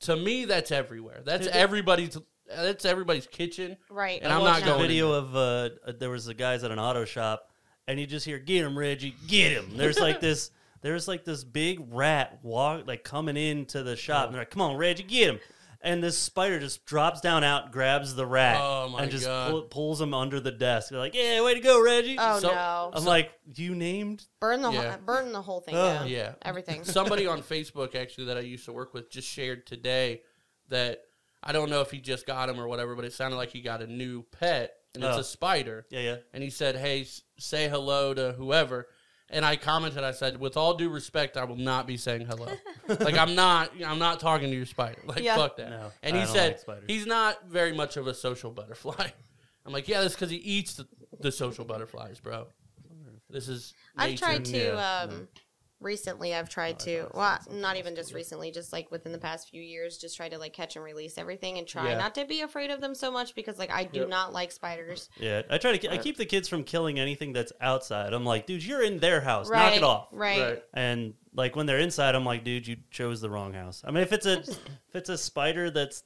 to 0.00 0.16
me 0.16 0.44
that's 0.44 0.70
everywhere. 0.70 1.22
That's 1.24 1.46
everybody's 1.46 2.16
that's 2.54 2.84
everybody's 2.84 3.26
kitchen. 3.26 3.76
right. 3.90 4.20
And 4.22 4.32
I 4.32 4.36
I'm 4.36 4.42
watched 4.42 4.60
not 4.66 4.68
a 4.68 4.76
going 4.78 4.82
video 4.88 5.12
of 5.12 5.34
uh, 5.36 5.68
uh, 5.86 5.92
there 5.98 6.10
was 6.10 6.24
the 6.26 6.34
guys 6.34 6.64
at 6.64 6.70
an 6.70 6.78
auto 6.78 7.04
shop, 7.04 7.50
and 7.88 7.98
you 8.00 8.06
just 8.06 8.24
hear 8.26 8.38
"Get 8.38 8.64
him, 8.64 8.78
Reggie, 8.78 9.14
get 9.28 9.52
him." 9.52 9.76
There's 9.76 9.98
like 9.98 10.20
this, 10.22 10.50
there's 10.82 11.06
like 11.08 11.24
this 11.24 11.44
big 11.44 11.80
rat 11.92 12.38
walk 12.42 12.86
like 12.86 13.04
coming 13.04 13.36
into 13.36 13.82
the 13.82 13.96
shop, 13.96 14.26
and 14.26 14.34
they're 14.34 14.42
like, 14.42 14.50
"Come 14.50 14.62
on, 14.62 14.76
Reggie, 14.76 15.02
get 15.04 15.28
him." 15.30 15.40
and 15.82 16.04
this 16.04 16.18
spider 16.18 16.60
just 16.60 16.84
drops 16.84 17.22
down 17.22 17.42
out, 17.42 17.72
grabs 17.72 18.14
the 18.14 18.26
rat, 18.26 18.58
Oh, 18.60 18.90
my 18.90 19.02
and 19.04 19.10
just 19.10 19.24
God. 19.24 19.50
pull, 19.50 19.62
pulls 19.62 19.98
him 19.98 20.12
under 20.12 20.38
the 20.38 20.50
desk. 20.50 20.90
They're 20.90 20.98
like, 20.98 21.14
"Yeah, 21.14 21.42
way 21.42 21.54
to 21.54 21.60
go, 21.60 21.82
Reggie." 21.82 22.16
Oh 22.18 22.38
So- 22.38 22.48
no! 22.48 22.90
I'm 22.92 23.06
like, 23.06 23.30
"You 23.54 23.74
named?" 23.74 24.26
burn 24.40 24.60
the 24.60 24.70
Yeah. 24.72 24.90
whole, 24.90 25.00
burn 25.06 25.32
the 25.32 25.40
whole 25.40 25.60
thing 25.62 25.74
Ugh. 25.74 26.00
down. 26.00 26.08
Yeah. 26.08 26.34
everything. 26.42 26.84
Somebody 26.84 27.26
on 27.26 27.40
Facebook 27.42 27.94
actually 27.94 28.26
that 28.26 28.36
I 28.36 28.40
used 28.40 28.66
to 28.66 28.72
work 28.72 28.92
with 28.92 29.10
just 29.10 29.26
shared 29.26 29.66
today 29.66 30.20
that 30.68 31.00
I 31.42 31.52
don't 31.52 31.70
know 31.70 31.80
if 31.80 31.90
he 31.90 31.98
just 31.98 32.26
got 32.26 32.48
him 32.48 32.60
or 32.60 32.68
whatever, 32.68 32.94
but 32.94 33.04
it 33.04 33.12
sounded 33.12 33.36
like 33.36 33.50
he 33.50 33.60
got 33.62 33.80
a 33.82 33.86
new 33.86 34.22
pet 34.38 34.74
and 34.94 35.02
it's 35.04 35.16
Oh. 35.16 35.20
a 35.20 35.24
spider. 35.24 35.86
Yeah, 35.90 36.00
yeah. 36.00 36.16
And 36.34 36.42
he 36.42 36.50
said, 36.50 36.76
"Hey, 36.76 37.02
s- 37.02 37.22
say 37.38 37.68
hello 37.68 38.12
to 38.14 38.32
whoever." 38.32 38.88
And 39.32 39.44
I 39.44 39.54
commented, 39.56 40.02
I 40.02 40.10
said, 40.10 40.40
"With 40.40 40.56
all 40.56 40.74
due 40.74 40.88
respect, 40.90 41.36
I 41.36 41.44
will 41.44 41.56
not 41.56 41.86
be 41.86 41.96
saying 41.96 42.26
hello. 42.26 42.48
like 42.88 43.16
I'm 43.16 43.34
not, 43.36 43.70
I'm 43.86 44.00
not 44.00 44.18
talking 44.20 44.50
to 44.50 44.56
your 44.56 44.66
spider. 44.66 45.00
Like 45.06 45.20
Yeah. 45.22 45.36
fuck 45.36 45.56
that." 45.58 45.70
No, 45.70 45.92
and 46.02 46.16
I 46.16 46.20
he 46.20 46.24
don't 46.26 46.34
said 46.34 46.64
like 46.66 46.82
he's 46.88 47.06
not 47.06 47.46
very 47.48 47.72
much 47.72 47.96
of 47.96 48.06
a 48.06 48.14
social 48.14 48.50
butterfly. 48.50 49.08
I'm 49.66 49.72
like, 49.72 49.86
yeah, 49.88 50.00
that's 50.00 50.14
because 50.14 50.30
he 50.30 50.38
eats 50.38 50.74
the, 50.74 50.88
the 51.20 51.30
social 51.30 51.64
butterflies, 51.64 52.18
bro. 52.18 52.46
This 53.28 53.46
is. 53.48 53.74
I've 53.96 54.18
tried 54.18 54.44
to 54.46 54.58
Yeah, 54.58 55.00
um 55.08 55.28
recently 55.80 56.34
I've 56.34 56.48
tried 56.48 56.78
to 56.80 57.06
well 57.14 57.38
not 57.50 57.76
even 57.76 57.94
just 57.94 58.12
recently 58.12 58.50
just 58.50 58.72
like 58.72 58.90
within 58.90 59.12
the 59.12 59.18
past 59.18 59.48
few 59.48 59.62
years 59.62 59.96
just 59.98 60.16
try 60.16 60.28
to 60.28 60.38
like 60.38 60.52
catch 60.52 60.76
and 60.76 60.84
release 60.84 61.16
everything 61.16 61.56
and 61.58 61.66
try 61.66 61.88
Yeah. 61.90 61.98
not 61.98 62.14
to 62.16 62.24
be 62.26 62.42
afraid 62.42 62.70
of 62.70 62.80
them 62.80 62.94
so 62.94 63.10
much 63.10 63.34
because 63.34 63.58
like 63.58 63.70
I 63.70 63.84
do 63.84 64.00
Yep. 64.00 64.08
not 64.08 64.32
like 64.32 64.52
spiders. 64.52 65.08
Yeah, 65.16 65.42
I 65.50 65.58
try 65.58 65.76
to. 65.76 65.92
I 65.92 65.96
keep 65.98 66.16
the 66.16 66.26
kids 66.26 66.48
from 66.48 66.64
killing 66.64 66.98
anything 67.00 67.32
that's 67.32 67.52
outside. 67.60 68.12
I'm 68.12 68.24
like, 68.24 68.46
dude, 68.46 68.64
you're 68.64 68.82
in 68.82 68.98
their 68.98 69.20
house. 69.20 69.48
Right. 69.48 69.68
Knock 69.70 69.76
it 69.76 69.82
off. 69.84 70.08
Right. 70.12 70.40
Right. 70.42 70.62
And 70.74 71.14
like 71.34 71.56
when 71.56 71.66
they're 71.66 71.78
inside, 71.78 72.14
I'm 72.14 72.24
like, 72.24 72.44
dude, 72.44 72.66
you 72.66 72.76
chose 72.90 73.20
the 73.20 73.30
wrong 73.30 73.52
house. 73.54 73.82
I 73.84 73.90
mean, 73.90 74.02
if 74.02 74.12
it's 74.12 74.26
a 74.26 74.38
if 74.40 74.58
it's 74.94 75.08
a 75.08 75.16
spider 75.18 75.70
that's 75.70 76.02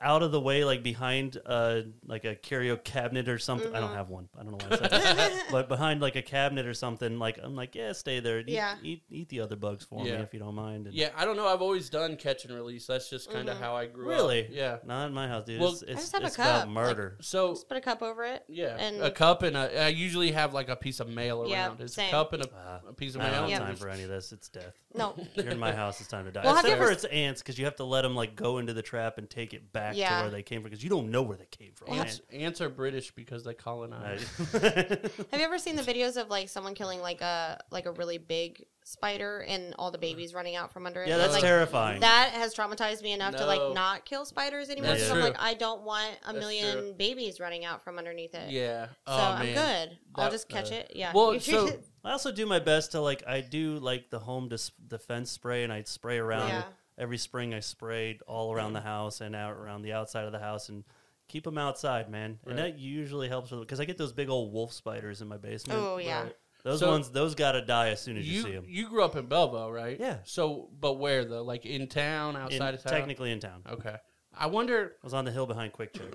out 0.00 0.22
of 0.22 0.32
the 0.32 0.40
way, 0.40 0.64
like 0.64 0.82
behind 0.82 1.38
uh 1.46 1.82
like 2.06 2.24
a 2.24 2.34
curio 2.34 2.76
cabinet 2.76 3.28
or 3.28 3.38
something. 3.38 3.74
I 3.74 3.80
don't 3.80 3.90
Mhm. 3.90 3.96
have 3.96 4.08
one. 4.10 4.28
I 4.38 4.42
don't 4.42 4.52
know 4.52 4.66
why 4.68 4.76
I 4.76 4.78
said 4.78 4.90
that. 4.90 5.44
but 5.50 5.68
behind 5.68 6.00
like 6.00 6.16
a 6.16 6.22
cabinet 6.22 6.66
or 6.66 6.74
something, 6.74 7.18
like 7.18 7.38
I'm 7.42 7.56
like, 7.56 7.74
yeah, 7.74 7.92
stay 7.92 8.20
there. 8.20 8.40
Eat, 8.40 8.48
Yeah. 8.48 8.76
eat, 8.82 9.02
eat 9.10 9.28
the 9.28 9.40
other 9.40 9.56
bugs 9.56 9.84
for 9.84 10.04
Yeah. 10.06 10.16
me 10.18 10.22
if 10.22 10.32
you 10.34 10.40
don't 10.40 10.54
mind. 10.54 10.86
And 10.86 10.94
Yeah, 10.94 11.10
I 11.16 11.24
don't 11.24 11.36
know. 11.36 11.46
I've 11.46 11.62
always 11.62 11.90
done 11.90 12.16
catch 12.16 12.44
and 12.44 12.54
release. 12.54 12.86
That's 12.86 13.08
just 13.10 13.30
kind 13.30 13.48
of 13.48 13.56
Mhm. 13.56 13.60
how 13.60 13.76
I 13.76 13.86
grew 13.86 14.06
Really? 14.08 14.42
up. 14.44 14.48
Really? 14.48 14.56
Yeah. 14.56 14.78
Not 14.84 15.06
in 15.06 15.14
my 15.14 15.28
house, 15.28 15.44
dude. 15.44 15.60
Well, 15.60 15.72
it's 15.72 15.82
I 15.82 15.94
just 15.94 16.12
have 16.12 16.22
a 16.22 16.26
it's 16.26 16.34
about 16.36 16.44
cup, 16.46 16.60
like- 16.66 16.68
murder. 16.70 17.16
So 17.20 17.50
Just 17.54 17.68
put 17.68 17.76
a 17.76 17.80
cup 17.80 18.02
over 18.02 18.24
it. 18.24 18.44
yeah, 18.48 18.76
and- 18.78 19.02
a 19.02 19.10
cup 19.10 19.42
and 19.42 19.56
a. 19.56 19.84
I 19.84 19.88
usually 19.88 20.32
have 20.32 20.54
like 20.54 20.68
a 20.68 20.76
piece 20.76 21.00
of 21.00 21.08
mail 21.08 21.40
around. 21.42 21.50
Yeah, 21.50 21.66
around. 21.68 21.80
It's 21.80 21.98
a 21.98 22.08
cup 22.10 22.32
and 22.32 22.44
a, 22.44 22.48
Ah, 22.56 22.80
a 22.88 22.92
piece 22.92 23.14
of 23.14 23.20
I 23.20 23.24
don't 23.24 23.32
mail. 23.32 23.40
have 23.42 23.50
Yeah. 23.50 23.58
time 23.60 23.76
for 23.76 23.88
any 23.88 24.02
of 24.04 24.08
this. 24.08 24.32
It's 24.32 24.48
death. 24.48 24.74
No. 24.94 25.14
You're 25.34 25.48
in 25.48 25.58
my 25.58 25.72
house. 25.72 26.00
It's 26.00 26.08
time 26.08 26.24
to 26.24 26.30
die. 26.32 26.42
Well, 26.44 26.54
have 26.56 26.64
Except 26.64 26.82
for 26.82 26.90
its 26.90 27.04
ants, 27.04 27.42
because 27.42 27.58
you 27.58 27.64
have 27.66 27.76
to 27.76 27.84
let 27.84 28.02
them 28.02 28.14
like 28.16 28.34
go 28.36 28.58
into 28.58 28.72
the 28.74 28.82
trap 28.82 29.18
and 29.18 29.28
take 29.28 29.52
it 29.54 29.57
back 29.72 29.96
Yeah. 29.96 30.16
to 30.18 30.22
where 30.24 30.30
they 30.30 30.42
came 30.42 30.60
from, 30.62 30.70
because 30.70 30.82
you 30.82 30.90
don't 30.90 31.10
know 31.10 31.22
where 31.22 31.36
they 31.36 31.46
came 31.46 31.72
from. 31.74 31.94
Ants, 31.94 32.20
ants 32.32 32.60
are 32.60 32.68
British 32.68 33.10
because 33.12 33.44
they 33.44 33.54
colonize. 33.54 34.24
man. 34.52 34.62
Have 35.30 35.40
you 35.40 35.44
ever 35.44 35.58
seen 35.58 35.76
the 35.76 35.82
videos 35.82 36.20
of 36.20 36.28
like 36.28 36.48
someone 36.48 36.74
killing 36.74 37.00
like 37.00 37.20
a 37.20 37.60
like 37.70 37.86
a 37.86 37.92
really 37.92 38.18
big 38.18 38.64
spider 38.84 39.40
and 39.46 39.74
all 39.78 39.90
the 39.90 39.98
babies 39.98 40.32
running 40.32 40.56
out 40.56 40.72
from 40.72 40.86
under 40.86 41.02
it? 41.02 41.08
yeah, 41.08 41.16
that's 41.18 41.34
like, 41.34 41.42
terrifying. 41.42 42.00
That 42.00 42.30
has 42.32 42.54
traumatized 42.54 43.02
me 43.02 43.12
enough 43.12 43.36
to 43.36 43.46
like 43.46 43.74
not 43.74 44.04
kill 44.04 44.24
spiders 44.24 44.70
anymore. 44.70 44.90
That's 44.90 45.04
Because 45.04 45.16
I'm 45.18 45.24
like, 45.24 45.40
I 45.40 45.54
don't 45.54 45.82
want 45.82 46.16
a 46.22 46.32
That's 46.32 46.38
million 46.38 46.72
true. 46.78 46.94
babies 46.96 47.40
running 47.40 47.64
out 47.64 47.82
from 47.82 47.98
underneath 47.98 48.34
it. 48.34 48.50
Yeah. 48.50 48.86
So 48.86 48.92
oh, 49.06 49.16
I'm 49.38 49.46
man. 49.54 49.88
good. 49.88 49.98
I'll 50.14 50.30
just 50.30 50.48
catch 50.48 50.72
uh, 50.72 50.76
it. 50.76 50.92
Yeah. 50.94 51.12
well, 51.14 51.38
so- 51.40 51.70
I 52.04 52.12
also 52.12 52.32
do 52.32 52.46
my 52.46 52.58
best 52.58 52.92
to 52.92 53.00
like 53.00 53.22
I 53.26 53.40
do 53.40 53.78
like 53.78 54.08
the 54.08 54.18
home 54.20 54.48
dis- 54.48 54.70
defense 54.86 55.30
spray, 55.30 55.64
and 55.64 55.72
I 55.72 55.82
spray 55.82 56.16
around 56.18 56.48
Yeah. 56.48 56.62
Every 56.98 57.18
spring. 57.18 57.54
I 57.54 57.60
sprayed 57.60 58.22
all 58.26 58.52
around 58.52 58.72
the 58.72 58.80
mm-hmm. 58.80 58.88
house 58.88 59.20
and 59.20 59.36
out 59.36 59.52
around 59.52 59.82
the 59.82 59.92
outside 59.92 60.24
of 60.24 60.32
the 60.32 60.38
house, 60.40 60.68
and 60.68 60.84
keep 61.28 61.44
them 61.44 61.58
outside, 61.58 62.10
man. 62.10 62.38
And 62.46 62.58
that 62.58 62.78
usually 62.78 63.28
helps 63.28 63.50
with 63.50 63.60
because 63.60 63.80
I 63.80 63.84
get 63.84 63.98
those 63.98 64.12
big 64.12 64.28
old 64.28 64.52
wolf 64.52 64.72
spiders 64.72 65.22
in 65.22 65.28
my 65.28 65.36
basement. 65.36 65.80
oh 65.80 65.98
yeah. 65.98 66.24
Right. 66.24 66.36
Those 66.64 66.80
So- 66.80 66.90
ones, 66.90 67.10
those 67.10 67.34
gotta 67.34 67.62
die 67.62 67.90
as 67.90 68.00
soon 68.00 68.16
as 68.16 68.28
you, 68.28 68.38
You 68.38 68.42
see 68.42 68.52
them. 68.52 68.64
you 68.68 68.88
grew 68.88 69.04
up 69.04 69.14
in 69.14 69.26
Bellville, 69.26 69.70
right? 69.72 69.98
Yeah. 69.98 70.18
So, 70.24 70.68
but 70.78 70.94
where 70.94 71.24
though? 71.24 71.42
Like 71.44 71.64
in 71.64 71.86
town, 71.86 72.36
outside 72.36 72.74
of 72.74 72.82
town? 72.82 72.92
technically 72.92 73.30
in 73.30 73.40
town. 73.40 73.62
Okay. 73.70 73.96
I 74.36 74.46
wonder. 74.46 74.96
I 75.02 75.06
was 75.06 75.14
on 75.14 75.24
the 75.24 75.30
hill 75.30 75.46
behind 75.46 75.72
Quick 75.72 75.94
Check. 75.94 76.14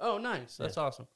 Oh, 0.00 0.18
nice. 0.18 0.56
That's 0.56 0.76
awesome. 0.76 1.06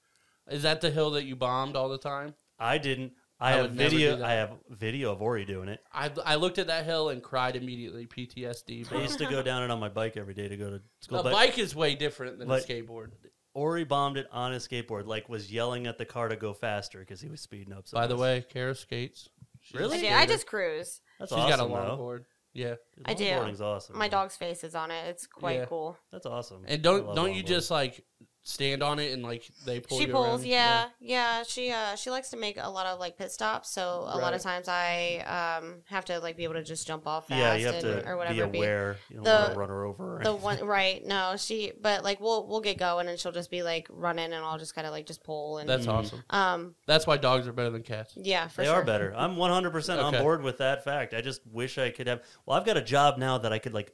Is 0.48 0.62
that 0.62 0.80
the 0.80 0.90
hill 0.90 1.10
that 1.12 1.24
you 1.24 1.34
bombed 1.34 1.74
all 1.74 1.88
the 1.88 1.98
time? 1.98 2.34
I 2.58 2.78
didn't. 2.78 3.12
I, 3.38 3.52
I 3.52 3.56
have 3.56 3.70
video. 3.72 4.24
I 4.24 4.32
have 4.32 4.52
video 4.70 5.12
of 5.12 5.20
Ori 5.20 5.44
doing 5.44 5.68
it. 5.68 5.80
I 5.92 6.10
I 6.24 6.34
looked 6.36 6.58
at 6.58 6.68
that 6.68 6.84
hill 6.86 7.10
and 7.10 7.22
cried 7.22 7.54
immediately. 7.56 8.06
PTSD. 8.06 8.90
I 8.92 9.02
used 9.02 9.18
to 9.18 9.26
go 9.26 9.42
down 9.42 9.62
it 9.62 9.70
on 9.70 9.78
my 9.78 9.88
bike 9.90 10.16
every 10.16 10.34
day 10.34 10.48
to 10.48 10.56
go 10.56 10.70
to 10.70 10.80
school. 11.00 11.18
a 11.20 11.22
but 11.22 11.32
bike 11.32 11.58
is 11.58 11.74
way 11.76 11.94
different 11.94 12.38
than 12.38 12.48
but- 12.48 12.64
a 12.64 12.66
skateboard. 12.66 13.10
Ori 13.54 13.84
bombed 13.84 14.18
it 14.18 14.26
on 14.32 14.52
his 14.52 14.68
skateboard, 14.68 15.06
like 15.06 15.30
was 15.30 15.50
yelling 15.50 15.86
at 15.86 15.96
the 15.96 16.04
car 16.04 16.28
to 16.28 16.36
go 16.36 16.52
faster 16.52 16.98
because 17.00 17.22
he 17.22 17.28
was 17.30 17.40
speeding 17.40 17.72
up. 17.72 17.88
So 17.88 17.94
By 17.96 18.06
the 18.06 18.14
much. 18.14 18.20
way, 18.20 18.44
Cara 18.50 18.74
skates. 18.74 19.30
She's 19.62 19.80
Really? 19.80 19.96
I, 19.98 20.00
do. 20.02 20.08
I 20.08 20.26
just 20.26 20.46
cruise. 20.46 21.00
that's 21.18 21.30
She's 21.32 21.38
awesome. 21.38 21.70
got 21.70 21.88
a 21.88 21.96
longboard. 21.96 22.24
Yeah. 22.52 22.74
I 23.06 23.14
do. 23.14 23.24
Longboarding's 23.24 23.62
awesome. 23.62 23.94
My 23.96 24.00
man. 24.04 24.10
dog's 24.10 24.36
face 24.36 24.62
is 24.62 24.74
on 24.74 24.90
it. 24.90 25.06
It's 25.08 25.26
quite 25.26 25.60
Yeah. 25.60 25.64
cool. 25.66 25.96
That's 26.12 26.26
awesome. 26.26 26.64
And 26.68 26.82
don't 26.82 27.14
don't 27.14 27.34
you 27.34 27.42
longboarding. 27.42 27.46
just 27.46 27.70
like 27.70 28.04
stand 28.48 28.80
on 28.80 29.00
it 29.00 29.12
and 29.12 29.24
like 29.24 29.42
they 29.64 29.80
pull 29.80 29.98
she 29.98 30.06
you 30.06 30.12
pulls, 30.12 30.42
around? 30.42 30.46
yeah, 30.46 30.86
yeah. 31.00 31.42
She 31.42 31.72
uh 31.72 31.96
she 31.96 32.10
likes 32.10 32.30
to 32.30 32.36
make 32.36 32.56
a 32.60 32.70
lot 32.70 32.86
of 32.86 33.00
like 33.00 33.18
pit 33.18 33.32
stops, 33.32 33.68
so 33.70 33.82
a 34.06 34.18
lot 34.18 34.34
of 34.34 34.40
times 34.40 34.68
I 34.68 35.58
um 35.60 35.82
have 35.88 36.04
to 36.04 36.20
like 36.20 36.36
be 36.36 36.44
able 36.44 36.54
to 36.54 36.62
just 36.62 36.86
jump 36.86 37.08
off 37.08 37.26
fast 37.26 37.40
Yeah, 37.40 37.54
you 37.56 37.66
have 37.66 37.74
and, 37.84 38.04
to 38.04 38.08
or 38.08 38.16
whatever 38.16 38.34
be 38.34 38.40
it 38.42 38.52
be. 38.52 38.58
aware. 38.58 38.98
You 39.10 39.16
don't 39.16 39.24
The- 39.24 39.30
want 39.30 39.52
to 39.54 39.58
run 39.58 39.68
her 39.70 39.84
over. 39.84 40.20
The 40.22 40.32
one 40.32 40.64
right, 40.64 41.04
no, 41.04 41.34
she 41.36 41.72
but 41.80 42.04
like 42.04 42.20
we'll 42.20 42.46
we'll 42.46 42.60
get 42.60 42.78
going 42.78 43.08
and 43.08 43.18
she'll 43.18 43.32
just 43.32 43.50
be 43.50 43.64
like 43.64 43.88
running 43.90 44.26
and 44.32 44.36
I'll 44.36 44.58
just 44.58 44.76
kind 44.76 44.86
of 44.86 44.92
like 44.92 45.06
just 45.06 45.24
pull 45.24 45.58
and 45.58 45.68
That's 45.68 45.86
Mhm. 45.86 45.92
awesome. 45.92 46.22
um 46.30 46.74
That's 46.86 47.04
why 47.04 47.16
dogs 47.16 47.48
are 47.48 47.52
better 47.52 47.70
than 47.70 47.82
cats. 47.82 48.12
yeah 48.16 48.46
for 48.46 48.58
they 48.62 48.66
sure 48.68 48.76
are 48.76 48.84
better. 48.84 49.12
I'm 49.16 49.36
100 49.36 49.72
percent 49.72 50.00
on 50.00 50.12
board 50.12 50.42
with 50.42 50.58
that 50.58 50.84
fact. 50.84 51.14
I 51.14 51.20
just 51.20 51.40
wish 51.50 51.78
I 51.78 51.90
could 51.90 52.06
have. 52.06 52.22
Well, 52.46 52.56
I've 52.56 52.64
got 52.64 52.76
a 52.76 52.82
job 52.82 53.18
now 53.18 53.38
that 53.38 53.52
I 53.52 53.58
could 53.58 53.74
like 53.74 53.92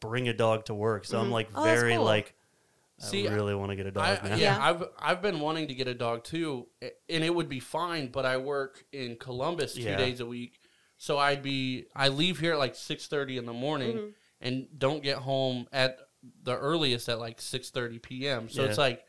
bring 0.00 0.28
a 0.28 0.34
dog 0.34 0.66
to 0.66 0.74
work, 0.74 1.06
so 1.06 1.18
I'm 1.18 1.28
Mhm. 1.28 1.32
like 1.32 1.48
Oh, 1.54 1.64
very 1.64 1.94
cool. 1.96 2.04
like. 2.04 2.34
See, 2.98 3.28
I 3.28 3.34
really 3.34 3.54
want 3.54 3.70
to 3.70 3.76
get 3.76 3.84
a 3.86 3.90
dog 3.90 4.20
I, 4.22 4.28
now. 4.30 4.34
yeah, 4.36 4.56
Yeah. 4.56 4.70
I've 4.70 4.84
I've 4.98 5.22
been 5.22 5.40
wanting 5.40 5.68
to 5.68 5.74
get 5.74 5.86
a 5.86 5.94
dog 5.94 6.24
too, 6.24 6.66
and 6.80 7.22
it 7.24 7.34
would 7.34 7.48
be 7.48 7.60
fine. 7.60 8.08
But 8.08 8.24
I 8.24 8.38
work 8.38 8.84
in 8.92 9.16
Columbus 9.16 9.74
two 9.74 9.82
Yeah. 9.82 9.96
days 9.96 10.20
a 10.20 10.26
week, 10.26 10.58
so 10.96 11.18
I'd 11.18 11.42
be 11.42 11.86
I 11.94 12.08
leave 12.08 12.38
here 12.40 12.52
at 12.54 12.58
like 12.58 12.74
six 12.74 13.06
thirty 13.06 13.36
in 13.36 13.44
the 13.44 13.52
morning, 13.52 13.96
Mhm. 13.96 14.12
and 14.40 14.66
don't 14.78 15.02
get 15.02 15.18
home 15.18 15.66
at 15.72 15.98
the 16.42 16.56
earliest 16.56 17.08
at 17.10 17.18
like 17.18 17.40
six 17.40 17.68
thirty 17.70 17.98
p.m. 17.98 18.48
So 18.48 18.62
Yeah. 18.62 18.68
it's 18.70 18.78
like 18.78 19.04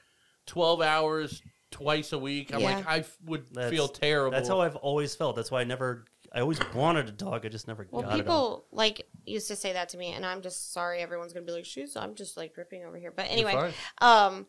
twelve 0.45 0.81
hours 0.81 1.41
twice 1.71 2.11
a 2.11 2.19
week. 2.19 2.53
I'm 2.53 2.61
like 2.61 2.79
Yeah. 2.79 2.83
I 2.87 2.97
f- 2.99 3.17
would 3.25 3.45
That's- 3.53 3.71
feel 3.71 3.87
terrible. 3.87 4.31
That's 4.31 4.49
how 4.49 4.59
I've 4.61 4.75
always 4.75 5.15
felt. 5.15 5.35
That's 5.37 5.49
why 5.51 5.61
I 5.61 5.63
never. 5.63 6.05
I 6.37 6.41
always 6.41 6.59
wanted 6.75 7.09
a 7.09 7.11
dog. 7.11 7.47
I 7.47 7.49
just 7.49 7.67
never 7.67 7.87
Well, 7.89 8.03
got 8.03 8.13
it. 8.13 8.17
people 8.17 8.67
like 8.71 9.09
used 9.25 9.47
to 9.47 9.55
say 9.55 9.73
that 9.73 9.89
to 9.89 9.97
me, 9.97 10.13
and 10.13 10.23
I'm 10.23 10.43
just 10.43 10.71
sorry. 10.71 10.99
Everyone's 10.99 11.33
gonna 11.33 11.47
be 11.47 11.51
like, 11.51 11.65
"Shoes." 11.65 11.95
I'm 11.97 12.13
just 12.13 12.37
like 12.37 12.53
dripping 12.53 12.85
over 12.85 12.95
here. 12.95 13.09
But 13.09 13.25
anyway, 13.31 13.73
um, 14.01 14.45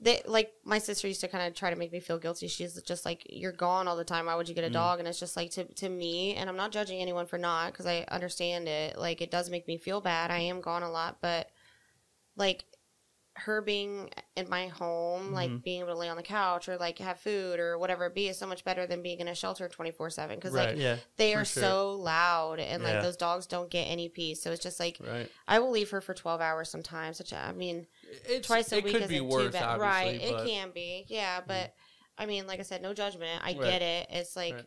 they 0.00 0.22
like 0.24 0.54
my 0.64 0.78
sister 0.78 1.06
used 1.06 1.20
to 1.20 1.28
kind 1.28 1.46
of 1.46 1.54
try 1.54 1.68
to 1.68 1.76
make 1.76 1.92
me 1.92 2.00
feel 2.00 2.18
guilty. 2.18 2.48
She's 2.48 2.80
just 2.82 3.04
like, 3.04 3.26
"You're 3.28 3.52
gone 3.52 3.86
all 3.86 3.96
the 3.96 4.04
time. 4.04 4.24
Why 4.24 4.36
would 4.36 4.48
you 4.48 4.54
get 4.54 4.64
a 4.64 4.70
Mm. 4.70 4.72
dog?" 4.72 4.98
And 5.00 5.06
it's 5.06 5.20
just 5.20 5.36
like 5.36 5.50
to 5.50 5.64
to 5.66 5.90
me, 5.90 6.34
and 6.34 6.48
I'm 6.48 6.56
not 6.56 6.72
judging 6.72 7.02
anyone 7.02 7.26
for 7.26 7.36
not 7.36 7.72
because 7.72 7.84
I 7.84 8.06
understand 8.08 8.66
it. 8.66 8.96
Like 8.98 9.20
it 9.20 9.30
does 9.30 9.50
make 9.50 9.68
me 9.68 9.76
feel 9.76 10.00
bad. 10.00 10.30
I 10.30 10.38
am 10.38 10.62
gone 10.62 10.82
a 10.82 10.90
lot, 10.90 11.18
but 11.20 11.50
like 12.36 12.64
her 13.38 13.60
being 13.62 14.10
in 14.36 14.48
my 14.48 14.66
home, 14.68 15.32
like 15.32 15.50
Mhm. 15.50 15.62
being 15.62 15.80
able 15.80 15.92
to 15.92 15.98
lay 15.98 16.08
on 16.08 16.16
the 16.16 16.22
couch 16.22 16.68
or 16.68 16.76
like 16.76 16.98
have 16.98 17.20
food 17.20 17.60
or 17.60 17.78
whatever 17.78 18.06
it 18.06 18.14
be, 18.14 18.28
is 18.28 18.36
so 18.38 18.46
much 18.46 18.64
better 18.64 18.86
than 18.86 19.00
being 19.02 19.20
in 19.20 19.28
a 19.28 19.34
shelter 19.34 19.68
24 19.68 20.10
seven. 20.10 20.36
Because 20.36 20.52
Right. 20.52 20.70
like 20.70 20.78
Yeah, 20.78 20.96
they 21.16 21.34
are 21.34 21.44
sure. 21.44 21.62
so 21.62 21.92
loud 21.92 22.58
and 22.60 22.82
Yeah. 22.82 22.88
like 22.94 23.02
those 23.02 23.16
dogs 23.16 23.46
don't 23.46 23.70
get 23.70 23.84
any 23.84 24.08
peace 24.08 24.42
so 24.42 24.50
it's 24.50 24.62
just 24.62 24.80
like 24.80 24.98
right. 25.00 25.30
i 25.46 25.58
will 25.58 25.70
leave 25.70 25.90
her 25.90 26.00
for 26.00 26.14
12 26.14 26.40
hours 26.40 26.68
sometimes 26.70 27.18
which 27.18 27.32
i 27.32 27.52
mean 27.52 27.86
It's, 28.26 28.46
twice 28.46 28.72
a 28.72 28.78
it 28.78 28.84
week 28.84 28.94
could 28.94 29.02
isn't 29.02 29.14
be 29.14 29.18
too 29.18 29.24
worse, 29.24 29.52
bad 29.52 29.78
right 29.80 30.14
obviously, 30.16 30.36
it 30.36 30.46
can 30.46 30.70
be 30.72 31.04
yeah 31.08 31.40
but 31.46 31.72
i 32.18 32.26
mean 32.26 32.46
like 32.46 32.58
i 32.60 32.62
said 32.64 32.82
no 32.82 32.92
judgment 32.94 33.40
i 33.44 33.52
Right. 33.52 33.60
get 33.60 33.82
it 33.82 34.06
it's 34.10 34.34
like 34.36 34.66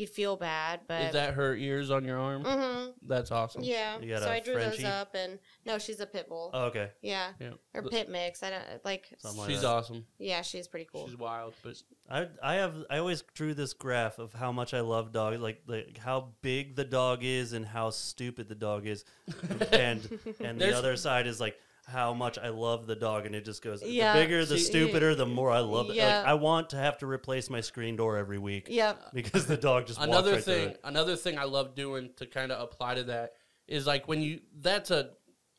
Right. 0.00 0.08
you'd 0.08 0.10
feel 0.14 0.36
bad 0.36 0.80
but 0.88 1.02
Is 1.02 1.12
that 1.12 1.34
her 1.34 1.54
ears 1.54 1.90
on 1.90 2.04
your 2.04 2.18
arm? 2.18 2.42
hmm 2.44 2.90
That's 3.06 3.30
awesome. 3.30 3.62
yeah 3.62 3.98
You 4.00 4.08
got 4.08 4.22
so 4.22 4.28
a 4.28 4.32
i 4.32 4.40
drew 4.40 4.54
Frenchie? 4.54 4.82
those 4.82 4.92
up 4.92 5.14
and 5.14 5.38
no 5.66 5.78
she's 5.78 6.00
a 6.00 6.06
pit 6.06 6.28
bull 6.28 6.50
Oh, 6.54 6.64
okay. 6.66 6.90
yeah 7.02 7.32
Yeah. 7.38 7.50
or 7.74 7.82
pit 7.82 8.08
mix 8.08 8.42
i 8.42 8.50
don't 8.50 8.64
like 8.84 9.08
Something 9.18 9.40
like 9.40 9.50
She's 9.50 9.60
that. 9.62 9.68
awesome. 9.68 10.06
yeah 10.18 10.42
she's 10.42 10.66
pretty 10.68 10.88
cool 10.90 11.06
She's 11.06 11.16
wild, 11.18 11.54
but 11.62 11.76
I 12.10 12.28
I 12.42 12.54
have 12.54 12.74
I 12.90 12.98
always 12.98 13.22
drew 13.34 13.54
this 13.54 13.72
graph 13.74 14.18
of 14.18 14.32
how 14.32 14.50
much 14.52 14.74
I 14.74 14.80
love 14.80 15.12
dogs, 15.12 15.38
like 15.40 15.62
like 15.66 15.96
how 15.98 16.32
big 16.42 16.74
the 16.76 16.84
dog 16.84 17.20
is 17.22 17.52
and 17.52 17.64
how 17.64 17.90
stupid 17.90 18.48
the 18.48 18.54
dog 18.56 18.86
is, 18.86 19.04
and 19.72 20.00
and 20.40 20.60
the 20.60 20.76
other 20.76 20.96
side 20.96 21.26
is 21.28 21.40
like 21.40 21.56
how 21.86 22.14
much 22.14 22.38
I 22.38 22.48
love 22.48 22.86
the 22.86 22.94
dog, 22.96 23.26
and 23.26 23.34
it 23.34 23.44
just 23.44 23.62
goes 23.62 23.82
Yeah. 23.82 24.12
the 24.14 24.20
bigger, 24.22 24.44
the 24.44 24.58
See- 24.58 24.64
stupider, 24.64 25.14
the 25.14 25.26
more 25.26 25.50
I 25.50 25.60
love 25.60 25.90
it. 25.90 25.96
Yeah. 25.96 26.18
Like 26.18 26.26
I 26.28 26.34
want 26.34 26.70
to 26.70 26.76
have 26.76 26.98
to 26.98 27.06
replace 27.06 27.50
my 27.50 27.60
screen 27.60 27.96
door 27.96 28.16
every 28.16 28.38
week 28.38 28.66
yep 28.68 29.12
because 29.12 29.46
the 29.46 29.56
dog 29.56 29.86
just 29.86 30.00
another 30.00 30.34
right 30.34 30.44
thing 30.44 30.68
it. 30.70 30.80
another 30.84 31.16
thing 31.16 31.38
i 31.38 31.44
love 31.44 31.74
doing 31.74 32.10
to 32.16 32.26
kind 32.26 32.52
of 32.52 32.60
apply 32.62 32.94
to 32.94 33.04
that 33.04 33.32
is 33.66 33.86
like 33.86 34.06
when 34.08 34.20
you 34.22 34.40
that's 34.60 34.90
a 34.90 35.10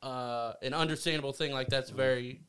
uh, 0.04 0.54
an 0.64 0.74
understandable 0.74 1.32
thing, 1.32 1.52
like 1.52 1.68
that's 1.68 1.90
very 1.92 2.42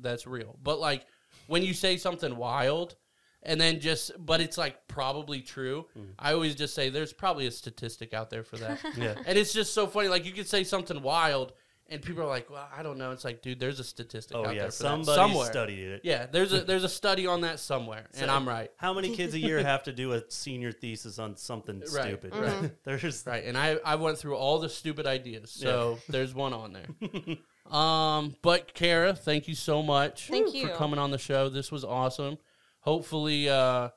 that's 0.00 0.26
real. 0.26 0.56
But 0.62 0.78
like 0.78 1.04
when 1.48 1.62
you 1.62 1.74
say 1.74 1.96
something 1.96 2.36
wild 2.36 2.94
and 3.42 3.60
then 3.60 3.80
just 3.80 4.12
but 4.24 4.40
it's 4.40 4.56
like 4.56 4.86
probably 4.88 5.40
true, 5.40 5.86
I 6.18 6.32
always 6.32 6.54
just 6.54 6.74
say 6.74 6.90
there's 6.90 7.12
probably 7.12 7.46
a 7.46 7.50
statistic 7.50 8.14
out 8.14 8.30
there 8.30 8.44
for 8.44 8.56
that. 8.58 8.78
Yeah. 8.96 9.14
and 9.26 9.36
it's 9.36 9.52
just 9.52 9.74
so 9.74 9.86
funny. 9.88 10.08
Like 10.08 10.24
you 10.24 10.32
could 10.32 10.48
say 10.48 10.62
something 10.64 11.02
wild 11.02 11.52
and 11.92 12.02
people 12.02 12.22
are 12.22 12.26
like, 12.28 12.50
Well, 12.50 12.66
I 12.76 12.82
don't 12.82 12.98
know. 12.98 13.12
It's 13.12 13.24
like, 13.24 13.42
dude, 13.42 13.60
there's 13.60 13.78
a 13.78 13.84
statistic 13.84 14.36
Oh 14.36 14.46
out 14.46 14.54
yeah, 14.54 14.62
there 14.62 14.70
for 14.70 14.76
somebody 14.76 15.06
that 15.06 15.14
somewhere. 15.14 15.46
studied 15.50 15.78
it. 15.88 16.00
Yeah, 16.04 16.26
there's 16.26 16.52
a 16.52 16.62
there's 16.62 16.84
a 16.84 16.88
study 16.88 17.26
on 17.26 17.42
that 17.42 17.60
somewhere, 17.60 18.06
and 18.14 18.30
I'm 18.30 18.48
right. 18.48 18.70
How 18.76 18.92
many 18.92 19.14
kids 19.14 19.34
a 19.34 19.38
year 19.38 19.58
have 19.62 19.82
to 19.84 19.92
do 19.92 20.12
a 20.12 20.22
senior 20.30 20.72
thesis 20.72 21.18
on 21.18 21.36
something 21.36 21.80
Right, 21.92 22.06
stupid? 22.06 22.34
right. 22.34 22.70
There's 22.84 23.24
Right, 23.26 23.44
and 23.44 23.56
I 23.56 23.76
I 23.84 23.94
went 23.96 24.18
through 24.18 24.36
all 24.36 24.58
the 24.58 24.68
stupid 24.68 25.06
ideas, 25.06 25.50
so 25.50 25.98
there's 26.08 26.34
one 26.34 26.52
on 26.52 26.72
there. 26.72 27.36
um, 27.76 28.34
but 28.42 28.74
Cara, 28.74 29.14
thank 29.14 29.46
you 29.48 29.54
so 29.54 29.82
much 29.82 30.28
Thank 30.28 30.48
for 30.50 30.56
you. 30.56 30.68
coming 30.70 30.98
on 30.98 31.10
the 31.10 31.18
show. 31.18 31.48
This 31.48 31.70
was 31.70 31.84
awesome. 31.84 32.38
Hopefully, 32.80 33.48
uh, 33.48 33.90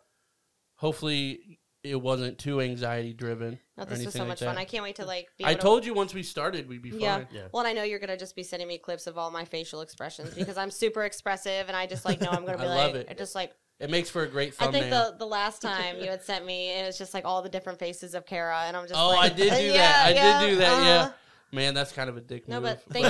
hopefully 0.75 1.59
it 1.83 1.99
wasn't 2.01 2.37
too 2.37 2.61
anxiety 2.61 3.13
driven. 3.13 3.59
No, 3.77 3.83
this 3.85 4.05
was 4.05 4.13
so 4.13 4.19
like 4.19 4.27
much 4.29 4.39
that. 4.39 4.45
fun. 4.45 4.57
I 4.57 4.63
can't 4.65 4.83
wait 4.83 4.95
to 4.97 5.05
like. 5.05 5.27
Be 5.37 5.43
I 5.45 5.49
able 5.51 5.57
to- 5.59 5.63
told 5.63 5.85
you 5.85 5.93
once 5.93 6.13
we 6.13 6.23
started 6.23 6.69
we'd 6.69 6.81
be 6.81 6.91
fine. 6.91 6.99
Yeah. 7.01 7.23
Yeah. 7.31 7.41
Well, 7.51 7.61
and 7.65 7.67
I 7.67 7.73
know 7.73 7.83
you're 7.83 7.99
gonna 7.99 8.15
just 8.17 8.35
be 8.35 8.43
sending 8.43 8.67
me 8.67 8.77
clips 8.77 9.05
of 9.07 9.17
all 9.17 9.31
my 9.31 9.43
facial 9.45 9.81
expressions 9.81 10.33
because 10.33 10.57
I'm 10.57 10.71
super 10.71 11.03
expressive, 11.03 11.67
and 11.67 11.75
I 11.75 11.85
just 11.85 12.05
like 12.05 12.21
know 12.21 12.29
I'm 12.29 12.45
gonna 12.45 12.57
be 12.59 12.63
I 12.63 12.67
like, 12.67 12.77
love 12.77 12.95
it. 12.95 13.07
I 13.09 13.13
just 13.13 13.35
like. 13.35 13.51
It 13.77 13.89
makes 13.89 14.09
for 14.09 14.23
a 14.23 14.27
great 14.27 14.53
I 14.61 14.71
think 14.71 14.89
the 14.89 15.15
the 15.19 15.25
last 15.27 15.61
time 15.61 15.97
you 15.99 16.09
had 16.09 16.23
sent 16.23 16.45
me, 16.45 16.69
it 16.71 16.85
was 16.85 16.97
just 16.97 17.13
like 17.13 17.25
all 17.25 17.41
the 17.41 17.49
different 17.49 17.77
faces 17.77 18.13
of 18.13 18.25
Cara, 18.25 18.63
and 18.67 18.77
I'm 18.77 18.87
just. 18.87 18.97
oh, 18.97 19.09
like, 19.09 19.31
I 19.33 19.35
did 19.35 19.53
do 19.53 19.63
yeah, 19.65 19.71
that. 19.73 20.05
I 20.05 20.09
yeah, 20.11 20.39
did 20.41 20.49
do 20.51 20.55
that. 20.57 20.71
uh-huh. 20.71 20.83
Yeah. 20.85 21.11
Man, 21.51 21.73
that's 21.73 21.91
kind 21.91 22.09
of 22.09 22.17
a 22.17 22.21
dick 22.21 22.47
No, 22.49 22.59
move. 22.59 22.79
but 22.87 22.93
thank 22.93 23.05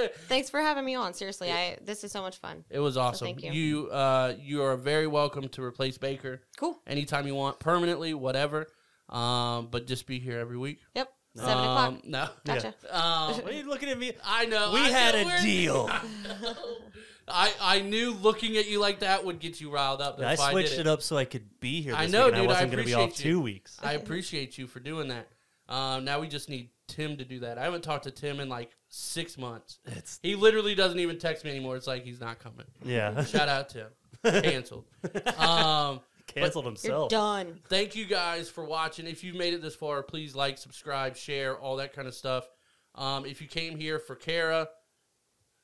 you. 0.00 0.08
Thanks 0.28 0.50
for 0.50 0.60
having 0.60 0.84
me 0.84 0.94
on. 0.94 1.12
Seriously, 1.14 1.50
I 1.52 1.76
this 1.84 2.04
is 2.04 2.10
so 2.12 2.22
much 2.22 2.36
fun. 2.38 2.64
It 2.70 2.78
was 2.80 2.96
awesome. 2.96 3.26
thank 3.26 3.42
you. 3.42 3.52
You 3.52 3.90
uh, 3.90 4.34
you 4.38 4.62
are 4.62 4.76
very 4.76 5.06
welcome 5.06 5.48
to 5.50 5.62
replace 5.62 5.98
Baker 5.98 6.42
Cool. 6.56 6.78
anytime 6.86 7.26
you 7.26 7.34
want, 7.34 7.58
permanently, 7.60 8.14
whatever. 8.14 8.66
Um, 9.08 9.68
but 9.70 9.86
just 9.86 10.06
be 10.06 10.18
here 10.18 10.38
every 10.38 10.56
week. 10.56 10.80
Yep. 10.94 11.08
Seven 11.36 11.50
um, 11.52 11.58
o'clock. 11.64 12.04
No. 12.04 12.28
Gotcha. 12.44 12.74
Um, 12.90 13.34
What 13.42 13.46
are 13.48 13.52
you 13.52 13.68
looking 13.68 13.88
at 13.88 13.98
me? 13.98 14.12
I 14.24 14.46
know. 14.46 14.72
We 14.72 14.80
I 14.80 14.88
had 14.88 15.14
know, 15.14 15.20
a 15.22 15.24
we're- 15.24 15.42
deal. 15.42 15.90
I 17.28 17.52
I 17.60 17.80
knew 17.80 18.12
looking 18.12 18.56
at 18.56 18.68
you 18.68 18.80
like 18.80 19.00
that 19.00 19.24
would 19.24 19.38
get 19.38 19.60
you 19.60 19.70
riled 19.70 20.00
up. 20.00 20.16
I 20.18 20.22
That's 20.22 20.40
why 20.40 20.50
switched 20.50 20.70
did 20.72 20.80
it 20.80 20.86
up 20.86 21.02
so 21.02 21.16
I 21.16 21.24
could 21.24 21.44
be 21.60 21.80
here. 21.80 21.92
This 21.92 22.00
I 22.00 22.06
know, 22.06 22.26
week, 22.26 22.34
and 22.34 22.42
dude, 22.42 22.42
I 22.42 22.44
I 22.44 22.46
wasn't 22.48 22.72
going 22.72 22.84
to 22.84 22.86
be 22.86 22.94
off 22.94 23.00
appreciate 23.10 23.24
you. 23.26 23.32
two 23.32 23.40
weeks. 23.40 23.78
I 23.82 23.92
appreciate 23.92 24.58
you 24.58 24.66
for 24.66 24.80
doing 24.80 25.08
that. 25.08 25.28
Um, 25.68 26.04
now 26.04 26.20
we 26.20 26.26
just 26.26 26.48
need 26.50 26.70
Tim 26.88 27.16
to 27.18 27.24
do 27.24 27.40
that. 27.40 27.58
I 27.58 27.62
haven't 27.62 27.82
talked 27.82 28.04
to 28.04 28.10
Tim 28.10 28.40
in 28.40 28.48
like 28.48 28.70
six 28.88 29.38
months. 29.38 29.78
It's 29.86 30.18
He 30.22 30.34
literally 30.34 30.74
doesn't 30.74 30.98
even 30.98 31.18
text 31.18 31.44
me 31.44 31.50
anymore. 31.50 31.76
It's 31.76 31.86
like 31.86 32.04
he's 32.04 32.20
not 32.20 32.40
coming. 32.40 32.66
yeah, 32.84 33.24
Shout 33.24 33.48
out 33.48 33.68
Tim. 33.70 33.86
Canceled. 34.24 34.84
Um, 35.38 36.00
canceled 36.34 36.78
You're 36.82 37.08
done. 37.08 37.60
thank 37.68 37.94
you 37.96 38.06
guys 38.06 38.48
for 38.48 38.64
watching. 38.64 39.06
If 39.06 39.22
you've 39.24 39.36
made 39.36 39.54
it 39.54 39.62
this 39.62 39.74
far, 39.74 40.02
please 40.02 40.34
like, 40.34 40.58
subscribe, 40.58 41.16
share, 41.16 41.56
all 41.58 41.76
that 41.76 41.92
kind 41.92 42.08
of 42.08 42.14
stuff. 42.14 42.48
Um, 42.94 43.24
if 43.24 43.40
you 43.40 43.48
came 43.48 43.78
here 43.78 43.98
for 43.98 44.14
Cara, 44.14 44.68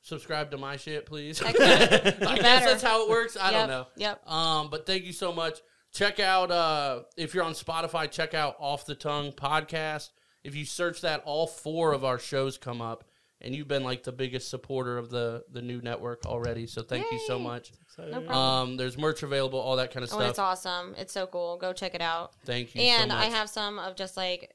subscribe 0.02 0.50
to 0.52 0.58
my 0.58 0.76
shit, 0.76 1.06
please. 1.06 1.42
I 1.46 1.52
guess 1.52 2.64
that's 2.64 2.82
how 2.82 3.04
it 3.04 3.10
works. 3.10 3.36
I 3.36 3.50
Yep, 3.50 3.60
don't 3.60 3.68
know. 3.68 3.86
Yep. 3.96 4.28
Um, 4.30 4.70
but 4.70 4.86
thank 4.86 5.04
you 5.04 5.12
so 5.12 5.32
much. 5.32 5.60
Check 5.92 6.20
out 6.20 6.50
uh, 6.50 7.02
if 7.16 7.34
you're 7.34 7.44
on 7.44 7.52
Spotify, 7.54 8.10
check 8.10 8.34
out 8.34 8.56
Off 8.58 8.84
the 8.86 8.94
Tongue 8.94 9.32
podcast. 9.32 10.10
If 10.44 10.54
you 10.54 10.64
search 10.64 11.00
that, 11.00 11.22
all 11.24 11.46
four 11.46 11.92
of 11.92 12.04
our 12.04 12.18
shows 12.18 12.58
come 12.58 12.80
up, 12.80 13.04
and 13.40 13.54
you've 13.54 13.68
been 13.68 13.84
like 13.84 14.02
the 14.04 14.12
biggest 14.12 14.48
supporter 14.50 14.98
of 14.98 15.10
the 15.10 15.44
the 15.50 15.62
new 15.62 15.80
network 15.80 16.24
already. 16.26 16.66
So 16.66 16.82
thank 16.82 17.10
you 17.10 17.18
so 17.26 17.38
much. 17.38 17.72
No 17.98 18.20
problem. 18.20 18.30
Um, 18.36 18.76
there's 18.76 18.96
merch 18.96 19.22
available, 19.22 19.58
all 19.58 19.76
that 19.76 19.92
kind 19.92 20.02
of 20.04 20.08
stuff. 20.10 20.20
Oh, 20.20 20.22
and 20.22 20.30
it's 20.30 20.38
awesome. 20.38 20.94
It's 20.96 21.12
so 21.12 21.26
cool. 21.26 21.56
Go 21.58 21.72
check 21.72 21.94
it 21.94 22.00
out. 22.00 22.32
Thank 22.44 22.74
you. 22.74 22.82
And 22.82 23.10
so 23.10 23.16
I 23.16 23.26
have 23.26 23.48
some 23.50 23.78
of 23.78 23.96
just 23.96 24.16
like 24.16 24.54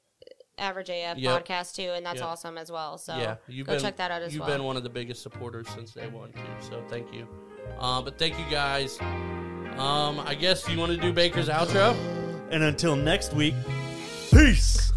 average 0.58 0.90
AF 0.90 1.18
Yep. 1.18 1.46
podcast 1.48 1.76
too, 1.76 1.92
and 1.96 2.06
that's 2.06 2.20
Yep. 2.20 2.28
awesome 2.30 2.58
as 2.58 2.72
well. 2.72 2.98
So 2.98 3.18
yeah, 3.18 3.36
you've 3.48 3.68
go 3.68 3.74
been 3.74 3.82
check 3.82 3.98
that 3.98 4.12
out 4.12 4.22
as 4.22 4.38
well. 4.38 4.48
you've 4.48 4.56
been 4.58 4.64
one 4.64 4.78
of 4.78 4.84
the 4.84 4.90
biggest 4.90 5.22
supporters 5.24 5.68
since 5.70 5.92
day 5.94 6.08
one 6.08 6.32
too. 6.32 6.40
So 6.70 6.84
thank 6.90 7.12
you. 7.14 7.28
Um, 7.80 8.04
but 8.06 8.18
thank 8.20 8.38
you 8.38 8.46
guys. 8.52 9.00
Um, 9.02 10.20
I 10.20 10.36
guess 10.40 10.70
you 10.70 10.78
want 10.78 10.92
to 10.92 10.98
do 10.98 11.12
Baker's 11.12 11.50
outro. 11.50 11.96
And 12.52 12.62
until 12.64 12.96
next 12.96 13.34
week, 13.34 13.56
peace. 14.30 14.92